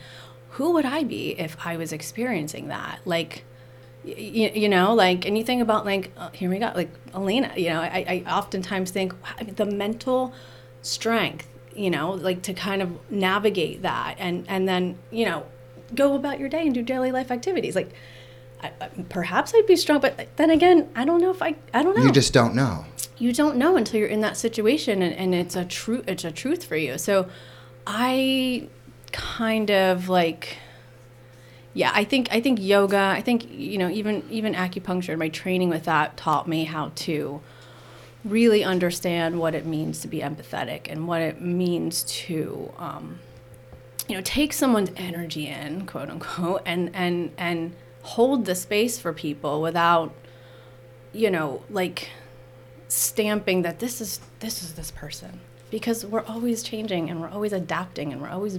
who 0.51 0.73
would 0.73 0.85
I 0.85 1.03
be 1.03 1.31
if 1.39 1.57
I 1.65 1.77
was 1.77 1.93
experiencing 1.93 2.69
that? 2.69 3.01
Like, 3.05 3.45
you, 4.05 4.51
you 4.55 4.69
know 4.69 4.95
like 4.95 5.25
and 5.25 5.39
you 5.39 5.43
think 5.43 5.63
about 5.63 5.87
like 5.87 6.11
uh, 6.17 6.29
here 6.31 6.51
we 6.51 6.59
go 6.59 6.71
like 6.75 6.91
elena 7.15 7.51
you 7.57 7.71
know 7.71 7.81
i, 7.81 8.23
I 8.27 8.31
oftentimes 8.31 8.91
think 8.91 9.15
wow, 9.15 9.47
the 9.57 9.65
mental 9.65 10.35
strength 10.83 11.49
you 11.75 11.91
know 11.91 12.13
like 12.13 12.43
to 12.43 12.53
kind 12.53 12.83
of 12.83 13.11
navigate 13.11 13.83
that 13.83 14.17
and 14.19 14.45
and 14.47 14.69
then 14.69 14.99
you 15.11 15.25
know 15.25 15.47
go 15.95 16.15
about 16.15 16.39
your 16.39 16.49
day 16.49 16.67
and 16.67 16.75
do 16.75 16.83
daily 16.83 17.13
life 17.13 17.31
activities 17.31 17.75
like 17.75 17.93
I, 18.63 18.73
I- 18.81 18.89
perhaps 19.09 19.53
i'd 19.55 19.67
be 19.67 19.77
strong 19.77 20.01
but 20.01 20.29
then 20.37 20.51
again 20.51 20.89
i 20.95 21.05
don't 21.05 21.21
know 21.21 21.31
if 21.31 21.43
i 21.43 21.55
i 21.73 21.83
don't 21.83 21.97
know 21.97 22.05
You 22.05 22.13
just 22.13 22.33
don't 22.33 22.55
know. 22.55 22.85
you 23.19 23.33
don't 23.33 23.57
know 23.57 23.77
until 23.77 24.01
you're 24.01 24.09
in 24.09 24.21
that 24.23 24.37
situation 24.37 25.03
and, 25.03 25.15
and 25.15 25.35
it's 25.35 25.57
a 25.57 25.65
true 25.65 26.03
it's 26.07 26.25
a 26.25 26.31
truth 26.33 26.65
for 26.65 26.77
you 26.77 26.97
so 26.99 27.29
i 27.87 28.67
kind 29.13 29.71
of 29.71 30.09
like 30.09 30.57
yeah 31.73 31.91
i 31.95 32.05
think 32.05 32.29
i 32.33 32.41
think 32.41 32.59
yoga 32.61 32.97
i 32.99 33.21
think 33.21 33.49
you 33.51 33.79
know 33.79 33.89
even 33.89 34.23
even 34.31 34.55
acupuncture 34.55 35.17
my 35.19 35.29
training 35.29 35.69
with 35.69 35.85
that 35.85 36.17
taught 36.17 36.49
me 36.49 36.65
how 36.65 36.91
to 36.95 37.41
really 38.25 38.65
understand 38.65 39.39
what 39.39 39.55
it 39.55 39.67
means 39.67 40.01
to 40.01 40.09
be 40.09 40.21
empathetic 40.21 40.91
and 40.91 41.07
what 41.07 41.21
it 41.21 41.43
means 41.43 42.03
to 42.05 42.73
um, 42.79 43.19
you 44.09 44.15
know 44.15 44.23
take 44.23 44.53
someone's 44.53 44.91
energy 44.97 45.47
in 45.47 45.85
quote 45.87 46.09
unquote 46.09 46.63
and 46.65 46.91
and 46.95 47.31
and 47.37 47.75
hold 48.05 48.45
the 48.45 48.55
space 48.55 48.99
for 48.99 49.13
people 49.13 49.61
without 49.61 50.13
you 51.13 51.31
know 51.31 51.63
like 51.71 52.09
stamping 52.89 53.63
that 53.63 53.79
this 53.81 54.01
is 54.01 54.21
this 54.41 54.63
is 54.63 54.75
this 54.75 54.91
person. 54.91 55.41
Because 55.71 56.07
we're 56.07 56.25
always 56.25 56.63
changing 56.63 57.11
and 57.11 57.21
we're 57.21 57.31
always 57.31 57.53
adapting 57.53 58.13
and 58.13 58.23
we're 58.23 58.29
always 58.29 58.59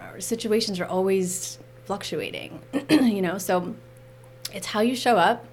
our 0.00 0.20
situations 0.20 0.78
are 0.80 0.84
always 0.86 1.58
fluctuating 1.86 2.60
you 2.90 3.22
know? 3.22 3.38
So 3.38 3.74
it's 4.52 4.66
how 4.66 4.80
you 4.80 4.94
show 4.94 5.16
up 5.16 5.46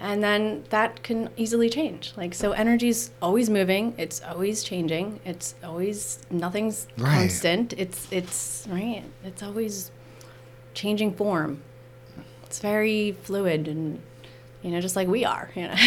and 0.00 0.24
then 0.24 0.64
that 0.70 1.02
can 1.04 1.30
easily 1.36 1.70
change. 1.70 2.12
Like 2.16 2.34
so 2.34 2.50
energy's 2.52 3.10
always 3.22 3.48
moving 3.48 3.94
it's 3.96 4.20
always 4.22 4.64
changing 4.64 5.20
it's 5.24 5.54
always 5.62 6.18
nothing's 6.30 6.88
Right. 6.98 7.14
constant 7.14 7.72
it's 7.74 8.08
it's 8.10 8.66
right 8.68 9.04
it's 9.22 9.42
always 9.42 9.92
changing 10.72 11.14
form 11.14 11.60
it's 12.54 12.60
very 12.60 13.16
fluid 13.24 13.66
and 13.66 14.00
you 14.62 14.70
know 14.70 14.80
just 14.80 14.94
like 14.94 15.08
we 15.08 15.24
are 15.24 15.50
you 15.56 15.62
know 15.66 15.74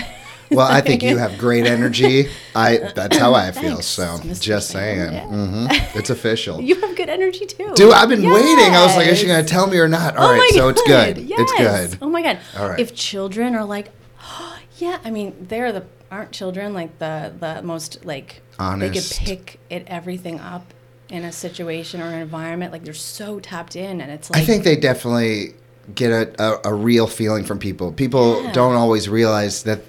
Well, 0.49 0.65
I 0.65 0.79
think 0.79 1.03
you 1.03 1.17
have 1.17 1.37
great 1.45 1.65
energy. 1.65 2.29
I 2.55 2.77
that's 2.95 3.17
how 3.17 3.33
I 3.33 3.51
feel. 3.51 3.73
Thanks, 3.73 3.85
So 3.85 4.03
Mr. 4.03 4.41
just 4.41 4.69
saying, 4.69 5.11
Yeah. 5.11 5.27
hmm 5.27 5.65
it's 5.93 6.09
official. 6.09 6.61
you 6.69 6.79
have 6.79 6.95
good 6.95 7.09
energy 7.09 7.45
too 7.45 7.73
Dude, 7.75 7.91
I've 7.91 8.07
been 8.07 8.23
waiting. 8.23 8.73
I 8.73 8.85
was 8.85 8.95
like, 8.95 9.07
is 9.07 9.19
she 9.19 9.27
gonna 9.27 9.43
tell 9.43 9.67
me 9.67 9.77
or 9.77 9.89
not? 9.89 10.15
All 10.15 10.29
oh 10.29 10.31
right, 10.31 10.51
so 10.53 10.69
it's 10.69 10.81
good. 10.83 11.17
Yes. 11.17 11.39
It's 11.41 11.53
good. 11.91 11.99
Oh 12.01 12.09
my 12.09 12.21
god. 12.21 12.39
All 12.57 12.69
right. 12.69 12.79
If 12.79 12.95
children 12.95 13.55
are 13.55 13.65
like, 13.65 13.89
yeah, 14.77 14.99
I 15.03 15.11
mean, 15.11 15.35
they're 15.49 15.73
the 15.73 15.83
aren't 16.09 16.31
children 16.31 16.73
like 16.73 16.97
the 16.99 17.33
the 17.37 17.61
most 17.63 18.05
like 18.05 18.41
they 18.77 18.89
could 18.89 19.03
pick 19.17 19.59
it 19.69 19.83
everything 19.87 20.39
up 20.39 20.73
in 21.09 21.25
a 21.25 21.31
situation 21.33 22.01
or 22.01 22.05
an 22.05 22.21
environment. 22.21 22.71
Like 22.71 22.85
they're 22.85 22.93
so 22.93 23.41
tapped 23.41 23.75
in, 23.75 23.99
and 23.99 24.09
it's 24.11 24.29
like 24.29 24.41
I 24.41 24.45
think 24.45 24.63
they 24.63 24.77
definitely 24.77 25.55
get 25.95 26.11
a, 26.11 26.43
a, 26.43 26.71
a 26.71 26.73
real 26.73 27.07
feeling 27.07 27.43
from 27.43 27.59
people. 27.59 27.91
People 27.91 28.43
Yeah. 28.43 28.51
don't 28.51 28.75
always 28.75 29.07
realize 29.09 29.63
that 29.63 29.81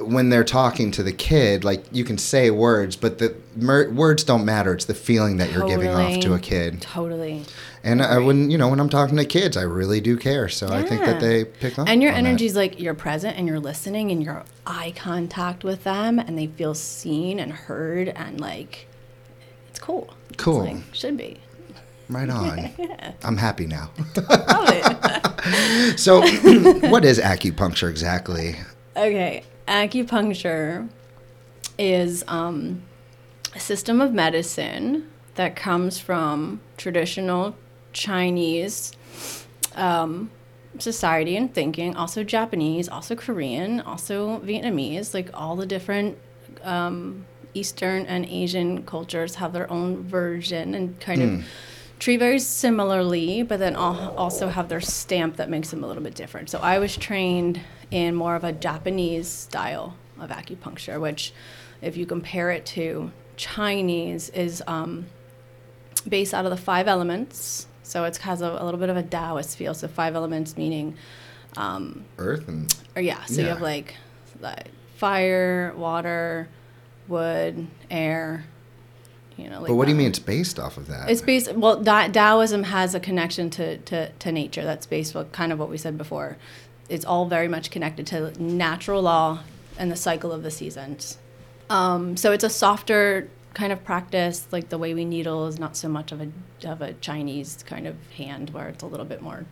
when 0.00 0.28
they're 0.28 0.42
talking 0.44 0.90
to 0.90 1.02
the 1.04 1.12
kid, 1.12 1.62
like 1.62 1.84
you 1.92 2.02
can 2.04 2.18
say 2.18 2.50
words, 2.50 2.96
but 2.96 3.18
the 3.18 3.34
mer- 3.54 3.90
words 3.90 4.24
don't 4.24 4.44
matter. 4.44 4.72
It's 4.74 4.86
the 4.86 4.94
feeling 4.94 5.36
that 5.36 5.52
you're 5.52 5.68
giving 5.68 5.88
off 5.88 6.18
to 6.20 6.34
a 6.34 6.38
kid. 6.40 6.80
totally. 6.80 7.42
And 7.84 8.00
uh, 8.00 8.04
I, 8.06 8.18
when 8.18 8.50
you 8.50 8.56
know 8.58 8.68
when 8.68 8.80
I'm 8.80 8.88
talking 8.88 9.16
to 9.18 9.24
kids, 9.24 9.56
I 9.56 9.62
really 9.62 10.00
do 10.00 10.16
care. 10.16 10.48
So 10.48 10.66
I 10.68 10.82
think 10.82 11.02
that 11.04 11.20
they 11.20 11.44
pick 11.44 11.78
up. 11.78 11.86
And 11.88 12.02
your 12.02 12.12
that. 12.12 12.18
energy's 12.18 12.56
like 12.56 12.80
you're 12.80 12.94
present 12.94 13.36
and 13.38 13.46
you're 13.46 13.60
listening 13.60 14.10
and 14.10 14.22
you're 14.24 14.42
eye 14.66 14.92
contact 14.96 15.62
with 15.64 15.84
them, 15.84 16.18
and 16.18 16.36
they 16.38 16.46
feel 16.46 16.74
seen 16.74 17.38
and 17.38 17.52
heard, 17.52 18.08
and 18.08 18.40
like 18.40 18.86
it's 19.70 19.78
cool. 19.78 20.12
It's 20.30 20.42
Cool. 20.42 20.64
like, 20.64 20.76
should 20.92 21.16
be. 21.18 21.38
Right 22.08 22.30
on. 22.30 22.70
I'm 23.22 23.36
happy 23.36 23.66
now. 23.66 23.90
Love 24.16 24.68
it. 24.68 25.98
so, 25.98 26.20
what 26.88 27.04
is 27.04 27.18
acupuncture 27.18 27.90
exactly? 27.90 28.56
Okay, 28.96 29.44
acupuncture 29.66 30.88
is 31.78 32.24
um, 32.28 32.82
a 33.54 33.60
system 33.60 34.00
of 34.00 34.12
medicine 34.12 35.10
that 35.34 35.56
comes 35.56 35.98
from 35.98 36.60
traditional 36.76 37.56
Chinese 37.92 38.92
um, 39.74 40.30
society 40.78 41.36
and 41.36 41.52
thinking, 41.52 41.96
also 41.96 42.22
Japanese, 42.22 42.88
also 42.88 43.14
Korean, 43.14 43.80
also 43.80 44.40
Vietnamese, 44.40 45.14
like 45.14 45.30
all 45.34 45.56
the 45.56 45.66
different 45.66 46.18
um, 46.62 47.26
Eastern 47.54 48.06
and 48.06 48.24
Asian 48.26 48.84
cultures 48.84 49.36
have 49.36 49.52
their 49.52 49.70
own 49.70 50.02
version 50.02 50.74
and 50.74 50.98
kind 51.00 51.22
of 51.22 51.44
treat 51.98 52.18
very 52.18 52.38
similarly, 52.38 53.42
but 53.42 53.58
then 53.58 53.74
al- 53.74 54.14
also 54.16 54.48
have 54.48 54.68
their 54.68 54.80
stamp 54.80 55.36
that 55.36 55.48
makes 55.48 55.70
them 55.70 55.82
a 55.84 55.86
little 55.86 56.02
bit 56.02 56.14
different. 56.14 56.50
So 56.50 56.58
I 56.58 56.78
was 56.78 56.96
trained 56.96 57.60
in 57.90 58.14
more 58.14 58.36
of 58.36 58.44
a 58.44 58.52
Japanese 58.52 59.28
style 59.28 59.96
of 60.18 60.30
acupuncture, 60.30 61.00
which, 61.00 61.32
if 61.80 61.96
you 61.96 62.06
compare 62.06 62.50
it 62.50 62.66
to 62.66 63.10
Chinese, 63.36 64.30
is 64.30 64.62
um, 64.66 65.06
based 66.08 66.34
out 66.34 66.44
of 66.44 66.50
the 66.50 66.56
five 66.56 66.88
elements. 66.88 67.66
So 67.82 68.04
it 68.04 68.16
has 68.18 68.42
a, 68.42 68.48
a 68.48 68.64
little 68.64 68.80
bit 68.80 68.90
of 68.90 68.96
a 68.96 69.02
Taoist 69.02 69.56
feel. 69.56 69.74
So 69.74 69.88
five 69.88 70.14
elements 70.14 70.56
meaning 70.56 70.96
Earth 72.18 72.48
and 72.48 72.74
or 72.96 73.02
yeah, 73.02 73.24
so 73.26 73.42
you 73.42 73.48
have 73.48 73.60
like, 73.60 73.94
like 74.40 74.68
fire, 74.96 75.72
water, 75.76 76.48
wood, 77.08 77.66
air. 77.90 78.44
You 79.36 79.50
know, 79.50 79.60
like 79.60 79.68
but 79.68 79.74
what 79.74 79.86
do 79.86 79.90
you 79.90 79.96
mean 79.96 80.08
it's 80.08 80.18
based 80.18 80.58
off 80.60 80.76
of 80.76 80.86
that? 80.88 81.10
It's 81.10 81.20
based. 81.20 81.52
Well, 81.54 81.82
Da- 81.82 82.08
Taoism 82.08 82.64
has 82.64 82.94
a 82.94 83.00
connection 83.00 83.50
to, 83.50 83.78
to, 83.78 84.10
to 84.10 84.32
nature. 84.32 84.62
That's 84.62 84.86
based 84.86 85.16
on 85.16 85.28
kind 85.30 85.52
of 85.52 85.58
what 85.58 85.68
we 85.68 85.76
said 85.76 85.98
before. 85.98 86.36
It's 86.88 87.04
all 87.04 87.26
very 87.26 87.48
much 87.48 87.70
connected 87.70 88.06
to 88.08 88.40
natural 88.42 89.02
law 89.02 89.40
and 89.78 89.90
the 89.90 89.96
cycle 89.96 90.30
of 90.30 90.42
the 90.44 90.50
seasons. 90.50 91.18
Um, 91.68 92.16
so 92.16 92.30
it's 92.30 92.44
a 92.44 92.50
softer 92.50 93.28
kind 93.54 93.72
of 93.72 93.82
practice. 93.84 94.46
Like 94.52 94.68
the 94.68 94.78
way 94.78 94.94
we 94.94 95.04
needle 95.04 95.46
is 95.48 95.58
not 95.58 95.76
so 95.76 95.88
much 95.88 96.12
of 96.12 96.20
a 96.20 96.28
of 96.64 96.80
a 96.80 96.92
Chinese 96.94 97.64
kind 97.66 97.86
of 97.86 97.96
hand, 98.16 98.50
where 98.50 98.68
it's 98.68 98.82
a 98.82 98.86
little 98.86 99.06
bit 99.06 99.20
more 99.20 99.46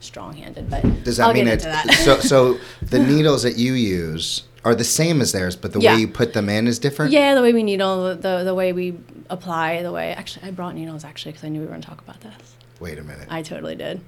strong-handed. 0.00 0.70
But 0.70 1.04
Does 1.04 1.16
that 1.16 1.28
I'll 1.28 1.34
mean 1.34 1.46
get 1.46 1.54
it's 1.54 1.64
into 1.64 1.88
that. 1.88 1.94
so? 2.04 2.20
So 2.20 2.58
the 2.82 2.98
needles 2.98 3.42
that 3.42 3.56
you 3.56 3.72
use 3.72 4.44
are 4.66 4.74
the 4.74 4.82
same 4.84 5.20
as 5.20 5.30
theirs, 5.30 5.54
but 5.54 5.72
the 5.72 5.78
Yeah. 5.78 5.94
way 5.94 6.00
you 6.00 6.08
put 6.08 6.32
them 6.32 6.48
in 6.48 6.66
is 6.66 6.80
different. 6.80 7.12
Yeah, 7.12 7.36
the 7.36 7.40
way 7.42 7.52
we 7.52 7.62
needle, 7.62 8.16
the, 8.16 8.42
the, 8.42 8.52
way 8.52 8.72
we 8.72 8.98
apply, 9.30 9.80
the 9.82 9.92
way. 9.92 10.12
Actually, 10.12 10.48
I 10.48 10.50
brought 10.50 10.74
needles 10.74 11.04
actually 11.04 11.32
because 11.32 11.44
I 11.44 11.50
knew 11.50 11.60
we 11.60 11.66
were 11.66 11.70
going 11.70 11.82
to 11.82 11.88
talk 11.88 12.00
about 12.00 12.20
this. 12.20 12.56
Wait 12.80 12.98
a 12.98 13.04
minute. 13.04 13.28
I 13.30 13.42
totally 13.42 13.76
did. 13.76 14.00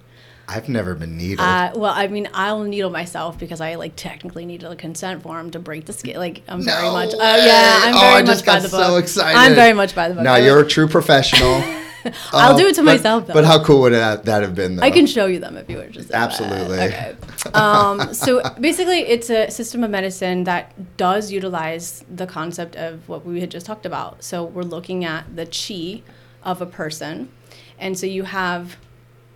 I've 0.49 0.69
never 0.69 0.97
been 0.97 1.17
needled. 1.17 1.47
Uh, 1.47 1.73
well, 1.77 1.93
I 1.95 2.09
mean, 2.09 2.29
I'll 2.35 2.65
needle 2.65 2.91
myself 2.91 3.39
because 3.39 3.61
I 3.61 3.77
like 3.77 3.93
technically 3.95 4.47
need 4.47 4.65
a 4.65 4.75
consent 4.75 5.23
form 5.23 5.51
to 5.53 5.61
break 5.61 5.85
the 5.85 5.93
skin. 5.93 6.17
Like 6.17 6.43
I'm 6.49 6.63
very 6.63 6.89
much. 6.91 7.11
Oh 7.15 7.19
way. 7.19 7.47
yeah, 7.47 7.81
I'm 7.85 7.95
Oh, 7.95 8.01
very 8.01 8.13
I 8.15 8.23
much 8.23 8.27
just 8.27 8.47
by 8.47 8.55
got 8.55 8.63
the 8.63 8.69
so 8.69 8.79
book. 8.79 9.03
excited. 9.05 9.39
I'm 9.39 9.55
very 9.55 9.75
much 9.75 9.95
by 9.95 10.09
the 10.09 10.15
book. 10.17 10.25
now 10.25 10.37
you're 10.37 10.61
a 10.61 10.67
true 10.67 10.89
professional. 10.89 11.63
I'll 12.33 12.55
Oh, 12.55 12.59
do 12.59 12.67
it 12.67 12.75
to 12.77 12.81
but- 12.83 12.97
myself 12.97 13.27
though. 13.27 13.35
But 13.35 13.45
how 13.45 13.63
cool 13.63 13.81
would 13.83 13.93
that, 13.93 14.25
that 14.25 14.43
have 14.43 14.55
been? 14.55 14.77
Though? 14.77 14.83
I 14.83 14.91
can 14.91 15.07
show 15.07 15.27
you 15.27 15.39
them 15.39 15.57
if 15.57 15.69
you 15.71 15.77
were 15.77 15.85
interested. 15.85 16.15
Absolutely. 16.15 16.79
Okay. 16.79 17.17
Um, 17.55 18.13
so 18.15 18.43
basically, 18.61 19.01
it's 19.01 19.31
a 19.31 19.51
system 19.51 19.85
of 19.85 19.91
medicine 19.91 20.45
that 20.45 20.97
does 20.97 21.31
utilize 21.33 22.05
the 22.15 22.27
concept 22.27 22.77
of 22.77 23.09
what 23.09 23.25
we 23.25 23.41
had 23.41 23.51
just 23.51 23.67
talked 23.67 23.87
about. 23.87 24.23
So 24.25 24.45
we're 24.45 24.63
looking 24.63 25.05
at 25.05 25.37
the 25.37 25.47
chi 25.47 26.03
of 26.43 26.61
a 26.63 26.67
person, 26.67 27.31
and 27.79 27.99
so 27.99 28.07
you 28.07 28.25
have 28.25 28.77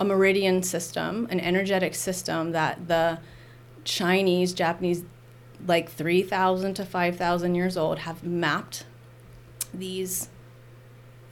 a 0.00 0.04
meridian 0.04 0.62
system, 0.62 1.28
an 1.30 1.38
energetic 1.40 1.94
system 1.94 2.52
that 2.52 2.88
the 2.88 3.18
Chinese, 3.84 4.52
Japanese, 4.52 5.04
like 5.66 5.88
3,000 5.90 6.74
to 6.74 6.84
5,000 6.84 7.54
years 7.54 7.76
old, 7.76 8.00
have 8.00 8.24
mapped 8.24 8.84
these. 9.72 10.28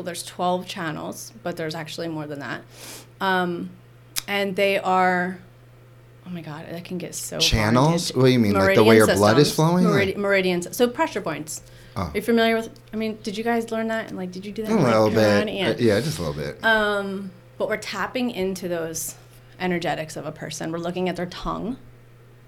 Well, 0.01 0.07
there's 0.07 0.23
12 0.23 0.67
channels, 0.67 1.31
but 1.43 1.59
there's 1.59 1.75
actually 1.75 2.09
more 2.09 2.27
than 2.27 2.39
that. 2.39 2.63
Um, 3.21 3.69
and 4.27 4.57
they 4.57 4.79
are, 4.79 5.39
oh 6.27 6.31
my 6.31 6.41
God, 6.41 6.65
that 6.71 6.85
can 6.87 6.97
get 6.97 7.15
so. 7.15 7.39
Channels? 7.39 8.09
What 8.15 8.25
do 8.25 8.31
you 8.31 8.39
mean, 8.39 8.55
like 8.55 8.77
the 8.77 8.83
way 8.83 8.95
meridian 8.97 9.09
your 9.09 9.17
blood 9.19 9.39
is 9.39 9.55
flowing? 9.55 9.85
Meridi- 9.85 10.17
meridians. 10.17 10.75
So 10.75 10.89
pressure 10.89 11.21
points. 11.21 11.61
Oh. 11.97 12.05
Are 12.05 12.13
you 12.15 12.23
familiar 12.23 12.57
with? 12.57 12.71
I 12.95 12.97
mean, 12.97 13.19
did 13.23 13.37
you 13.37 13.45
guys 13.45 13.71
learn 13.71 13.89
that? 13.89 14.09
And 14.09 14.17
like, 14.17 14.33
did 14.33 14.47
you 14.47 14.53
do 14.53 14.63
that? 14.63 14.73
a 14.73 14.75
little 14.75 15.11
bit. 15.11 15.49
Uh, 15.49 15.75
Yeah. 15.79 16.01
just 16.01 16.19
a 16.19 16.23
little 16.23 16.33
bit. 16.43 16.65
Um, 16.65 17.31
but 17.59 17.69
we're 17.69 17.77
tapping 17.77 18.31
into 18.31 18.69
those 18.69 19.17
energetics 19.59 20.17
of 20.17 20.25
a 20.25 20.33
person. 20.33 20.73
We're 20.73 20.79
looking 20.79 21.11
at 21.11 21.17
their 21.17 21.27
tongue, 21.27 21.77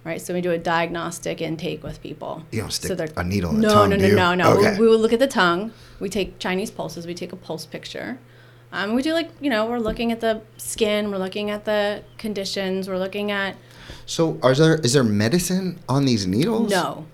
right? 0.05 0.21
So 0.21 0.35
we 0.35 0.41
do 0.41 0.51
a 0.51 0.59
diagnostic 0.59 1.41
intake 1.41 1.83
with 1.83 2.03
people. 2.03 2.45
you 2.51 2.61
don't 2.61 2.73
stick 2.73 2.97
so 2.97 3.07
a 3.17 3.25
needle 3.25 3.51
in 3.51 3.61
the 3.61 3.69
no, 3.69 3.75
tongue, 3.75 3.91
no, 3.91 3.97
no, 3.97 4.07
you? 4.07 4.17
no, 4.17 4.35
no. 4.35 4.53
Okay. 4.59 4.73
We, 4.73 4.81
we 4.81 4.89
will 4.89 4.99
look 4.99 5.13
at 5.13 5.19
the 5.19 5.27
tongue. 5.27 5.73
We 6.01 6.09
take 6.09 6.39
Chinese 6.39 6.71
pulses. 6.71 7.07
We 7.07 7.15
take 7.15 7.33
a 7.33 7.37
pulse 7.37 7.67
picture. 7.67 8.19
Um, 8.73 8.95
we 8.95 9.03
do 9.03 9.13
like 9.13 9.31
you 9.41 9.51
know 9.51 9.67
we're 9.67 9.79
looking 9.79 10.13
at 10.13 10.21
the 10.21 10.43
skin. 10.57 11.11
We're 11.11 11.19
looking 11.19 11.51
at 11.51 11.65
the 11.65 12.03
conditions. 12.19 12.89
We're 12.89 12.99
looking 12.99 13.31
at 13.31 13.57
so, 14.07 14.39
are 14.43 14.55
there 14.55 14.77
is 14.77 14.93
there 14.93 15.05
medicine 15.05 15.79
on 15.89 16.05
these 16.05 16.27
needles? 16.27 16.71
no, 16.71 17.07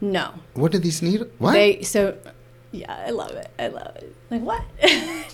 no. 0.00 0.34
What 0.54 0.72
do 0.72 0.78
these 0.78 1.02
needles? 1.02 1.30
What? 1.38 1.52
They 1.52 1.82
so 1.82 2.16
yeah, 2.74 3.04
I 3.06 3.10
love 3.10 3.30
it. 3.30 3.48
I 3.56 3.68
love 3.68 3.94
it. 3.96 4.16
Like 4.30 4.42
what? 4.42 4.62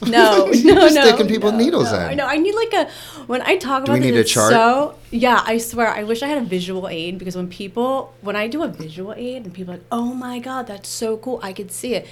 no, 0.06 0.46
no, 0.46 0.74
no. 0.74 0.88
sticking 0.88 1.26
people 1.26 1.52
no, 1.52 1.58
needles 1.58 1.90
no. 1.90 1.98
in. 1.98 2.04
I 2.04 2.14
know. 2.14 2.26
I 2.26 2.36
need 2.36 2.54
like 2.54 2.72
a 2.74 2.90
when 3.26 3.40
I 3.40 3.56
talk 3.56 3.86
Do 3.86 3.92
about 3.92 4.02
we 4.02 4.10
need 4.10 4.16
a 4.18 4.24
chart? 4.24 4.52
So 4.52 4.98
yeah, 5.10 5.42
I 5.46 5.56
swear. 5.56 5.88
I 5.88 6.02
wish 6.02 6.22
I 6.22 6.28
had 6.28 6.36
a 6.36 6.44
visual 6.44 6.86
aid 6.86 7.18
because 7.18 7.36
when 7.36 7.48
people 7.48 8.12
when 8.20 8.36
I 8.36 8.46
do 8.46 8.62
a 8.62 8.68
visual 8.68 9.14
aid 9.16 9.44
and 9.44 9.54
people 9.54 9.72
are 9.72 9.78
like, 9.78 9.86
oh 9.90 10.12
my 10.12 10.38
god, 10.38 10.66
that's 10.66 10.88
so 10.88 11.16
cool. 11.16 11.40
I 11.42 11.54
could 11.54 11.72
see 11.72 11.94
it. 11.94 12.06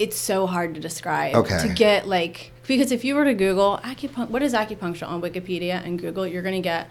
It's 0.00 0.16
so 0.16 0.46
hard 0.46 0.74
to 0.74 0.80
describe. 0.80 1.36
Okay. 1.36 1.68
To 1.68 1.72
get 1.72 2.08
like 2.08 2.50
because 2.66 2.90
if 2.90 3.04
you 3.04 3.14
were 3.14 3.24
to 3.24 3.34
Google 3.34 3.78
acupuncture, 3.84 4.30
what 4.30 4.42
is 4.42 4.52
acupuncture 4.52 5.06
on 5.06 5.22
Wikipedia 5.22 5.84
and 5.84 5.98
Google, 5.98 6.26
you're 6.26 6.42
gonna 6.42 6.60
get. 6.60 6.88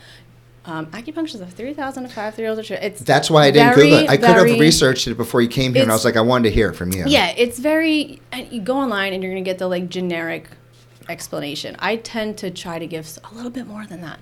Um, 0.67 0.87
acupuncture 0.87 1.35
is 1.35 1.41
a 1.41 1.45
three 1.45 1.73
thousand 1.73 2.03
to 2.03 2.09
five 2.09 2.33
three 2.35 2.45
years 2.45 2.57
old. 2.57 2.69
It's 2.71 3.01
That's 3.01 3.29
why 3.29 3.45
I 3.45 3.51
didn't 3.51 3.75
very, 3.75 3.89
Google 3.89 4.05
it. 4.05 4.09
I 4.09 4.17
could 4.17 4.49
have 4.49 4.59
researched 4.59 5.07
it 5.07 5.15
before 5.15 5.41
you 5.41 5.47
came 5.47 5.73
here, 5.73 5.83
and 5.83 5.91
I 5.91 5.95
was 5.95 6.05
like, 6.05 6.17
I 6.17 6.21
wanted 6.21 6.49
to 6.49 6.55
hear 6.55 6.69
it 6.69 6.73
from 6.73 6.91
you. 6.91 7.05
yeah, 7.07 7.33
it's 7.37 7.59
very. 7.59 8.21
You 8.49 8.61
go 8.61 8.77
online 8.77 9.13
and 9.13 9.23
you're 9.23 9.31
gonna 9.31 9.43
get 9.43 9.59
the 9.59 9.67
like 9.67 9.89
generic 9.89 10.49
explanation. 11.07 11.75
I 11.79 11.97
tend 11.97 12.37
to 12.39 12.49
try 12.51 12.79
to 12.79 12.87
give 12.87 13.19
a 13.31 13.35
little 13.35 13.51
bit 13.51 13.67
more 13.67 13.85
than 13.85 14.01
that. 14.01 14.19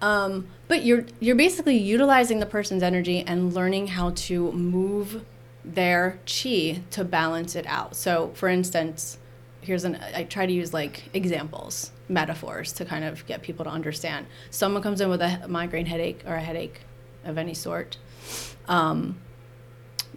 Um, 0.00 0.48
but 0.66 0.84
you're 0.84 1.04
you're 1.20 1.36
basically 1.36 1.76
utilizing 1.76 2.40
the 2.40 2.46
person's 2.46 2.82
energy 2.82 3.20
and 3.26 3.52
learning 3.52 3.88
how 3.88 4.10
to 4.10 4.50
move 4.52 5.24
their 5.64 6.18
chi 6.26 6.82
to 6.90 7.04
balance 7.04 7.54
it 7.54 7.66
out. 7.66 7.94
So, 7.94 8.32
for 8.34 8.48
instance, 8.48 9.18
here's 9.62 9.84
an 9.84 9.98
I 10.14 10.24
try 10.24 10.44
to 10.46 10.52
use 10.52 10.74
like 10.74 11.04
examples, 11.14 11.90
metaphors 12.08 12.72
to 12.74 12.84
kind 12.84 13.04
of 13.04 13.24
get 13.26 13.42
people 13.42 13.64
to 13.64 13.70
understand. 13.70 14.26
Someone 14.50 14.82
comes 14.82 15.00
in 15.00 15.08
with 15.08 15.22
a 15.22 15.46
migraine 15.48 15.86
headache 15.86 16.22
or 16.26 16.34
a 16.34 16.40
headache 16.40 16.80
of 17.24 17.38
any 17.38 17.54
sort. 17.54 17.96
Um, 18.68 19.18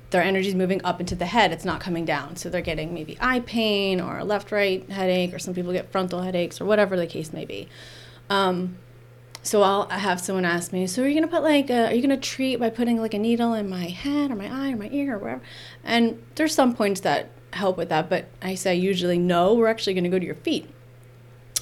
their 0.10 0.22
energy 0.22 0.48
is 0.48 0.56
moving 0.56 0.84
up 0.84 1.00
into 1.00 1.16
the 1.16 1.26
head, 1.26 1.52
it's 1.52 1.66
not 1.66 1.82
coming 1.82 2.06
down. 2.06 2.36
So 2.36 2.50
they're 2.50 2.62
getting 2.62 2.94
maybe 2.94 3.18
eye 3.20 3.40
pain 3.42 4.00
or 4.00 4.20
a 4.20 4.24
left 4.24 4.52
right 4.52 4.88
headache, 4.90 5.34
or 5.34 5.40
some 5.40 5.54
people 5.54 5.74
get 5.74 5.92
frontal 5.92 6.22
headaches, 6.22 6.62
or 6.62 6.66
whatever 6.66 6.96
the 6.96 7.08
case 7.08 7.34
may 7.34 7.46
be. 7.46 7.68
Um, 8.30 8.78
so 9.44 9.62
I'll 9.62 9.88
have 9.90 10.20
someone 10.20 10.46
ask 10.46 10.74
me, 10.74 10.88
so 10.88 11.04
are 11.04 11.08
you 11.08 11.14
gonna 11.14 11.32
put 11.32 11.44
like, 11.44 11.70
a, 11.70 11.88
are 11.88 11.94
you 11.94 12.02
gonna 12.02 12.18
treat 12.18 12.56
by 12.58 12.70
putting 12.70 13.00
like 13.00 13.14
a 13.14 13.20
needle 13.20 13.54
in 13.54 13.70
my 13.70 13.86
head 13.86 14.32
or 14.32 14.36
my 14.36 14.48
eye 14.48 14.72
or 14.72 14.76
my 14.76 14.90
ear 14.92 15.16
or 15.16 15.20
wherever? 15.20 15.42
And 15.84 16.24
there's 16.36 16.56
some 16.56 16.74
points 16.74 17.02
that 17.02 17.30
help 17.56 17.78
with 17.78 17.90
that, 17.90 18.10
but 18.10 18.26
I 18.42 18.56
say 18.56 18.76
usually 18.76 19.18
no. 19.18 19.54
We're 19.54 19.68
actually 19.68 19.94
gonna 19.94 20.10
go 20.10 20.20
to 20.20 20.26
your 20.26 20.36
feet 20.36 20.70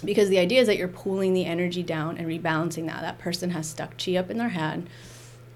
because 0.03 0.29
the 0.29 0.39
idea 0.39 0.61
is 0.61 0.67
that 0.67 0.77
you're 0.77 0.87
pulling 0.87 1.33
the 1.33 1.45
energy 1.45 1.83
down 1.83 2.17
and 2.17 2.27
rebalancing 2.27 2.87
that. 2.87 3.01
That 3.01 3.19
person 3.19 3.51
has 3.51 3.67
stuck 3.67 3.97
chi 3.97 4.15
up 4.15 4.29
in 4.29 4.37
their 4.37 4.49
head, 4.49 4.89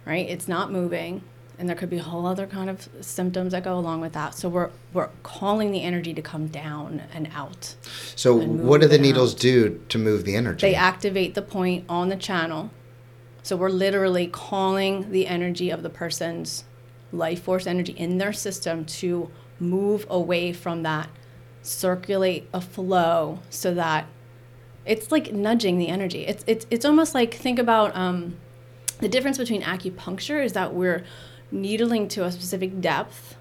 right? 0.05 0.27
It's 0.27 0.47
not 0.47 0.71
moving, 0.71 1.23
and 1.57 1.67
there 1.67 1.75
could 1.75 1.89
be 1.89 1.97
a 1.97 2.03
whole 2.03 2.25
other 2.25 2.45
kind 2.45 2.69
of 2.69 2.87
symptoms 3.01 3.51
that 3.51 3.63
go 3.63 3.77
along 3.77 4.01
with 4.01 4.13
that. 4.13 4.35
So 4.35 4.47
we're 4.47 4.69
we're 4.93 5.09
calling 5.23 5.71
the 5.71 5.81
energy 5.81 6.13
to 6.13 6.21
come 6.21 6.47
down 6.47 7.03
and 7.13 7.29
out. 7.33 7.75
So, 8.15 8.39
and 8.39 8.61
what 8.61 8.81
do 8.81 8.87
the 8.87 8.99
needles 8.99 9.33
out. 9.33 9.39
do 9.39 9.81
to 9.89 9.97
move 9.97 10.23
the 10.23 10.35
energy? 10.35 10.67
They 10.67 10.75
activate 10.75 11.33
the 11.33 11.41
point 11.41 11.85
on 11.89 12.09
the 12.09 12.17
channel. 12.17 12.71
So 13.43 13.55
we're 13.55 13.69
literally 13.69 14.27
calling 14.27 15.11
the 15.11 15.25
energy 15.25 15.69
of 15.69 15.81
the 15.81 15.89
person's 15.89 16.65
life 17.13 17.43
force 17.43 17.65
energy 17.65 17.93
in 17.93 18.17
their 18.17 18.33
system 18.33 18.83
to 18.83 19.31
move 19.59 20.05
away 20.09 20.53
from 20.53 20.83
that, 20.83 21.09
circulate 21.61 22.47
a 22.53 22.61
flow 22.61 23.39
so 23.49 23.73
that 23.73 24.05
it's 24.85 25.11
like 25.11 25.33
nudging 25.33 25.77
the 25.77 25.89
energy. 25.89 26.25
It's 26.25 26.43
it's 26.47 26.65
it's 26.69 26.85
almost 26.85 27.13
like 27.13 27.33
think 27.33 27.59
about 27.59 27.95
um, 27.95 28.37
the 28.99 29.09
difference 29.09 29.37
between 29.37 29.61
acupuncture 29.61 30.43
is 30.43 30.53
that 30.53 30.73
we're 30.73 31.03
needling 31.51 32.07
to 32.09 32.25
a 32.25 32.31
specific 32.31 32.81
depth 32.81 33.37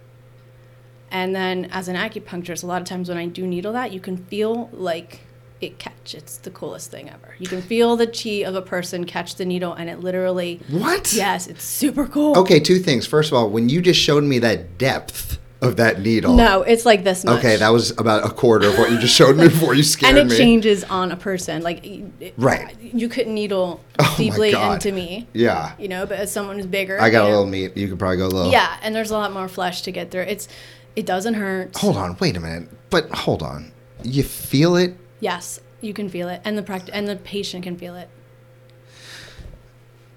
and 1.10 1.34
then 1.34 1.66
as 1.66 1.88
an 1.88 1.96
acupuncturist, 1.96 2.62
a 2.62 2.66
lot 2.66 2.82
of 2.82 2.88
times 2.88 3.08
when 3.08 3.18
I 3.18 3.26
do 3.26 3.46
needle 3.46 3.72
that, 3.72 3.92
you 3.92 4.00
can 4.00 4.16
feel 4.16 4.68
like 4.72 5.20
it 5.60 5.78
catch. 5.78 6.14
It's 6.14 6.38
the 6.38 6.50
coolest 6.50 6.90
thing 6.90 7.08
ever. 7.08 7.34
You 7.38 7.46
can 7.46 7.62
feel 7.62 7.96
the 7.96 8.06
chi 8.06 8.46
of 8.46 8.54
a 8.54 8.62
person 8.62 9.04
catch 9.04 9.36
the 9.36 9.44
needle 9.44 9.72
and 9.72 9.88
it 9.88 10.00
literally 10.00 10.60
what? 10.68 11.12
Yes, 11.12 11.46
it's 11.46 11.64
super 11.64 12.06
cool. 12.06 12.36
Okay, 12.38 12.60
two 12.60 12.78
things. 12.78 13.06
First 13.06 13.32
of 13.32 13.38
all, 13.38 13.48
when 13.48 13.68
you 13.68 13.80
just 13.80 14.00
showed 14.00 14.24
me 14.24 14.38
that 14.40 14.78
depth 14.78 15.38
of 15.66 15.76
that 15.76 16.00
needle. 16.00 16.34
No, 16.34 16.62
it's 16.62 16.86
like 16.86 17.04
this 17.04 17.24
much. 17.24 17.38
Okay, 17.40 17.56
that 17.56 17.68
was 17.68 17.90
about 17.98 18.24
a 18.24 18.30
quarter 18.32 18.68
of 18.68 18.78
what 18.78 18.90
you 18.90 18.98
just 18.98 19.14
showed 19.14 19.36
me 19.36 19.48
before 19.48 19.74
you 19.74 19.82
scared 19.82 20.14
me. 20.14 20.20
and 20.20 20.30
it 20.30 20.32
me. 20.32 20.38
changes 20.38 20.84
on 20.84 21.12
a 21.12 21.16
person. 21.16 21.62
Like 21.62 21.84
it- 21.84 22.34
Right. 22.38 22.74
You 22.80 23.08
couldn't 23.08 23.34
needle 23.34 23.80
Oh 23.98 24.14
deeply 24.16 24.52
into 24.52 24.92
me. 24.92 25.26
Yeah. 25.32 25.74
You 25.78 25.88
know, 25.88 26.06
but 26.06 26.18
as 26.18 26.32
someone 26.32 26.56
who's 26.56 26.66
bigger. 26.66 27.00
I 27.00 27.10
got 27.10 27.24
a 27.24 27.28
know, 27.28 27.30
little 27.30 27.46
meat. 27.46 27.76
You 27.76 27.88
could 27.88 27.98
probably 27.98 28.16
go 28.18 28.26
a 28.26 28.28
little. 28.28 28.52
Yeah, 28.52 28.76
and 28.82 28.94
there's 28.94 29.10
a 29.10 29.18
lot 29.18 29.32
more 29.32 29.48
flesh 29.48 29.82
to 29.82 29.92
get 29.92 30.10
through. 30.10 30.22
It's 30.22 30.48
it 30.94 31.04
doesn't 31.06 31.34
hurt. 31.34 31.76
Hold 31.76 31.96
on, 31.96 32.16
wait 32.20 32.36
a 32.36 32.40
minute. 32.40 32.68
But 32.90 33.10
hold 33.10 33.42
on. 33.42 33.72
You 34.02 34.22
feel 34.22 34.76
it? 34.76 34.96
Yes, 35.20 35.60
you 35.80 35.92
can 35.92 36.08
feel 36.08 36.28
it, 36.28 36.40
and 36.44 36.56
the 36.56 36.62
pract- 36.62 36.90
and 36.92 37.06
the 37.08 37.16
patient 37.16 37.64
can 37.64 37.76
feel 37.76 37.94
it. 37.96 38.08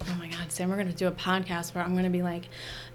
Oh 0.10 0.16
my 0.18 0.28
God, 0.28 0.52
Sam, 0.52 0.70
we're 0.70 0.78
gonna 0.78 0.92
do 0.94 1.08
a 1.08 1.12
podcast 1.12 1.76
where 1.76 1.84
I'm 1.84 1.96
gonna 1.96 2.10
be 2.10 2.22
like 2.22 2.46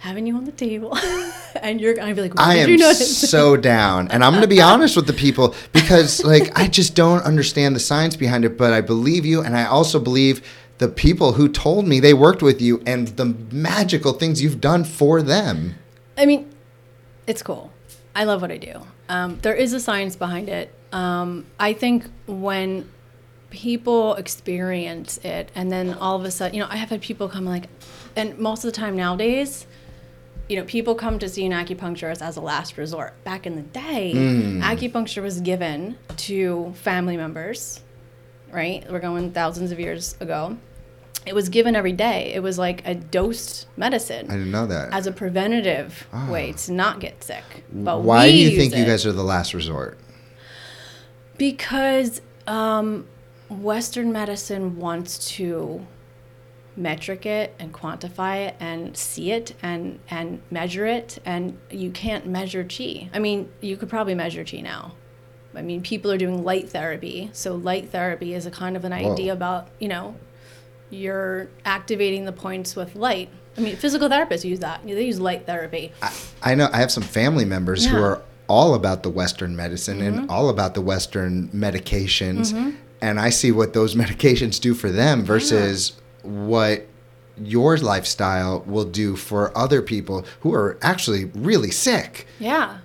having 0.04 0.26
you 0.26 0.36
on 0.36 0.44
the 0.44 0.52
table, 0.52 0.94
and 1.62 1.80
you're 1.80 1.94
gonna 1.94 2.14
be 2.14 2.20
like, 2.20 2.34
"What 2.34 2.46
I 2.46 2.56
am 2.56 2.94
so 2.94 3.56
down. 3.56 4.08
And 4.08 4.22
I'm 4.22 4.32
going 4.32 4.42
to 4.42 4.48
be 4.48 4.60
honest 4.72 4.96
with 4.96 5.06
the 5.06 5.14
people 5.14 5.54
because, 5.72 6.22
like, 6.22 6.56
I 6.58 6.68
just 6.68 6.94
don't 6.94 7.22
understand 7.24 7.74
the 7.74 7.80
science 7.80 8.14
behind 8.14 8.44
it, 8.44 8.58
but 8.58 8.74
I 8.74 8.82
believe 8.82 9.24
you. 9.24 9.40
And 9.40 9.56
I 9.56 9.64
also 9.64 9.98
believe 9.98 10.46
the 10.76 10.88
people 10.88 11.32
who 11.32 11.48
told 11.48 11.88
me 11.88 12.00
they 12.00 12.12
worked 12.12 12.42
with 12.42 12.60
you 12.60 12.82
and 12.84 13.08
the 13.08 13.24
magical 13.50 14.12
things 14.12 14.42
you've 14.42 14.60
done 14.60 14.84
for 14.84 15.22
them. 15.22 15.76
I 16.18 16.26
mean, 16.26 16.52
it's 17.26 17.42
cool. 17.42 17.72
I 18.14 18.24
love 18.24 18.42
what 18.42 18.50
I 18.50 18.58
do. 18.58 18.82
Um, 19.08 19.38
there 19.40 19.54
is 19.54 19.72
a 19.72 19.80
science 19.80 20.16
behind 20.16 20.50
it. 20.50 20.72
Um, 20.92 21.46
I 21.58 21.72
think 21.72 22.04
when 22.26 22.90
people 23.48 24.14
experience 24.16 25.18
it 25.18 25.50
and 25.54 25.72
then 25.72 25.94
all 25.94 26.16
of 26.16 26.24
a 26.24 26.30
sudden, 26.30 26.54
you 26.54 26.60
know, 26.60 26.68
I 26.70 26.76
have 26.76 26.90
had 26.90 27.00
people 27.00 27.28
come 27.28 27.46
like, 27.46 27.68
and 28.14 28.38
most 28.38 28.64
of 28.64 28.72
the 28.72 28.76
time 28.76 28.96
nowadays, 28.96 29.66
you 30.48 30.56
know, 30.56 30.64
people 30.64 30.94
come 30.94 31.18
to 31.18 31.28
see 31.28 31.46
an 31.46 31.52
acupuncturist 31.52 32.20
as 32.20 32.36
a 32.36 32.40
last 32.40 32.76
resort. 32.76 33.14
Back 33.24 33.46
in 33.46 33.56
the 33.56 33.62
day, 33.62 34.12
acupuncture 34.14 35.22
was 35.22 35.40
given 35.40 35.96
to 36.16 36.72
family 36.76 37.16
members, 37.16 37.80
right? 38.52 38.84
We're 38.90 39.00
going 39.00 39.32
thousands 39.32 39.72
of 39.72 39.80
years 39.80 40.16
ago. 40.20 40.58
It 41.26 41.34
was 41.34 41.48
given 41.48 41.74
every 41.74 41.92
day. 41.92 42.34
It 42.34 42.42
was 42.42 42.58
like 42.58 42.86
a 42.86 42.94
dosed 42.94 43.66
medicine 43.78 44.26
I 44.28 44.34
didn't 44.34 44.50
know 44.50 44.66
that. 44.66 44.92
as 44.92 45.06
a 45.06 45.12
preventative 45.12 46.06
way 46.28 46.52
to 46.52 46.72
not 46.72 47.00
get 47.00 47.24
sick. 47.24 47.64
But 47.72 48.02
Why 48.02 48.30
do 48.30 48.36
you 48.36 48.56
think 48.56 48.76
you 48.76 48.84
guys 48.84 49.06
are 49.06 49.12
the 49.12 49.24
last 49.24 49.54
resort? 49.54 49.98
Because 51.38 52.20
um, 52.46 53.06
Western 53.48 54.12
medicine 54.12 54.76
wants 54.78 55.30
to 55.36 55.86
metric 56.76 57.24
it 57.26 57.54
and 57.58 57.72
quantify 57.72 58.48
it 58.48 58.56
and 58.58 58.96
see 58.96 59.30
it 59.30 59.54
and 59.62 59.98
and 60.10 60.42
measure 60.50 60.86
it 60.86 61.18
and 61.24 61.56
you 61.70 61.90
can't 61.90 62.26
measure 62.26 62.64
chi. 62.64 63.08
I 63.14 63.18
mean, 63.18 63.48
you 63.60 63.76
could 63.76 63.88
probably 63.88 64.14
measure 64.14 64.44
chi 64.44 64.60
now. 64.60 64.94
I 65.54 65.62
mean, 65.62 65.82
people 65.82 66.10
are 66.10 66.18
doing 66.18 66.42
light 66.42 66.68
therapy. 66.70 67.30
So 67.32 67.54
light 67.54 67.90
therapy 67.90 68.34
is 68.34 68.44
a 68.44 68.50
kind 68.50 68.76
of 68.76 68.84
an 68.84 68.90
Whoa. 68.92 69.12
idea 69.12 69.32
about, 69.32 69.68
you 69.78 69.86
know, 69.86 70.16
you're 70.90 71.48
activating 71.64 72.24
the 72.24 72.32
points 72.32 72.74
with 72.74 72.96
light. 72.96 73.28
I 73.56 73.60
mean, 73.60 73.76
physical 73.76 74.08
therapists 74.08 74.44
use 74.44 74.58
that. 74.60 74.84
They 74.84 75.04
use 75.06 75.20
light 75.20 75.46
therapy. 75.46 75.92
I 76.42 76.56
know 76.56 76.68
I 76.72 76.78
have 76.78 76.90
some 76.90 77.04
family 77.04 77.44
members 77.44 77.86
who 77.86 77.96
are 77.96 78.20
all 78.48 78.74
about 78.74 79.04
the 79.04 79.10
Western 79.10 79.54
medicine 79.54 79.98
Mm-hmm. 80.00 80.18
and 80.18 80.30
all 80.30 80.48
about 80.48 80.74
the 80.74 80.80
Western 80.80 81.48
medications. 81.50 82.74
And 83.00 83.20
I 83.20 83.30
see 83.30 83.52
what 83.52 83.74
those 83.74 83.94
medications 84.02 84.60
do 84.60 84.74
for 84.74 84.90
them 84.90 85.22
versus 85.24 85.92
what 86.24 86.86
your 87.42 87.76
lifestyle 87.78 88.60
will 88.66 88.84
do 88.84 89.16
for 89.16 89.56
other 89.56 89.82
people 89.82 90.24
who 90.40 90.54
are 90.54 90.78
actually 90.82 91.26
really 91.26 91.70
sick. 91.70 92.26
Yeah. 92.38 92.78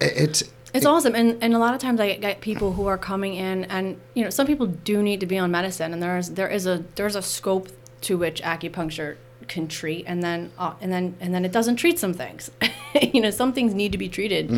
It's 0.00 0.42
It's 0.74 0.86
awesome, 0.86 1.14
and 1.14 1.38
and 1.42 1.54
a 1.54 1.58
lot 1.58 1.74
of 1.74 1.80
times 1.80 2.00
I 2.00 2.16
get 2.16 2.40
people 2.40 2.72
who 2.72 2.86
are 2.86 2.98
coming 2.98 3.34
in, 3.34 3.64
and 3.64 4.00
you 4.14 4.24
know, 4.24 4.30
some 4.30 4.46
people 4.46 4.66
do 4.66 5.02
need 5.02 5.20
to 5.20 5.26
be 5.26 5.38
on 5.38 5.50
medicine, 5.50 5.92
and 5.92 6.02
there's 6.02 6.30
there 6.30 6.48
is 6.48 6.66
a 6.66 6.84
there's 6.96 7.14
a 7.14 7.22
scope 7.22 7.68
to 8.02 8.18
which 8.18 8.42
acupuncture 8.42 9.16
can 9.46 9.68
treat, 9.68 10.04
and 10.08 10.22
then 10.22 10.50
uh, 10.58 10.74
and 10.80 10.92
then 10.92 11.14
and 11.20 11.34
then 11.34 11.44
it 11.44 11.52
doesn't 11.52 11.76
treat 11.76 11.98
some 11.98 12.14
things. 12.14 12.50
you 13.12 13.20
know, 13.20 13.30
some 13.30 13.52
things 13.52 13.74
need 13.74 13.92
to 13.92 13.98
be 13.98 14.08
treated, 14.08 14.50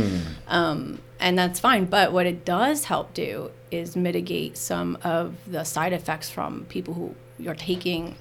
um, 0.49 1.01
and 1.21 1.37
that's 1.37 1.61
fine. 1.61 1.85
But 1.85 2.13
what 2.13 2.27
it 2.27 2.45
does 2.45 2.85
help 2.85 3.13
do 3.13 3.51
is 3.71 3.97
mitigate 3.97 4.57
some 4.57 4.97
of 5.03 5.35
the 5.47 5.65
side 5.65 5.93
effects 5.93 6.31
from 6.31 6.65
people 6.67 6.95
who 6.95 7.15
you're 7.39 7.55
taking 7.55 8.17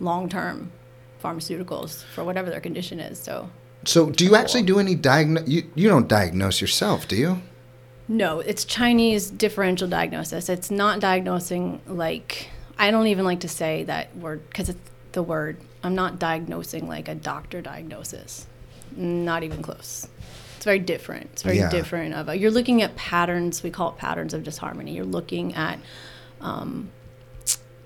long 0.00 0.28
term 0.28 0.70
pharmaceuticals 1.22 2.04
for 2.04 2.24
whatever 2.24 2.50
their 2.50 2.60
condition 2.60 3.00
is. 3.00 3.18
So 3.18 3.50
so 3.84 4.10
do 4.10 4.24
you 4.24 4.34
actually 4.36 4.62
do 4.62 4.78
any 4.78 4.94
diagnose 4.94 5.48
you, 5.48 5.70
you 5.74 5.88
don't 5.88 6.08
diagnose 6.08 6.60
yourself, 6.60 7.06
do 7.08 7.16
you? 7.16 7.42
No, 8.08 8.40
it's 8.40 8.64
Chinese 8.64 9.30
differential 9.30 9.88
diagnosis. 9.88 10.48
It's 10.48 10.70
not 10.70 11.00
diagnosing 11.00 11.80
like 11.86 12.50
I 12.78 12.90
don't 12.90 13.06
even 13.08 13.24
like 13.24 13.40
to 13.40 13.48
say 13.48 13.84
that 13.84 14.16
word 14.16 14.48
because 14.48 14.68
it's 14.68 14.90
the 15.12 15.22
word. 15.22 15.56
I'm 15.82 15.94
not 15.94 16.18
diagnosing 16.18 16.88
like 16.88 17.08
a 17.08 17.14
doctor 17.14 17.62
diagnosis. 17.62 18.46
Not 18.96 19.42
even 19.42 19.62
close. 19.62 20.08
It's 20.56 20.64
very 20.64 20.78
different. 20.78 21.30
It's 21.32 21.42
very 21.42 21.58
Yeah. 21.58 21.70
different 21.70 22.14
of 22.14 22.28
a, 22.28 22.36
you're 22.36 22.50
looking 22.50 22.82
at 22.82 22.96
patterns. 22.96 23.62
We 23.62 23.70
call 23.70 23.90
it 23.90 23.96
patterns 23.98 24.34
of 24.34 24.42
disharmony. 24.42 24.92
You're 24.94 25.04
looking 25.04 25.54
at 25.54 25.78
um, 26.40 26.90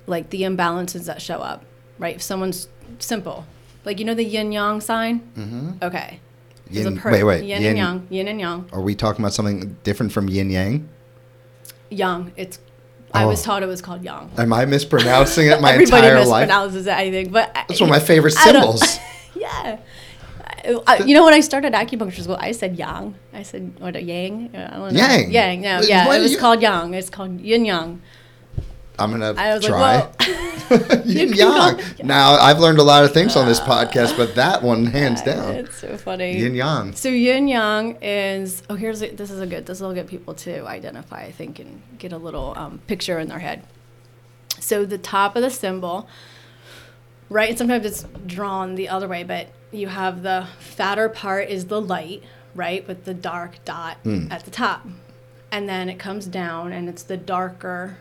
like 0.06 0.30
the 0.30 0.42
imbalances 0.42 1.06
that 1.06 1.22
show 1.22 1.38
up. 1.38 1.64
Right? 2.00 2.16
If 2.16 2.22
someone's 2.22 2.66
simple, 2.98 3.44
like 3.84 4.00
you 4.00 4.04
know 4.08 4.14
the 4.14 4.24
yin 4.24 4.50
yang 4.50 4.80
sign. 4.80 5.20
Mm-hmm. 5.36 5.84
Okay. 5.84 6.18
Yin- 6.70 6.96
per- 6.96 7.12
wait, 7.12 7.24
wait, 7.24 7.44
Yin, 7.44 7.60
yin- 7.62 7.68
and 7.70 7.78
yang. 7.78 8.06
Yin 8.10 8.26
and 8.28 8.40
yang. 8.40 8.68
Are 8.72 8.80
we 8.80 8.94
talking 8.94 9.22
about 9.22 9.34
something 9.34 9.76
different 9.84 10.10
from 10.12 10.28
yin 10.28 10.48
yang? 10.50 10.88
Yang. 11.90 12.32
It's. 12.36 12.58
I 13.12 13.26
was 13.26 13.42
Oh. 13.42 13.44
taught 13.46 13.62
it 13.62 13.66
was 13.66 13.82
called 13.82 14.02
yang. 14.04 14.30
Am 14.38 14.52
I 14.52 14.64
mispronouncing 14.66 15.48
it 15.48 15.60
my 15.60 15.74
entire 15.78 16.24
life? 16.24 16.46
Everybody 16.46 16.46
mispronounces 16.46 16.86
it, 16.86 16.94
I 16.94 17.10
think, 17.10 17.32
but 17.32 17.52
That's 17.54 17.80
one 17.80 17.90
of 17.90 17.94
my 17.94 17.98
favorite 18.00 18.34
I 18.38 18.44
symbols. 18.52 18.82
yeah. 19.34 19.78
I- 20.64 20.78
I- 20.86 20.98
you 21.04 21.14
know, 21.14 21.24
when 21.24 21.34
I 21.34 21.40
started 21.40 21.72
acupuncture 21.72 22.22
school, 22.22 22.38
I 22.38 22.52
said 22.52 22.78
yang. 22.78 23.16
I 23.34 23.42
said 23.42 23.72
what 23.80 23.96
a 23.96 24.02
yang. 24.02 24.50
I 24.54 24.76
don't 24.76 24.94
know. 24.94 25.00
Yang? 25.00 25.32
Yang. 25.32 25.60
No, 25.62 25.80
yeah, 25.82 26.06
it 26.14 26.20
was 26.22 26.32
you- 26.32 26.38
called 26.38 26.62
yang. 26.62 26.94
It's 26.94 27.10
called 27.10 27.40
yin 27.40 27.64
yang. 27.64 28.00
I'm 28.98 29.10
gonna 29.10 29.34
I 29.36 29.54
was 29.54 29.64
try. 29.64 29.96
like, 30.00 30.18
well, 30.70 31.02
yang. 31.06 31.80
Now 32.06 32.32
I've 32.34 32.58
learned 32.60 32.78
a 32.78 32.82
lot 32.82 33.04
of 33.04 33.12
things 33.12 33.34
on 33.36 33.46
this 33.46 33.60
podcast, 33.60 34.16
but 34.16 34.34
that 34.34 34.62
one 34.62 34.86
hands 34.86 35.22
down. 35.22 35.54
it's 35.54 35.78
so 35.78 35.96
funny. 35.96 36.38
Yin 36.38 36.54
yang. 36.54 36.94
So 36.94 37.08
yin 37.08 37.48
yang 37.48 37.96
is 38.02 38.62
oh 38.68 38.74
here's 38.74 39.02
a, 39.02 39.08
this 39.10 39.30
is 39.30 39.40
a 39.40 39.46
good 39.46 39.64
this 39.66 39.80
will 39.80 39.94
get 39.94 40.06
people 40.06 40.34
to 40.34 40.66
identify 40.66 41.22
I 41.22 41.32
think 41.32 41.58
and 41.58 41.80
get 41.98 42.12
a 42.12 42.18
little 42.18 42.52
um, 42.56 42.80
picture 42.86 43.18
in 43.18 43.28
their 43.28 43.38
head. 43.38 43.62
So 44.58 44.84
the 44.84 44.98
top 44.98 45.34
of 45.36 45.42
the 45.42 45.50
symbol, 45.50 46.06
right? 47.30 47.48
And 47.48 47.58
sometimes 47.58 47.86
it's 47.86 48.04
drawn 48.26 48.74
the 48.74 48.88
other 48.90 49.08
way, 49.08 49.22
but 49.24 49.48
you 49.72 49.88
have 49.88 50.22
the 50.22 50.46
fatter 50.58 51.08
part 51.08 51.48
is 51.48 51.66
the 51.66 51.80
light, 51.80 52.22
right, 52.54 52.86
with 52.86 53.04
the 53.04 53.14
dark 53.14 53.64
dot 53.64 53.96
Hmm. 54.02 54.30
at 54.30 54.44
the 54.44 54.50
top, 54.50 54.86
and 55.50 55.68
then 55.68 55.88
it 55.88 55.98
comes 55.98 56.26
down 56.26 56.72
and 56.72 56.88
it's 56.88 57.02
the 57.02 57.16
darker, 57.16 57.96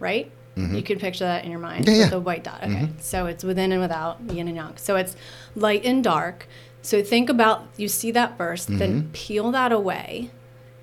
right? 0.00 0.30
You 0.56 0.82
can 0.82 0.98
picture 0.98 1.24
that 1.24 1.44
in 1.44 1.50
your 1.50 1.60
mind. 1.60 1.86
Mm-hmm. 1.86 1.94
Yeah, 1.94 2.04
yeah. 2.04 2.10
The 2.10 2.20
white 2.20 2.44
dot. 2.44 2.62
Okay. 2.62 2.90
So 2.98 3.24
it's 3.24 3.42
within 3.42 3.72
and 3.72 3.80
without 3.80 4.20
yin 4.30 4.46
and 4.46 4.56
yang. 4.56 4.76
So 4.76 4.96
it's 4.96 5.16
light 5.54 5.86
and 5.86 6.04
dark. 6.04 6.46
So 6.82 7.02
think 7.02 7.30
about 7.30 7.66
you 7.78 7.88
see 7.88 8.10
that 8.10 8.36
1st 8.36 8.66
Mm-hmm. 8.66 8.78
then 8.78 9.10
peel 9.14 9.50
that 9.52 9.72
away, 9.72 10.30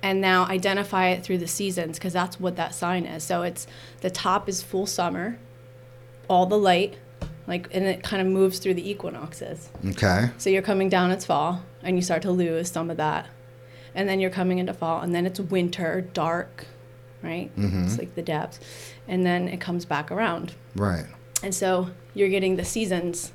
and 0.02 0.20
now 0.20 0.46
identify 0.46 1.10
it 1.10 1.22
through 1.22 1.38
the 1.38 1.46
seasons 1.46 1.96
because 1.96 2.12
that's 2.12 2.40
what 2.40 2.56
that 2.56 2.74
sign 2.74 3.04
is. 3.04 3.22
So 3.22 3.42
it's 3.42 3.68
the 4.00 4.10
top 4.10 4.48
is 4.48 4.62
full 4.62 4.86
summer, 4.86 5.38
all 6.26 6.46
the 6.46 6.58
light, 6.58 6.96
like, 7.46 7.68
and 7.72 7.84
it 7.84 8.02
kind 8.02 8.20
of 8.20 8.26
moves 8.26 8.58
through 8.58 8.74
the 8.74 8.90
equinoxes. 8.90 9.68
Okay. 9.90 10.30
So 10.38 10.50
you're 10.50 10.62
coming 10.62 10.88
down, 10.88 11.12
it's 11.12 11.24
fall, 11.24 11.62
and 11.84 11.94
you 11.94 12.02
start 12.02 12.22
to 12.22 12.32
lose 12.32 12.68
some 12.70 12.90
of 12.90 12.96
that. 12.96 13.26
And 13.94 14.08
then 14.08 14.18
you're 14.18 14.30
coming 14.30 14.58
into 14.58 14.74
fall, 14.74 15.02
and 15.02 15.14
then 15.14 15.24
it's 15.24 15.38
winter, 15.38 16.00
dark, 16.00 16.66
right? 17.22 17.50
It's 17.56 17.98
like 17.98 18.14
the 18.14 18.22
depths. 18.22 18.60
And 19.08 19.24
then 19.24 19.48
it 19.48 19.60
comes 19.60 19.84
back 19.84 20.12
around. 20.12 20.52
Right. 20.76 21.06
And 21.42 21.54
so 21.54 21.90
you're 22.14 22.28
getting 22.28 22.56
the 22.56 22.64
seasons. 22.64 23.32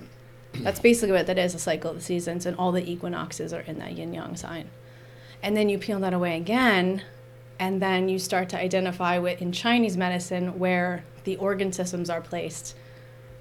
That's 0.54 0.80
basically 0.80 1.14
what 1.14 1.28
that 1.28 1.40
is 1.40 1.56
a 1.56 1.60
cycle 1.60 1.92
of 1.92 1.98
the 1.98 2.04
seasons, 2.04 2.46
and 2.46 2.56
all 2.58 2.72
the 2.72 2.88
equinoxes 2.90 3.52
are 3.54 3.62
in 3.62 3.80
that 3.80 3.98
yin 3.98 4.14
yang 4.14 4.36
sign. 4.36 4.70
And 5.42 5.58
then 5.58 5.68
you 5.68 5.78
peel 5.80 6.00
that 6.00 6.14
away 6.14 6.38
again, 6.38 7.02
and 7.60 7.82
then 7.82 8.08
you 8.08 8.20
start 8.20 8.50
to 8.50 8.58
identify 8.58 9.18
with 9.18 9.42
in 9.42 9.52
Chinese 9.52 9.98
medicine 9.98 10.60
where 10.60 11.04
the 11.24 11.38
organ 11.38 11.74
systems 11.74 12.10
are 12.10 12.22
placed 12.22 12.76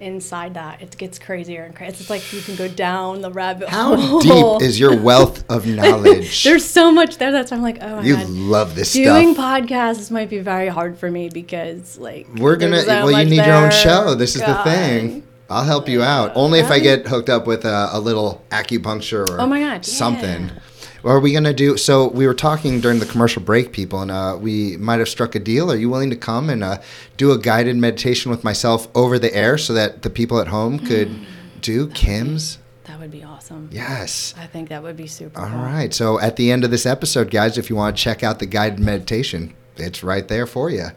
inside 0.03 0.53
that. 0.53 0.81
It 0.81 0.95
gets 0.97 1.17
crazier 1.17 1.63
and 1.63 1.75
crazier. 1.75 1.99
It's 2.01 2.09
like 2.09 2.31
you 2.33 2.41
can 2.41 2.55
go 2.55 2.67
down 2.67 3.21
the 3.21 3.31
rabbit 3.31 3.69
hole. 3.69 3.95
How 3.95 4.19
hole. 4.19 4.59
deep 4.59 4.67
is 4.67 4.79
your 4.79 4.95
wealth 4.95 5.43
of 5.49 5.65
knowledge? 5.79 6.43
There's 6.43 6.65
so 6.65 6.91
much 6.91 7.17
there. 7.17 7.31
That's 7.31 7.51
I'm 7.51 7.61
like, 7.61 7.79
oh 7.81 7.97
my 7.97 8.03
you 8.03 8.15
god. 8.17 8.29
love 8.29 8.75
this 8.75 8.91
stuff. 8.91 9.03
Doing 9.03 9.33
stuff. 9.33 9.63
podcasts 9.63 10.11
might 10.11 10.29
be 10.29 10.39
very 10.39 10.67
hard 10.67 10.97
for 10.97 11.09
me 11.09 11.29
because 11.29 11.97
like 11.97 12.27
We're 12.35 12.57
gonna. 12.57 12.81
so 12.81 13.05
well, 13.05 13.11
you 13.23 13.29
need 13.29 13.45
your 13.45 13.55
own 13.55 13.71
show. 13.71 14.13
This 14.15 14.35
is 14.35 14.41
the 14.41 14.55
thing. 14.63 15.23
I'll 15.49 15.63
help 15.65 15.87
you 15.87 16.01
out. 16.01 16.31
Only 16.35 16.59
if 16.59 16.71
I 16.71 16.79
get 16.79 17.05
hooked 17.07 17.29
up 17.29 17.45
with 17.45 17.63
a, 17.65 17.89
a 17.93 17.99
little 17.99 18.43
acupuncture 18.49 19.29
or 19.29 19.39
Oh 19.41 19.45
my 19.45 19.59
God, 19.59 19.85
something. 19.85 20.47
yeah. 20.47 20.59
Are 21.03 21.19
we 21.19 21.33
gonna 21.33 21.53
do? 21.53 21.75
So 21.77 22.07
we 22.09 22.25
were 22.25 22.33
talking 22.33 22.79
during 22.79 22.99
the 22.99 23.05
commercial 23.05 23.41
break, 23.41 23.73
people, 23.73 24.01
and 24.01 24.09
uh, 24.09 24.37
we 24.39 24.77
might 24.77 24.99
have 24.99 25.09
struck 25.09 25.35
a 25.35 25.39
deal. 25.39 25.71
Are 25.71 25.75
you 25.75 25.89
willing 25.89 26.09
to 26.11 26.15
come 26.15 26.49
and 26.49 26.63
uh, 26.63 26.81
do 27.17 27.31
a 27.31 27.37
guided 27.37 27.75
meditation 27.75 28.31
with 28.31 28.43
myself 28.43 28.87
over 28.95 29.19
the 29.19 29.33
air, 29.35 29.57
so 29.57 29.73
that 29.73 30.03
the 30.03 30.09
people 30.09 30.39
at 30.39 30.47
home 30.47 30.79
could 30.79 31.13
do 31.61 31.87
Kim's? 31.89 32.57
That 32.85 32.99
would 32.99 33.11
be 33.11 33.23
awesome. 33.23 33.69
Yes. 33.71 34.33
I 34.37 34.45
think 34.45 34.69
that 34.69 34.83
would 34.83 34.97
be 34.97 35.07
super. 35.07 35.39
All 35.39 35.47
cool. 35.47 35.59
right. 35.59 35.93
So 35.93 36.19
at 36.19 36.35
the 36.35 36.51
end 36.51 36.63
of 36.63 36.71
this 36.71 36.85
episode, 36.85 37.31
guys, 37.31 37.57
if 37.57 37.69
you 37.69 37.75
want 37.75 37.95
to 37.97 38.01
check 38.01 38.23
out 38.23 38.39
the 38.39 38.45
guided 38.45 38.79
meditation, 38.79 39.53
it's 39.77 40.03
right 40.03 40.27
there 40.27 40.45
for 40.45 40.69
you. 40.69 40.87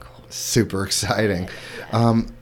Cool. 0.00 0.24
Super 0.28 0.84
exciting. 0.84 1.48
Um, 1.92 2.34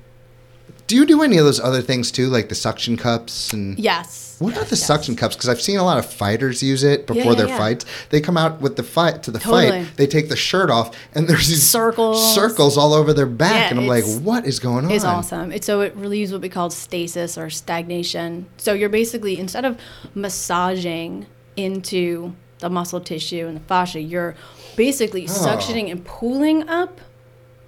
do 0.87 0.97
you 0.97 1.07
do 1.07 1.23
any 1.23 1.37
of 1.39 1.45
those 1.45 1.61
other 1.61 1.81
things 1.83 2.11
too, 2.11 2.29
like 2.29 2.49
the 2.49 2.55
suction 2.55 2.97
cups 2.97 3.53
and? 3.53 3.79
Yes. 3.79 4.24
What 4.39 4.55
are 4.55 4.61
yes, 4.61 4.71
the 4.71 4.77
yes. 4.77 4.87
suction 4.87 5.17
cups? 5.17 5.37
Because 5.37 5.49
I've 5.49 5.61
seen 5.61 5.79
a 5.79 5.85
lot 5.85 5.99
of 5.99 6.07
fighters 6.07 6.63
use 6.63 6.83
it 6.83 7.07
before 7.07 7.33
yeah, 7.33 7.35
their 7.35 7.49
yeah. 7.49 7.59
fights. 7.59 7.85
They 8.11 8.21
come 8.21 8.37
out 8.37 8.61
with 8.61 8.77
the 8.77 8.83
fight 8.83 9.23
to 9.25 9.31
the 9.31 9.39
Totally. 9.39 9.85
fight. 9.85 9.97
They 9.97 10.07
take 10.07 10.29
the 10.29 10.37
shirt 10.37 10.71
off, 10.71 10.97
and 11.15 11.29
there's 11.29 11.49
these 11.49 11.63
Circles. 11.63 12.35
circles 12.35 12.77
all 12.77 12.95
over 12.95 13.13
their 13.13 13.27
back, 13.27 13.53
Yeah, 13.55 13.71
and 13.71 13.81
I'm 13.81 13.87
like, 13.87 14.05
what 14.23 14.47
is 14.47 14.59
going 14.59 14.87
on? 14.87 14.91
It's 14.91 15.05
awesome. 15.05 15.53
It, 15.53 15.65
so 15.65 15.81
it 15.81 15.95
relieves 15.97 16.33
what 16.33 16.41
we 16.41 16.49
call 16.49 16.71
stasis 16.71 17.39
or 17.39 17.51
stagnation. 17.51 18.47
So 18.57 18.73
you're 18.73 18.89
basically 18.89 19.39
instead 19.39 19.65
of 19.65 19.79
massaging 20.15 21.27
into 21.57 22.35
the 22.59 22.71
muscle 22.71 23.01
tissue 23.01 23.47
and 23.47 23.57
the 23.57 23.61
fascia, 23.61 24.01
you're 24.01 24.35
basically 24.77 25.25
oh. 25.25 25.31
suctioning 25.31 25.91
and 25.91 26.05
pulling 26.05 26.69
up 26.69 27.01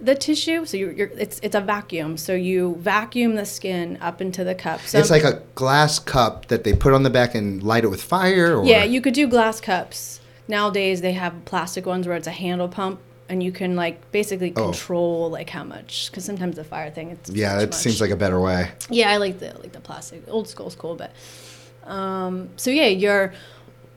the 0.00 0.14
tissue. 0.14 0.64
So 0.64 0.76
you're, 0.76 0.92
you're 0.92 1.08
it's 1.18 1.40
it's 1.42 1.54
a 1.54 1.60
vacuum. 1.60 2.16
So 2.16 2.34
you 2.34 2.76
vacuum 2.80 3.34
the 3.36 3.46
skin 3.46 3.98
up 4.00 4.20
into 4.20 4.44
the 4.44 4.54
cup. 4.54 4.80
So 4.82 4.98
It's 4.98 5.10
like 5.10 5.24
a 5.24 5.42
glass 5.54 5.98
cup 5.98 6.46
that 6.48 6.64
they 6.64 6.72
put 6.74 6.92
on 6.92 7.02
the 7.02 7.10
back 7.10 7.34
and 7.34 7.62
light 7.62 7.84
it 7.84 7.88
with 7.88 8.02
fire. 8.02 8.56
Or 8.58 8.64
Yeah, 8.66 8.84
you 8.84 9.00
could 9.00 9.14
do 9.14 9.26
glass 9.26 9.60
cups. 9.60 10.20
Nowadays 10.48 11.00
they 11.00 11.12
have 11.12 11.44
plastic 11.44 11.86
ones 11.86 12.06
where 12.06 12.16
it's 12.16 12.26
a 12.28 12.30
handle 12.32 12.68
pump 12.68 13.00
and 13.28 13.42
you 13.42 13.50
can 13.50 13.74
like 13.74 14.12
basically 14.12 14.52
Oh. 14.54 14.64
control 14.70 15.28
like 15.30 15.50
how 15.50 15.64
much 15.64 16.08
because 16.10 16.24
sometimes 16.24 16.54
the 16.54 16.62
fire 16.62 16.90
thing 16.92 17.10
it's 17.10 17.28
Yeah, 17.30 17.58
it 17.60 17.74
seems 17.74 18.00
like 18.00 18.10
a 18.10 18.16
better 18.16 18.40
way. 18.40 18.70
yeah 18.88 19.10
I 19.10 19.16
like 19.16 19.40
the 19.40 19.46
like 19.60 19.72
the 19.72 19.80
plastic 19.80 20.22
old 20.28 20.46
school's 20.48 20.76
cool 20.76 20.94
but 20.94 21.10
um, 21.90 22.50
so 22.56 22.70
yeah 22.70 22.86
you're 22.86 23.32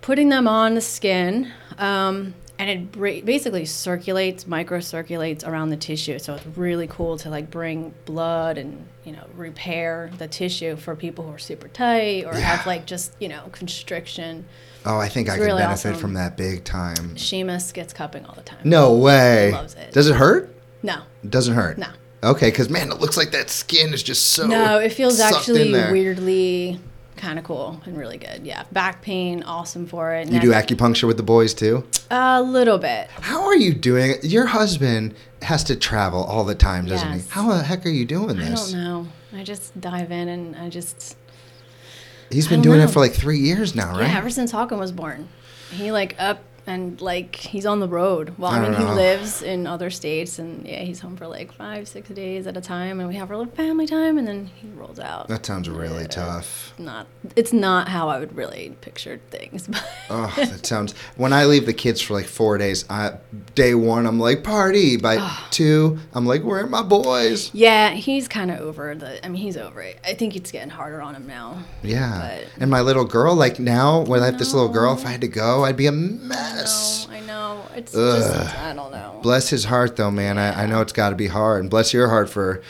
putting 0.01 0.29
them 0.29 0.47
on 0.47 0.73
the 0.73 0.81
skin 0.81 1.51
um, 1.77 2.33
and 2.59 2.69
it 2.69 3.25
basically 3.25 3.65
circulates 3.65 4.43
microcirculates 4.43 5.47
around 5.47 5.69
the 5.69 5.77
tissue 5.77 6.19
so 6.19 6.35
it's 6.35 6.45
really 6.57 6.85
cool 6.87 7.17
to 7.17 7.29
like 7.29 7.49
bring 7.49 7.93
blood 8.05 8.57
and 8.57 8.85
you 9.05 9.13
know 9.13 9.25
repair 9.35 10.11
the 10.19 10.27
tissue 10.27 10.75
for 10.75 10.95
people 10.95 11.25
who 11.25 11.31
are 11.31 11.39
super 11.39 11.67
tight 11.69 12.25
or 12.25 12.33
have 12.35 12.67
like 12.67 12.85
just 12.85 13.13
you 13.19 13.27
know 13.29 13.41
constriction 13.51 14.45
Oh, 14.85 14.97
I 14.97 15.09
think 15.09 15.27
I 15.27 15.33
It's 15.33 15.39
could 15.39 15.45
really 15.45 15.61
benefit 15.61 15.89
awesome. 15.89 15.99
from 16.01 16.13
that 16.13 16.37
big 16.37 16.63
time. 16.63 17.15
Seamus 17.15 17.73
gets 17.73 17.91
cupping 17.91 18.25
all 18.25 18.33
the 18.33 18.43
time. 18.43 18.59
No 18.63 18.95
way. 18.95 19.51
Loves 19.51 19.75
it. 19.75 19.91
Does 19.91 20.07
it 20.07 20.15
hurt? 20.15 20.55
No. 20.81 21.01
It 21.21 21.29
doesn't 21.29 21.53
hurt. 21.53 21.77
No. 21.77 21.87
Okay, 22.23 22.49
because 22.49 22.69
man, 22.69 22.89
it 22.89 22.99
looks 22.99 23.17
like 23.17 23.31
that 23.31 23.49
skin 23.49 23.93
is 23.93 24.01
just 24.01 24.27
so. 24.27 24.47
No, 24.47 24.79
it 24.79 24.93
feels 24.93 25.19
actually 25.19 25.71
weirdly 25.73 26.79
kind 27.19 27.37
of 27.37 27.45
cool 27.45 27.79
and 27.85 27.97
really 27.97 28.17
good. 28.17 28.45
Yeah. 28.45 28.63
Back 28.71 29.01
pain, 29.01 29.43
awesome 29.43 29.85
for 29.85 30.13
it. 30.15 30.29
You 30.29 30.39
do 30.39 30.51
acupuncture 30.51 31.05
with 31.05 31.17
the 31.17 31.23
boys 31.23 31.53
too. 31.53 31.85
A 32.09 32.41
little 32.41 32.77
bit. 32.77 33.07
How 33.21 33.43
are 33.45 33.55
you 33.55 33.73
doing? 33.73 34.11
it? 34.11 34.23
Your 34.25 34.47
husband 34.47 35.13
has 35.41 35.63
to 35.65 35.75
travel 35.75 36.23
all 36.23 36.43
the 36.43 36.55
time, 36.55 36.85
doesn't 36.85 37.07
Yes. 37.11 37.25
he? 37.25 37.29
How 37.31 37.49
the 37.49 37.61
heck 37.63 37.85
are 37.85 37.89
you 37.89 38.05
doing 38.05 38.37
this? 38.37 38.73
I 38.73 38.77
don't 38.77 38.83
know. 38.83 39.07
I 39.37 39.43
just 39.43 39.79
dive 39.79 40.11
in 40.11 40.29
and 40.29 40.55
I 40.55 40.69
just 40.69 41.15
He's 42.31 42.47
been 42.47 42.61
doing 42.61 42.79
it 42.79 42.87
for 42.89 42.99
like 42.99 43.13
three 43.13 43.39
years 43.39 43.75
now, 43.75 43.91
right? 43.97 44.07
yeah. 44.09 44.17
Ever 44.17 44.29
since 44.29 44.51
Hawken 44.51 44.79
was 44.79 44.91
born, 44.91 45.27
he 45.71 45.91
like 45.91 46.15
up 46.19 46.39
and 46.69 47.01
like 47.01 47.35
he's 47.35 47.65
on 47.65 47.79
the 47.79 47.87
road. 47.87 48.33
Well, 48.37 48.51
I, 48.51 48.57
I 48.59 48.69
mean, 48.69 48.73
he 48.79 48.85
know. 48.85 48.93
lives 48.95 49.41
in 49.41 49.67
other 49.67 49.89
states, 49.89 50.39
and 50.39 50.65
yeah, 50.67 50.79
he's 50.81 50.99
home 50.99 51.17
for 51.17 51.27
like 51.27 51.51
five, 51.51 51.87
six 51.87 52.09
days 52.09 52.47
at 52.47 52.55
a 52.55 52.61
time, 52.61 52.99
and 52.99 53.09
we 53.09 53.15
have 53.15 53.29
our 53.31 53.37
little 53.37 53.53
family 53.53 53.85
time, 53.87 54.17
and 54.17 54.27
then 54.27 54.49
he 54.61 54.67
rolls 54.69 54.99
out. 54.99 55.27
that 55.27 55.45
sounds 55.45 55.67
really 55.69 56.07
tough. 56.07 56.73
Not, 56.77 57.07
it's 57.35 57.51
not 57.51 57.89
how 57.89 58.07
I 58.09 58.19
would 58.19 58.35
really 58.35 58.75
picture 58.81 59.19
things, 59.31 59.67
but 59.67 59.83
Oh, 60.09 60.33
that 60.37 60.65
sounds. 60.65 60.93
When 61.17 61.33
I 61.33 61.45
leave 61.45 61.65
the 61.65 61.73
kids 61.73 61.99
for 62.01 62.13
like 62.13 62.25
four 62.27 62.57
days, 62.57 62.85
I, 62.89 63.17
day 63.55 63.73
one 63.75 64.05
I'm 64.05 64.19
like 64.19 64.43
party. 64.43 64.95
By 64.97 65.17
Ah. 65.19 65.47
two, 65.51 65.99
I'm 66.13 66.25
like, 66.25 66.43
where 66.43 66.63
are 66.63 66.67
my 66.67 66.81
boys? 66.83 67.53
Yeah, 67.53 67.89
he's 67.91 68.27
kind 68.27 68.51
of 68.51 68.59
over 68.59 68.95
the. 68.95 69.23
I 69.25 69.29
mean, 69.29 69.41
he's 69.41 69.57
over 69.57 69.81
it. 69.81 69.99
I 70.05 70.13
think 70.13 70.35
it's 70.35 70.51
getting 70.51 70.69
harder 70.69 71.01
on 71.01 71.15
him 71.15 71.27
now. 71.27 71.63
Yeah. 71.83 72.39
But- 72.39 72.61
and 72.61 72.69
my 72.71 72.81
little 72.81 73.05
girl, 73.05 73.35
like 73.35 73.59
now, 73.59 74.01
when 74.01 74.21
I 74.21 74.25
have 74.27 74.37
this 74.39 74.53
little 74.53 74.69
girl, 74.69 74.93
if 74.93 75.05
I 75.05 75.09
had 75.09 75.21
to 75.21 75.27
go, 75.27 75.63
I'd 75.65 75.77
be 75.77 75.87
a 75.87 75.91
mess. 75.91 76.58
No, 76.65 77.13
I 77.15 77.19
know. 77.21 77.65
It's 77.75 77.95
Ugh. 77.95 78.19
just 78.21 78.57
I 78.59 78.73
don't 78.73 78.91
know. 78.91 79.19
Bless 79.21 79.49
his 79.49 79.65
heart, 79.65 79.95
though, 79.95 80.11
man. 80.11 80.37
I, 80.37 80.63
I 80.63 80.65
know 80.65 80.81
it's 80.81 80.93
got 80.93 81.09
to 81.11 81.15
be 81.15 81.27
hard. 81.27 81.61
And 81.61 81.69
bless 81.69 81.93
your 81.93 82.09
heart 82.09 82.29
for 82.29 82.61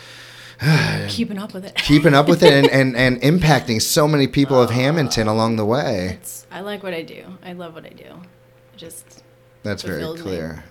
Keeping 1.08 1.38
up 1.38 1.54
with 1.54 1.64
it. 1.66 1.76
keeping 1.76 2.14
up 2.14 2.28
with 2.28 2.44
it 2.44 2.52
and, 2.54 2.70
and, 2.70 2.96
and 2.96 3.22
impacting 3.42 3.82
so 3.82 4.08
many 4.08 4.28
people 4.28 4.62
of 4.62 4.70
Hamilton 4.72 5.28
along 5.28 5.56
the 5.56 5.66
way. 5.66 6.20
I 6.52 6.62
like 6.62 6.84
what 6.84 6.94
I 6.94 7.02
do. 7.02 7.24
I 7.44 7.54
love 7.54 7.74
what 7.74 7.86
I 7.86 7.90
do. 7.90 8.04
It 8.04 8.78
Just 8.78 9.24
That's 9.64 9.84
very 9.84 10.02
fulfills 10.02 10.18
me. 10.20 10.24
clear. 10.24 10.64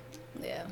yeah. 0.43 0.65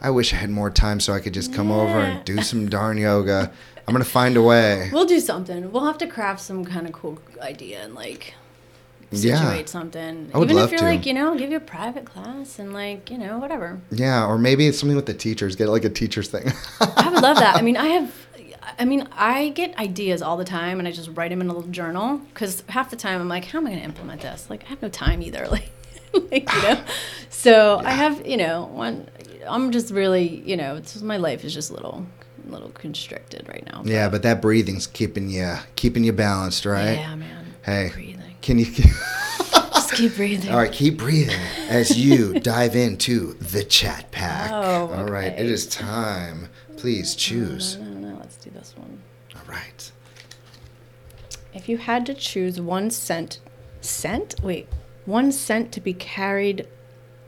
I 0.00 0.10
wish 0.10 0.32
I 0.32 0.36
had 0.36 0.50
more 0.50 0.70
time 0.70 0.98
so 1.00 1.12
I 1.12 1.20
could 1.20 1.34
just 1.34 1.54
come 1.54 1.70
over 1.70 1.98
and 2.00 2.24
do 2.24 2.42
some 2.42 2.68
darn 2.68 2.98
yoga. 2.98 3.52
I'm 3.86 3.92
going 3.94 4.04
to 4.04 4.10
find 4.10 4.36
a 4.36 4.42
way. 4.42 4.90
We'll 4.92 5.04
do 5.06 5.20
something. 5.20 5.70
We'll 5.70 5.84
have 5.84 5.98
to 5.98 6.06
craft 6.06 6.40
some 6.40 6.64
kind 6.64 6.86
of 6.86 6.92
cool 6.92 7.18
idea 7.40 7.84
and 7.84 7.94
like 7.94 8.34
Yeah. 9.10 9.36
situate 9.38 9.68
something. 9.68 10.30
I 10.34 10.38
would 10.38 10.46
Even 10.50 10.56
love 10.56 10.66
if 10.66 10.72
you're 10.72 10.88
to. 10.90 10.96
like, 10.96 11.06
you 11.06 11.14
know, 11.14 11.34
give 11.36 11.50
you 11.50 11.56
a 11.56 11.60
private 11.60 12.04
class 12.04 12.58
and 12.58 12.72
like, 12.72 13.10
you 13.10 13.18
know, 13.18 13.38
whatever. 13.38 13.80
Yeah, 13.90 14.26
or 14.26 14.38
maybe 14.38 14.66
it's 14.66 14.78
something 14.78 14.96
with 14.96 15.06
the 15.06 15.14
teachers. 15.14 15.56
Get 15.56 15.68
like 15.68 15.84
a 15.84 15.90
teachers 15.90 16.28
thing. 16.28 16.52
I 16.80 17.10
would 17.10 17.22
love 17.22 17.36
that. 17.38 17.56
I 17.56 17.62
mean, 17.62 17.76
I 17.76 17.86
have, 17.88 18.12
I 18.78 18.84
mean, 18.84 19.08
I 19.12 19.50
get 19.50 19.76
ideas 19.78 20.22
all 20.22 20.36
the 20.36 20.44
time, 20.44 20.78
and 20.78 20.88
I 20.88 20.92
just 20.92 21.10
write 21.14 21.30
them 21.30 21.40
in 21.40 21.48
a 21.48 21.54
little 21.54 21.70
journal 21.70 22.18
because 22.32 22.62
half 22.68 22.90
the 22.90 22.96
time 22.96 23.20
I'm 23.20 23.28
like, 23.28 23.44
how 23.46 23.58
am 23.58 23.66
I 23.66 23.70
going 23.70 23.80
to 23.80 23.84
implement 23.84 24.22
this? 24.22 24.48
Like, 24.50 24.64
I 24.64 24.68
have 24.68 24.82
no 24.82 24.88
time 24.88 25.22
either. 25.22 25.46
Like, 26.14 26.30
like 26.30 26.52
you 26.54 26.62
know. 26.62 26.84
So 27.28 27.80
I 27.84 27.90
have, 27.90 28.24
you 28.24 28.36
know, 28.36 28.66
one. 28.72 29.08
I'm 29.48 29.72
just 29.72 29.92
really, 29.92 30.42
you 30.46 30.56
know, 30.56 30.76
it's 30.76 31.02
my 31.02 31.16
life 31.16 31.44
is 31.44 31.52
just 31.52 31.72
little, 31.72 32.06
a 32.46 32.50
little 32.52 32.68
constricted 32.70 33.48
right 33.48 33.66
now. 33.66 33.82
Yeah, 33.84 34.08
but 34.08 34.22
that 34.22 34.40
breathing's 34.40 34.86
keeping 34.86 35.28
you 35.28 35.56
keeping 35.74 36.04
you 36.04 36.12
balanced, 36.12 36.64
right? 36.66 36.94
Yeah, 36.94 37.16
man. 37.16 37.54
Hey, 37.62 37.90
Breathing. 37.92 38.23
Can 38.44 38.58
you? 38.58 38.66
Just 39.74 39.94
keep 39.94 40.16
breathing. 40.16 40.50
All 40.50 40.58
right, 40.58 40.70
keep 40.70 40.98
breathing 40.98 41.40
as 41.68 41.98
you 41.98 42.38
dive 42.40 42.76
into 42.76 43.32
the 43.34 43.64
chat 43.64 44.10
pack. 44.10 44.50
Oh, 44.52 44.92
All 44.92 45.06
right, 45.06 45.32
okay. 45.32 45.42
it 45.42 45.50
is 45.50 45.66
time. 45.66 46.48
Please 46.76 47.14
choose. 47.14 47.78
No, 47.78 47.86
no, 47.86 48.08
no, 48.10 48.16
let's 48.18 48.36
do 48.36 48.50
this 48.50 48.74
one. 48.76 49.00
All 49.34 49.42
right. 49.48 49.90
If 51.54 51.68
you 51.70 51.78
had 51.78 52.04
to 52.06 52.14
choose 52.14 52.60
one 52.60 52.90
scent, 52.90 53.40
scent? 53.80 54.34
Wait, 54.42 54.68
one 55.06 55.32
scent 55.32 55.72
to 55.72 55.80
be 55.80 55.94
carried 55.94 56.68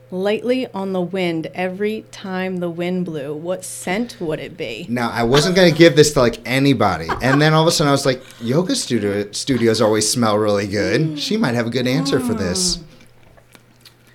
lightly 0.09 0.67
on 0.73 0.93
the 0.93 1.01
wind 1.01 1.47
every 1.53 2.05
time 2.11 2.57
the 2.57 2.69
wind 2.69 3.05
blew, 3.05 3.35
what 3.35 3.63
scent 3.65 4.19
would 4.21 4.39
it 4.39 4.55
be? 4.57 4.85
Now 4.89 5.09
I 5.11 5.23
wasn't 5.23 5.55
gonna 5.55 5.71
give 5.71 5.95
this 5.95 6.13
to 6.13 6.19
like 6.21 6.39
anybody, 6.45 7.07
and 7.21 7.41
then 7.41 7.53
all 7.53 7.61
of 7.63 7.67
a 7.67 7.71
sudden 7.71 7.89
I 7.89 7.91
was 7.91 8.05
like, 8.05 8.21
yoga 8.41 8.75
studio 8.75 9.29
studios 9.31 9.81
always 9.81 10.09
smell 10.09 10.37
really 10.37 10.67
good. 10.67 11.19
She 11.19 11.35
might 11.37 11.55
have 11.55 11.67
a 11.67 11.69
good 11.69 11.87
answer 11.87 12.19
for 12.19 12.33
this. 12.33 12.79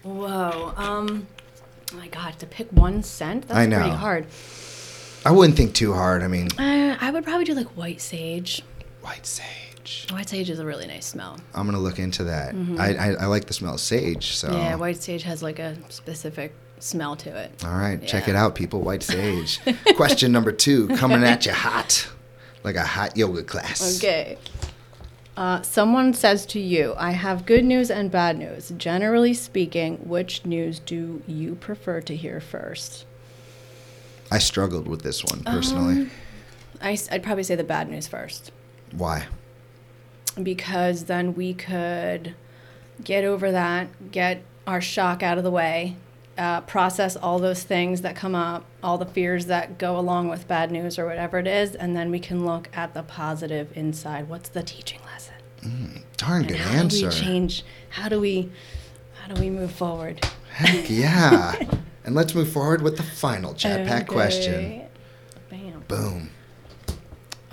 Whoa. 0.03 0.73
Um. 0.77 1.27
Oh 1.93 1.97
my 1.97 2.09
God, 2.09 2.39
to 2.39 2.47
pick 2.47 2.73
one 2.73 3.03
scent? 3.03 3.49
That's 3.49 3.59
I 3.59 3.67
know. 3.67 3.81
pretty 3.81 3.95
hard. 3.97 4.27
I 5.25 5.31
wouldn't 5.31 5.57
think 5.57 5.75
too 5.75 5.93
hard. 5.93 6.23
I 6.23 6.29
mean, 6.29 6.49
Uh, 6.59 6.97
I 7.01 7.11
would 7.11 7.23
probably 7.25 7.45
do 7.45 7.55
like 7.55 7.69
white 7.77 8.01
sage. 8.01 8.63
white 9.03 9.27
sage. 9.27 9.72
White 10.11 10.29
sage 10.29 10.51
is 10.51 10.59
a 10.59 10.65
really 10.65 10.87
nice 10.87 11.07
smell. 11.07 11.39
I'm 11.55 11.67
gonna 11.67 11.79
look 11.79 11.99
into 11.99 12.25
that. 12.25 12.55
I, 12.79 12.95
I 12.95 13.09
I 13.23 13.27
like 13.27 13.47
the 13.47 13.53
smell 13.55 13.75
of 13.75 13.81
sage. 13.81 14.33
So 14.37 14.49
Mm-hmm. 14.49 14.57
Yeah, 14.57 14.75
white 14.77 15.03
sage 15.03 15.23
has 15.25 15.43
like 15.43 15.59
a 15.59 15.77
specific 15.89 16.53
smell 16.79 17.17
to 17.17 17.31
it. 17.37 17.65
all 17.65 17.73
right, 17.77 18.05
check 18.07 18.29
it 18.29 18.35
out, 18.37 18.55
people. 18.55 18.81
White 18.83 19.03
sage. 19.03 19.61
Question 19.97 20.33
number 20.33 20.53
two, 20.53 20.89
coming 20.97 21.23
at 21.25 21.47
you 21.47 21.53
hot, 21.53 22.09
like 22.65 22.77
a 22.77 22.85
hot 22.85 23.17
yoga 23.17 23.43
class. 23.43 23.99
Okay. 23.99 24.37
Uh, 25.37 25.63
someone 25.63 26.13
says 26.13 26.45
to 26.45 26.61
you, 26.61 26.95
I 26.99 27.13
have 27.13 27.47
good 27.47 27.65
news 27.65 27.91
and 27.91 28.11
bad 28.11 28.37
news. 28.39 28.71
Generally 28.77 29.33
speaking, 29.35 29.97
which 30.07 30.45
news 30.45 30.79
do 30.79 31.23
you 31.27 31.55
prefer 31.55 32.03
to 32.03 32.15
hear 32.15 32.39
first? 32.39 33.07
I 34.31 34.39
struggled 34.39 34.87
with 34.87 35.03
this 35.03 35.25
one 35.25 35.43
Um, 35.47 35.55
personally. 35.55 36.11
I, 36.83 36.99
would 37.13 37.23
probably 37.23 37.45
say 37.45 37.55
the 37.55 37.65
bad 37.65 37.89
news 37.89 38.07
first. 38.07 38.53
Why? 38.91 39.27
Because 40.41 41.05
then 41.05 41.35
we 41.35 41.55
could 41.55 42.35
get 43.03 43.25
over 43.25 43.51
that, 43.51 44.13
get 44.13 44.43
our 44.67 44.81
shock 44.81 45.23
out 45.23 45.39
of 45.39 45.45
the 45.45 45.51
way, 45.51 45.97
uh, 46.39 46.61
process 46.63 47.17
all 47.17 47.39
those 47.39 47.63
things 47.63 48.01
that 48.03 48.17
come 48.17 48.35
up, 48.35 48.65
all 48.83 48.99
the 48.99 49.07
fears 49.07 49.47
that 49.47 49.79
go 49.79 49.99
along 49.99 50.29
with 50.29 50.49
bad 50.49 50.71
news 50.71 50.99
or 50.99 51.07
whatever 51.07 51.39
it 51.39 51.47
is, 51.47 51.75
and 51.75 51.97
then 51.97 52.11
we 52.11 52.19
can 52.19 52.47
look 52.47 52.69
at 52.73 52.95
the 52.95 53.03
positive 53.03 53.77
inside. 53.77 54.29
What's 54.29 54.49
the 54.49 54.63
teaching 54.63 55.01
lesson? 55.05 56.03
Darn 56.17 56.43
good 56.43 56.53
and 56.53 56.61
how 56.61 56.79
answer. 56.81 57.01
do 57.01 57.07
we 57.07 57.13
change? 57.13 57.65
How 57.91 58.09
do 58.09 58.21
we, 58.21 58.51
how 59.21 59.35
do 59.35 59.41
we 59.41 59.51
move 59.51 59.73
forward? 59.73 60.25
Heck 60.53 60.89
yeah. 60.89 61.55
and 62.05 62.15
let's 62.15 62.35
move 62.35 62.51
forward 62.53 62.83
with 62.83 62.97
the 62.97 63.03
final 63.03 63.55
chat 63.55 63.87
pack 63.87 64.09
question. 64.09 64.83
Bam. 65.51 65.85
Boom. 65.89 66.31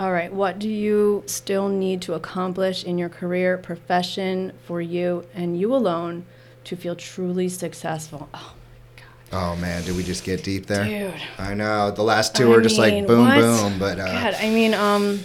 All 0.00 0.12
right. 0.12 0.32
What 0.32 0.58
do 0.58 0.66
you 0.66 1.24
still 1.26 1.68
need 1.68 2.00
to 2.02 2.14
accomplish 2.14 2.84
in 2.84 2.96
your 2.96 3.10
career, 3.10 3.58
profession, 3.58 4.54
for 4.64 4.80
you 4.80 5.26
and 5.34 5.60
you 5.60 5.74
alone 5.74 6.24
to 6.64 6.74
feel 6.74 6.96
truly 6.96 7.50
successful? 7.50 8.30
Oh, 8.32 8.54
my 8.56 9.02
god. 9.02 9.54
Oh 9.54 9.60
man, 9.60 9.84
did 9.84 9.94
we 9.94 10.02
just 10.02 10.24
get 10.24 10.42
deep 10.42 10.64
there? 10.64 10.86
dude. 10.86 11.22
I 11.36 11.52
know. 11.52 11.90
The 11.90 12.02
last 12.02 12.34
two 12.34 12.50
I 12.50 12.56
were 12.56 12.62
just 12.62 12.78
like 12.78 13.06
boom, 13.06 13.26
what? 13.26 13.40
boom. 13.40 13.78
But 13.78 14.00
uh, 14.00 14.06
God, 14.06 14.36
I 14.40 14.48
mean, 14.48 14.72
um, 14.72 15.20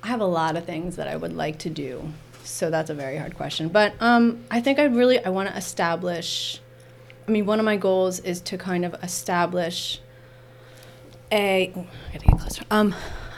I 0.00 0.06
have 0.06 0.20
a 0.20 0.26
lot 0.26 0.56
of 0.56 0.64
things 0.64 0.94
that 0.94 1.08
I 1.08 1.16
would 1.16 1.32
like 1.32 1.58
to 1.58 1.68
do, 1.68 2.12
so 2.44 2.70
that's 2.70 2.88
a 2.88 2.94
very 2.94 3.16
hard 3.16 3.34
question. 3.34 3.66
But 3.66 3.94
um, 3.98 4.44
I 4.48 4.60
think 4.60 4.78
I 4.78 4.84
really 4.84 5.18
I 5.24 5.30
want 5.30 5.48
to 5.48 5.56
establish. 5.56 6.60
I 7.26 7.32
mean, 7.32 7.46
one 7.46 7.58
of 7.58 7.64
my 7.64 7.76
goals 7.76 8.20
is 8.20 8.40
to 8.42 8.56
kind 8.56 8.84
of 8.84 8.94
establish 9.02 10.00
a. 11.32 11.72
ooh, 11.76 11.80
I 11.80 12.12
gotta 12.12 12.26
get 12.26 12.38
closer. 12.38 12.62
Um, 12.70 12.94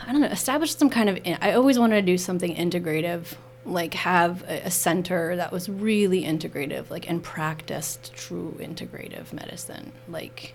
I 0.08 0.12
don't 0.12 0.22
know. 0.22 0.28
Establish 0.28 0.74
some 0.74 0.88
kind 0.88 1.10
of. 1.10 1.18
I 1.42 1.52
always 1.52 1.78
wanted 1.78 1.96
to 1.96 2.02
do 2.02 2.16
something 2.16 2.56
integrative, 2.56 3.34
like 3.66 3.92
have 3.92 4.42
a, 4.44 4.62
a 4.64 4.70
center 4.70 5.36
that 5.36 5.52
was 5.52 5.68
really 5.68 6.24
integrative, 6.24 6.88
like 6.88 7.08
and 7.10 7.22
practiced 7.22 8.14
true 8.14 8.56
integrative 8.58 9.34
medicine, 9.34 9.92
like 10.08 10.54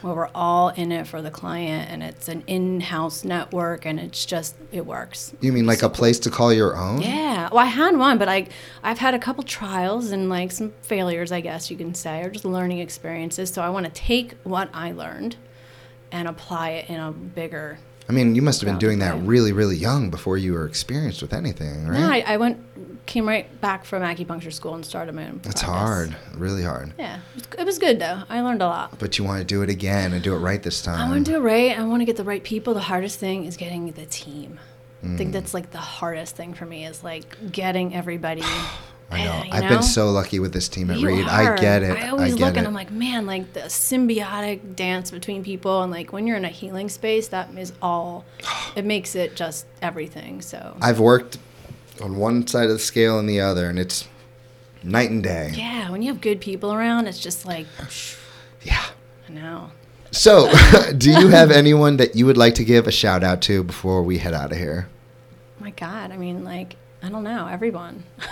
where 0.00 0.14
we're 0.14 0.30
all 0.34 0.70
in 0.70 0.92
it 0.92 1.06
for 1.06 1.20
the 1.20 1.30
client 1.30 1.90
and 1.90 2.02
it's 2.02 2.28
an 2.28 2.42
in-house 2.46 3.24
network 3.24 3.86
and 3.86 3.98
it's 3.98 4.26
just 4.26 4.54
it 4.70 4.84
works 4.84 5.32
you 5.40 5.50
mean 5.52 5.64
like 5.64 5.82
a 5.82 5.88
place 5.88 6.18
to 6.18 6.30
call 6.30 6.52
your 6.52 6.76
own? 6.76 7.00
yeah 7.00 7.48
well 7.50 7.60
i 7.60 7.66
had 7.66 7.96
one 7.96 8.18
but 8.18 8.28
i 8.28 8.46
i've 8.82 8.98
had 8.98 9.14
a 9.14 9.18
couple 9.18 9.42
trials 9.42 10.10
and 10.10 10.28
like 10.28 10.52
some 10.52 10.70
failures 10.82 11.32
i 11.32 11.40
guess 11.40 11.70
you 11.70 11.78
can 11.78 11.94
say 11.94 12.22
or 12.22 12.28
just 12.28 12.44
learning 12.44 12.78
experiences 12.78 13.50
so 13.50 13.62
i 13.62 13.70
want 13.70 13.86
to 13.86 13.92
take 13.92 14.34
what 14.44 14.68
i 14.74 14.92
learned 14.92 15.36
and 16.12 16.28
apply 16.28 16.70
it 16.70 16.90
in 16.90 17.00
a 17.00 17.10
bigger 17.10 17.78
I 18.08 18.12
mean, 18.12 18.34
you 18.36 18.42
must 18.42 18.60
have 18.60 18.68
been 18.68 18.78
doing 18.78 19.00
that 19.00 19.18
really, 19.22 19.52
really 19.52 19.76
young 19.76 20.10
before 20.10 20.38
you 20.38 20.52
were 20.52 20.64
experienced 20.66 21.22
with 21.22 21.32
anything, 21.32 21.86
right? 21.88 21.98
no 22.00 22.06
I, 22.10 22.24
I 22.26 22.36
went 22.36 22.60
came 23.06 23.26
right 23.28 23.60
back 23.60 23.84
from 23.84 24.02
acupuncture 24.02 24.52
school 24.52 24.74
and 24.74 24.84
started 24.84 25.14
my 25.14 25.28
own 25.28 25.40
That's 25.44 25.62
practice. 25.62 25.62
hard, 25.64 26.16
really 26.34 26.64
hard. 26.64 26.92
yeah 26.98 27.20
it 27.36 27.48
was, 27.50 27.60
it 27.60 27.64
was 27.64 27.78
good 27.78 28.00
though 28.00 28.22
i 28.28 28.40
learned 28.40 28.62
a 28.62 28.66
lot 28.66 28.98
But 28.98 29.16
you 29.16 29.22
want 29.24 29.38
to 29.38 29.44
do 29.44 29.62
it 29.62 29.70
again 29.70 30.12
and 30.12 30.24
do 30.24 30.34
it 30.34 30.38
right 30.38 30.60
this 30.60 30.82
time. 30.82 30.98
I 30.98 31.08
want 31.08 31.24
to 31.24 31.30
do 31.32 31.36
it 31.36 31.40
right. 31.40 31.78
I 31.78 31.84
want 31.84 32.00
to 32.00 32.04
get 32.04 32.16
the 32.16 32.24
right 32.24 32.42
people. 32.42 32.74
The 32.74 32.80
hardest 32.80 33.18
thing 33.20 33.44
is 33.44 33.56
getting 33.56 33.92
the 33.92 34.06
team. 34.06 34.58
I 35.02 35.06
Mm. 35.06 35.18
think 35.18 35.32
that's 35.32 35.54
like 35.54 35.70
the 35.70 35.78
hardest 35.78 36.34
thing 36.36 36.52
for 36.54 36.64
me 36.66 36.84
is 36.84 37.04
like 37.04 37.52
getting 37.52 37.94
everybody. 37.94 38.42
I 39.10 39.24
know. 39.24 39.42
you 39.44 39.50
I've 39.52 39.62
know? 39.64 39.68
been 39.68 39.82
so 39.82 40.10
lucky 40.10 40.40
with 40.40 40.52
this 40.52 40.68
team 40.68 40.90
at 40.90 40.98
You 40.98 41.06
Reed. 41.06 41.26
are. 41.28 41.54
I 41.54 41.56
get 41.56 41.82
it. 41.84 41.96
I 41.96 42.08
always 42.08 42.34
get 42.34 42.40
look 42.44 42.54
it. 42.54 42.58
and 42.58 42.66
I'm 42.66 42.74
like, 42.74 42.90
man, 42.90 43.24
like 43.26 43.52
the 43.52 43.60
symbiotic 43.60 44.74
dance 44.74 45.10
between 45.10 45.44
people, 45.44 45.82
and 45.82 45.92
like 45.92 46.12
when 46.12 46.26
you're 46.26 46.36
in 46.36 46.44
a 46.44 46.48
healing 46.48 46.88
space, 46.88 47.28
that 47.28 47.48
is 47.56 47.72
all. 47.80 48.24
It 48.74 48.84
makes 48.84 49.14
it 49.14 49.36
just 49.36 49.66
everything. 49.80 50.42
So 50.42 50.76
I've 50.80 50.98
worked 51.00 51.38
on 52.02 52.16
one 52.16 52.46
side 52.46 52.64
of 52.64 52.72
the 52.72 52.78
scale 52.80 53.18
and 53.18 53.28
the 53.28 53.40
other, 53.40 53.68
and 53.70 53.78
it's 53.78 54.08
night 54.82 55.10
and 55.10 55.22
day. 55.22 55.52
yeah, 55.54 55.88
when 55.90 56.02
you 56.02 56.12
have 56.12 56.20
good 56.20 56.40
people 56.40 56.72
around, 56.72 57.06
it's 57.06 57.18
just 57.20 57.46
like, 57.46 57.66
Yeah. 58.62 58.84
I 59.28 59.32
know. 59.32 59.70
So, 60.10 60.50
do 60.98 61.10
you 61.10 61.28
have 61.28 61.50
anyone 61.50 61.96
that 61.98 62.14
you 62.16 62.26
would 62.26 62.36
like 62.36 62.54
to 62.56 62.64
give 62.64 62.86
a 62.86 62.92
shout 62.92 63.22
out 63.24 63.40
to 63.42 63.62
before 63.62 64.02
we 64.02 64.18
head 64.18 64.34
out 64.34 64.52
of 64.52 64.58
here? 64.58 64.88
My 65.58 65.70
God, 65.70 66.10
I 66.12 66.16
mean, 66.16 66.44
like 66.44 66.76
I 67.02 67.08
don't 67.08 67.24
know, 67.24 67.46
everyone. 67.46 68.02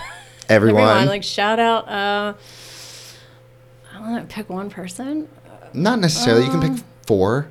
Everyone. 0.49 1.07
like 1.07 1.23
shout 1.23 1.59
out. 1.59 1.87
Uh, 1.89 2.33
I 3.93 3.99
don't 3.99 4.15
know, 4.15 4.25
pick 4.27 4.49
one 4.49 4.69
person. 4.69 5.27
Not 5.73 5.99
necessarily. 5.99 6.45
you 6.45 6.51
can 6.51 6.61
pick 6.75 6.83
four. 7.05 7.47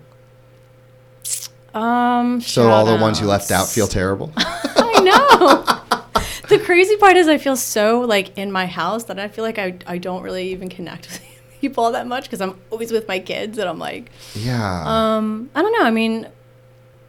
Um, 1.75 2.41
So 2.41 2.71
all 2.71 2.85
the 2.87 2.97
ones 2.97 3.21
you 3.21 3.27
left 3.27 3.51
out 3.51 3.69
feel 3.69 3.89
terrible. 3.89 4.33
I 4.37 5.01
know. 5.03 6.21
the 6.49 6.59
crazy 6.65 6.97
part 6.97 7.17
is 7.17 7.27
I 7.27 7.39
feel 7.39 7.57
so 7.57 8.01
like 8.01 8.37
in 8.39 8.53
my 8.53 8.67
house 8.67 9.05
that 9.05 9.19
I 9.19 9.29
feel 9.29 9.45
like 9.45 9.59
I, 9.59 9.77
I 9.87 9.99
don't 9.99 10.23
really 10.23 10.51
even 10.53 10.69
connect 10.69 11.09
with 11.11 11.21
people 11.61 11.85
all 11.85 11.93
that 11.93 12.07
much 12.07 12.25
because 12.25 12.41
I'm 12.41 12.61
always 12.71 12.93
with 12.93 13.09
my 13.09 13.19
kids 13.19 13.59
and 13.59 13.69
I'm 13.69 13.79
like, 13.79 14.11
yeah. 14.35 14.85
um, 15.17 15.51
I 15.55 15.63
don't 15.63 15.73
know. 15.73 15.85
I 15.85 15.91
mean, 15.91 16.29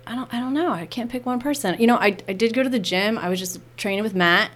I 0.07 0.15
don't 0.15 0.33
I 0.33 0.39
don't 0.39 0.53
know. 0.53 0.71
I 0.71 0.86
can't 0.88 1.11
pick 1.11 1.25
one 1.25 1.39
person. 1.39 1.79
You 1.79 1.88
know, 1.88 1.97
I, 1.97 2.17
I 2.27 2.33
did 2.33 2.53
go 2.53 2.63
to 2.63 2.69
the 2.69 2.79
gym. 2.79 3.17
I 3.17 3.29
was 3.29 3.39
just 3.39 3.59
training 3.77 4.03
with 4.03 4.15
Matt, 4.15 4.49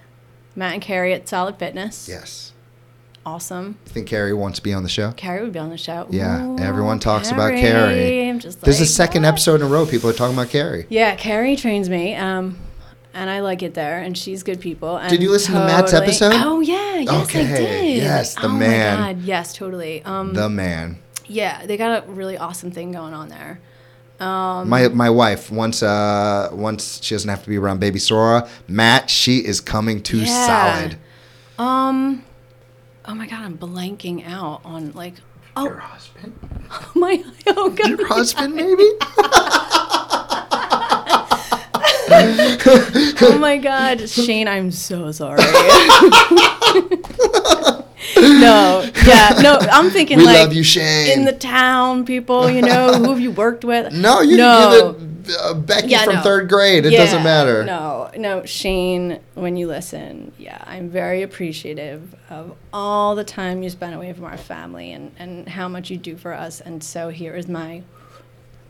Matt 0.56 0.74
and 0.74 0.82
Carrie 0.82 1.12
at 1.14 1.28
Solid 1.28 1.56
Fitness. 1.58 2.08
yes. 2.08 2.52
Awesome. 3.26 3.76
I 3.86 3.90
think 3.90 4.06
Carrie 4.08 4.32
wants 4.32 4.58
to 4.58 4.62
be 4.62 4.72
on 4.72 4.82
the 4.82 4.88
show. 4.88 5.12
Carrie 5.12 5.42
would 5.42 5.52
be 5.52 5.58
on 5.58 5.68
the 5.68 5.76
show. 5.76 6.06
Yeah, 6.08 6.42
Ooh, 6.42 6.58
everyone 6.58 6.98
talks 6.98 7.30
about 7.30 7.52
Carrie. 7.52 8.26
I'm 8.30 8.40
just 8.40 8.62
This 8.62 8.80
is 8.80 8.96
the 8.96 9.02
like, 9.02 9.08
second 9.10 9.22
what? 9.24 9.28
episode 9.28 9.56
in 9.56 9.62
a 9.62 9.66
row 9.66 9.84
people 9.84 10.08
are 10.08 10.14
talking 10.14 10.34
about 10.34 10.48
Carrie. 10.48 10.86
Yeah, 10.88 11.14
Carrie 11.16 11.54
trains 11.54 11.90
me, 11.90 12.14
um, 12.14 12.56
and 13.12 13.28
I 13.28 13.40
like 13.40 13.62
it 13.62 13.74
there, 13.74 13.98
and 14.00 14.16
she's 14.16 14.42
good 14.42 14.58
people. 14.58 14.96
And 14.96 15.10
Did 15.10 15.20
you 15.22 15.30
listen 15.30 15.52
to 15.52 15.60
Matt's 15.60 15.92
episode? 15.92 16.32
Oh 16.34 16.60
yeah, 16.60 16.96
yes 17.00 17.28
I 17.36 17.42
did. 17.44 17.96
yes, 17.98 18.34
the 18.36 18.46
oh 18.46 18.48
man. 18.48 19.00
My 19.00 19.12
God, 19.12 19.22
yes, 19.22 19.52
totally. 19.52 20.02
Um, 20.04 20.32
The 20.32 20.48
man. 20.48 20.96
yeah, 21.26 21.66
they 21.66 21.76
got 21.76 22.08
a 22.08 22.10
really 22.10 22.38
awesome 22.38 22.70
thing 22.70 22.90
going 22.90 23.12
on 23.12 23.28
there. 23.28 23.60
Um, 24.20 24.68
My 24.68 24.88
my 24.88 25.08
wife 25.08 25.50
once 25.50 25.82
uh 25.82 26.50
once 26.52 27.00
she 27.02 27.14
doesn't 27.14 27.30
have 27.30 27.42
to 27.44 27.48
be 27.48 27.56
around 27.56 27.80
baby 27.80 27.98
Sora. 27.98 28.48
Matt, 28.68 29.08
she 29.08 29.38
is 29.38 29.60
coming 29.60 30.02
to 30.04 30.18
Yeah. 30.18 30.24
solid. 30.46 30.98
Um, 31.58 32.24
oh 33.06 33.14
my 33.14 33.26
God, 33.26 33.40
I'm 33.44 33.56
blanking 33.58 34.26
out 34.28 34.60
on 34.64 34.92
like. 34.92 35.14
Oh 35.56 35.64
Your 35.64 35.78
husband? 35.78 36.32
my! 36.94 37.24
Oh 37.48 37.70
God. 37.70 37.88
Your 37.88 38.06
husband, 38.06 38.54
maybe? 38.54 38.88
Oh 43.22 43.38
my 43.38 43.58
God, 43.58 44.08
Shane, 44.08 44.48
I'm 44.48 44.70
so 44.70 45.12
sorry. 45.12 45.36
no, 48.16 48.88
yeah, 49.04 49.38
no, 49.42 49.58
I'm 49.70 49.90
thinking 49.90 50.18
we 50.18 50.24
like 50.24 50.38
love 50.38 50.52
you, 50.54 50.62
Shane. 50.62 51.18
in 51.18 51.24
the 51.26 51.32
town, 51.32 52.04
people, 52.04 52.48
you 52.50 52.62
know, 52.62 52.94
who 52.94 53.10
have 53.10 53.20
you 53.20 53.30
worked 53.30 53.64
with? 53.64 53.92
no, 53.96 54.20
you 54.20 54.36
no, 54.36 54.96
it 55.28 55.36
uh, 55.38 55.54
Becky 55.54 55.88
Yeah, 55.88 56.04
from 56.04 56.14
no. 56.16 56.22
third 56.22 56.48
grade. 56.48 56.86
It 56.86 56.92
Yeah, 56.92 56.98
doesn't 57.04 57.22
matter. 57.22 57.64
No, 57.64 58.10
no, 58.16 58.44
Shane, 58.44 59.20
when 59.34 59.56
you 59.56 59.66
listen, 59.68 60.32
yeah, 60.38 60.62
I'm 60.66 60.88
very 60.88 61.22
appreciative 61.22 62.14
of 62.30 62.56
all 62.72 63.14
the 63.14 63.24
time 63.24 63.62
you 63.62 63.70
spend 63.70 63.94
away 63.94 64.12
from 64.12 64.24
our 64.24 64.38
family 64.38 64.92
and, 64.92 65.12
and 65.18 65.48
how 65.48 65.68
much 65.68 65.90
you 65.90 65.96
do 65.96 66.16
for 66.16 66.32
us. 66.32 66.60
And 66.60 66.82
so 66.82 67.10
here 67.10 67.34
is 67.34 67.48
my 67.48 67.82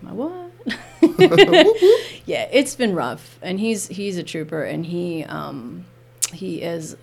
my 0.02 0.12
what? 0.12 0.50
yeah, 2.26 2.48
it's 2.52 2.74
been 2.74 2.94
rough. 2.94 3.38
And 3.42 3.58
he's 3.60 3.86
he's 3.88 4.16
a 4.18 4.22
trooper 4.22 4.62
and 4.62 4.84
he 4.86 5.24
um 5.24 5.84
he 6.32 6.62
is 6.62 6.96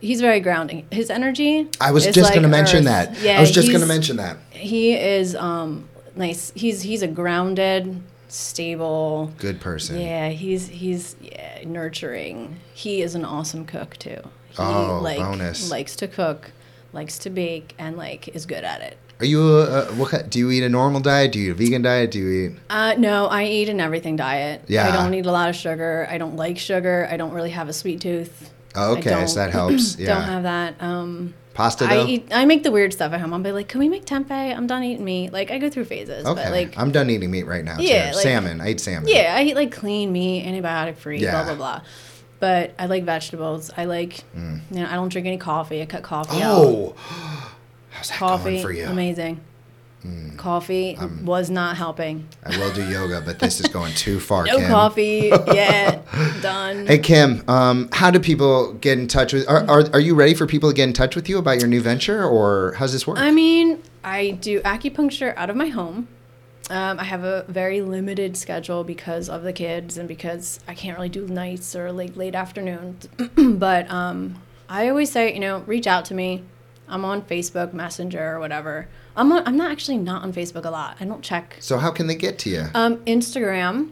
he's 0.00 0.20
very 0.20 0.40
grounding. 0.40 0.86
His 0.90 1.10
energy 1.10 1.68
I 1.80 1.90
was 1.92 2.04
just 2.04 2.18
like 2.18 2.34
going 2.34 2.42
to 2.42 2.48
mention 2.48 2.84
that. 2.84 3.18
Yeah, 3.20 3.38
I 3.38 3.40
was 3.40 3.50
just 3.50 3.68
going 3.68 3.80
to 3.80 3.86
mention 3.86 4.16
that. 4.16 4.36
he 4.50 4.94
is 4.96 5.34
um 5.34 5.88
nice. 6.16 6.52
He's 6.54 6.82
he's 6.82 7.02
a 7.02 7.08
grounded, 7.08 8.00
stable 8.28 9.32
Good 9.38 9.60
person. 9.60 10.00
yeah, 10.00 10.28
he's 10.30 10.68
he's 10.68 11.16
yeah, 11.20 11.60
nurturing. 11.66 12.56
He 12.74 13.02
is 13.02 13.14
an 13.14 13.24
awesome 13.24 13.64
cook 13.64 13.96
too. 13.98 14.20
He 14.50 14.56
Oh, 14.64 15.00
like 15.02 15.18
bonus. 15.18 15.70
likes 15.70 15.94
to 15.96 16.08
cook, 16.08 16.50
likes 16.92 17.18
to 17.18 17.30
bake, 17.30 17.74
and 17.78 17.96
like 17.96 18.28
is 18.28 18.44
good 18.46 18.64
at 18.64 18.80
it. 18.80 18.98
Are 19.20 19.26
you 19.26 19.42
uh, 19.42 19.86
what? 19.94 20.10
ki- 20.12 20.28
Do 20.28 20.38
you 20.38 20.50
eat 20.52 20.62
a 20.62 20.68
normal 20.68 21.00
diet? 21.00 21.32
Do 21.32 21.40
you 21.40 21.48
eat 21.48 21.50
a 21.50 21.54
vegan 21.54 21.82
diet? 21.82 22.10
Do 22.12 22.18
you 22.20 22.50
eat? 22.50 22.58
Uh, 22.70 22.94
no, 22.98 23.26
I 23.26 23.44
eat 23.46 23.68
an 23.68 23.80
everything 23.80 24.14
diet. 24.16 24.62
Yeah. 24.68 24.88
I 24.88 24.92
don't 24.92 25.12
eat 25.14 25.26
a 25.26 25.32
lot 25.32 25.48
of 25.48 25.56
sugar. 25.56 26.06
I 26.08 26.18
don't 26.18 26.36
like 26.36 26.56
sugar. 26.58 27.08
I 27.10 27.16
don't 27.16 27.32
really 27.32 27.50
have 27.50 27.68
a 27.68 27.72
sweet 27.72 28.00
tooth. 28.00 28.50
Oh, 28.76 28.96
okay, 28.96 29.26
so 29.26 29.34
that 29.40 29.50
helps. 29.50 29.96
Yeah. 29.98 30.14
Don't 30.14 30.22
have 30.22 30.42
that. 30.44 30.74
Um, 30.80 31.34
Pasta 31.54 31.86
I 31.86 32.04
eat. 32.06 32.28
I 32.32 32.44
make 32.44 32.62
the 32.62 32.70
weird 32.70 32.92
stuff 32.92 33.12
at 33.12 33.20
home. 33.20 33.34
I'll 33.34 33.40
be 33.40 33.50
like, 33.50 33.66
"Can 33.66 33.80
we 33.80 33.88
make 33.88 34.04
tempeh?" 34.04 34.30
I'm 34.56 34.68
done 34.68 34.84
eating 34.84 35.04
meat. 35.04 35.32
Like 35.32 35.50
I 35.50 35.58
go 35.58 35.68
through 35.68 35.86
phases. 35.86 36.24
okay. 36.24 36.40
But 36.44 36.52
like, 36.52 36.78
I'm 36.78 36.92
done 36.92 37.10
eating 37.10 37.32
meat 37.32 37.46
right 37.48 37.64
now. 37.64 37.78
Yeah, 37.80 38.10
too. 38.10 38.16
like- 38.18 38.22
salmon. 38.22 38.60
I 38.60 38.68
eat 38.70 38.80
salmon. 38.80 39.08
Yeah, 39.08 39.34
I 39.36 39.42
eat 39.42 39.56
like 39.56 39.72
clean 39.72 40.12
meat, 40.12 40.44
antibiotic 40.46 40.96
free, 40.98 41.18
Yeah. 41.18 41.32
blah 41.32 41.44
blah 41.46 41.54
blah. 41.56 41.80
But 42.38 42.74
I 42.78 42.86
like 42.86 43.02
vegetables. 43.02 43.72
I 43.76 43.86
like, 43.86 44.18
you 44.36 44.60
know, 44.70 44.86
I 44.86 44.94
don't 44.94 45.08
drink 45.08 45.26
any 45.26 45.38
coffee. 45.38 45.82
I 45.82 45.86
cut 45.86 46.04
coffee 46.04 46.40
out. 46.40 46.94
Mm. 47.98 48.00
How's 48.00 48.08
that 48.10 48.18
Coffee, 48.18 48.50
going 48.50 48.62
for 48.62 48.72
you? 48.72 48.84
Mm. 48.84 48.90
amazing. 48.90 49.40
Coffee 50.36 50.96
was 51.24 51.50
not 51.50 51.76
helping. 51.76 52.28
I 52.44 52.56
will 52.56 52.72
do 52.72 52.88
yoga, 52.88 53.20
but 53.20 53.40
this 53.40 53.60
is 53.60 53.66
going 53.66 53.92
too 53.94 54.20
far, 54.20 54.44
No 54.46 54.58
Kim. 54.58 54.70
coffee 54.70 55.30
yet. 55.48 56.06
Done. 56.40 56.86
Hey 56.86 56.98
Kim, 56.98 57.42
um, 57.48 57.88
how 57.92 58.10
do 58.10 58.20
people 58.20 58.74
get 58.74 58.98
in 58.98 59.08
touch 59.08 59.32
with? 59.32 59.48
Are, 59.48 59.68
are 59.68 59.84
are 59.92 60.00
you 60.00 60.14
ready 60.14 60.34
for 60.34 60.46
people 60.46 60.70
to 60.70 60.74
get 60.74 60.84
in 60.84 60.92
touch 60.92 61.16
with 61.16 61.28
you 61.28 61.36
about 61.38 61.58
your 61.58 61.66
new 61.66 61.80
venture, 61.80 62.24
or 62.24 62.74
how's 62.78 62.92
this 62.92 63.06
work? 63.06 63.18
I 63.18 63.32
mean, 63.32 63.82
I 64.04 64.30
do 64.30 64.60
acupuncture 64.60 65.34
out 65.36 65.50
of 65.50 65.56
my 65.56 65.66
home. 65.68 66.06
Um, 66.70 67.00
I 67.00 67.04
have 67.04 67.24
a 67.24 67.44
very 67.48 67.80
limited 67.82 68.36
schedule 68.36 68.84
because 68.84 69.28
of 69.28 69.42
the 69.42 69.52
kids 69.52 69.98
and 69.98 70.06
because 70.06 70.60
I 70.68 70.74
can't 70.74 70.96
really 70.96 71.08
do 71.08 71.26
nights 71.26 71.74
or 71.74 71.90
like 71.92 72.14
late 72.16 72.34
afternoons. 72.36 73.08
but 73.36 73.90
um, 73.90 74.40
I 74.68 74.88
always 74.88 75.10
say, 75.10 75.34
you 75.34 75.40
know, 75.40 75.60
reach 75.60 75.86
out 75.86 76.04
to 76.06 76.14
me. 76.14 76.44
I'm 76.88 77.04
on 77.04 77.22
Facebook 77.22 77.72
Messenger 77.72 78.34
or 78.36 78.40
whatever. 78.40 78.88
I'm 79.16 79.30
on, 79.32 79.46
I'm 79.46 79.56
not 79.56 79.70
actually 79.70 79.98
not 79.98 80.22
on 80.22 80.32
Facebook 80.32 80.64
a 80.64 80.70
lot. 80.70 80.96
I 81.00 81.04
don't 81.04 81.22
check. 81.22 81.56
so 81.60 81.78
how 81.78 81.90
can 81.90 82.06
they 82.06 82.14
get 82.14 82.38
to 82.40 82.50
you? 82.50 82.64
Um, 82.74 82.98
Instagram, 82.98 83.90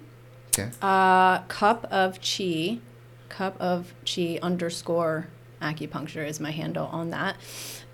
okay. 0.59 0.71
uh, 0.83 1.41
cup 1.43 1.85
of 1.91 2.19
chi, 2.21 2.79
cup 3.29 3.61
of 3.61 3.93
chi 4.05 4.39
underscore 4.43 5.29
acupuncture 5.61 6.27
is 6.27 6.39
my 6.39 6.51
handle 6.51 6.87
on 6.87 7.11
that, 7.11 7.37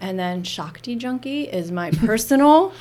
and 0.00 0.18
then 0.18 0.42
Shakti 0.44 0.96
Junkie 0.96 1.44
is 1.44 1.70
my 1.70 1.90
personal 2.06 2.72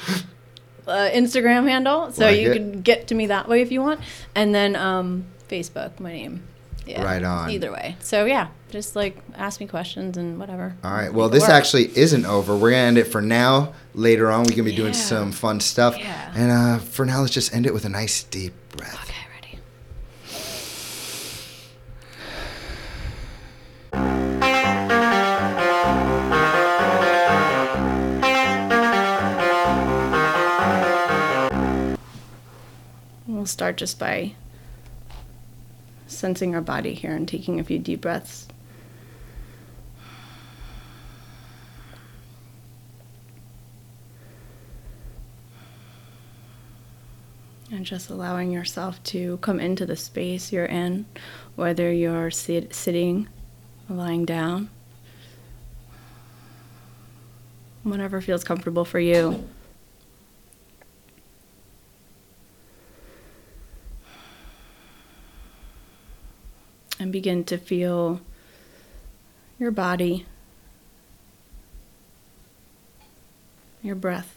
uh, 0.87 1.09
Instagram 1.13 1.67
handle. 1.67 2.11
So 2.11 2.25
Like 2.25 2.39
you 2.41 2.51
it. 2.51 2.55
can 2.55 2.81
get 2.81 3.07
to 3.07 3.15
me 3.15 3.27
that 3.27 3.47
way 3.47 3.61
if 3.61 3.71
you 3.71 3.81
want, 3.81 4.01
and 4.35 4.53
then 4.53 4.75
um, 4.75 5.25
Facebook, 5.49 5.99
my 5.99 6.11
name. 6.11 6.43
Yeah, 6.85 7.03
Right 7.03 7.23
on. 7.23 7.49
Either 7.51 7.71
way. 7.71 7.95
So 7.99 8.25
yeah, 8.25 8.47
just 8.69 8.95
like 8.95 9.17
ask 9.35 9.59
me 9.59 9.67
questions 9.67 10.17
and 10.17 10.39
whatever. 10.39 10.75
All 10.83 10.91
right. 10.91 11.13
Well, 11.13 11.29
this 11.29 11.43
work. 11.43 11.51
actually 11.51 11.95
isn't 11.97 12.25
over. 12.25 12.55
We're 12.57 12.71
gonna 12.71 12.81
end 12.83 12.97
it 12.97 13.05
for 13.05 13.21
now. 13.21 13.73
Later 13.93 14.31
on, 14.31 14.43
we 14.43 14.55
can 14.55 14.65
be 14.65 14.75
doing 14.75 14.93
Yeah. 14.93 14.99
some 14.99 15.31
fun 15.31 15.59
stuff. 15.59 15.97
Yeah. 15.97 16.33
And 16.35 16.51
uh, 16.51 16.77
for 16.79 17.05
now, 17.05 17.21
let's 17.21 17.33
just 17.33 17.53
end 17.53 17.65
it 17.65 17.73
with 17.73 17.85
a 17.85 17.89
nice 17.89 18.23
deep 18.23 18.53
breath. 18.75 19.03
Okay, 19.03 19.15
ready. 19.35 19.59
We'll 33.27 33.45
start 33.45 33.77
just 33.77 33.97
by 33.99 34.33
sensing 36.21 36.53
our 36.53 36.61
body 36.61 36.93
here 36.93 37.15
and 37.15 37.27
taking 37.27 37.59
a 37.59 37.63
few 37.63 37.79
deep 37.79 38.01
breaths. 38.01 38.47
And 47.71 47.85
just 47.85 48.09
allowing 48.11 48.51
yourself 48.51 49.01
to 49.05 49.37
come 49.37 49.59
into 49.59 49.85
the 49.85 49.95
space 49.95 50.51
you're 50.51 50.65
in, 50.65 51.07
whether 51.55 51.91
you're 51.91 52.29
sit- 52.29 52.75
sitting, 52.75 53.27
lying 53.89 54.25
down, 54.25 54.69
whatever 57.81 58.21
feels 58.21 58.43
comfortable 58.43 58.85
for 58.85 58.99
you. 58.99 59.47
And 67.11 67.13
begin 67.21 67.43
to 67.43 67.57
feel 67.57 68.21
your 69.59 69.71
body, 69.71 70.25
your 73.83 73.95
breath. 73.95 74.33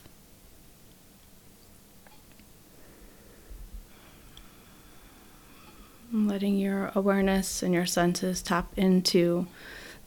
Letting 6.12 6.58
your 6.58 6.90
awareness 6.96 7.62
and 7.62 7.72
your 7.72 7.86
senses 7.86 8.42
tap 8.42 8.72
into 8.76 9.46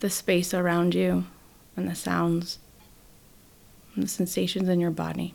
the 0.01 0.09
space 0.09 0.53
around 0.53 0.93
you 0.93 1.23
and 1.77 1.87
the 1.87 1.95
sounds 1.95 2.59
and 3.95 4.03
the 4.03 4.09
sensations 4.09 4.67
in 4.67 4.81
your 4.81 4.91
body. 4.91 5.33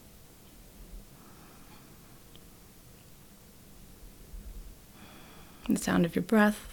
The 5.66 5.78
sound 5.78 6.04
of 6.04 6.14
your 6.14 6.24
breath. 6.24 6.71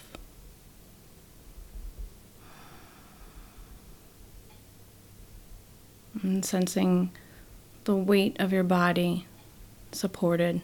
And 6.22 6.44
sensing 6.44 7.10
the 7.84 7.96
weight 7.96 8.36
of 8.38 8.52
your 8.52 8.62
body 8.62 9.26
supported 9.92 10.60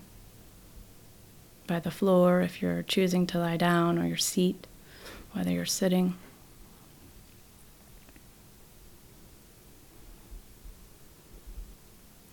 by 1.66 1.80
the 1.80 1.90
floor 1.90 2.42
if 2.42 2.62
you're 2.62 2.82
choosing 2.82 3.26
to 3.28 3.38
lie 3.38 3.56
down 3.56 3.98
or 3.98 4.06
your 4.06 4.16
seat, 4.16 4.66
whether 5.32 5.50
you're 5.50 5.64
sitting. 5.64 6.14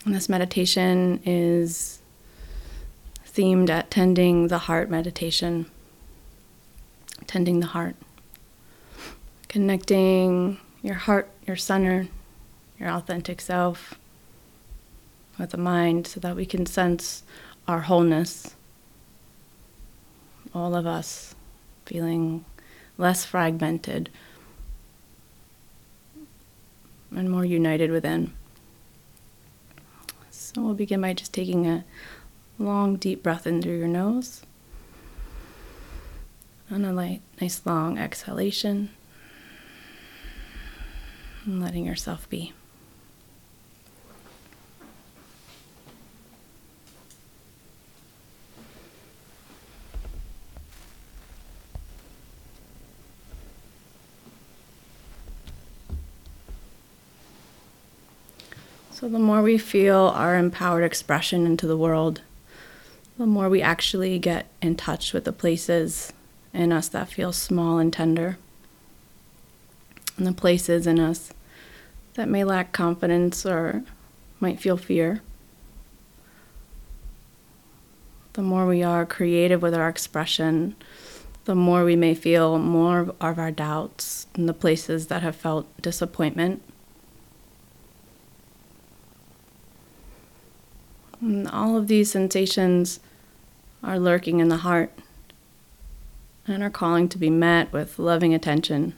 And 0.06 0.14
this 0.14 0.28
meditation 0.28 1.22
is 1.26 2.00
themed 3.26 3.70
at 3.70 3.90
tending 3.90 4.50
the 4.50 4.58
heart 4.60 4.90
meditation, 4.90 5.66
tending 7.26 7.62
the 7.62 7.68
heart, 7.68 7.96
connecting 9.48 10.60
your 10.82 10.96
heart, 10.96 11.30
your 11.48 11.56
center, 11.56 12.10
your 12.84 12.92
authentic 12.92 13.40
self 13.40 13.96
with 15.40 15.52
the 15.52 15.58
mind 15.58 16.06
so 16.06 16.20
that 16.20 16.36
we 16.36 16.46
can 16.46 16.66
sense 16.66 17.24
our 17.68 17.82
wholeness 17.82 18.56
all 20.54 20.76
of 20.76 20.86
us 20.86 21.34
feeling 21.86 22.46
less 22.98 23.26
fragmented 23.26 24.10
and 27.16 27.30
more 27.30 27.46
united 27.46 27.92
within. 27.92 28.34
So 30.30 30.62
we'll 30.62 30.74
begin 30.74 31.02
by 31.02 31.14
just 31.14 31.34
taking 31.34 31.68
a 31.68 31.84
long, 32.60 32.98
deep 32.98 33.24
breath 33.24 33.48
in 33.48 33.62
through 33.62 33.78
your 33.78 33.88
nose 33.88 34.44
and 36.70 36.86
a 36.86 36.94
light, 36.94 37.22
nice 37.42 37.62
long 37.66 37.98
exhalation, 37.98 38.90
and 41.46 41.62
letting 41.62 41.86
yourself 41.86 42.30
be. 42.30 42.54
So, 59.04 59.10
the 59.10 59.20
more 59.20 59.42
we 59.42 59.58
feel 59.58 60.14
our 60.16 60.38
empowered 60.38 60.86
expression 60.86 61.46
into 61.46 61.68
the 61.68 61.76
world, 61.76 62.22
the 63.18 63.26
more 63.26 63.50
we 63.50 63.62
actually 63.62 64.18
get 64.18 64.46
in 64.62 64.78
touch 64.78 65.12
with 65.12 65.26
the 65.26 65.34
places 65.34 66.14
in 66.54 66.72
us 66.72 66.88
that 66.88 67.10
feel 67.10 67.34
small 67.34 67.80
and 67.80 67.92
tender, 67.92 68.38
and 70.16 70.26
the 70.26 70.32
places 70.32 70.88
in 70.88 71.02
us 71.02 71.34
that 72.14 72.30
may 72.30 72.46
lack 72.46 72.72
confidence 72.72 73.46
or 73.46 73.84
might 74.40 74.62
feel 74.62 74.78
fear. 74.78 75.22
The 78.32 78.42
more 78.42 78.66
we 78.66 78.84
are 78.84 79.06
creative 79.06 79.62
with 79.62 79.74
our 79.74 79.90
expression, 79.90 80.78
the 81.44 81.56
more 81.56 81.84
we 81.84 81.98
may 81.98 82.16
feel 82.16 82.58
more 82.58 83.14
of 83.20 83.38
our 83.38 83.52
doubts 83.52 84.28
in 84.34 84.46
the 84.46 84.54
places 84.54 85.08
that 85.08 85.24
have 85.24 85.36
felt 85.36 85.68
disappointment. 85.82 86.64
And 91.24 91.48
all 91.48 91.78
of 91.78 91.88
these 91.88 92.12
sensations 92.12 93.00
are 93.82 93.98
lurking 93.98 94.42
in 94.42 94.50
the 94.50 94.58
heart 94.58 94.92
and 96.46 96.62
are 96.62 96.70
calling 96.70 97.08
to 97.08 97.18
be 97.18 97.30
met 97.30 97.72
with 97.72 97.98
loving 97.98 98.34
attention, 98.34 98.94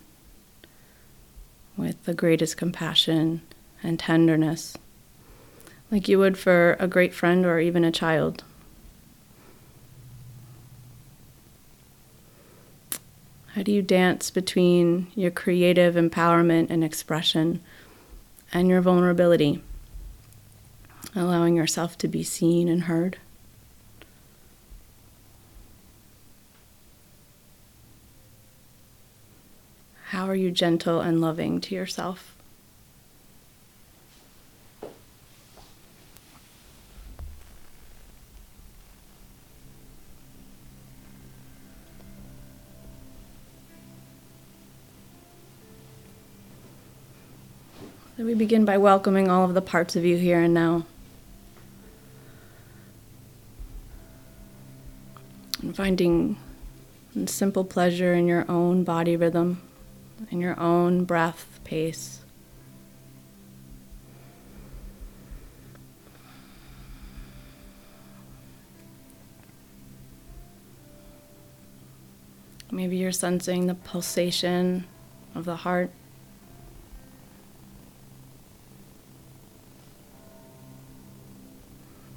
with 1.78 2.04
the 2.06 2.16
greatest 2.16 2.58
compassion 2.58 3.44
and 3.84 4.00
tenderness, 4.00 4.76
like 5.92 6.08
you 6.08 6.18
would 6.18 6.36
for 6.36 6.76
a 6.80 6.88
great 6.88 7.14
friend 7.14 7.46
or 7.46 7.60
even 7.60 7.84
a 7.84 7.92
child. 7.92 8.44
How 13.50 13.62
do 13.62 13.72
you 13.72 13.84
dance 13.84 14.32
between 14.32 15.12
your 15.14 15.30
creative 15.30 15.94
empowerment 15.94 16.72
and 16.72 16.84
expression 16.84 17.62
and 18.52 18.68
your 18.68 18.82
vulnerability, 18.82 19.62
allowing 21.16 21.56
yourself 21.56 21.98
to 22.00 22.08
be 22.08 22.24
seen 22.24 22.68
and 22.68 22.84
heard? 22.84 23.18
How 30.10 30.28
are 30.28 30.36
you 30.36 30.52
gentle 30.52 31.02
and 31.02 31.20
loving 31.20 31.60
to 31.62 31.76
yourself? 31.76 32.36
So 48.18 48.24
we 48.24 48.34
begin 48.34 48.64
by 48.64 48.78
welcoming 48.78 49.30
all 49.30 49.44
of 49.44 49.54
the 49.54 49.62
parts 49.62 49.98
of 49.98 50.06
you 50.06 50.16
here 50.16 50.40
and 50.40 50.54
now. 50.54 50.86
Finding 55.74 56.38
simple 57.26 57.64
pleasure 57.64 58.14
in 58.14 58.28
your 58.28 58.46
own 58.50 58.84
body 58.84 59.16
rhythm, 59.16 59.62
in 60.30 60.42
your 60.42 60.60
own 60.60 61.06
breath 61.06 61.60
pace. 61.64 62.22
Maybe 72.72 72.98
you're 72.98 73.14
sensing 73.14 73.68
the 73.68 73.76
pulsation 73.76 74.86
of 75.34 75.46
the 75.46 75.56
heart. 75.56 75.92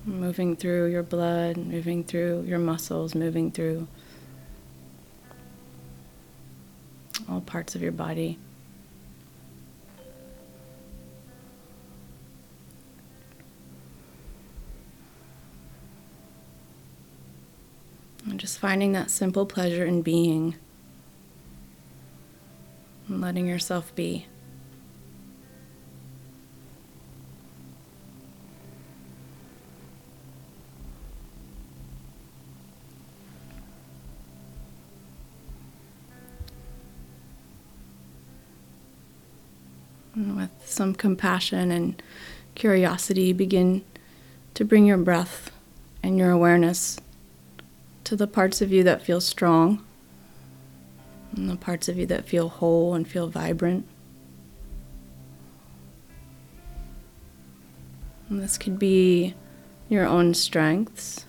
Moving 0.08 0.56
through 0.56 0.86
your 0.86 1.02
blood, 1.02 1.56
moving 1.56 2.02
through 2.02 2.44
your 2.46 2.58
muscles, 2.58 3.14
moving 3.14 3.50
through 3.50 3.86
all 7.28 7.40
parts 7.40 7.74
of 7.74 7.82
your 7.82 7.92
body. 7.92 8.38
And 18.24 18.40
just 18.40 18.58
finding 18.58 18.92
that 18.92 19.10
simple 19.10 19.46
pleasure 19.46 19.84
in 19.84 20.02
being 20.02 20.56
and 23.08 23.20
letting 23.20 23.46
yourself 23.46 23.94
be. 23.94 24.26
With 40.18 40.50
some 40.64 40.94
compassion 40.94 41.70
and 41.70 42.02
curiosity, 42.54 43.32
begin 43.32 43.84
to 44.54 44.64
bring 44.64 44.84
your 44.84 44.98
breath 44.98 45.50
and 46.02 46.18
your 46.18 46.30
awareness 46.30 46.98
to 48.04 48.16
the 48.16 48.26
parts 48.26 48.60
of 48.60 48.72
you 48.72 48.82
that 48.82 49.02
feel 49.02 49.20
strong 49.20 49.84
and 51.36 51.48
the 51.48 51.56
parts 51.56 51.88
of 51.88 51.98
you 51.98 52.06
that 52.06 52.24
feel 52.24 52.48
whole 52.48 52.94
and 52.94 53.06
feel 53.06 53.28
vibrant. 53.28 53.86
And 58.28 58.42
this 58.42 58.58
could 58.58 58.78
be 58.78 59.34
your 59.88 60.06
own 60.06 60.34
strengths. 60.34 61.26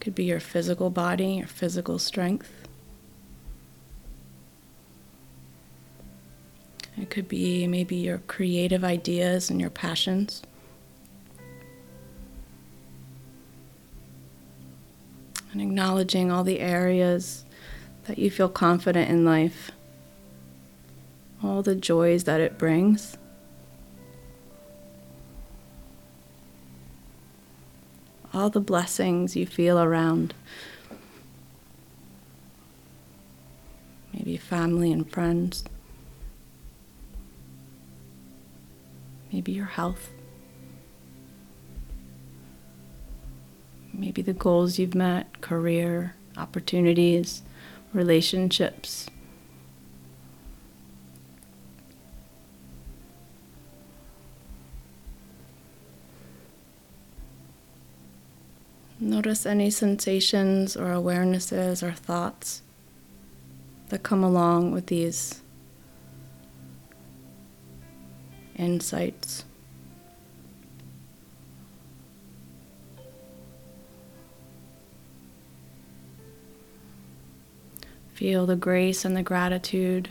Could 0.00 0.14
be 0.14 0.24
your 0.24 0.40
physical 0.40 0.90
body, 0.90 1.34
your 1.34 1.46
physical 1.46 1.98
strength. 1.98 2.67
It 7.08 7.14
could 7.14 7.28
be 7.28 7.66
maybe 7.66 7.96
your 7.96 8.18
creative 8.18 8.84
ideas 8.84 9.48
and 9.48 9.58
your 9.58 9.70
passions. 9.70 10.42
And 15.50 15.62
acknowledging 15.62 16.30
all 16.30 16.44
the 16.44 16.60
areas 16.60 17.46
that 18.04 18.18
you 18.18 18.30
feel 18.30 18.50
confident 18.50 19.08
in 19.08 19.24
life, 19.24 19.70
all 21.42 21.62
the 21.62 21.74
joys 21.74 22.24
that 22.24 22.42
it 22.42 22.58
brings. 22.58 23.16
All 28.34 28.50
the 28.50 28.60
blessings 28.60 29.34
you 29.34 29.46
feel 29.46 29.78
around 29.78 30.34
maybe 34.12 34.36
family 34.36 34.92
and 34.92 35.10
friends. 35.10 35.64
Maybe 39.32 39.52
your 39.52 39.66
health, 39.66 40.10
maybe 43.92 44.22
the 44.22 44.32
goals 44.32 44.78
you've 44.78 44.94
met, 44.94 45.40
career, 45.40 46.14
opportunities, 46.36 47.42
relationships. 47.92 49.08
Notice 59.00 59.46
any 59.46 59.70
sensations 59.70 60.76
or 60.76 60.86
awarenesses 60.86 61.82
or 61.82 61.92
thoughts 61.92 62.62
that 63.88 64.02
come 64.02 64.24
along 64.24 64.72
with 64.72 64.86
these 64.86 65.40
insights. 68.58 69.44
Feel 78.12 78.46
the 78.46 78.56
grace 78.56 79.04
and 79.04 79.16
the 79.16 79.22
gratitude. 79.22 80.10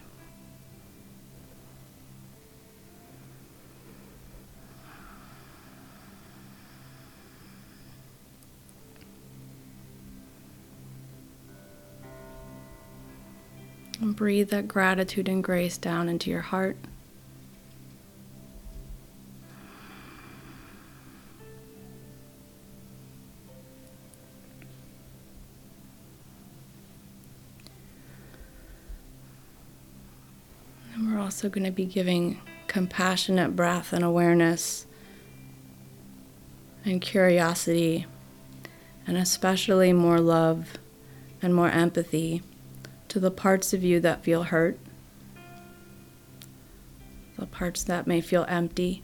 And 13.99 14.15
breathe 14.15 14.51
that 14.51 14.69
gratitude 14.69 15.27
and 15.27 15.43
grace 15.43 15.77
down 15.77 16.07
into 16.07 16.29
your 16.29 16.39
heart. 16.39 16.77
Also 31.27 31.49
going 31.49 31.65
to 31.65 31.71
be 31.71 31.83
giving 31.83 32.39
compassionate 32.67 33.53
breath 33.53 33.91
and 33.91 34.01
awareness 34.01 34.85
and 36.85 37.01
curiosity, 37.01 38.05
and 39.05 39.17
especially 39.17 39.91
more 39.91 40.21
love 40.21 40.77
and 41.41 41.53
more 41.53 41.69
empathy 41.69 42.41
to 43.09 43.19
the 43.19 43.29
parts 43.29 43.73
of 43.73 43.83
you 43.83 43.99
that 43.99 44.23
feel 44.23 44.43
hurt, 44.43 44.79
the 47.37 47.45
parts 47.45 47.83
that 47.83 48.07
may 48.07 48.21
feel 48.21 48.45
empty, 48.47 49.03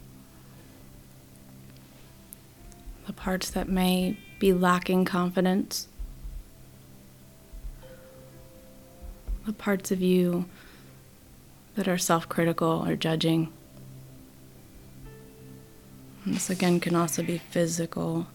the 3.06 3.12
parts 3.12 3.50
that 3.50 3.68
may 3.68 4.18
be 4.40 4.54
lacking 4.54 5.04
confidence, 5.04 5.90
the 9.46 9.52
parts 9.52 9.92
of 9.92 10.02
you 10.02 10.46
that 11.76 11.88
are 11.88 11.98
self 11.98 12.30
critical 12.30 12.86
or 12.88 12.96
judging. 12.96 13.52
And 16.26 16.36
this 16.36 16.50
again 16.50 16.80
can 16.80 16.96
also 16.96 17.24
be 17.24 17.38
physical. 17.38 18.28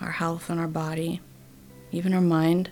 Our 0.00 0.12
health 0.12 0.48
and 0.50 0.58
our 0.58 0.68
body, 0.68 1.20
even 1.90 2.14
our 2.14 2.20
mind. 2.20 2.70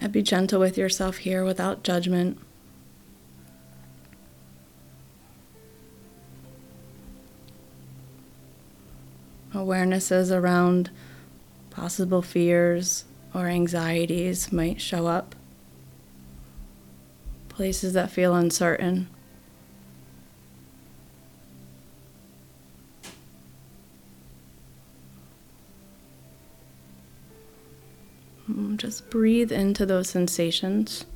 And 0.00 0.12
be 0.12 0.22
gentle 0.22 0.60
with 0.60 0.76
yourself 0.76 1.18
here 1.18 1.44
without 1.44 1.82
judgment. 1.82 2.38
Awarenesses 9.64 10.30
around 10.30 10.90
possible 11.70 12.20
fears 12.20 13.06
or 13.32 13.46
anxieties 13.48 14.52
might 14.52 14.78
show 14.78 15.06
up. 15.06 15.34
Places 17.48 17.94
that 17.94 18.10
feel 18.10 18.34
uncertain. 18.34 19.08
Mm, 28.50 28.76
Just 28.76 29.08
breathe 29.08 29.50
into 29.50 29.86
those 29.86 30.10
sensations. 30.10 31.06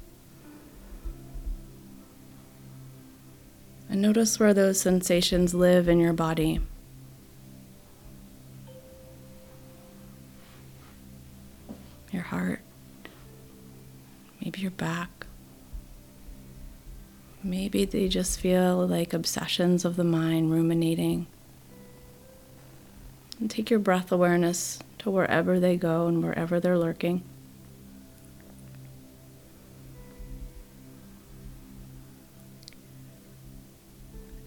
And 3.90 4.00
notice 4.00 4.40
where 4.40 4.54
those 4.54 4.80
sensations 4.80 5.54
live 5.54 5.86
in 5.86 5.98
your 5.98 6.14
body. 6.14 6.60
Your 14.58 14.70
back. 14.72 15.26
Maybe 17.42 17.84
they 17.84 18.08
just 18.08 18.40
feel 18.40 18.86
like 18.86 19.12
obsessions 19.14 19.84
of 19.84 19.96
the 19.96 20.04
mind 20.04 20.50
ruminating. 20.50 21.26
And 23.38 23.48
take 23.48 23.70
your 23.70 23.78
breath 23.78 24.10
awareness 24.10 24.80
to 24.98 25.10
wherever 25.10 25.60
they 25.60 25.76
go 25.76 26.08
and 26.08 26.22
wherever 26.22 26.58
they're 26.58 26.78
lurking. 26.78 27.22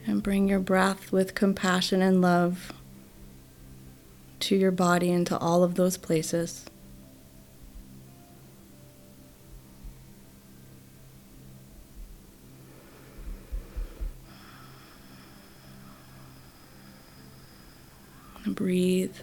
And 0.06 0.22
bring 0.22 0.50
your 0.50 0.60
breath 0.60 1.12
with 1.12 1.36
compassion 1.36 2.02
and 2.02 2.22
love 2.22 2.74
to 4.42 4.56
your 4.56 4.72
body 4.72 5.12
and 5.12 5.26
to 5.28 5.38
all 5.38 5.64
of 5.64 5.76
those 5.76 5.96
places. 5.96 6.66
Breathe. 18.56 19.16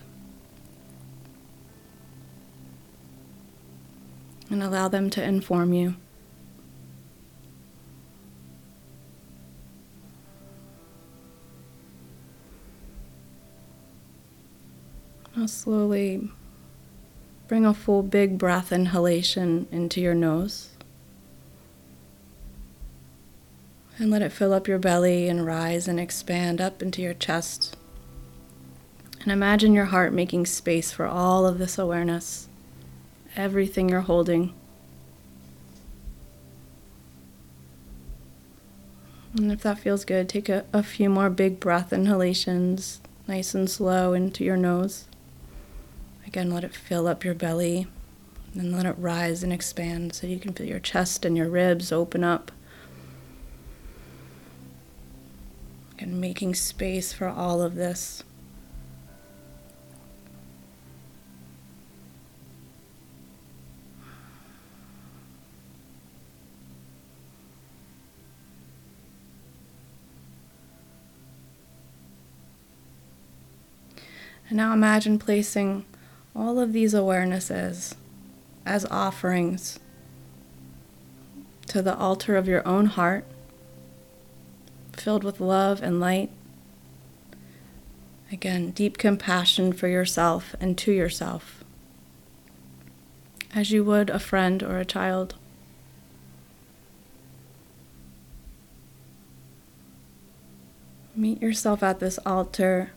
And 4.51 4.63
allow 4.63 4.89
them 4.89 5.11
to 5.11 5.23
inform 5.23 5.73
you. 5.73 5.95
Now 15.39 15.47
slowly 15.47 16.31
bring 17.47 17.65
a 17.65 17.73
full 17.73 18.03
big 18.03 18.39
breath 18.39 18.73
inhalation 18.73 19.69
into 19.71 20.01
your 20.01 20.15
nose. 20.15 20.71
And 23.99 24.11
let 24.11 24.21
it 24.21 24.33
fill 24.33 24.53
up 24.53 24.69
your 24.69 24.79
belly 24.79 25.29
and 25.29 25.47
rise 25.47 25.87
and 25.89 25.99
expand 25.99 26.61
up 26.61 26.83
into 26.83 27.03
your 27.03 27.15
chest. 27.15 27.78
And 29.23 29.33
imagine 29.33 29.75
your 29.75 29.87
heart 29.87 30.13
making 30.13 30.47
space 30.47 30.93
for 30.93 31.07
all 31.07 31.47
of 31.47 31.59
this 31.59 31.79
awareness, 31.79 32.49
everything 33.37 33.89
you're 33.89 34.03
holding. 34.03 34.55
And 39.35 39.53
if 39.53 39.63
that 39.63 39.79
feels 39.79 40.05
good, 40.05 40.29
take 40.29 40.49
a, 40.49 40.65
a 40.73 40.83
few 40.83 41.11
more 41.11 41.31
big 41.31 41.61
breath 41.61 41.93
inhalations, 41.93 43.01
nice 43.27 43.55
and 43.55 43.69
slow, 43.69 44.13
into 44.13 44.45
your 44.45 44.57
nose. 44.57 45.05
Again, 46.27 46.51
let 46.51 46.65
it 46.65 46.75
fill 46.75 47.07
up 47.07 47.25
your 47.25 47.35
belly 47.35 47.87
and 48.55 48.73
let 48.73 48.87
it 48.87 48.97
rise 48.99 49.43
and 49.43 49.53
expand 49.53 50.15
so 50.15 50.27
you 50.27 50.39
can 50.39 50.53
feel 50.53 50.67
your 50.67 50.81
chest 50.81 51.25
and 51.25 51.37
your 51.37 51.49
ribs 51.49 51.93
open 51.93 52.25
up. 52.25 52.51
And 55.99 56.21
making 56.21 56.55
space 56.55 57.13
for 57.13 57.29
all 57.29 57.61
of 57.61 57.75
this. 57.75 58.23
And 74.49 74.57
now 74.57 74.73
imagine 74.73 75.19
placing 75.19 75.85
all 76.35 76.59
of 76.59 76.73
these 76.73 76.95
awarenesses 76.95 77.95
as 78.65 78.87
offerings 78.87 79.79
to 81.67 81.83
the 81.83 81.97
altar 81.97 82.37
of 82.37 82.49
your 82.49 82.67
own 82.67 82.87
heart, 82.87 83.27
filled 84.93 85.23
with 85.23 85.41
love 85.41 85.83
and 85.83 86.01
light. 86.01 86.31
Again, 88.33 88.71
deep 88.71 88.97
compassion 88.97 89.73
for 89.73 89.89
yourself 89.89 90.55
and 90.61 90.77
to 90.79 90.93
yourself, 90.93 91.63
as 93.55 93.71
you 93.71 93.85
would 93.85 94.09
a 94.09 94.19
friend 94.19 94.63
or 94.63 94.79
a 94.79 94.85
child. 94.85 95.35
Meet 101.15 101.43
yourself 101.43 101.83
at 101.83 102.01
this 102.01 102.19
altar 102.25 102.93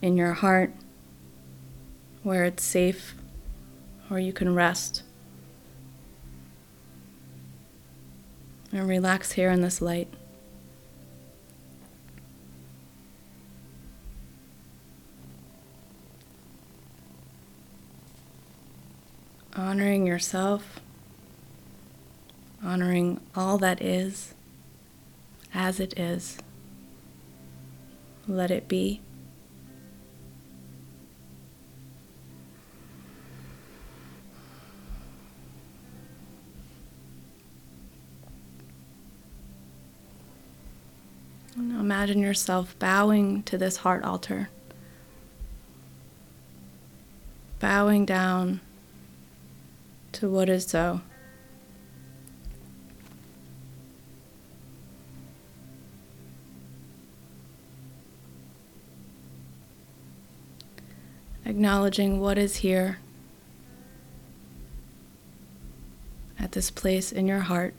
in 0.00 0.16
your 0.16 0.34
heart 0.34 0.72
where 2.22 2.44
it's 2.44 2.62
safe, 2.62 3.14
where 4.08 4.20
you 4.20 4.32
can 4.32 4.54
rest. 4.54 5.02
And 8.70 8.88
relax 8.88 9.32
here 9.32 9.50
in 9.50 9.60
this 9.60 9.82
light. 9.82 10.08
Honoring 19.54 20.06
yourself, 20.06 20.80
honoring 22.64 23.20
all 23.36 23.58
that 23.58 23.82
is 23.82 24.34
as 25.52 25.78
it 25.78 25.98
is. 25.98 26.38
Let 28.26 28.50
it 28.50 28.68
be. 28.68 29.00
Imagine 41.70 42.18
yourself 42.18 42.76
bowing 42.78 43.42
to 43.44 43.56
this 43.56 43.78
heart 43.78 44.02
altar, 44.04 44.48
bowing 47.60 48.04
down 48.04 48.60
to 50.12 50.28
what 50.28 50.48
is 50.48 50.66
so. 50.66 51.00
Acknowledging 61.44 62.20
what 62.20 62.38
is 62.38 62.56
here 62.56 62.98
at 66.38 66.52
this 66.52 66.70
place 66.70 67.12
in 67.12 67.26
your 67.26 67.40
heart 67.40 67.74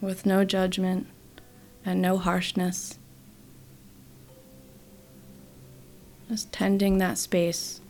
with 0.00 0.24
no 0.24 0.44
judgment 0.44 1.06
and 1.88 2.02
no 2.02 2.18
harshness. 2.18 2.98
Just 6.28 6.52
tending 6.52 6.98
that 6.98 7.16
space. 7.16 7.80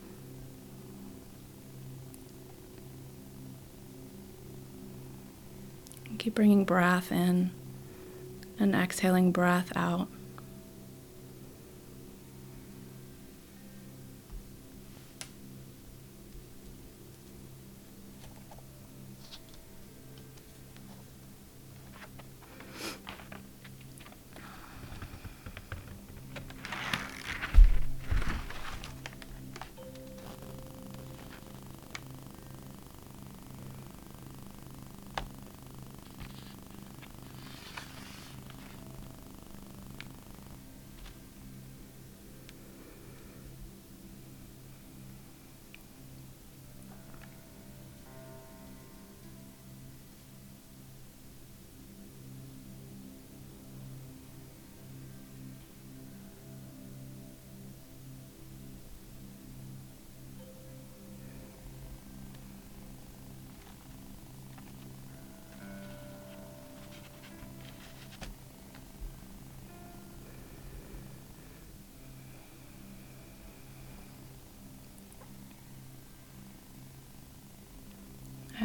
Keep 6.17 6.35
bringing 6.35 6.63
breath 6.63 7.11
in 7.11 7.51
and 8.57 8.73
exhaling 8.73 9.33
breath 9.33 9.73
out. 9.75 10.07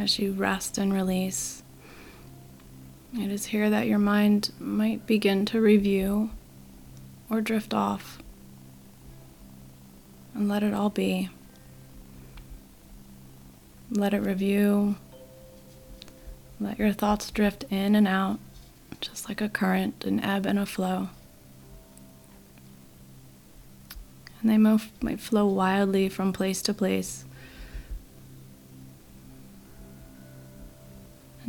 As 0.05 0.19
you 0.19 0.33
rest 0.33 0.77
and 0.77 0.93
release. 0.93 1.63
It 3.19 3.31
is 3.31 3.47
here 3.47 3.71
that 3.71 3.87
your 3.87 3.99
mind 3.99 4.53
might 4.61 5.07
begin 5.07 5.47
to 5.47 5.63
review 5.63 6.29
or 7.31 7.41
drift 7.41 7.73
off. 7.73 8.19
And 10.35 10.47
let 10.47 10.63
it 10.63 10.75
all 10.75 10.91
be. 10.91 11.31
Let 13.91 14.13
it 14.13 14.21
review. 14.21 14.97
Let 16.61 16.79
your 16.79 16.93
thoughts 16.93 17.31
drift 17.31 17.65
in 17.71 17.95
and 17.95 18.07
out, 18.07 18.41
just 19.01 19.27
like 19.27 19.41
a 19.41 19.49
current, 19.49 20.05
an 20.05 20.21
ebb 20.21 20.45
and 20.45 20.59
a 20.59 20.67
flow. 20.67 21.09
And 24.43 24.51
they 24.51 24.59
might 24.59 25.21
flow 25.21 25.47
wildly 25.47 26.11
from 26.11 26.35
place 26.35 26.61
to 26.63 26.75
place 26.75 27.25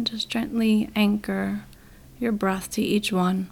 just 0.05 0.29
gently 0.29 0.89
anchor 0.95 1.63
your 2.19 2.31
breath 2.31 2.69
to 2.71 2.81
each 2.81 3.11
one. 3.11 3.49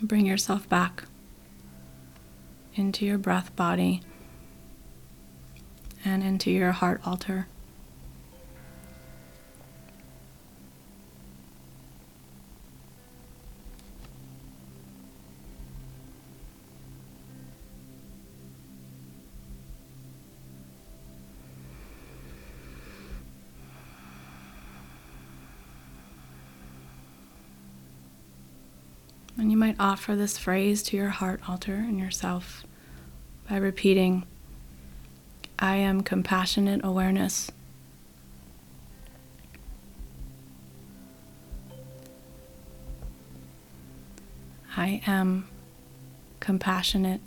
Bring 0.00 0.26
yourself 0.26 0.68
back 0.68 1.04
into 2.74 3.04
your 3.04 3.18
breath 3.18 3.54
body 3.56 4.02
and 6.04 6.22
into 6.22 6.50
your 6.50 6.72
heart 6.72 7.00
altar. 7.04 7.46
Offer 29.82 30.14
this 30.14 30.38
phrase 30.38 30.80
to 30.84 30.96
your 30.96 31.08
heart 31.08 31.40
altar 31.48 31.74
and 31.74 31.98
yourself 31.98 32.64
by 33.50 33.56
repeating, 33.56 34.24
I 35.58 35.76
am 35.76 36.02
compassionate 36.02 36.82
awareness. 36.84 37.50
I 44.76 45.02
am 45.04 45.48
compassionate 46.38 47.20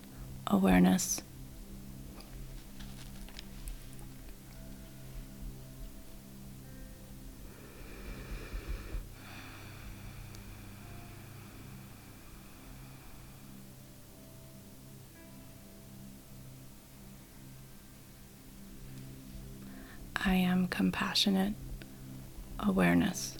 awareness. 0.47 1.21
Compassionate 20.75 21.53
awareness. 22.59 23.37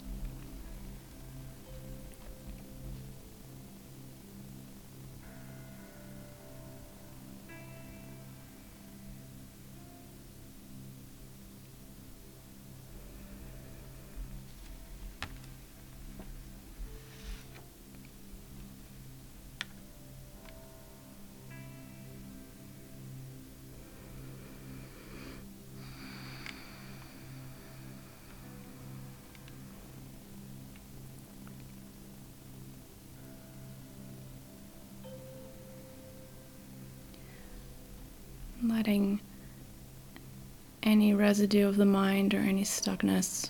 Letting 38.76 39.18
any 40.82 41.14
residue 41.14 41.66
of 41.66 41.78
the 41.78 41.86
mind 41.86 42.34
or 42.34 42.40
any 42.40 42.62
stuckness, 42.62 43.48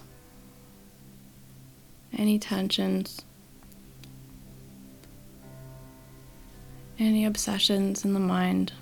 any 2.16 2.38
tensions, 2.38 3.22
any 7.00 7.24
obsessions 7.24 8.04
in 8.04 8.14
the 8.14 8.20
mind. 8.20 8.72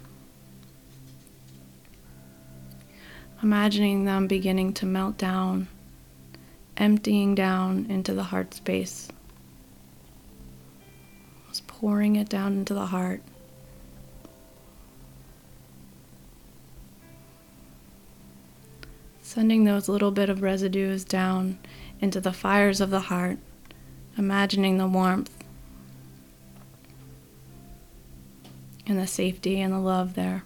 Imagining 3.42 4.04
them 4.04 4.26
beginning 4.26 4.74
to 4.74 4.84
melt 4.84 5.16
down, 5.16 5.66
emptying 6.76 7.34
down 7.34 7.86
into 7.88 8.12
the 8.12 8.24
heart 8.24 8.52
space. 8.52 9.08
Just 11.48 11.66
pouring 11.66 12.16
it 12.16 12.28
down 12.28 12.52
into 12.52 12.74
the 12.74 12.86
heart. 12.86 13.22
Sending 19.34 19.64
those 19.64 19.88
little 19.88 20.12
bit 20.12 20.30
of 20.30 20.42
residues 20.42 21.02
down 21.02 21.58
into 21.98 22.20
the 22.20 22.32
fires 22.32 22.80
of 22.80 22.90
the 22.90 23.00
heart, 23.00 23.36
imagining 24.16 24.78
the 24.78 24.86
warmth 24.86 25.44
and 28.86 28.96
the 28.96 29.08
safety 29.08 29.60
and 29.60 29.74
the 29.74 29.78
love 29.78 30.14
there. 30.14 30.44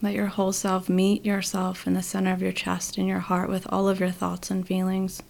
Let 0.00 0.14
your 0.14 0.26
whole 0.26 0.52
self 0.52 0.88
meet 0.88 1.26
yourself 1.26 1.84
in 1.84 1.94
the 1.94 2.04
center 2.04 2.32
of 2.32 2.40
your 2.40 2.52
chest 2.52 2.96
and 2.96 3.08
your 3.08 3.18
heart 3.18 3.48
with 3.48 3.66
all 3.70 3.88
of 3.88 3.98
your 3.98 4.12
thoughts 4.12 4.52
and 4.52 4.64
feelings. 4.64 5.20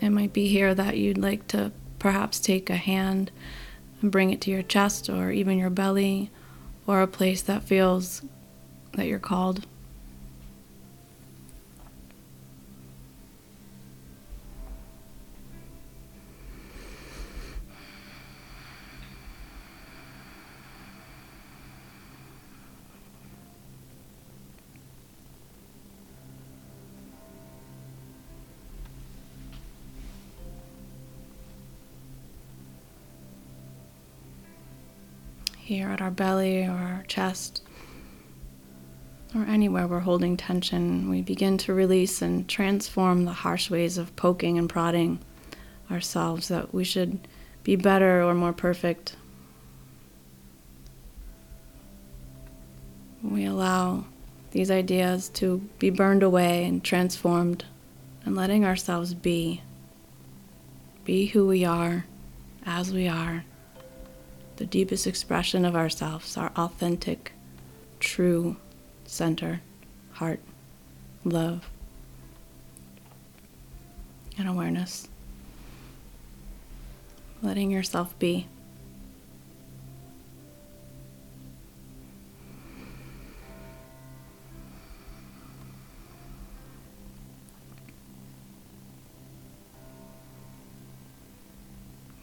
It 0.00 0.10
might 0.10 0.32
be 0.32 0.46
here 0.46 0.72
that 0.72 0.96
you'd 0.98 1.18
like 1.18 1.48
to 1.48 1.72
perhaps 1.98 2.38
take 2.38 2.70
a 2.70 2.76
hand 2.76 3.30
and 4.00 4.12
bring 4.12 4.30
it 4.30 4.40
to 4.42 4.50
your 4.50 4.62
chest 4.62 5.08
or 5.08 5.30
even 5.30 5.58
your 5.58 5.70
belly 5.70 6.30
or 6.86 7.02
a 7.02 7.06
place 7.06 7.42
that 7.42 7.62
feels 7.62 8.22
that 8.92 9.06
you're 9.06 9.18
called. 9.18 9.66
Here 35.68 35.90
at 35.90 36.00
our 36.00 36.10
belly 36.10 36.64
or 36.64 36.70
our 36.70 37.04
chest 37.08 37.60
or 39.34 39.42
anywhere 39.42 39.86
we're 39.86 39.98
holding 39.98 40.34
tension, 40.34 41.10
we 41.10 41.20
begin 41.20 41.58
to 41.58 41.74
release 41.74 42.22
and 42.22 42.48
transform 42.48 43.26
the 43.26 43.32
harsh 43.32 43.68
ways 43.68 43.98
of 43.98 44.16
poking 44.16 44.56
and 44.56 44.70
prodding 44.70 45.18
ourselves 45.90 46.48
that 46.48 46.72
we 46.72 46.84
should 46.84 47.28
be 47.64 47.76
better 47.76 48.22
or 48.22 48.32
more 48.32 48.54
perfect. 48.54 49.14
We 53.22 53.44
allow 53.44 54.06
these 54.52 54.70
ideas 54.70 55.28
to 55.34 55.58
be 55.78 55.90
burned 55.90 56.22
away 56.22 56.64
and 56.64 56.82
transformed 56.82 57.66
and 58.24 58.34
letting 58.34 58.64
ourselves 58.64 59.12
be. 59.12 59.60
Be 61.04 61.26
who 61.26 61.46
we 61.46 61.66
are, 61.66 62.06
as 62.64 62.90
we 62.90 63.06
are 63.06 63.44
the 64.58 64.66
deepest 64.66 65.06
expression 65.06 65.64
of 65.64 65.76
ourselves, 65.76 66.36
our 66.36 66.50
authentic, 66.56 67.32
true 68.00 68.56
center, 69.06 69.60
heart, 70.14 70.40
love, 71.24 71.70
and 74.36 74.48
awareness. 74.48 75.06
Letting 77.40 77.70
yourself 77.70 78.18
be. 78.18 78.48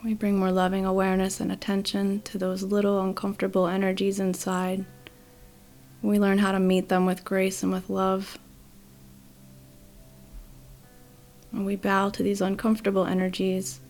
We 0.06 0.14
bring 0.14 0.38
more 0.38 0.52
loving 0.52 0.86
awareness 0.86 1.40
and 1.40 1.50
attention 1.50 2.20
to 2.22 2.38
those 2.38 2.62
little 2.62 3.00
uncomfortable 3.00 3.66
energies 3.66 4.20
inside. 4.20 4.84
We 6.00 6.20
learn 6.20 6.38
how 6.38 6.52
to 6.52 6.60
meet 6.60 6.88
them 6.88 7.06
with 7.06 7.24
grace 7.24 7.64
and 7.64 7.72
with 7.72 7.90
love. 7.90 8.38
And 11.50 11.66
we 11.66 11.74
bow 11.74 12.10
to 12.10 12.22
these 12.22 12.40
uncomfortable 12.40 13.04
energies 13.04 13.80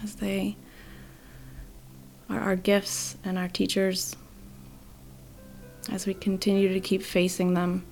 as 0.00 0.14
they 0.14 0.56
are 2.30 2.38
our 2.38 2.54
gifts 2.54 3.16
and 3.24 3.36
our 3.36 3.48
teachers 3.48 4.14
as 5.90 6.06
we 6.06 6.14
continue 6.14 6.72
to 6.72 6.78
keep 6.78 7.02
facing 7.02 7.54
them. 7.54 7.84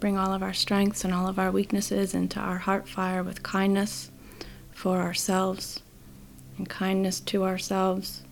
Bring 0.00 0.16
all 0.16 0.32
of 0.32 0.42
our 0.42 0.54
strengths 0.54 1.04
and 1.04 1.12
all 1.12 1.28
of 1.28 1.38
our 1.38 1.50
weaknesses 1.50 2.14
into 2.14 2.40
our 2.40 2.58
heart 2.58 2.88
fire 2.88 3.22
with 3.22 3.42
kindness 3.42 4.10
for 4.72 4.98
ourselves 4.98 5.80
and 6.56 6.68
kindness 6.68 7.20
to 7.20 7.44
ourselves. 7.44 8.22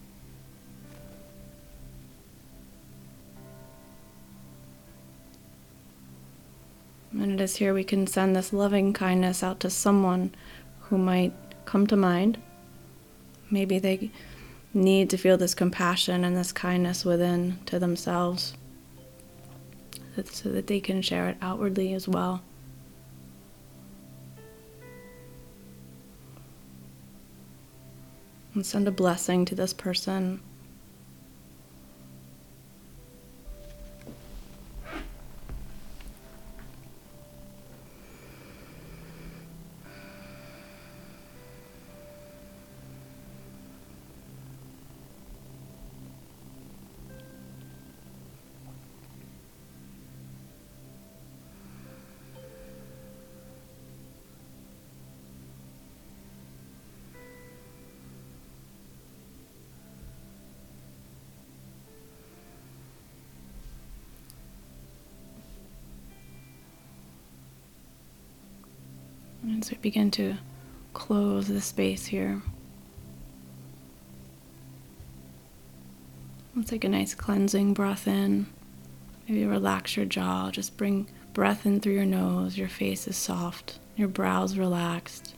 And 7.12 7.32
it 7.32 7.40
is 7.42 7.56
here 7.56 7.74
we 7.74 7.84
can 7.84 8.06
send 8.06 8.34
this 8.34 8.52
loving 8.52 8.92
kindness 8.92 9.42
out 9.42 9.60
to 9.60 9.70
someone 9.70 10.34
who 10.82 10.96
might 10.96 11.32
come 11.64 11.86
to 11.88 11.96
mind. 11.96 12.38
Maybe 13.50 13.78
they 13.78 14.10
need 14.72 15.10
to 15.10 15.16
feel 15.16 15.36
this 15.36 15.54
compassion 15.54 16.24
and 16.24 16.36
this 16.36 16.52
kindness 16.52 17.04
within 17.04 17.58
to 17.66 17.78
themselves 17.78 18.54
so 20.26 20.50
that 20.50 20.66
they 20.66 20.80
can 20.80 21.02
share 21.02 21.28
it 21.28 21.36
outwardly 21.40 21.92
as 21.94 22.08
well. 22.08 22.42
And 28.54 28.66
send 28.66 28.88
a 28.88 28.90
blessing 28.90 29.44
to 29.44 29.54
this 29.54 29.72
person 29.72 30.40
begin 69.82 70.10
to 70.12 70.36
close 70.92 71.48
the 71.48 71.60
space 71.60 72.06
here. 72.06 72.42
Let's 76.56 76.70
take 76.70 76.84
a 76.84 76.88
nice 76.88 77.14
cleansing 77.14 77.74
breath 77.74 78.08
in. 78.08 78.46
Maybe 79.28 79.46
relax 79.46 79.96
your 79.96 80.06
jaw. 80.06 80.50
Just 80.50 80.76
bring 80.76 81.06
breath 81.32 81.66
in 81.66 81.80
through 81.80 81.92
your 81.92 82.04
nose. 82.04 82.58
Your 82.58 82.68
face 82.68 83.06
is 83.06 83.16
soft. 83.16 83.78
Your 83.96 84.08
brows 84.08 84.58
relaxed. 84.58 85.36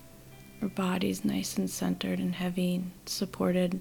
Your 0.61 0.71
body's 0.71 1.25
nice 1.25 1.59
and 1.59 1.69
centered 1.69 2.19
and 2.19 2.35
heavy 2.35 2.77
and 2.77 2.91
supported. 3.05 3.81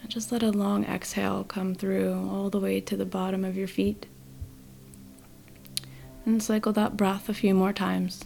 And 0.00 0.10
just 0.10 0.32
let 0.32 0.42
a 0.42 0.50
long 0.50 0.84
exhale 0.84 1.44
come 1.44 1.74
through 1.74 2.14
all 2.14 2.48
the 2.48 2.60
way 2.60 2.80
to 2.80 2.96
the 2.96 3.04
bottom 3.04 3.44
of 3.44 3.56
your 3.56 3.68
feet. 3.68 4.06
And 6.24 6.42
cycle 6.42 6.72
that 6.72 6.96
breath 6.96 7.28
a 7.28 7.34
few 7.34 7.54
more 7.54 7.72
times. 7.72 8.24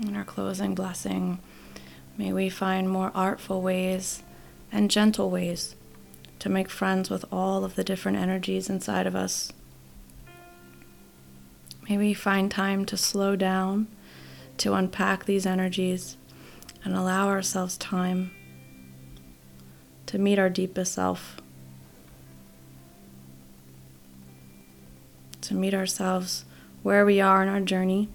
In 0.00 0.16
our 0.16 0.24
closing 0.24 0.74
blessing, 0.74 1.40
may 2.16 2.32
we 2.32 2.48
find 2.48 2.88
more 2.88 3.12
artful 3.14 3.60
ways 3.60 4.22
and 4.72 4.90
gentle 4.90 5.28
ways 5.30 5.76
to 6.38 6.48
make 6.48 6.70
friends 6.70 7.10
with 7.10 7.26
all 7.30 7.64
of 7.66 7.74
the 7.74 7.84
different 7.84 8.16
energies 8.16 8.70
inside 8.70 9.06
of 9.06 9.14
us. 9.14 9.52
May 11.86 11.98
we 11.98 12.14
find 12.14 12.50
time 12.50 12.86
to 12.86 12.96
slow 12.96 13.36
down, 13.36 13.88
to 14.56 14.72
unpack 14.72 15.26
these 15.26 15.44
energies, 15.44 16.16
and 16.82 16.96
allow 16.96 17.28
ourselves 17.28 17.76
time 17.76 18.30
to 20.06 20.18
meet 20.18 20.38
our 20.38 20.48
deepest 20.48 20.94
self, 20.94 21.42
to 25.42 25.54
meet 25.54 25.74
ourselves 25.74 26.46
where 26.82 27.04
we 27.04 27.20
are 27.20 27.42
in 27.42 27.50
our 27.50 27.60
journey 27.60 28.08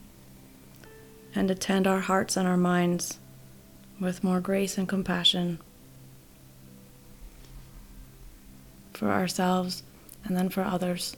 and 1.36 1.52
attend 1.52 1.86
our 1.86 2.00
hearts 2.00 2.38
and 2.38 2.48
our 2.48 2.58
minds 2.58 3.20
with 4.00 4.24
more 4.24 4.40
grace 4.40 4.78
and 4.78 4.88
compassion 4.88 5.60
for 8.94 9.12
ourselves 9.12 9.84
and 10.24 10.36
then 10.36 10.50
for 10.50 10.64
others. 10.64 11.16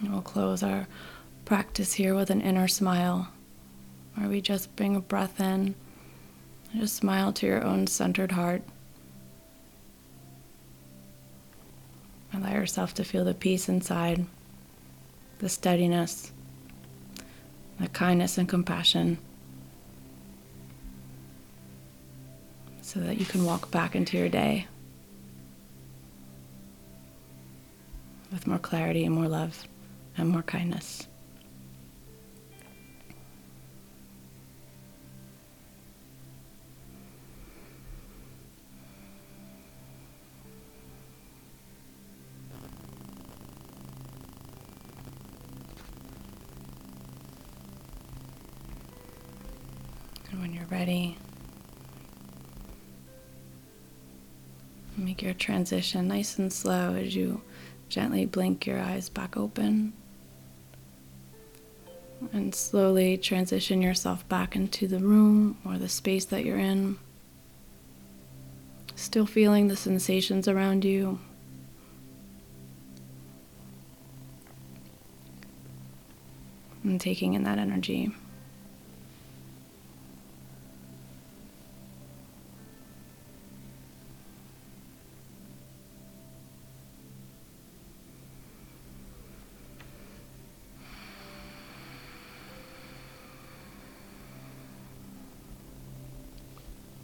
And 0.00 0.12
we'll 0.12 0.22
close 0.22 0.62
our 0.62 0.88
practice 1.44 1.92
here 1.92 2.14
with 2.14 2.30
an 2.30 2.40
inner 2.40 2.68
smile, 2.68 3.28
where 4.14 4.28
we 4.28 4.40
just 4.40 4.74
bring 4.74 4.96
a 4.96 5.00
breath 5.00 5.38
in 5.38 5.74
and 6.72 6.80
just 6.80 6.96
smile 6.96 7.32
to 7.34 7.46
your 7.46 7.62
own 7.62 7.86
centered 7.86 8.32
heart. 8.32 8.62
Allow 12.32 12.52
yourself 12.52 12.94
to 12.94 13.04
feel 13.04 13.24
the 13.24 13.34
peace 13.34 13.68
inside, 13.68 14.24
the 15.38 15.48
steadiness, 15.48 16.32
the 17.78 17.88
kindness 17.88 18.38
and 18.38 18.48
compassion, 18.48 19.18
so 22.82 23.00
that 23.00 23.18
you 23.18 23.26
can 23.26 23.44
walk 23.44 23.70
back 23.70 23.94
into 23.94 24.16
your 24.16 24.28
day 24.28 24.66
with 28.32 28.46
more 28.46 28.58
clarity 28.58 29.04
and 29.04 29.14
more 29.14 29.28
love 29.28 29.66
and 30.16 30.28
more 30.28 30.42
kindness. 30.42 31.06
Ready, 50.80 51.14
make 54.96 55.20
your 55.20 55.34
transition 55.34 56.08
nice 56.08 56.38
and 56.38 56.50
slow 56.50 56.94
as 56.94 57.14
you 57.14 57.42
gently 57.90 58.24
blink 58.24 58.66
your 58.66 58.80
eyes 58.80 59.10
back 59.10 59.36
open 59.36 59.92
and 62.32 62.54
slowly 62.54 63.18
transition 63.18 63.82
yourself 63.82 64.26
back 64.30 64.56
into 64.56 64.88
the 64.88 65.00
room 65.00 65.58
or 65.66 65.76
the 65.76 65.86
space 65.86 66.24
that 66.24 66.46
you're 66.46 66.58
in. 66.58 66.98
Still 68.94 69.26
feeling 69.26 69.68
the 69.68 69.76
sensations 69.76 70.48
around 70.48 70.86
you. 70.86 71.18
And 76.84 76.98
taking 76.98 77.34
in 77.34 77.42
that 77.42 77.58
energy. 77.58 78.14